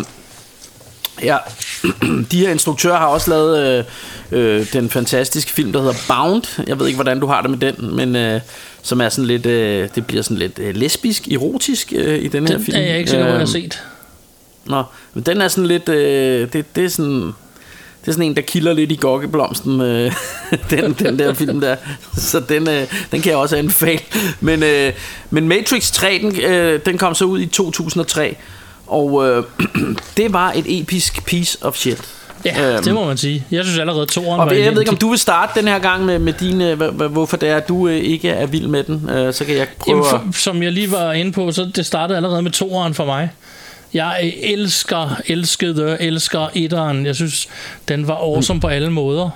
Ja, 1.23 1.37
de 2.33 2.39
her 2.41 2.51
instruktører 2.51 2.97
har 2.99 3.07
også 3.07 3.31
lavet 3.31 3.85
øh, 4.33 4.61
øh, 4.61 4.73
den 4.73 4.91
fantastiske 4.91 5.51
film, 5.51 5.73
der 5.73 5.81
hedder 5.81 5.95
Bound. 6.09 6.63
Jeg 6.67 6.79
ved 6.79 6.87
ikke, 6.87 6.97
hvordan 6.97 7.21
du 7.21 7.27
har 7.27 7.41
det 7.43 7.51
med 7.51 7.59
den, 7.59 7.97
men 7.97 8.17
øh, 8.17 8.41
som 8.83 9.01
er 9.01 9.09
sådan 9.09 9.27
lidt, 9.27 9.47
øh, 9.47 9.89
det 9.95 10.07
bliver 10.07 10.23
sådan 10.23 10.37
lidt 10.37 10.59
øh, 10.59 10.75
lesbisk, 10.77 11.29
erotisk 11.29 11.93
øh, 11.97 12.19
i 12.23 12.29
den 12.29 12.47
her 12.49 12.57
Den 12.57 12.65
film. 12.65 12.77
er 12.77 12.83
jeg 12.83 12.99
ikke 12.99 13.11
sikker 13.11 13.25
at 13.25 13.31
jeg 13.31 13.35
har 13.39 13.41
Øhm, 13.41 13.53
set. 13.53 13.83
Nå, 14.67 14.83
men 15.15 15.23
den 15.23 15.41
er 15.41 15.49
sådan 15.49 15.67
lidt, 15.67 15.89
øh, 15.89 16.53
det, 16.53 16.77
det 16.77 16.85
er 16.85 16.89
sådan... 16.89 17.33
Det 18.01 18.09
er 18.13 18.15
sådan 18.15 18.27
en, 18.31 18.37
der 18.37 18.43
kilder 18.43 18.73
lidt 18.73 18.93
i 18.93 18.97
gokkeblomsten, 18.97 19.81
øh, 19.81 20.13
den, 20.71 20.93
den 20.93 21.19
der 21.19 21.35
film 21.41 21.61
der. 21.61 21.77
Så 22.17 22.41
den, 22.41 22.69
øh, 22.69 22.87
den 23.13 23.21
kan 23.23 23.31
jeg 23.31 23.37
også 23.39 23.57
anbefale. 23.57 23.99
Men, 24.41 24.63
øh, 24.63 24.93
men 25.31 25.49
Matrix 25.49 25.91
3, 25.93 26.19
den, 26.23 26.41
øh, 26.41 26.81
den 26.87 26.99
kom 26.99 27.15
så 27.15 27.25
ud 27.25 27.41
i 27.41 27.47
2003. 27.47 28.37
Og 28.87 29.29
øh, 29.29 29.45
det 30.17 30.33
var 30.33 30.53
et 30.53 30.81
episk 30.81 31.25
piece 31.25 31.59
of 31.63 31.77
shit. 31.77 32.03
Ja, 32.45 32.75
Øhm, 32.75 32.85
det 32.85 32.95
må 32.95 33.05
man 33.05 33.17
sige. 33.17 33.45
Jeg 33.51 33.65
synes 33.65 33.79
allerede, 33.79 34.07
toeren 34.07 34.41
Og 34.41 34.47
var 34.47 34.53
jeg 34.53 34.73
ved 34.73 34.81
ikke, 34.81 34.91
om 34.91 34.97
du 34.97 35.09
vil 35.09 35.19
starte 35.19 35.61
den 35.61 35.69
her 35.69 35.79
gang 35.79 36.05
med, 36.05 36.19
med 36.19 36.33
din, 36.33 36.61
øh, 36.61 36.95
hvorfor 37.09 37.37
det 37.37 37.49
er, 37.49 37.57
at 37.57 37.69
du 37.69 37.89
øh, 37.89 37.97
ikke 37.97 38.29
er 38.29 38.47
vild 38.47 38.69
med 38.69 38.85
den. 38.85 39.11
Øh, 39.11 39.35
så 39.35 39.45
kan 39.45 39.57
jeg 39.57 39.67
prøve 39.79 39.97
Jamen, 39.97 40.15
at... 40.15 40.21
for, 40.33 40.41
som 40.41 40.63
jeg 40.63 40.73
lige 40.73 40.93
var 40.93 41.13
inde 41.13 41.33
på, 41.33 41.53
så 41.53 41.71
det 41.77 41.87
startede 41.87 42.17
allerede 42.17 42.43
med 42.43 42.51
toeren 42.51 42.95
for 42.95 43.05
mig. 43.05 43.31
Jeg 43.95 44.35
elsker, 44.43 45.21
elskede, 45.27 45.97
elsker 46.01 46.49
etteren. 46.55 47.07
Jeg 47.07 47.15
synes, 47.15 47.49
den 47.89 48.09
var 48.09 48.15
awesome 48.15 48.61
på 48.61 48.69
alle 48.69 48.91
måder. 48.91 49.31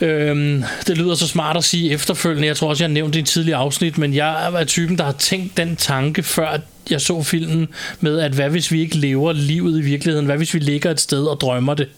Øhm, 0.00 0.64
det 0.86 0.98
lyder 0.98 1.14
så 1.14 1.28
smart 1.28 1.56
at 1.56 1.64
sige 1.64 1.90
efterfølgende. 1.90 2.48
Jeg 2.48 2.56
tror 2.56 2.68
også, 2.68 2.84
jeg 2.84 2.88
har 2.88 2.94
nævnt 2.94 3.14
det 3.14 3.18
i 3.18 3.20
en 3.20 3.26
tidligere 3.26 3.58
afsnit, 3.58 3.98
men 3.98 4.14
jeg 4.14 4.46
er 4.60 4.64
typen, 4.64 4.98
der 4.98 5.04
har 5.04 5.12
tænkt 5.12 5.56
den 5.56 5.76
tanke, 5.76 6.22
før 6.22 6.56
jeg 6.90 7.00
så 7.00 7.22
filmen 7.22 7.68
med, 8.00 8.20
at 8.20 8.32
hvad 8.32 8.50
hvis 8.50 8.72
vi 8.72 8.80
ikke 8.80 8.96
lever 8.96 9.32
livet 9.32 9.78
i 9.78 9.82
virkeligheden? 9.82 10.26
Hvad 10.26 10.36
hvis 10.36 10.54
vi 10.54 10.58
ligger 10.58 10.90
et 10.90 11.00
sted 11.00 11.24
og 11.24 11.40
drømmer 11.40 11.74
det? 11.74 11.88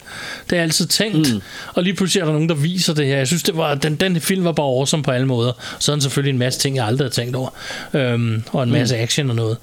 Det 0.43 0.49
har 0.49 0.55
jeg 0.55 0.63
altid 0.63 0.87
tænkt. 0.87 1.33
Mm. 1.33 1.41
Og 1.73 1.83
lige 1.83 1.93
pludselig 1.93 2.21
er 2.21 2.25
der 2.25 2.33
nogen, 2.33 2.49
der 2.49 2.55
viser 2.55 2.93
det 2.93 3.05
her. 3.05 3.17
Jeg 3.17 3.27
synes, 3.27 3.43
det 3.43 3.57
var, 3.57 3.75
den, 3.75 3.95
den 3.95 4.21
film 4.21 4.43
var 4.43 4.51
bare 4.51 4.65
awesome 4.65 5.03
på 5.03 5.11
alle 5.11 5.27
måder. 5.27 5.51
Så 5.79 5.93
er 5.93 5.99
selvfølgelig 5.99 6.31
en 6.31 6.39
masse 6.39 6.59
ting, 6.59 6.75
jeg 6.75 6.85
aldrig 6.85 7.05
har 7.05 7.11
tænkt 7.11 7.35
over. 7.35 7.49
Øhm, 7.93 8.43
og 8.51 8.63
en 8.63 8.71
masse 8.71 8.95
mm. 8.95 9.01
action 9.01 9.29
og 9.29 9.35
noget. 9.35 9.57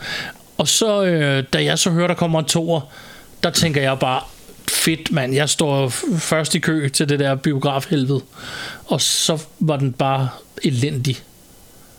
Og 0.58 0.68
så, 0.68 1.04
øh, 1.04 1.44
da 1.52 1.64
jeg 1.64 1.78
så 1.78 1.90
hører, 1.90 2.06
der 2.06 2.14
kommer 2.14 2.38
en 2.38 2.44
toer, 2.44 2.80
der 3.42 3.50
tænker 3.50 3.82
jeg 3.82 3.98
bare, 3.98 4.20
fedt 4.68 5.12
mand, 5.12 5.34
jeg 5.34 5.48
står 5.48 5.88
først 6.18 6.54
i 6.54 6.58
kø 6.58 6.88
til 6.88 7.08
det 7.08 7.18
der 7.18 7.34
biografhelvede. 7.34 8.20
Og 8.86 9.00
så 9.00 9.38
var 9.60 9.76
den 9.76 9.92
bare 9.92 10.28
elendig. 10.62 11.16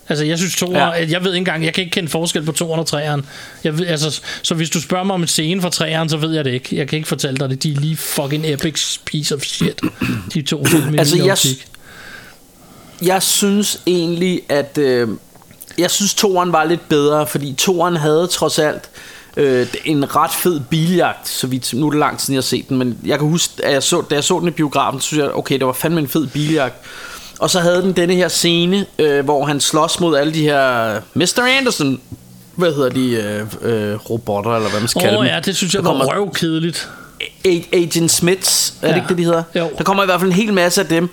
Altså, 0.08 0.24
jeg 0.24 0.38
synes 0.38 0.56
toer, 0.56 0.78
Ja. 0.78 0.90
jeg 0.90 1.24
ved 1.24 1.30
ikke 1.30 1.36
engang, 1.38 1.64
jeg 1.64 1.74
kan 1.74 1.84
ikke 1.84 1.94
kende 1.94 2.08
forskel 2.08 2.42
på 2.42 2.52
toeren 2.52 2.80
og 2.80 2.86
treeren. 2.86 3.26
Jeg 3.64 3.78
ved, 3.78 3.86
altså, 3.86 4.20
så 4.42 4.54
hvis 4.54 4.70
du 4.70 4.80
spørger 4.80 5.04
mig 5.04 5.14
om 5.14 5.20
en 5.22 5.28
scene 5.28 5.62
fra 5.62 5.70
treeren, 5.70 6.08
så 6.08 6.16
ved 6.16 6.34
jeg 6.34 6.44
det 6.44 6.50
ikke. 6.52 6.76
Jeg 6.76 6.88
kan 6.88 6.96
ikke 6.96 7.08
fortælle 7.08 7.36
dig 7.36 7.50
det. 7.50 7.62
De 7.62 7.72
er 7.72 7.76
lige 7.80 7.96
fucking 7.96 8.46
epic 8.52 8.98
piece 9.04 9.34
of 9.34 9.40
shit. 9.42 9.80
De 10.34 10.42
to 10.42 10.64
film 10.64 10.98
Altså, 10.98 11.16
jeg, 11.16 11.32
optik. 11.32 11.66
jeg 13.02 13.22
synes 13.22 13.80
egentlig, 13.86 14.40
at... 14.48 14.78
Øh, 14.78 15.08
jeg 15.78 15.90
synes, 15.90 16.14
toeren 16.14 16.52
var 16.52 16.64
lidt 16.64 16.88
bedre, 16.88 17.26
fordi 17.26 17.52
toeren 17.58 17.96
havde 17.96 18.26
trods 18.26 18.58
alt 18.58 18.90
øh, 19.36 19.66
en 19.84 20.16
ret 20.16 20.30
fed 20.30 20.60
biljagt, 20.70 21.28
så 21.28 21.46
vidt, 21.46 21.74
nu 21.74 21.86
er 21.86 21.90
det 21.90 21.98
lang 22.00 22.18
tid, 22.18 22.24
siden, 22.24 22.34
jeg 22.34 22.38
har 22.38 22.42
set 22.42 22.68
den, 22.68 22.76
men 22.78 22.98
jeg 23.04 23.18
kan 23.18 23.28
huske, 23.28 23.52
at 23.64 23.72
jeg 23.72 23.82
så, 23.82 24.02
da 24.10 24.14
jeg 24.14 24.24
så 24.24 24.38
den 24.40 24.48
i 24.48 24.50
biografen, 24.50 25.00
så 25.00 25.06
synes 25.06 25.22
jeg, 25.22 25.30
okay, 25.34 25.58
det 25.58 25.66
var 25.66 25.72
fandme 25.72 26.00
en 26.00 26.08
fed 26.08 26.26
biljagt. 26.26 26.74
Og 27.38 27.50
så 27.50 27.60
havde 27.60 27.82
den 27.82 27.92
denne 27.92 28.14
her 28.14 28.28
scene, 28.28 28.86
øh, 28.98 29.24
hvor 29.24 29.44
han 29.44 29.60
slås 29.60 30.00
mod 30.00 30.16
alle 30.16 30.34
de 30.34 30.42
her 30.42 30.94
Mr. 31.14 31.42
Anderson, 31.58 32.00
hvad 32.56 32.74
hedder 32.74 32.88
de, 32.88 33.10
øh, 33.62 33.90
øh, 33.92 34.10
robotter, 34.10 34.56
eller 34.56 34.70
hvad 34.70 34.80
man 34.80 34.88
skal 34.88 34.98
Åh 34.98 35.02
kalde 35.02 35.18
oh, 35.18 35.24
dem. 35.24 35.32
ja, 35.34 35.40
det 35.40 35.56
synes 35.56 35.74
jeg 35.74 35.82
Der 35.82 35.92
var 35.92 36.04
røvkedeligt. 36.04 36.88
Agent 37.72 38.10
Smiths, 38.10 38.74
er 38.82 38.86
det 38.86 38.94
Ja. 38.94 39.00
ikke 39.02 39.08
det, 39.08 39.18
de 39.18 39.24
hedder? 39.24 39.42
Jo. 39.54 39.70
Der 39.78 39.84
kommer 39.84 40.02
i 40.02 40.06
hvert 40.06 40.20
fald 40.20 40.30
en 40.30 40.36
hel 40.36 40.52
masse 40.52 40.80
af 40.80 40.86
dem. 40.86 41.08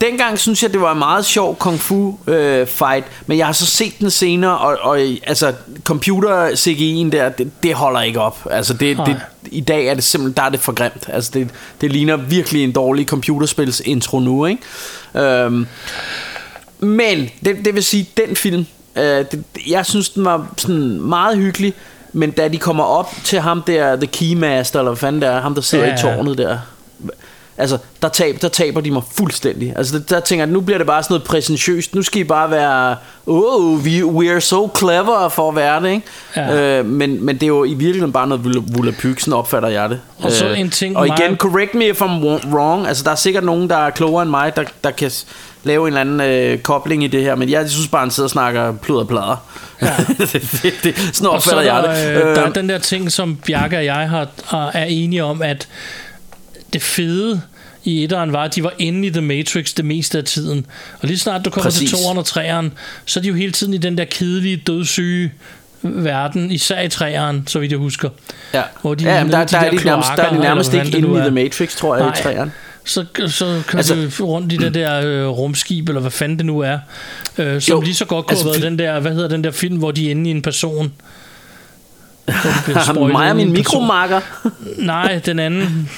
Dengang 0.00 0.38
synes 0.38 0.62
jeg, 0.62 0.72
det 0.72 0.80
var 0.80 0.92
en 0.92 0.98
meget 0.98 1.24
sjov 1.24 1.56
kung 1.56 1.80
fu 1.80 2.18
øh, 2.26 2.66
fight, 2.66 3.06
men 3.26 3.38
jeg 3.38 3.46
har 3.46 3.52
så 3.52 3.66
set 3.66 3.98
den 3.98 4.10
senere, 4.10 4.58
og, 4.58 4.78
og 4.80 4.98
altså, 5.00 5.52
computer 5.84 6.48
CGI'en 6.48 7.10
der, 7.12 7.28
det, 7.28 7.50
det 7.62 7.74
holder 7.74 8.00
ikke 8.00 8.20
op. 8.20 8.46
Altså, 8.50 8.74
det, 8.74 8.96
Nej. 8.96 9.06
det, 9.06 9.16
i 9.50 9.60
dag 9.60 9.86
er 9.86 9.94
det 9.94 10.04
simpelthen, 10.04 10.36
der 10.36 10.42
er 10.42 10.48
det 10.48 10.60
for 10.60 10.72
grimt. 10.72 11.08
Altså, 11.08 11.30
det, 11.34 11.48
det 11.80 11.92
ligner 11.92 12.16
virkelig 12.16 12.64
en 12.64 12.72
dårlig 12.72 13.06
computerspils 13.06 13.82
intro 13.84 14.18
nu, 14.20 14.46
ikke? 14.46 14.62
Øhm, 15.14 15.66
men, 16.78 17.30
det, 17.44 17.64
det 17.64 17.74
vil 17.74 17.84
sige, 17.84 18.08
den 18.16 18.36
film, 18.36 18.66
øh, 18.96 19.02
det, 19.32 19.44
jeg 19.68 19.86
synes, 19.86 20.08
den 20.08 20.24
var 20.24 20.46
sådan 20.56 21.00
meget 21.00 21.36
hyggelig, 21.36 21.74
men 22.12 22.30
da 22.30 22.48
de 22.48 22.58
kommer 22.58 22.84
op 22.84 23.14
til 23.24 23.40
ham 23.40 23.62
der, 23.62 23.96
The 23.96 24.06
Keymaster, 24.06 24.78
eller 24.78 24.90
hvad 24.90 24.98
fanden 24.98 25.22
det 25.22 25.28
er, 25.28 25.40
ham 25.40 25.54
der 25.54 25.62
sidder 25.62 25.84
Ja, 25.84 25.90
i 25.90 25.94
ja. 25.94 26.16
tårnet 26.16 26.38
der, 26.38 26.58
altså, 27.60 27.78
der, 28.02 28.08
tab, 28.08 28.36
der 28.42 28.48
taber 28.48 28.80
de 28.80 28.90
mig 28.90 29.02
fuldstændig. 29.16 29.72
Altså, 29.76 29.98
der, 29.98 30.04
der 30.04 30.20
tænker 30.20 30.44
jeg, 30.44 30.52
nu 30.52 30.60
bliver 30.60 30.78
det 30.78 30.86
bare 30.86 31.02
sådan 31.02 31.14
noget 31.14 31.24
præsentiøst. 31.24 31.94
Nu 31.94 32.02
skal 32.02 32.20
I 32.20 32.24
bare 32.24 32.50
være, 32.50 32.96
oh, 33.26 33.74
we, 33.74 34.04
we 34.04 34.32
are 34.32 34.40
so 34.40 34.70
clever 34.78 35.28
for 35.28 35.48
at 35.48 35.56
være 35.56 35.82
det, 35.82 35.90
ikke? 35.90 36.06
Ja. 36.36 36.78
Øh, 36.78 36.86
men, 36.86 37.24
men 37.24 37.34
det 37.34 37.42
er 37.42 37.46
jo 37.46 37.64
i 37.64 37.74
virkeligheden 37.74 38.12
bare 38.12 38.26
noget 38.28 38.74
volapyk, 38.76 39.20
sådan 39.20 39.34
opfatter 39.34 39.68
jeg 39.68 39.90
det. 39.90 40.00
Og 40.18 40.32
så 40.32 40.48
Øh, 40.48 40.60
en 40.60 40.70
ting 40.70 40.96
Og 40.96 41.06
igen, 41.06 41.36
correct 41.36 41.74
me 41.74 41.88
if 41.88 42.02
I'm 42.02 42.48
wrong. 42.52 42.86
Altså, 42.86 43.04
der 43.04 43.10
er 43.10 43.14
sikkert 43.14 43.44
nogen, 43.44 43.70
der 43.70 43.76
er 43.76 43.90
klogere 43.90 44.22
end 44.22 44.30
mig, 44.30 44.56
der, 44.56 44.64
der 44.84 44.90
kan 44.90 45.10
lave 45.64 45.82
en 45.82 45.86
eller 45.86 46.00
anden 46.00 46.20
øh, 46.20 46.58
kobling 46.58 47.04
i 47.04 47.06
det 47.06 47.22
her. 47.22 47.34
Men 47.34 47.50
jeg 47.50 47.70
synes 47.70 47.88
bare, 47.88 48.00
han 48.00 48.10
sidder 48.10 48.26
og 48.26 48.30
snakker 48.30 48.72
plud 48.72 48.98
og 48.98 49.08
plader. 49.08 49.36
Ja. 49.82 49.94
det, 50.18 50.32
det, 50.62 50.74
det, 50.84 50.96
sådan 50.98 51.12
så 51.12 51.28
opfatter 51.28 51.62
er 51.62 51.74
jeg 51.74 51.82
det. 51.82 52.10
øh, 52.10 52.36
der 52.36 52.42
er 52.42 52.48
Øh, 52.48 52.54
den 52.54 52.68
der 52.68 52.78
ting, 52.78 53.12
som 53.12 53.36
Bjarke 53.36 53.76
og 53.76 53.84
jeg 53.84 54.08
har, 54.10 54.28
er 54.74 54.84
enige 54.84 55.24
om, 55.24 55.42
at 55.42 55.68
det 56.72 56.82
fede 56.82 57.42
i 57.84 58.04
etteren 58.04 58.32
var, 58.32 58.42
at 58.44 58.54
de 58.54 58.62
var 58.64 58.72
inde 58.78 59.06
i 59.06 59.10
The 59.10 59.20
Matrix 59.20 59.74
det 59.74 59.84
meste 59.84 60.18
af 60.18 60.24
tiden. 60.24 60.66
Og 61.00 61.08
lige 61.08 61.18
snart 61.18 61.44
du 61.44 61.50
kommer 61.50 61.70
Præcis. 61.70 61.90
til 61.90 61.98
toeren 61.98 62.18
og 62.18 62.24
treeren, 62.26 62.72
så 63.06 63.20
er 63.20 63.22
de 63.22 63.28
jo 63.28 63.34
hele 63.34 63.52
tiden 63.52 63.74
i 63.74 63.78
den 63.78 63.98
der 63.98 64.04
kedelige, 64.04 64.56
dødssyge 64.56 65.32
verden, 65.82 66.50
især 66.50 66.80
i 66.80 66.88
treeren, 66.88 67.44
så 67.46 67.58
vidt 67.58 67.72
jeg 67.72 67.78
husker. 67.78 68.08
ja. 68.54 68.62
hvor 68.82 68.94
de 68.94 69.04
ja, 69.04 69.10
er 69.10 69.18
men 69.24 69.26
nede 69.26 69.36
der, 69.36 69.42
i 69.42 69.46
de 69.46 69.50
der, 69.52 69.58
er 69.58 69.70
der 69.70 69.78
de 69.78 69.84
nærmest, 69.84 70.08
der 70.16 70.22
er 70.22 70.32
de 70.34 70.38
nærmest 70.40 70.74
ikke 70.74 70.98
inde 70.98 71.08
i 71.08 71.16
er. 71.16 71.20
The 71.20 71.30
Matrix, 71.30 71.76
tror 71.76 71.96
jeg, 71.96 72.04
i 72.04 72.08
Nej. 72.08 72.22
træerne. 72.22 72.52
Så, 72.84 73.04
så 73.26 73.62
kører 73.66 73.76
Altså- 73.78 73.94
vi 73.94 74.06
rundt 74.20 74.52
i 74.52 74.56
det 74.56 74.74
der 74.74 75.00
øh, 75.06 75.26
rumskib, 75.28 75.88
eller 75.88 76.00
hvad 76.00 76.10
fanden 76.10 76.38
det 76.38 76.46
nu 76.46 76.58
er, 76.60 76.78
øh, 77.38 77.60
som 77.62 77.74
Jo, 77.74 77.80
lige 77.80 77.94
så 77.94 78.04
godt 78.04 78.26
kunne 78.26 78.32
altså, 78.36 78.44
have 78.52 78.62
været 78.62 78.70
den 78.70 78.78
der, 78.78 79.00
hvad 79.00 79.12
hedder 79.12 79.28
den 79.28 79.44
der 79.44 79.50
film, 79.50 79.76
hvor 79.76 79.90
de 79.90 80.06
er 80.06 80.10
inde 80.10 80.30
i 80.30 80.32
en 80.32 80.42
person. 80.42 80.92
Hvor 82.24 83.04
de 83.06 83.12
mig 83.12 83.30
og 83.32 83.40
i 83.40 83.44
min 83.44 83.52
mikromarker. 83.52 84.20
Nej, 84.78 85.18
den 85.18 85.38
anden. 85.38 85.90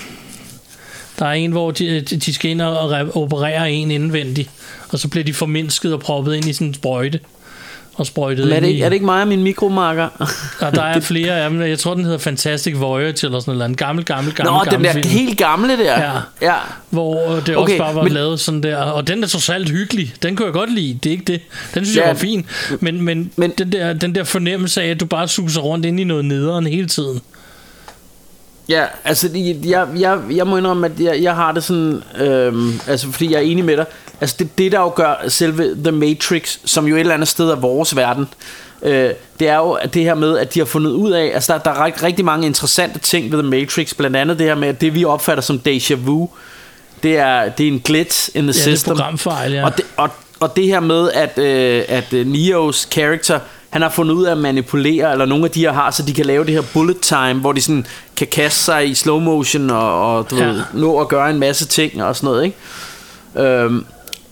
Der 1.18 1.26
er 1.26 1.32
en, 1.32 1.50
hvor 1.52 1.70
de, 1.70 2.00
de 2.00 2.34
skal 2.34 2.50
ind 2.50 2.60
og 2.62 3.00
re- 3.00 3.16
operere 3.16 3.72
en 3.72 3.90
indvendigt, 3.90 4.50
og 4.88 4.98
så 4.98 5.08
bliver 5.08 5.24
de 5.24 5.34
formindsket 5.34 5.92
og 5.94 6.00
proppet 6.00 6.34
ind 6.34 6.44
i 6.48 6.52
sådan 6.52 6.66
en 6.66 6.74
sprøjte. 6.74 7.20
Og 7.94 8.06
sprøjtet 8.06 8.44
Men 8.44 8.52
er 8.52 8.56
ind 8.56 8.64
det, 8.64 8.68
i... 8.70 8.72
ikke, 8.72 8.84
er 8.84 8.88
det 8.88 8.94
ikke 8.94 9.06
mig 9.06 9.22
og 9.22 9.28
min 9.28 9.42
mikromarker? 9.42 10.08
Og 10.60 10.74
der 10.74 10.82
er 10.82 11.00
flere 11.10 11.40
af 11.40 11.50
dem. 11.50 11.60
Jeg 11.62 11.78
tror, 11.78 11.94
den 11.94 12.04
hedder 12.04 12.18
Fantastic 12.18 12.74
Voyage, 12.78 13.26
eller 13.26 13.40
sådan 13.40 13.54
noget. 13.58 13.68
En 13.70 13.76
gammel, 13.76 14.04
gammel, 14.04 14.34
gammel, 14.34 14.52
Nå, 14.54 14.60
den 14.64 14.70
gammel 14.70 14.86
der 14.86 14.92
film. 14.92 15.08
helt 15.08 15.38
gamle 15.38 15.76
der. 15.78 16.00
Ja. 16.00 16.12
ja. 16.42 16.54
Hvor 16.90 17.30
øh, 17.36 17.46
det 17.46 17.56
Okay, 17.56 17.72
også 17.72 17.78
bare 17.78 17.94
var 17.94 18.02
men- 18.02 18.12
lavet 18.12 18.40
sådan 18.40 18.62
der. 18.62 18.76
Og 18.76 19.06
den 19.08 19.22
er 19.24 19.50
alt 19.54 19.68
hyggelig. 19.70 20.14
Den 20.22 20.36
kunne 20.36 20.46
jeg 20.46 20.52
godt 20.52 20.74
lide. 20.74 20.98
Det 21.02 21.06
er 21.06 21.12
ikke 21.12 21.24
det. 21.24 21.40
Den 21.74 21.84
synes 21.84 21.96
ja, 21.96 22.02
jeg 22.02 22.08
var 22.14 22.20
fin. 22.20 22.46
Men, 22.70 22.78
men, 22.80 23.04
men- 23.04 23.30
men 23.36 23.52
den, 23.58 23.72
der, 23.72 23.92
den 23.92 24.14
der 24.14 24.24
fornemmelse 24.24 24.82
af, 24.82 24.88
at 24.90 25.00
du 25.00 25.06
bare 25.06 25.28
suser 25.28 25.60
rundt 25.60 25.86
ind 25.86 26.00
i 26.00 26.04
noget 26.04 26.24
nederen 26.24 26.66
hele 26.66 26.86
tiden. 26.86 27.20
Ja, 28.68 28.84
altså 29.04 29.28
jeg, 29.64 29.86
jeg, 29.98 30.18
jeg 30.30 30.46
må 30.46 30.56
indrømme, 30.56 30.86
at 30.86 31.00
jeg, 31.00 31.22
jeg 31.22 31.34
har 31.34 31.52
det 31.52 31.64
sådan, 31.64 32.02
øhm, 32.20 32.80
altså 32.86 33.12
fordi 33.12 33.32
jeg 33.32 33.38
er 33.38 33.42
enig 33.42 33.64
med 33.64 33.76
dig, 33.76 33.84
altså 34.20 34.36
det, 34.38 34.58
det 34.58 34.72
der 34.72 34.80
jo 34.80 34.92
gør 34.96 35.14
selve 35.28 35.74
The 35.84 35.92
Matrix, 35.92 36.58
som 36.64 36.86
jo 36.86 36.94
et 36.96 37.00
eller 37.00 37.14
andet 37.14 37.28
sted 37.28 37.50
er 37.50 37.56
vores 37.56 37.96
verden, 37.96 38.28
øh, 38.82 39.10
det 39.40 39.48
er 39.48 39.56
jo 39.56 39.70
at 39.72 39.94
det 39.94 40.02
her 40.02 40.14
med, 40.14 40.38
at 40.38 40.54
de 40.54 40.58
har 40.58 40.66
fundet 40.66 40.90
ud 40.90 41.10
af, 41.12 41.30
altså 41.34 41.52
der, 41.52 41.58
der 41.58 41.70
er 41.70 42.02
rigtig, 42.02 42.24
mange 42.24 42.46
interessante 42.46 42.98
ting 42.98 43.32
ved 43.32 43.42
The 43.42 43.50
Matrix, 43.50 43.94
blandt 43.94 44.16
andet 44.16 44.38
det 44.38 44.46
her 44.46 44.54
med, 44.54 44.68
at 44.68 44.80
det 44.80 44.94
vi 44.94 45.04
opfatter 45.04 45.42
som 45.42 45.60
déjà 45.68 45.94
vu, 45.94 46.28
det 47.02 47.16
er, 47.18 47.48
det 47.48 47.68
er 47.68 47.72
en 47.72 47.80
glitch 47.80 48.30
in 48.34 48.42
the 48.42 48.46
Ja, 48.46 48.52
det 48.52 48.58
er 48.72 48.76
system. 48.76 48.94
programfejl, 48.96 49.52
ja. 49.52 49.64
Og 49.64 49.76
det, 49.76 49.84
og, 49.96 50.10
og 50.40 50.56
det 50.56 50.66
her 50.66 50.80
med, 50.80 51.10
at, 51.12 51.38
øh, 51.38 51.84
at 51.88 52.12
øh, 52.12 52.26
Neos 52.26 52.88
character, 52.90 53.38
han 53.72 53.82
har 53.82 53.88
fundet 53.88 54.14
ud 54.14 54.24
af 54.24 54.32
at 54.32 54.38
manipulere, 54.38 55.12
eller 55.12 55.26
nogle 55.26 55.44
af 55.44 55.50
de 55.50 55.60
her 55.60 55.72
har, 55.72 55.90
så 55.90 56.02
de 56.02 56.12
kan 56.14 56.26
lave 56.26 56.44
det 56.44 56.52
her 56.54 56.62
bullet 56.72 57.00
time, 57.00 57.34
hvor 57.34 57.52
de 57.52 57.62
sådan 57.62 57.86
kan 58.16 58.26
kaste 58.26 58.64
sig 58.64 58.88
i 58.90 58.94
slow 58.94 59.18
motion, 59.20 59.70
og, 59.70 60.16
og 60.16 60.30
du 60.30 60.36
Ja. 60.36 60.46
ved, 60.46 60.62
nå 60.74 61.00
at 61.00 61.08
gøre 61.08 61.30
en 61.30 61.38
masse 61.38 61.66
ting 61.66 62.04
og 62.04 62.16
sådan 62.16 62.26
noget, 62.26 62.44
ikke? 62.44 62.56
Øhm, 63.48 63.84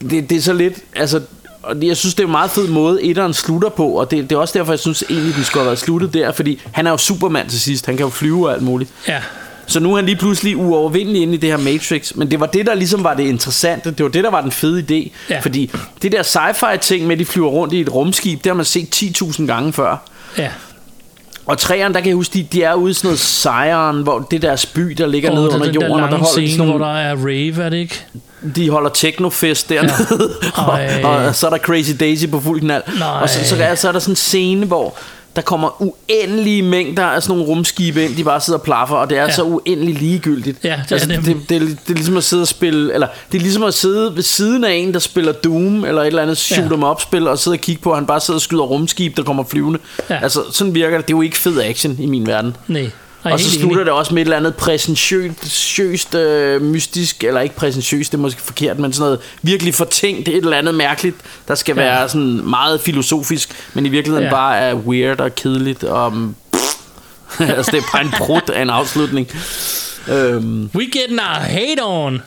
det, 0.09 0.29
det 0.29 0.37
er 0.37 0.41
så 0.41 0.53
lidt, 0.53 0.73
altså, 0.95 1.21
og 1.63 1.75
jeg 1.83 1.97
synes, 1.97 2.15
det 2.15 2.23
er 2.23 2.27
en 2.27 2.31
meget 2.31 2.51
fed 2.51 2.67
måde, 2.67 3.03
etteren 3.03 3.33
slutter 3.33 3.69
på, 3.69 3.87
og 3.87 4.11
det, 4.11 4.29
det 4.29 4.35
er 4.35 4.39
også 4.39 4.59
derfor, 4.59 4.71
jeg 4.71 4.79
synes 4.79 5.03
egentlig, 5.09 5.35
den 5.35 5.43
skulle 5.43 5.61
have 5.61 5.67
været 5.67 5.79
sluttet 5.79 6.13
der, 6.13 6.31
fordi 6.31 6.61
han 6.71 6.87
er 6.87 6.91
jo 6.91 6.97
Superman 6.97 7.49
til 7.49 7.61
sidst, 7.61 7.85
han 7.85 7.97
kan 7.97 8.03
jo 8.03 8.09
flyve 8.09 8.47
og 8.47 8.53
alt 8.53 8.63
muligt. 8.63 8.89
Ja. 9.07 9.21
Så 9.67 9.79
nu 9.79 9.91
er 9.91 9.95
han 9.95 10.05
lige 10.05 10.15
pludselig 10.15 10.57
uovervindelig 10.57 11.21
inde 11.21 11.33
i 11.33 11.37
det 11.37 11.49
her 11.49 11.57
Matrix. 11.57 12.15
Men 12.15 12.31
det 12.31 12.39
var 12.39 12.45
det, 12.45 12.65
der 12.65 12.73
ligesom 12.73 13.03
var 13.03 13.13
det 13.13 13.23
interessante. 13.23 13.91
Det 13.91 14.03
var 14.03 14.09
det, 14.09 14.23
der 14.23 14.31
var 14.31 14.41
den 14.41 14.51
fede 14.51 14.79
idé. 14.79 15.11
Ja. 15.29 15.39
Fordi 15.39 15.71
det 16.01 16.11
der 16.11 16.23
sci-fi 16.23 16.77
ting 16.77 17.07
med, 17.07 17.15
at 17.15 17.19
de 17.19 17.25
flyver 17.25 17.49
rundt 17.49 17.73
i 17.73 17.81
et 17.81 17.93
rumskib, 17.93 18.43
det 18.43 18.49
har 18.49 18.53
man 18.53 18.65
set 18.65 19.03
10.000 19.03 19.45
gange 19.45 19.73
før. 19.73 19.97
Ja. 20.37 20.49
Og 21.45 21.57
træerne, 21.57 21.93
der 21.93 21.99
kan 21.99 22.07
jeg 22.07 22.15
huske, 22.15 22.33
de, 22.33 22.43
de 22.43 22.63
er 22.63 22.73
ude 22.73 22.91
i 22.91 22.93
sådan 22.93 23.07
noget 23.07 23.19
sejren, 23.19 24.03
hvor 24.03 24.19
det 24.31 24.41
deres 24.41 24.65
by, 24.65 24.81
der 24.81 25.07
ligger 25.07 25.29
Og 25.29 25.35
nede 25.35 25.47
der, 25.47 25.53
under 25.53 25.65
den 25.65 25.75
der 25.75 25.87
jorden, 25.87 26.03
og 26.03 26.11
der 26.11 26.17
lange 26.17 26.25
holder 26.25 26.41
de 26.41 26.47
scene, 26.47 26.51
sådan 26.51 26.65
hvor 26.65 26.77
nogle, 26.77 26.93
der 26.93 26.99
er 26.99 27.15
rave, 27.15 27.65
er 27.65 27.69
det 27.69 27.77
ikke? 27.77 28.05
de 28.55 28.69
holder 28.69 28.89
technofest 28.89 29.69
dernede, 29.69 30.33
ja. 30.57 30.61
Ej. 30.71 31.03
og, 31.03 31.15
og, 31.15 31.35
så 31.35 31.45
er 31.45 31.49
der 31.49 31.57
Crazy 31.57 31.91
Daisy 31.99 32.25
på 32.25 32.39
fuld 32.39 32.59
knald. 32.59 32.83
Nej. 32.99 33.21
Og 33.21 33.29
så, 33.29 33.43
så, 33.43 33.55
er, 33.63 33.75
så 33.75 33.87
er 33.87 33.91
der 33.91 33.99
sådan 33.99 34.11
en 34.11 34.15
scene, 34.15 34.65
hvor 34.65 34.97
der 35.35 35.41
kommer 35.41 35.81
uendelige 35.81 36.61
mængder 36.61 37.03
af 37.03 37.23
sådan 37.23 37.37
nogle 37.37 37.51
rumskibe 37.51 38.05
ind, 38.05 38.15
de 38.15 38.23
bare 38.23 38.41
sidder 38.41 38.59
og 38.59 38.63
plaffer, 38.63 38.95
og 38.95 39.09
det 39.09 39.17
er 39.17 39.21
ja. 39.23 39.31
Så 39.31 39.43
uendelig 39.43 39.95
ligegyldigt. 39.95 40.57
Ja, 40.63 40.69
det 40.69 40.91
er 40.91 40.95
altså, 40.95 41.07
det, 41.07 41.25
nemlig. 41.25 41.49
det, 41.49 41.61
det, 41.61 41.89
er 41.89 41.93
ligesom 41.93 42.17
at 42.17 42.23
sidde 42.23 42.41
og 42.41 42.47
spille, 42.47 42.93
eller 42.93 43.07
det 43.31 43.37
er 43.37 43.41
ligesom 43.41 43.63
at 43.63 43.73
sidde 43.73 44.15
ved 44.15 44.23
siden 44.23 44.63
af 44.63 44.73
en, 44.73 44.93
der 44.93 44.99
spiller 44.99 45.31
Doom, 45.31 45.85
eller 45.85 46.01
et 46.01 46.07
eller 46.07 46.21
andet 46.21 46.37
shoot 46.37 46.71
Ja. 46.71 46.75
'em 46.75 46.85
up 46.85 47.01
spil, 47.01 47.27
og 47.27 47.39
sidde 47.39 47.55
og 47.55 47.59
kigge 47.59 47.81
på, 47.81 47.91
at 47.91 47.97
han 47.97 48.05
bare 48.05 48.19
sidder 48.19 48.37
og 48.37 48.41
skyder 48.41 48.63
rumskib, 48.63 49.17
der 49.17 49.23
kommer 49.23 49.43
flyvende. 49.43 49.79
Ja. 50.09 50.19
Altså, 50.23 50.41
sådan 50.51 50.75
virker 50.75 50.97
det. 50.97 51.07
Det 51.07 51.13
er 51.13 51.17
jo 51.17 51.21
ikke 51.21 51.37
fed 51.37 51.61
action 51.61 51.97
i 51.99 52.05
min 52.05 52.27
verden. 52.27 52.55
Nej. 52.67 52.89
Og 53.23 53.39
så 53.39 53.51
slutter 53.51 53.75
enig. 53.75 53.85
det 53.85 53.93
også 53.93 54.13
med 54.13 54.21
et 54.21 54.25
eller 54.25 54.37
andet 54.37 54.55
præsentiøst, 54.55 56.15
øh, 56.15 56.61
mystisk, 56.61 57.23
eller 57.23 57.41
ikke 57.41 57.55
præsentiøst, 57.55 58.11
det 58.11 58.17
er 58.17 58.21
måske 58.21 58.41
forkert, 58.41 58.79
men 58.79 58.93
sådan 58.93 59.03
noget 59.05 59.19
virkelig 59.41 59.75
fortænkt, 59.75 60.27
et 60.27 60.35
eller 60.35 60.57
andet 60.57 60.75
mærkeligt, 60.75 61.15
der 61.47 61.55
skal 61.55 61.75
Ja. 61.77 61.81
være 61.81 62.09
sådan 62.09 62.49
meget 62.49 62.81
filosofisk, 62.81 63.49
men 63.73 63.85
i 63.85 63.89
virkeligheden 63.89 64.23
Ja. 64.27 64.31
bare 64.33 64.57
er 64.59 64.73
weird 64.73 65.19
og 65.19 65.35
kedeligt. 65.35 65.83
Og, 65.83 66.13
mm, 66.13 66.35
altså 67.39 67.71
det 67.71 67.77
er 67.77 67.83
bare 67.93 68.01
en 68.03 68.13
brud 68.17 68.49
af 68.53 68.61
en 68.61 68.69
afslutning. 68.69 69.27
Øhm, 70.09 70.69
We 70.75 70.85
getting 70.91 71.19
our 71.19 71.39
hate 71.39 71.79
on. 71.83 72.21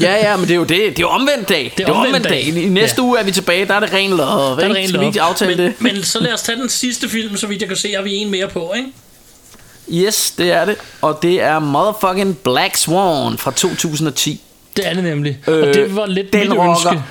ja, 0.00 0.14
ja, 0.30 0.36
men 0.36 0.44
det 0.44 0.50
er 0.50 0.56
jo 0.56 0.62
det. 0.64 0.68
Det 0.70 0.86
er 0.88 0.92
jo 1.00 1.08
omvendt 1.08 1.48
dag. 1.48 1.72
Det 1.78 1.88
er, 1.88 1.92
omvendt 1.92 2.28
dag. 2.28 2.42
I 2.48 2.68
næste 2.68 2.96
Ja. 3.02 3.02
uge 3.08 3.18
er 3.18 3.24
vi 3.24 3.30
tilbage, 3.32 3.66
der 3.66 3.74
er 3.74 3.80
det 3.80 3.92
ren 3.92 4.10
love. 4.10 4.20
Der 4.20 4.56
er 4.56 4.62
ikke? 4.62 4.74
der 4.74 4.80
en 4.80 4.88
Skal 4.88 5.00
vi 5.00 5.06
ikke 5.06 5.20
aftale 5.20 5.56
men, 5.56 5.66
det? 5.66 5.74
Men 5.80 6.02
så 6.04 6.18
lad 6.20 6.32
os 6.32 6.42
tage 6.42 6.58
den 6.58 6.68
sidste 6.68 7.08
film, 7.08 7.36
så 7.36 7.46
vidt 7.46 7.60
jeg 7.60 7.68
kan 7.68 7.76
se, 7.76 7.92
har 7.92 8.02
vi 8.02 8.14
en 8.14 8.30
mere 8.30 8.48
på, 8.48 8.72
ikke? 8.76 8.88
Yes, 9.92 10.30
det 10.38 10.52
er 10.52 10.64
det. 10.64 10.76
Og 11.00 11.18
det 11.22 11.42
er 11.42 11.58
motherfucking 11.58 12.38
Black 12.38 12.76
Swan 12.76 13.38
fra 13.38 13.50
2010. 13.50 14.40
Det 14.76 14.86
er 14.86 14.94
det 14.94 15.04
nemlig. 15.04 15.38
Øh, 15.48 15.68
og 15.68 15.74
det 15.74 15.96
var 15.96 16.06
lidt 16.06 16.32
den 16.32 16.48
mit 16.48 16.58
rocker. 16.58 16.92
ønske. 16.92 17.02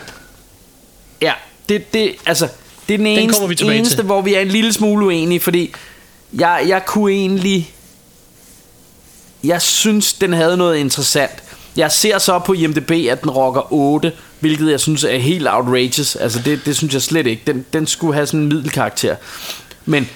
Ja, 1.22 1.34
det, 1.70 1.94
det, 1.94 2.16
altså, 2.26 2.48
det 2.88 2.94
er 2.94 2.98
den 2.98 3.08
eneste, 3.08 3.56
tilbage 3.56 3.78
eneste 3.78 3.96
til. 3.96 4.06
hvor 4.06 4.22
vi 4.22 4.34
er 4.34 4.40
en 4.40 4.48
lille 4.48 4.74
smule 4.74 5.06
uenige, 5.06 5.40
fordi 5.40 5.74
jeg, 6.34 6.66
jeg 6.68 6.86
kunne 6.86 7.12
egentlig... 7.12 7.74
Jeg 9.44 9.62
synes, 9.62 10.14
den 10.14 10.34
havde 10.34 10.58
noget 10.58 10.78
interessant. 10.78 11.32
Jeg 11.76 11.92
ser 11.92 12.18
så 12.18 12.40
på 12.40 12.54
IMDb, 12.54 12.92
at 12.92 13.22
den 13.22 13.30
rocker 13.30 13.74
8, 13.74 14.12
hvilket 14.40 14.72
jeg 14.72 14.80
synes 14.80 15.04
er 15.04 15.18
helt 15.18 15.48
outrageous. 15.50 16.16
Altså, 16.16 16.40
det, 16.46 16.66
det 16.66 16.78
synes 16.78 16.94
jeg 16.94 17.02
slet 17.02 17.28
ikke. 17.28 17.42
Den, 17.48 17.66
den 17.74 17.88
skulle 17.88 18.14
have 18.14 18.28
sådan 18.28 18.40
en 18.40 18.48
middelkarakter. 18.48 19.16
Men 19.86 20.10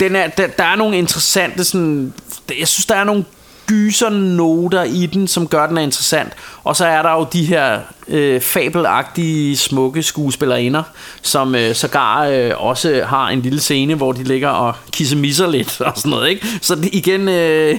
den 0.00 0.16
er, 0.16 0.26
der, 0.26 0.46
der 0.46 0.64
er 0.64 0.76
nogle 0.76 0.98
interessante 0.98 1.64
sådan, 1.64 2.12
jeg 2.58 2.68
synes 2.68 2.86
der 2.86 2.94
er 2.94 3.04
nogle 3.04 3.24
gyser 3.68 4.10
noter 4.10 4.82
i 4.82 5.06
den, 5.06 5.28
som 5.28 5.48
gør 5.48 5.66
den 5.66 5.78
er 5.78 5.82
interessant. 5.82 6.32
Og 6.64 6.76
så 6.76 6.86
er 6.86 7.02
der 7.02 7.12
jo 7.12 7.26
de 7.32 7.44
her 7.44 7.80
øh, 8.08 8.40
fabelagtige, 8.40 9.56
smukke 9.56 10.02
skuespillerinder, 10.02 10.82
som 11.22 11.54
øh, 11.54 11.74
sågar 11.74 12.24
øh, 12.24 12.50
også 12.56 13.02
har 13.06 13.28
en 13.28 13.40
lille 13.42 13.60
scene, 13.60 13.94
hvor 13.94 14.12
de 14.12 14.24
ligger 14.24 14.48
og 14.48 14.74
kissemisser 14.92 15.50
lidt 15.50 15.80
og 15.80 15.92
sådan 15.96 16.10
noget, 16.10 16.28
ikke? 16.30 16.46
Så 16.60 16.74
det, 16.74 16.88
igen, 16.92 17.28
øh, 17.28 17.78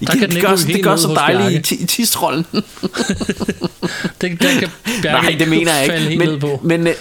igen 0.00 0.20
den 0.20 0.30
det, 0.30 0.42
gør, 0.42 0.56
det 0.56 0.84
gør 0.84 0.96
så 0.96 1.08
dejligt 1.14 1.72
i, 1.72 1.86
tistrollen. 1.86 2.46
Det, 4.20 4.42
der 4.42 4.60
kan 4.60 4.68
Bjarke 5.02 5.26
Nej, 5.26 5.36
det 5.38 5.48
mener 5.48 5.74
jeg 5.74 6.10
ikke. 6.10 6.18
Men, 6.18 6.58
men, 6.62 6.86
øh, 6.86 6.94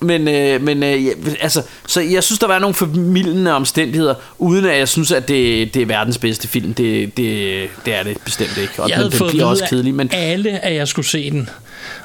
men, 0.00 0.28
øh, 0.28 0.62
men 0.62 0.82
øh, 0.82 1.06
ja, 1.06 1.10
altså, 1.40 1.62
så 1.86 2.00
jeg 2.00 2.24
synes, 2.24 2.38
der 2.38 2.46
var 2.46 2.58
nogle 2.58 2.74
formidlende 2.74 3.52
omstændigheder, 3.52 4.14
uden 4.38 4.64
at 4.64 4.78
jeg 4.78 4.88
synes, 4.88 5.12
at 5.12 5.28
det, 5.28 5.74
det 5.74 5.82
er 5.82 5.86
verdens 5.86 6.18
bedste 6.18 6.48
film. 6.48 6.74
Det, 6.74 7.16
det, 7.16 7.68
det 7.84 7.94
er 7.94 8.02
det 8.02 8.16
bestemt 8.24 8.56
ikke. 8.56 8.72
Og 8.78 8.88
jeg 8.88 8.96
den, 8.96 9.04
havde 9.12 9.18
den 9.18 9.30
bliver 9.30 9.44
også 9.46 9.64
kedelig. 9.70 9.94
Men 9.94 10.10
af 10.12 10.32
alle, 10.32 10.64
at 10.64 10.74
jeg 10.74 10.88
skulle 10.88 11.06
se 11.06 11.30
den. 11.30 11.48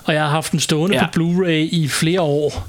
Og 0.04 0.14
jeg 0.14 0.22
har 0.22 0.30
haft 0.30 0.52
den 0.52 0.60
stående 0.60 0.96
ja. 0.98 1.06
på 1.14 1.20
Blu-ray 1.20 1.50
i 1.52 1.88
flere 1.88 2.22
år. 2.22 2.68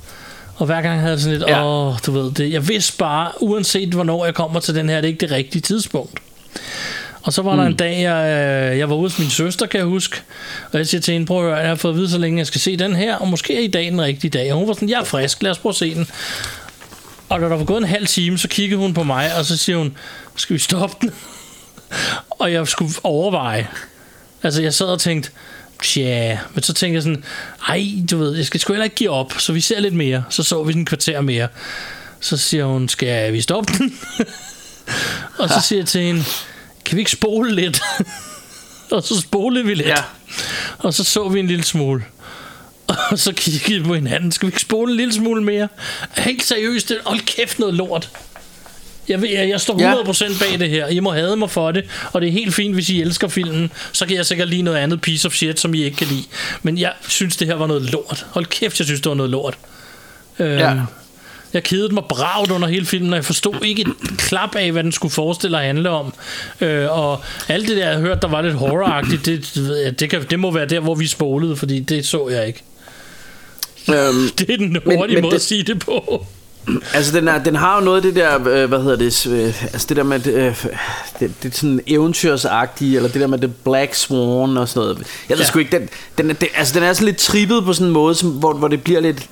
Og 0.57 0.66
hver 0.66 0.82
gang 0.82 1.01
havde 1.01 1.12
jeg 1.12 1.20
sådan 1.20 1.39
lidt, 1.39 1.48
Ja. 1.48 1.66
åh, 1.66 1.94
du 2.07 2.12
ved 2.12 2.32
det. 2.32 2.53
Jeg 2.53 2.69
vidste 2.69 2.98
bare, 2.98 3.31
uanset 3.40 3.89
hvornår 3.89 4.24
jeg 4.24 4.35
kommer 4.35 4.61
til 4.61 4.74
den 4.74 4.89
her, 4.89 4.97
det 4.97 5.05
er 5.05 5.09
ikke 5.09 5.20
det 5.20 5.31
rigtige 5.31 5.62
tidspunkt. 5.62 6.19
Og 7.27 7.32
så 7.32 7.43
var 7.43 7.53
mm. 7.53 7.59
der 7.59 7.66
en 7.66 7.77
dag, 7.77 8.03
jeg, 8.03 8.24
øh, 8.73 8.78
jeg 8.78 8.90
var 8.90 8.94
ude 8.94 9.11
hos 9.11 9.19
min 9.19 9.31
søster, 9.31 9.66
kan 9.66 9.78
jeg 9.78 9.86
huske. 9.86 10.23
Og 10.73 10.78
jeg 10.78 10.86
siger 10.86 11.01
til 11.01 11.12
hende, 11.12 11.27
prøv 11.27 11.39
at 11.39 11.44
høre, 11.44 11.57
jeg 11.57 11.69
har 11.69 11.74
fået 11.74 11.93
at 11.93 11.98
vide, 11.98 12.11
så 12.11 12.19
længe 12.19 12.39
jeg 12.39 12.47
skal 12.47 12.61
se 12.61 12.77
den 12.77 12.97
her, 12.97 13.16
og 13.16 13.28
måske 13.28 13.57
er 13.57 13.61
i 13.61 13.66
dag 13.66 13.86
den 13.90 14.03
rigtige 14.03 14.31
dag. 14.31 14.53
Og 14.53 14.59
hun 14.59 14.69
var 14.69 14.74
sådan, 14.74 14.89
jeg 14.89 15.01
er 15.01 15.05
frisk, 15.05 15.43
lad 15.43 15.51
os 15.51 15.59
prøve 15.59 15.70
at 15.70 15.77
se 15.77 15.94
den. 15.94 16.09
Og 17.28 17.40
da 17.40 17.44
der 17.44 17.57
var 17.57 17.65
gået 17.65 17.78
en 17.78 17.89
halv 17.89 18.07
time, 18.07 18.39
så 18.39 18.48
kiggede 18.48 18.81
hun 18.81 18.94
på 18.94 19.03
mig, 19.03 19.31
og 19.39 19.44
så 19.44 19.57
siger 19.57 19.78
hun, 19.78 19.97
skal 20.36 20.55
vi 20.55 20.59
stoppe 20.59 20.97
den? 21.01 21.11
og 22.40 22.53
jeg 22.53 22.69
skulle 22.69 22.90
overveje. 23.03 23.69
Altså, 24.43 24.62
jeg 24.62 24.74
sad 24.74 24.86
og 24.86 25.01
tænkte, 25.01 25.31
tja, 25.82 26.39
men 26.55 26.62
så 26.62 26.73
tænkte 26.73 26.94
jeg 26.94 27.03
sådan, 27.03 27.24
ej, 27.69 27.85
du 28.11 28.19
ved, 28.19 28.36
jeg 28.36 28.47
skal 28.47 28.61
sgu 28.61 28.73
heller 28.73 28.85
ikke 28.85 28.97
give 28.97 29.11
op, 29.11 29.32
så 29.39 29.53
vi 29.53 29.61
ser 29.61 29.81
lidt 29.81 29.94
mere. 29.94 30.24
Så 30.31 30.43
så 30.43 30.62
vi 30.62 30.73
den 30.73 30.85
kvarter 30.85 31.20
mere. 31.20 31.48
Så 32.20 32.36
siger 32.36 32.65
hun, 32.65 32.89
skal 32.89 33.32
vi 33.32 33.40
stoppe 33.40 33.73
den? 33.78 33.98
og 35.39 35.48
så 35.48 35.61
siger 35.61 35.81
jeg 35.81 35.86
til 35.86 36.01
hende, 36.01 36.24
kan 36.86 36.96
vi 36.96 37.00
ikke 37.00 37.10
spole 37.10 37.54
lidt? 37.54 37.80
og 38.92 39.02
så 39.02 39.20
spolede 39.20 39.64
vi 39.64 39.74
lidt. 39.74 39.88
Ja. 39.88 40.02
Og 40.78 40.94
så 40.94 41.04
så 41.04 41.28
vi 41.28 41.40
en 41.40 41.46
lille 41.46 41.64
smule. 41.64 42.04
Og 43.10 43.18
så 43.18 43.32
kiggede 43.32 43.78
vi 43.80 43.84
på 43.86 43.94
hinanden. 43.94 44.32
Skal 44.32 44.46
vi 44.46 44.48
ikke 44.50 44.60
spole 44.60 44.90
en 44.90 44.96
lille 44.96 45.14
smule 45.14 45.42
mere? 45.42 45.68
Helt 46.16 46.42
seriøst, 46.44 46.88
det- 46.88 46.98
hold 47.04 47.20
kæft 47.20 47.58
noget 47.58 47.74
lort. 47.74 48.10
Jeg, 49.08 49.22
ved, 49.22 49.28
jeg, 49.28 49.48
jeg 49.48 49.60
står 49.60 49.80
Ja. 49.80 49.94
100% 49.94 50.38
bag 50.38 50.58
det 50.58 50.70
her. 50.70 50.86
I 50.86 51.00
må 51.00 51.12
hade 51.12 51.36
mig 51.36 51.50
for 51.50 51.72
det. 51.72 51.84
Og 52.12 52.20
det 52.20 52.28
er 52.28 52.32
helt 52.32 52.54
fint, 52.54 52.74
hvis 52.74 52.88
I 52.90 53.00
elsker 53.00 53.28
filmen. 53.28 53.72
Så 53.92 54.06
kan 54.06 54.16
jeg 54.16 54.26
sikkert 54.26 54.48
lide 54.48 54.62
noget 54.62 54.78
andet 54.78 55.00
piece 55.00 55.26
of 55.28 55.34
shit, 55.34 55.60
som 55.60 55.74
I 55.74 55.82
ikke 55.82 55.96
kan 55.96 56.06
lide. 56.06 56.24
Men 56.62 56.78
jeg 56.78 56.92
synes, 57.08 57.36
det 57.36 57.46
her 57.46 57.54
var 57.54 57.66
noget 57.66 57.82
lort. 57.82 58.26
Hold 58.30 58.46
kæft, 58.46 58.78
jeg 58.80 58.86
synes, 58.86 59.00
det 59.00 59.08
var 59.10 59.14
noget 59.16 59.30
lort. 59.30 59.58
Øhm, 60.38 60.58
Ja. 60.58 60.74
Jeg 61.55 61.62
kedede 61.64 61.94
mig 61.94 62.02
bragt 62.09 62.51
under 62.51 62.68
hele 62.68 62.86
filmen, 62.86 63.10
og 63.12 63.16
jeg 63.16 63.24
forstod 63.24 63.55
ikke 63.64 63.82
et 63.82 64.18
klap 64.18 64.55
af, 64.56 64.73
hvad 64.73 64.85
den 64.85 64.93
skulle 64.93 65.12
forestille 65.12 65.59
at 65.60 65.64
handle 65.66 65.90
om. 65.90 66.12
Øh, 66.60 66.98
og 66.98 67.20
alt 67.48 67.68
det 67.68 67.77
der, 67.77 67.89
jeg 67.90 67.98
hørte, 67.98 68.20
der 68.20 68.28
var 68.28 68.43
lidt 68.43 68.55
horroragtigt, 68.55 69.27
det, 69.27 69.51
det, 69.55 70.01
det, 70.01 70.10
kan, 70.10 70.24
det 70.31 70.39
må 70.40 70.51
være 70.51 70.66
der, 70.66 70.81
hvor 70.81 70.94
vi 70.94 71.06
spolede, 71.06 71.56
fordi 71.56 71.81
det 71.81 72.06
så 72.06 72.28
jeg 72.28 72.47
ikke. 72.47 72.62
øhm, 73.89 74.28
Det 74.39 74.51
er 74.51 74.56
den 74.56 74.73
Men- 74.73 74.97
hurtige 74.98 75.16
men 75.16 75.23
måde 75.23 75.31
det- 75.31 75.36
at 75.36 75.43
sige 75.43 75.62
det 75.62 75.78
på. 75.78 76.27
altså, 76.94 77.16
den, 77.16 77.28
er, 77.28 77.44
den 77.44 77.56
har 77.56 77.78
jo 77.78 77.85
noget 77.85 77.97
af 77.97 78.02
det 78.02 78.14
der, 78.14 78.48
øh, 78.48 78.68
hvad 78.68 78.82
hedder 78.82 78.97
det, 78.97 79.27
øh, 79.27 79.62
altså 79.62 79.86
det 79.89 79.97
der 79.97 80.02
med, 80.02 80.27
øh, 80.27 80.55
det, 81.20 81.31
det 81.43 81.52
er 81.52 81.56
sådan 81.56 81.81
eventyrsagtige, 81.86 82.97
eller 82.97 83.09
det 83.09 83.20
der 83.20 83.27
med 83.27 83.39
The 83.39 83.52
Black 83.64 83.94
Swan 83.94 84.56
og 84.56 84.68
sådan 84.68 84.81
noget. 84.82 84.98
Jeg 85.28 85.39
ved 85.39 85.44
Ja. 85.44 85.48
sgu 85.48 85.59
ikke, 85.59 85.78
den, 85.78 85.89
den, 86.18 86.28
det, 86.28 86.48
altså 86.56 86.74
den 86.74 86.82
er 86.82 86.93
sådan 86.93 87.06
lidt 87.06 87.16
trippet 87.16 87.64
på 87.64 87.73
sådan 87.73 87.86
en 87.86 87.93
måde, 87.93 88.14
som, 88.14 88.31
hvor, 88.31 88.52
hvor 88.55 88.68
det 88.68 88.82
bliver 88.85 89.01
lidt, 89.01 89.27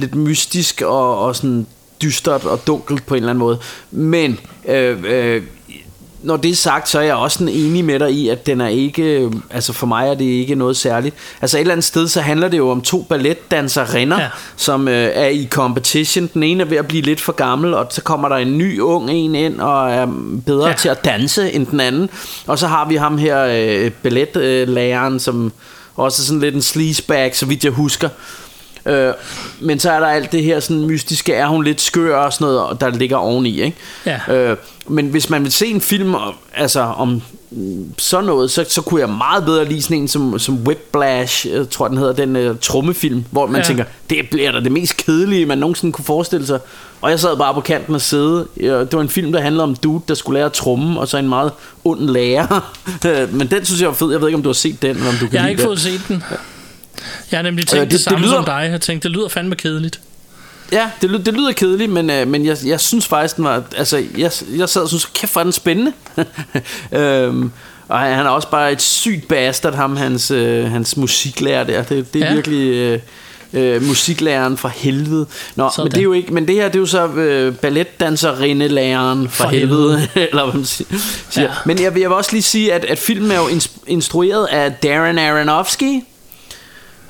lidt 0.00 0.14
mystisk 0.14 0.82
og, 0.82 1.18
og 1.18 1.36
sådan 1.36 1.66
dystert 2.02 2.44
og 2.44 2.66
dunkelt 2.66 3.06
på 3.06 3.14
en 3.14 3.18
eller 3.18 3.30
anden 3.30 3.40
måde. 3.40 3.58
Men 3.90 4.38
øh, 4.68 5.04
øh, 5.04 5.42
når 6.22 6.36
det 6.36 6.50
er 6.50 6.54
sagt, 6.54 6.88
så 6.88 6.98
er 6.98 7.02
jeg 7.02 7.14
også 7.14 7.38
sådan 7.38 7.54
enig 7.54 7.84
med 7.84 7.98
dig 7.98 8.10
i, 8.10 8.28
at 8.28 8.46
den 8.46 8.60
er 8.60 8.68
ikke, 8.68 9.02
øh, 9.02 9.32
altså 9.50 9.72
for 9.72 9.86
mig 9.86 10.08
er 10.08 10.14
det 10.14 10.24
ikke 10.24 10.54
noget 10.54 10.76
særligt. 10.76 11.14
Altså 11.40 11.56
et 11.56 11.60
eller 11.60 11.72
andet 11.72 11.84
sted, 11.84 12.08
så 12.08 12.20
handler 12.20 12.48
det 12.48 12.58
jo 12.58 12.70
om 12.70 12.80
to 12.80 13.02
balletdanserinder, 13.02 14.20
ja. 14.20 14.28
Som 14.56 14.88
øh, 14.88 15.10
er 15.14 15.28
i 15.28 15.48
competition. 15.50 16.30
Den 16.34 16.42
ene 16.42 16.62
er 16.62 16.66
ved 16.66 16.76
at 16.76 16.88
blive 16.88 17.02
lidt 17.02 17.20
for 17.20 17.32
gammel, 17.32 17.74
og 17.74 17.86
så 17.90 18.02
kommer 18.02 18.28
der 18.28 18.36
en 18.36 18.58
ny 18.58 18.80
ung 18.80 19.10
en 19.10 19.34
ind, 19.34 19.60
og 19.60 19.90
er 19.90 20.06
bedre. 20.46 20.68
Ja. 20.68 20.74
til 20.74 20.88
at 20.88 21.04
danse 21.04 21.52
end 21.52 21.66
den 21.66 21.80
anden. 21.80 22.10
Og 22.46 22.58
så 22.58 22.66
har 22.66 22.88
vi 22.88 22.96
ham 22.96 23.18
her, 23.18 23.44
øh, 23.44 23.90
balletlæreren, 23.90 25.20
som 25.20 25.52
også 25.96 26.22
er 26.22 26.24
sådan 26.24 26.40
lidt 26.40 26.54
en 26.54 26.62
sleazebag, 26.62 27.36
så 27.36 27.46
vidt 27.46 27.64
jeg 27.64 27.72
husker. 27.72 28.08
Øh, 28.90 29.14
men 29.60 29.78
så 29.78 29.90
er 29.90 30.00
der 30.00 30.06
alt 30.06 30.32
det 30.32 30.42
her 30.42 30.60
sådan 30.60 30.86
mystiske, 30.86 31.34
er 31.34 31.46
hun 31.46 31.64
lidt 31.64 31.80
skør 31.80 32.16
og 32.16 32.32
sådan 32.32 32.44
noget, 32.44 32.60
og 32.60 32.80
der 32.80 32.90
ligger 32.90 33.16
oveni, 33.16 33.60
ikke? 33.62 33.76
Ja. 34.06 34.34
Øh, 34.34 34.56
men 34.88 35.06
hvis 35.06 35.30
man 35.30 35.42
vil 35.44 35.52
se 35.52 35.66
en 35.66 35.80
film 35.80 36.14
altså 36.54 36.80
om 36.80 37.22
sådan 37.98 38.24
noget, 38.26 38.50
så, 38.50 38.64
så 38.68 38.82
kunne 38.82 39.00
jeg 39.00 39.08
meget 39.08 39.44
bedre 39.44 39.64
lide 39.64 39.82
sådan 39.82 39.96
en 39.96 40.08
som, 40.08 40.38
som 40.38 40.54
Whiplash, 40.66 41.46
jeg 41.50 41.70
tror 41.70 41.88
den 41.88 41.98
hedder, 41.98 42.12
den 42.12 42.50
uh, 42.50 42.56
trummefilm, 42.60 43.24
hvor 43.30 43.46
man 43.46 43.60
ja. 43.60 43.66
Tænker, 43.66 43.84
det 44.10 44.18
bliver 44.30 44.52
da 44.52 44.60
det 44.60 44.72
mest 44.72 44.96
kedelige, 44.96 45.46
man 45.46 45.58
nogensinde 45.58 45.92
kunne 45.92 46.04
forestille 46.04 46.46
sig. 46.46 46.58
Og 47.00 47.10
jeg 47.10 47.20
sad 47.20 47.36
bare 47.36 47.54
på 47.54 47.60
kanten 47.60 47.94
og 47.94 48.00
sæde. 48.00 48.46
Det 48.60 48.92
var 48.92 49.00
en 49.00 49.08
film, 49.08 49.32
der 49.32 49.40
handlede 49.40 49.62
om 49.62 49.74
dude, 49.74 50.02
der 50.08 50.14
skulle 50.14 50.38
lære 50.38 50.46
at 50.46 50.52
tromme, 50.52 51.00
og 51.00 51.08
så 51.08 51.18
en 51.18 51.28
meget 51.28 51.52
ond 51.84 52.00
lærer. 52.00 52.46
Øh, 53.06 53.34
men 53.34 53.46
den 53.46 53.64
synes 53.64 53.80
jeg 53.80 53.88
var 53.88 53.94
fed. 53.94 54.10
Jeg 54.10 54.20
ved 54.20 54.28
ikke, 54.28 54.36
om 54.36 54.42
du 54.42 54.48
har 54.48 54.54
set 54.54 54.82
den, 54.82 54.90
eller 54.90 55.08
om 55.08 55.14
du 55.14 55.26
kan 55.26 55.32
Jeg 55.34 55.42
har 55.42 55.48
ikke 55.48 55.58
den. 55.62 55.66
fået 55.66 55.80
set 55.80 56.00
den. 56.08 56.22
Jeg 57.30 57.38
har 57.38 57.42
nemlig 57.42 57.66
tænkt 57.66 57.74
Øh, 57.76 57.80
øh, 57.80 57.84
det- 57.84 57.90
det, 57.92 57.98
det 57.98 58.06
det 58.06 58.12
samme 58.12 58.26
lyder- 58.26 58.36
som 58.36 58.44
dig. 58.44 58.68
Jeg 58.72 58.80
tænkte, 58.80 59.08
det 59.08 59.16
lyder 59.16 59.28
fandme 59.28 59.54
kedeligt. 59.56 60.00
Ja, 60.72 60.90
det, 61.02 61.26
det 61.26 61.34
lyder 61.34 61.52
kedeligt, 61.52 61.90
men, 61.92 62.10
øh, 62.10 62.28
men 62.28 62.46
jeg, 62.46 62.56
jeg 62.66 62.80
synes 62.80 63.06
faktisk, 63.06 63.36
den 63.36 63.44
var... 63.44 63.62
Altså, 63.76 63.96
jeg, 64.18 64.30
jeg 64.56 64.68
sad 64.68 64.82
og 64.82 64.88
synes, 64.88 65.08
kæft, 65.14 65.36
er 65.36 65.42
den 65.42 65.52
spændende. 65.52 65.92
øhm, 66.92 67.52
og 67.88 67.98
han 67.98 68.14
han 68.14 68.26
er 68.26 68.30
også 68.30 68.48
bare 68.50 68.72
et 68.72 68.82
sygt 68.82 69.28
bastard, 69.28 69.74
ham, 69.74 69.96
hans, 69.96 70.30
øh, 70.30 70.70
hans 70.70 70.96
musiklærer 70.96 71.64
der. 71.64 71.82
Det, 71.82 72.14
det 72.14 72.22
er 72.22 72.26
ja. 72.28 72.34
Virkelig... 72.34 72.68
Øh, 72.74 72.98
øh, 73.52 73.82
musiklæreren 73.82 74.56
fra 74.56 74.68
helvede. 74.76 75.26
Nå, 75.56 75.70
Sådan. 75.70 75.84
men 75.84 75.90
det 75.92 75.98
er 75.98 76.02
jo 76.02 76.12
ikke, 76.12 76.34
men 76.34 76.48
det 76.48 76.54
her 76.54 76.66
det 76.66 76.74
er 76.74 76.78
jo 76.80 76.86
så 76.86 77.06
øh, 77.06 77.54
balletdanserinde-læreren 77.54 79.28
fra 79.28 79.44
For 79.44 79.50
helvede, 79.50 79.98
helvede. 79.98 80.28
eller 80.30 80.44
hvad 80.44 80.54
man 80.54 80.64
siger. 80.64 80.88
Ja. 81.36 81.48
Men 81.66 81.82
jeg, 81.82 81.94
vil- 81.94 82.00
jeg 82.00 82.10
vil 82.10 82.16
også 82.16 82.32
lige 82.32 82.42
sige, 82.42 82.72
at, 82.72 82.84
at 82.84 82.98
filmen 82.98 83.30
er 83.30 83.36
jo 83.36 83.48
ins- 83.48 83.76
instrueret 83.86 84.46
af 84.46 84.72
Darren 84.72 85.18
Aronofsky, 85.18 86.00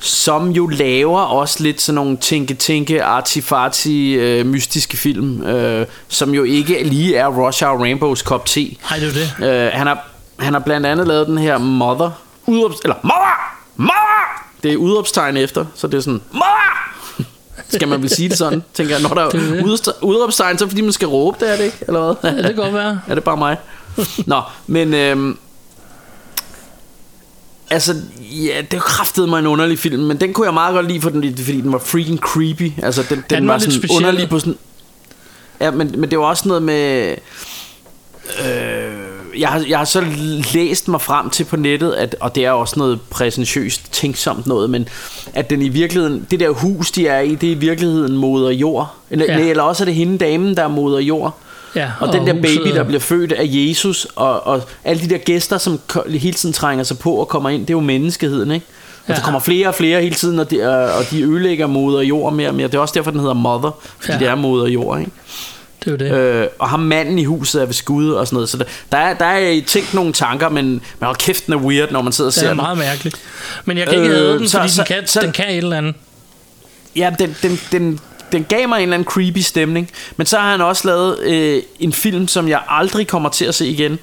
som 0.01 0.49
jo 0.49 0.67
laver 0.67 1.19
også 1.19 1.63
lidt 1.63 1.81
sådan 1.81 1.95
nogle 1.95 2.17
tænke-tænke, 2.17 3.03
arty-farty, 3.05 3.89
øh, 3.89 4.45
mystiske 4.45 4.97
film, 4.97 5.43
øh, 5.43 5.85
som 6.07 6.33
jo 6.33 6.43
ikke 6.43 6.83
lige 6.83 7.15
er 7.15 7.27
Rush 7.27 7.63
Hour 7.63 7.79
Rainbows 7.79 8.21
kop 8.21 8.45
te. 8.45 8.77
Nej, 8.89 8.99
det 8.99 9.07
er 9.07 9.13
det. 9.39 9.65
Øh, 9.65 9.71
han, 9.73 9.87
har, 9.87 10.07
han 10.39 10.53
har 10.53 10.59
blandt 10.59 10.87
andet 10.87 11.07
lavet 11.07 11.27
den 11.27 11.37
her 11.37 11.57
Mother, 11.57 12.11
udråbs, 12.45 12.75
eller 12.83 12.95
Mother, 13.03 13.57
Mother, 13.75 14.45
det 14.63 14.73
er 14.73 14.77
udråbstegn 14.77 15.37
efter, 15.37 15.65
så 15.75 15.87
det 15.87 15.97
er 15.97 16.01
sådan, 16.01 16.21
Mother, 16.31 17.25
skal 17.73 17.87
man 17.87 18.01
vel 18.01 18.09
sige 18.09 18.29
det 18.29 18.37
sådan, 18.37 18.63
tænker 18.73 18.95
jeg, 18.95 19.01
når 19.01 19.09
der 19.09 19.21
er 19.21 19.63
udråbstegn, 20.01 20.57
så 20.57 20.63
er 20.63 20.67
det 20.67 20.71
fordi 20.71 20.81
man 20.81 20.91
skal 20.91 21.07
råbe 21.07 21.37
det, 21.39 21.53
er 21.53 21.57
det 21.57 21.63
ikke, 21.63 21.77
eller 21.87 22.13
hvad? 22.13 22.31
Ja, 22.31 22.37
det 22.37 22.45
kan 22.45 22.55
godt 22.55 22.73
være. 22.73 23.01
Er 23.07 23.15
det 23.15 23.23
bare 23.23 23.37
mig? 23.37 23.57
Nå, 24.25 24.41
men 24.67 24.93
øhm, 24.93 25.37
Altså, 27.71 27.95
ja, 28.19 28.61
det 28.71 28.81
kræftede 28.81 29.27
mig 29.27 29.39
en 29.39 29.47
underlig 29.47 29.79
film, 29.79 30.03
men 30.03 30.17
den 30.17 30.33
kunne 30.33 30.45
jeg 30.45 30.53
meget 30.53 30.73
godt 30.73 30.87
lide, 30.87 31.01
for 31.01 31.09
den, 31.09 31.37
fordi 31.37 31.61
den 31.61 31.71
var 31.71 31.79
freaking 31.79 32.19
creepy. 32.19 32.71
Altså, 32.83 33.03
den, 33.09 33.17
den, 33.17 33.37
den 33.37 33.47
var, 33.47 33.53
var 33.53 33.59
sådan 33.59 33.73
speciel. 33.73 33.97
underlig 33.97 34.29
på 34.29 34.39
sådan... 34.39 34.57
Ja, 35.61 35.71
men, 35.71 35.93
men 35.97 36.11
det 36.11 36.19
var 36.19 36.25
også 36.25 36.47
noget 36.47 36.63
med... 36.63 37.15
Øh, 38.45 39.37
jeg, 39.39 39.49
har, 39.49 39.65
jeg 39.67 39.77
har 39.77 39.85
så 39.85 40.05
læst 40.53 40.87
mig 40.87 41.01
frem 41.01 41.29
til 41.29 41.43
på 41.43 41.55
nettet, 41.55 41.91
at, 41.91 42.15
og 42.19 42.35
det 42.35 42.45
er 42.45 42.51
også 42.51 42.79
noget 42.79 42.99
præsentøst, 43.09 43.93
tænksomt 43.93 44.47
noget, 44.47 44.69
men 44.69 44.87
at 45.33 45.49
den 45.49 45.61
i 45.61 45.69
virkeligheden, 45.69 46.27
det 46.31 46.39
der 46.39 46.49
hus, 46.49 46.91
de 46.91 47.07
er 47.07 47.19
i, 47.19 47.35
det 47.35 47.47
er 47.51 47.55
i 47.55 47.59
virkeligheden 47.59 48.17
moder 48.17 48.49
jord. 48.49 48.95
Eller, 49.09 49.25
ja. 49.25 49.49
eller 49.49 49.63
også 49.63 49.83
er 49.83 49.85
det 49.85 49.95
hende 49.95 50.17
damen, 50.17 50.57
der 50.57 50.63
er 50.63 50.67
moder 50.67 50.99
jord. 50.99 51.37
Ja, 51.75 51.91
Og, 51.99 52.13
den 52.13 52.27
der 52.27 52.33
huset- 52.33 52.41
baby, 52.63 52.75
der 52.75 52.83
bliver 52.83 52.99
født 52.99 53.31
af 53.31 53.43
Jesus, 53.47 54.07
og, 54.15 54.47
og 54.47 54.61
alle 54.83 55.01
de 55.03 55.09
der 55.09 55.17
gæster, 55.17 55.57
som 55.57 55.79
hele 56.07 56.33
tiden 56.33 56.53
trænger 56.53 56.83
sig 56.83 56.99
på 56.99 57.13
og 57.13 57.27
kommer 57.27 57.49
ind, 57.49 57.61
det 57.61 57.69
er 57.69 57.73
jo 57.73 57.79
menneskeheden, 57.79 58.51
ikke? 58.51 58.65
Og 59.03 59.09
Ja. 59.09 59.13
der 59.13 59.21
kommer 59.21 59.39
flere 59.39 59.67
og 59.67 59.75
flere 59.75 60.01
hele 60.01 60.15
tiden, 60.15 60.39
og 60.39 60.51
de, 60.51 60.69
og 60.69 60.93
og 60.93 61.03
de 61.11 61.23
ødelægger 61.23 61.67
moder 61.67 62.01
jord 62.01 62.33
mere 62.33 62.47
og 62.49 62.55
mere. 62.55 62.67
Det 62.67 62.75
er 62.75 62.79
også 62.79 62.93
derfor, 62.97 63.11
den 63.11 63.19
hedder 63.19 63.33
Mother, 63.33 63.71
fordi 63.99 64.13
Ja. 64.13 64.19
det 64.19 64.27
er 64.27 64.35
moder 64.35 64.67
jord, 64.67 64.99
ikke? 64.99 65.11
Det 65.85 65.87
er 65.87 65.91
jo 65.91 66.15
det. 66.15 66.41
Øh, 66.41 66.47
og 66.59 66.69
ham 66.69 66.79
manden 66.79 67.19
i 67.19 67.23
huset 67.23 67.61
er 67.61 67.65
ved 67.65 67.73
skud 67.73 68.09
og 68.11 68.27
sådan 68.27 68.35
noget. 68.35 68.49
Så 68.49 68.57
der, 68.57 68.63
der, 68.91 68.97
er, 68.97 69.13
der 69.13 69.25
er 69.25 69.61
tænkt 69.67 69.93
nogle 69.93 70.13
tanker, 70.13 70.49
men, 70.49 70.65
men 70.65 70.81
hold 71.01 71.15
kæft, 71.15 71.45
den 71.45 71.53
er 71.53 71.57
weird, 71.57 71.91
når 71.91 72.01
man 72.01 72.13
sidder 72.13 72.29
og 72.29 72.33
Det 72.33 72.39
ser 72.39 72.45
er 72.47 72.49
den. 72.49 72.57
meget 72.57 72.77
mærkeligt. 72.77 73.15
Men 73.65 73.77
jeg 73.77 73.87
kan 73.87 73.95
ikke 73.95 74.09
Øh, 74.09 74.15
have 74.15 74.39
den, 74.39 74.47
så- 74.47 74.57
fordi 74.57 74.69
så- 74.71 74.81
den, 74.81 74.95
kan, 74.97 75.07
så- 75.07 75.21
den 75.21 75.31
kan 75.31 75.45
et 75.49 75.57
eller 75.57 75.77
andet. 75.77 75.95
Ja, 76.95 77.11
den, 77.19 77.35
den, 77.43 77.59
den, 77.71 77.99
den 78.31 78.43
gav 78.49 78.67
mig 78.69 78.75
en 78.77 78.81
eller 78.81 78.93
anden 78.93 79.09
creepy 79.11 79.37
stemning. 79.39 79.91
Men 80.17 80.27
så 80.27 80.37
har 80.37 80.51
han 80.51 80.61
også 80.61 80.87
lavet 80.87 81.19
øh, 81.19 81.63
en 81.79 81.93
film, 81.93 82.27
som 82.27 82.47
jeg 82.47 82.61
aldrig 82.67 83.07
kommer 83.07 83.29
til 83.29 83.45
at 83.45 83.55
se 83.55 83.67
igen. 83.67 83.99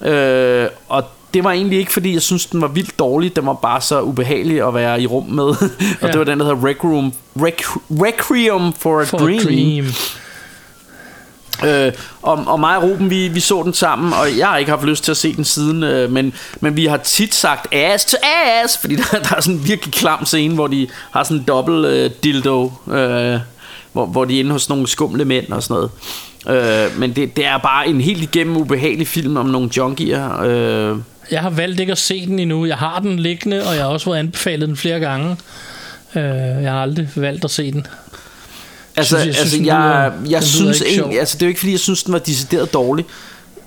Øh, 0.00 0.66
og 0.88 1.04
det 1.34 1.44
var 1.44 1.50
egentlig 1.52 1.78
ikke, 1.78 1.92
fordi 1.92 2.12
jeg 2.14 2.22
synes, 2.22 2.46
den 2.46 2.60
var 2.60 2.68
vildt 2.68 2.98
dårlig. 2.98 3.36
Den 3.36 3.46
var 3.46 3.52
bare 3.54 3.80
så 3.80 4.00
ubehagelig 4.02 4.66
at 4.68 4.74
være 4.74 5.02
i 5.02 5.06
rum 5.06 5.26
med. 5.26 5.44
og 5.54 5.56
Ja. 6.02 6.06
det 6.06 6.18
var 6.18 6.24
den, 6.24 6.40
der 6.40 6.44
hedder 6.44 6.66
Requiem, 6.68 7.12
Requ- 7.38 7.80
Requiem 7.90 8.72
for 8.72 9.00
a 9.00 9.04
For 9.04 9.18
Dream. 9.18 9.38
a 9.38 9.42
dream. 9.42 9.86
Øh, 11.64 11.92
og, 12.22 12.44
og 12.46 12.60
mig 12.60 12.76
og 12.76 12.82
Ruben, 12.82 13.10
vi, 13.10 13.28
vi 13.28 13.40
så 13.40 13.62
den 13.62 13.74
sammen, 13.74 14.12
og 14.12 14.38
jeg 14.38 14.48
har 14.48 14.56
ikke 14.56 14.70
haft 14.70 14.84
lyst 14.84 15.04
til 15.04 15.10
at 15.10 15.16
se 15.16 15.36
den 15.36 15.44
siden, 15.44 15.82
øh, 15.82 16.10
men, 16.10 16.32
men 16.60 16.76
vi 16.76 16.86
har 16.86 16.96
tit 16.96 17.34
sagt 17.34 17.74
ass 17.74 18.04
to 18.04 18.16
ass, 18.62 18.78
fordi 18.78 18.96
der, 19.12 19.18
der 19.18 19.36
er 19.36 19.40
sådan 19.40 19.54
en 19.60 19.66
virkelig 19.68 19.94
klam 19.94 20.24
scene, 20.26 20.54
hvor 20.54 20.66
de 20.66 20.88
har 21.10 21.24
sådan 21.24 21.36
en 21.36 21.44
dobbelt 21.48 21.86
øh, 21.86 22.10
dildo, 22.24 22.72
øh, 22.90 23.38
hvor, 23.92 24.06
hvor 24.06 24.24
de 24.24 24.34
er 24.36 24.40
inde 24.40 24.50
hos 24.52 24.68
nogle 24.68 24.86
skumle 24.86 25.24
mænd 25.24 25.48
og 25.52 25.62
sådan 25.62 25.74
noget. 25.74 25.90
Øh, 26.86 26.98
men 27.00 27.12
det, 27.16 27.36
det 27.36 27.46
er 27.46 27.58
bare 27.58 27.88
en 27.88 28.00
helt 28.00 28.22
igennem 28.22 28.56
ubehagelig 28.56 29.08
film 29.08 29.36
om 29.36 29.46
nogle 29.46 29.70
junkier. 29.76 30.40
Øh, 30.42 30.96
Jeg 31.30 31.40
har 31.40 31.50
valgt 31.50 31.80
ikke 31.80 31.92
at 31.92 31.98
se 31.98 32.26
den 32.26 32.38
endnu. 32.38 32.66
Jeg 32.66 32.76
har 32.76 33.00
den 33.00 33.18
liggende, 33.18 33.66
og 33.66 33.74
jeg 33.74 33.82
har 33.82 33.90
også 33.90 34.04
fået 34.04 34.16
anbefalet 34.18 34.68
den 34.68 34.76
flere 34.76 35.00
gange. 35.00 35.36
Øh, 36.16 36.22
jeg 36.62 36.72
har 36.72 36.82
aldrig 36.82 37.08
valgt 37.16 37.44
at 37.44 37.50
se 37.50 37.72
den. 37.72 37.86
Altså, 38.96 39.16
Synes- 39.20 39.26
jeg 39.26 39.34
synes, 39.34 39.40
altså, 39.44 39.56
den 39.56 39.66
jeg, 39.66 39.76
lyder- 39.78 40.22
jeg, 40.24 40.30
jeg 40.30 40.42
synes 40.42 40.80
ikke 40.80 41.20
altså, 41.20 41.34
det 41.38 41.42
er 41.42 41.46
jo 41.46 41.48
ikke 41.48 41.60
fordi, 41.60 41.72
jeg 41.72 41.80
synes, 41.80 42.02
den 42.02 42.12
var 42.12 42.18
decideret 42.18 42.72
dårlig. 42.72 43.04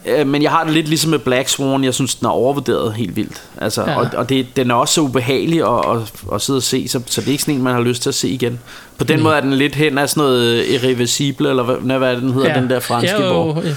Øh, 0.08 0.28
Men 0.28 0.42
jeg 0.42 0.52
har 0.52 0.64
det 0.64 0.74
lidt 0.74 0.88
ligesom 0.88 1.12
med 1.12 1.20
Black 1.20 1.50
Swan. 1.50 1.84
Jeg 1.84 1.94
synes, 1.94 2.16
den 2.16 2.26
er 2.26 2.30
overvurderet 2.30 2.94
helt 2.94 3.16
vildt. 3.16 3.42
Altså, 3.58 3.82
Ja. 3.82 3.96
Og, 4.00 4.10
og 4.14 4.30
det, 4.30 4.48
den 4.56 4.72
er 4.72 4.76
også 4.76 4.94
så 4.94 5.02
ubehagelig 5.02 5.62
at, 5.62 5.98
at, 5.98 6.14
at 6.34 6.42
sidde 6.42 6.58
og 6.58 6.64
se, 6.64 6.88
så, 6.88 7.02
så 7.06 7.22
det 7.22 7.28
er 7.28 7.32
ikke 7.32 7.44
sådan 7.44 7.56
en, 7.56 7.62
man 7.64 7.74
har 7.74 7.82
lyst 7.82 8.02
til 8.02 8.10
at 8.10 8.16
se 8.16 8.30
igen. 8.30 8.60
På 8.98 9.04
den 9.04 9.16
Nej. 9.16 9.24
måde 9.24 9.36
er 9.36 9.42
den 9.42 9.54
lidt 9.54 9.76
hen 9.76 9.98
af 9.98 10.10
sådan 10.10 10.22
noget 10.24 10.66
irreversible, 10.70 11.50
eller 11.50 11.64
hvad, 11.64 11.98
hvad 11.98 12.10
er 12.10 12.14
det, 12.14 12.22
den 12.24 12.34
hedder, 12.34 12.50
ja. 12.50 12.60
den 12.60 12.70
der 12.70 12.80
franske, 12.80 13.12
ja, 13.16 13.28
jo, 13.28 13.62
ja. 13.62 13.76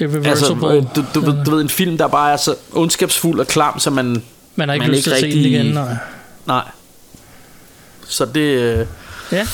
Irreversible. 0.00 0.28
Altså, 0.30 0.52
Altså, 0.52 0.76
øh, 0.76 0.82
du, 0.96 1.04
du, 1.14 1.20
ved, 1.30 1.44
du 1.44 1.50
ved, 1.50 1.60
en 1.60 1.68
film, 1.68 1.98
der 1.98 2.08
bare 2.08 2.32
er 2.32 2.36
så 2.36 2.54
ondskabsfuld 2.72 3.40
og 3.40 3.46
klam, 3.46 3.78
så 3.78 3.90
man... 3.90 4.22
man 4.56 4.68
har 4.68 4.74
ikke 4.74 4.86
man 4.86 4.94
lyst 4.94 5.04
til 5.04 5.10
at 5.10 5.18
se 5.20 5.30
den 5.30 5.38
igen. 5.38 5.66
Nej. 5.66 5.96
Nej. 6.46 6.64
Så 8.08 8.24
det... 8.24 8.40
Øh, 8.40 8.86
Ja, 9.32 9.46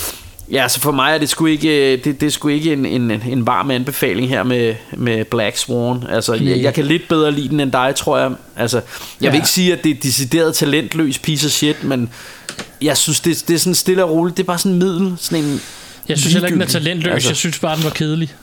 Ja, 0.53 0.69
så 0.69 0.81
for 0.81 0.93
mig 0.93 1.15
er 1.15 1.19
det 1.19 1.29
sgu 1.29 1.47
ikke, 1.47 1.97
det, 1.97 2.21
det 2.21 2.23
er 2.23 2.31
sgu 2.31 2.49
ikke 2.49 2.73
en, 2.73 2.87
en, 2.87 3.11
en 3.11 3.47
varm 3.47 3.71
anbefaling 3.71 4.29
her 4.29 4.43
med, 4.43 4.75
med 4.93 5.25
Black 5.25 5.57
Swan. 5.57 6.05
Altså, 6.09 6.33
Nej. 6.37 6.51
jeg, 6.51 6.63
jeg 6.63 6.75
kan 6.75 6.85
lidt 6.85 7.09
bedre 7.09 7.33
lide 7.33 7.49
den 7.49 7.61
end 7.61 7.73
dig, 7.73 7.93
tror 7.97 8.19
jeg. 8.19 8.31
Altså, 8.57 8.77
jeg 8.77 8.85
ja. 9.23 9.31
Vil 9.31 9.37
ikke 9.37 9.49
sige, 9.49 9.73
at 9.73 9.85
det 9.85 9.91
er 9.91 10.01
decideret 10.03 10.55
talentløs 10.55 11.19
piece 11.19 11.47
of 11.47 11.51
shit, 11.51 11.85
men 11.85 12.11
jeg 12.83 12.97
synes, 12.97 13.21
det, 13.21 13.45
det 13.49 13.55
er 13.55 13.59
sådan 13.59 13.75
stille 13.75 14.05
og 14.05 14.11
roligt. 14.11 14.37
Det 14.37 14.43
er 14.43 14.47
bare 14.47 14.59
sådan 14.59 14.73
en 14.73 14.79
middel. 14.79 15.15
Sådan 15.19 15.45
en 15.45 15.61
jeg 16.09 16.19
synes 16.19 16.33
heller 16.33 16.47
ikke, 16.47 16.55
den 16.55 16.63
er 16.63 16.67
talentløs. 16.67 17.13
Altså. 17.15 17.29
Jeg 17.29 17.37
synes 17.37 17.59
bare, 17.59 17.77
den 17.77 17.85
var 17.85 17.91
kedelig. 17.91 18.35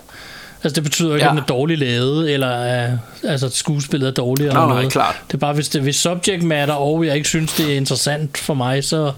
Altså, 0.64 0.76
det 0.76 0.84
betyder 0.84 1.10
jo 1.10 1.15
ikke, 1.15 1.26
Ja. 1.26 1.32
at 1.32 1.36
den 1.36 1.40
er 1.44 1.45
dårligt 1.45 1.80
lavet, 1.80 2.34
eller 2.34 2.88
uh, 2.94 3.32
altså, 3.32 3.49
skuespillet 3.49 4.07
er 4.07 4.11
dårligt. 4.11 4.48
Eller 4.48 4.60
nej, 4.68 4.76
noget. 4.76 4.91
klart. 4.91 5.15
Det 5.28 5.34
er 5.34 5.38
bare, 5.38 5.53
hvis, 5.53 5.69
det, 5.69 5.82
hvis 5.82 5.95
subject 5.95 6.44
matter, 6.44 6.73
og 6.73 7.06
jeg 7.06 7.15
ikke 7.15 7.28
synes, 7.28 7.53
det 7.53 7.72
er 7.72 7.78
interessant 7.78 8.38
for 8.38 8.53
mig, 8.53 8.84
så, 8.84 9.11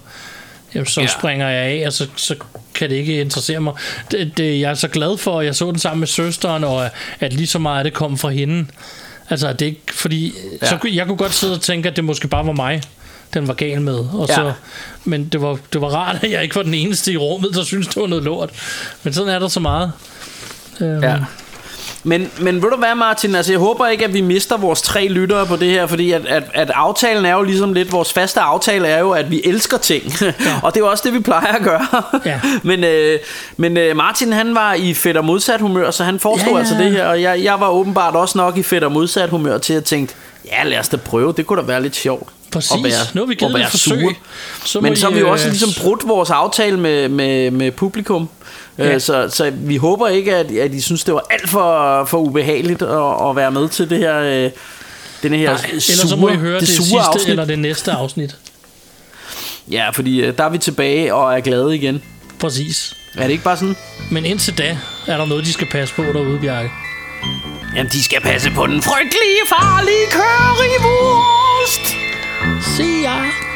jamen, 0.75 0.85
så 0.85 1.01
ja. 1.01 1.07
springer 1.07 1.49
jeg 1.49 1.65
af, 1.65 1.87
og 1.87 1.93
så, 1.93 2.07
så 2.15 2.35
kan 2.83 2.89
det 2.89 2.95
ikke 2.95 3.21
interessere 3.21 3.59
mig. 3.59 3.73
Det, 4.11 4.37
det, 4.37 4.59
jeg 4.59 4.69
er 4.71 4.73
så 4.75 4.87
glad 4.87 5.17
for, 5.17 5.39
at 5.39 5.45
jeg 5.45 5.55
så 5.55 5.65
den 5.65 5.79
sammen 5.79 5.99
med 5.99 6.07
søsteren, 6.07 6.63
og 6.63 6.89
at 7.19 7.33
lige 7.33 7.47
så 7.47 7.59
meget 7.59 7.77
af 7.77 7.83
det 7.83 7.93
kom 7.93 8.17
fra 8.17 8.29
hende. 8.29 8.65
Altså, 9.29 9.53
det 9.53 9.61
er 9.61 9.65
ikke, 9.65 9.81
fordi 9.93 10.33
ja. 10.61 10.67
så, 10.69 10.77
kunne- 10.77 10.95
jeg 10.95 11.07
kunne 11.07 11.17
godt 11.17 11.33
sidde 11.33 11.53
og 11.53 11.61
tænke, 11.61 11.89
at 11.89 11.95
det 11.95 12.03
måske 12.03 12.27
bare 12.27 12.45
var 12.45 12.51
mig, 12.51 12.81
den 13.33 13.47
var 13.47 13.53
gal 13.53 13.81
med. 13.81 13.95
Og 13.95 14.25
Ja. 14.29 14.35
så, 14.35 14.53
men 15.03 15.25
det 15.25 15.41
var, 15.41 15.57
det 15.73 15.81
var 15.81 15.87
rart, 15.87 16.23
at 16.23 16.31
jeg 16.31 16.43
ikke 16.43 16.55
var 16.55 16.63
den 16.63 16.73
eneste 16.73 17.11
i 17.11 17.17
rummet, 17.17 17.53
der 17.55 17.63
synes 17.63 17.87
det 17.87 18.01
var 18.01 18.07
noget 18.07 18.23
lort. 18.23 18.49
Men 19.03 19.13
sådan 19.13 19.29
er 19.33 19.39
der 19.39 19.47
så 19.47 19.59
meget. 19.59 19.91
Øhm, 20.81 21.03
Ja. 21.03 21.15
Men, 22.03 22.31
men 22.39 22.63
ved 22.63 22.69
du 22.69 22.77
hvad, 22.77 22.95
Martin? 22.95 23.35
Altså, 23.35 23.51
jeg 23.51 23.59
håber 23.59 23.87
ikke, 23.87 24.05
at 24.05 24.13
vi 24.13 24.21
mister 24.21 24.57
vores 24.57 24.81
tre 24.81 25.07
lyttere 25.07 25.45
på 25.45 25.55
det 25.55 25.69
her, 25.69 25.87
fordi 25.87 26.11
at, 26.11 26.25
at, 26.25 26.43
at 26.53 26.71
aftalen 26.75 27.25
er 27.25 27.33
jo 27.33 27.41
ligesom 27.41 27.73
lidt, 27.73 27.91
vores 27.91 28.13
faste 28.13 28.39
aftale 28.39 28.87
er 28.87 28.99
jo, 28.99 29.11
at 29.11 29.31
vi 29.31 29.41
elsker 29.45 29.77
ting. 29.77 30.03
Ja. 30.21 30.33
og 30.63 30.73
det 30.73 30.81
er 30.81 30.85
jo 30.85 30.91
også 30.91 31.03
det, 31.05 31.13
vi 31.13 31.19
plejer 31.19 31.53
at 31.53 31.61
gøre. 31.63 31.87
Ja. 32.25 32.39
men 32.63 32.83
øh, 32.83 33.19
men 33.57 33.77
øh, 33.77 33.95
Martin, 33.95 34.33
han 34.33 34.55
var 34.55 34.73
i 34.73 34.93
fedt 34.93 35.17
og 35.17 35.25
modsat 35.25 35.61
humør, 35.61 35.91
så 35.91 36.03
han 36.03 36.19
foreslog 36.19 36.47
Ja, 36.49 36.53
ja, 36.53 36.59
altså 36.59 36.75
det 36.77 36.91
her, 36.91 37.05
og 37.05 37.21
jeg, 37.21 37.43
jeg 37.43 37.59
var 37.59 37.69
åbenbart 37.69 38.15
også 38.15 38.37
nok 38.37 38.57
i 38.57 38.63
fedt 38.63 38.83
og 38.83 38.91
modsat 38.91 39.29
humør 39.29 39.57
til 39.57 39.73
at 39.73 39.83
tænke, 39.83 40.13
ja, 40.45 40.63
lad 40.63 40.79
os 40.79 40.89
da 40.89 40.97
prøve, 40.97 41.33
det 41.37 41.45
kunne 41.45 41.61
da 41.61 41.65
være 41.65 41.81
lidt 41.81 41.95
sjovt. 41.95 42.29
Præcis. 42.51 42.71
at 42.71 42.83
være, 42.83 42.91
Nu 43.13 43.21
har 43.21 43.27
vi 43.27 43.35
givet 43.35 43.59
et 43.61 43.67
forsøg. 43.67 43.99
sure. 43.99 44.13
Så 44.65 44.81
Men 44.81 44.95
så 44.95 45.05
har 45.05 45.13
vi 45.13 45.19
jo 45.19 45.31
også 45.31 45.45
øh, 45.45 45.51
ligesom 45.51 45.83
brudt 45.83 46.07
vores 46.07 46.29
aftale 46.29 46.79
med, 46.79 47.09
med, 47.09 47.51
med 47.51 47.71
publikum. 47.71 48.29
Ja. 48.77 48.85
Ja. 48.89 48.99
Så, 48.99 49.29
så 49.29 49.51
vi 49.55 49.77
håber 49.77 50.07
ikke, 50.07 50.35
at, 50.35 50.51
at 50.51 50.73
I 50.73 50.81
synes, 50.81 51.03
det 51.03 51.13
var 51.13 51.23
alt 51.29 51.49
for, 51.49 52.05
for 52.05 52.17
ubehageligt 52.17 52.81
at, 52.81 53.29
at 53.29 53.35
være 53.35 53.51
med 53.51 53.69
til 53.69 53.89
det 53.89 53.97
her, 53.97 54.19
øh, 54.19 54.51
den 55.23 55.33
her 55.33 55.49
Nej, 55.49 55.57
sure, 55.57 55.71
ellers 55.73 56.09
så 56.09 56.15
må 56.15 56.29
I 56.29 56.35
høre 56.35 56.59
det, 56.59 56.67
sure 56.67 56.83
sidste 56.85 56.99
afsnit. 56.99 57.29
eller 57.29 57.45
det 57.45 57.59
næste 57.59 57.91
afsnit. 57.91 58.35
Ja, 59.71 59.89
fordi 59.89 60.21
øh, 60.21 60.37
der 60.37 60.43
er 60.43 60.49
vi 60.49 60.57
tilbage 60.57 61.13
og 61.13 61.33
er 61.35 61.39
glade 61.39 61.75
igen. 61.75 62.03
Præcis. 62.39 62.93
Er 63.17 63.23
det 63.23 63.29
ikke 63.31 63.43
bare 63.43 63.57
sådan? 63.57 63.75
Men 64.11 64.25
indtil 64.25 64.57
da 64.57 64.77
er 65.07 65.17
der 65.17 65.25
noget, 65.25 65.45
de 65.45 65.53
skal 65.53 65.67
passe 65.71 65.95
på 65.95 66.03
derude, 66.03 66.39
Bjarke. 66.39 66.69
Jamen, 67.75 67.91
de 67.91 68.03
skal 68.03 68.21
passe 68.21 68.51
på 68.55 68.67
den 68.67 68.81
frygtelige, 68.81 69.41
farlige 69.49 70.05
currywurst. 70.11 71.95
Se 72.77 72.83
jer. 73.03 73.52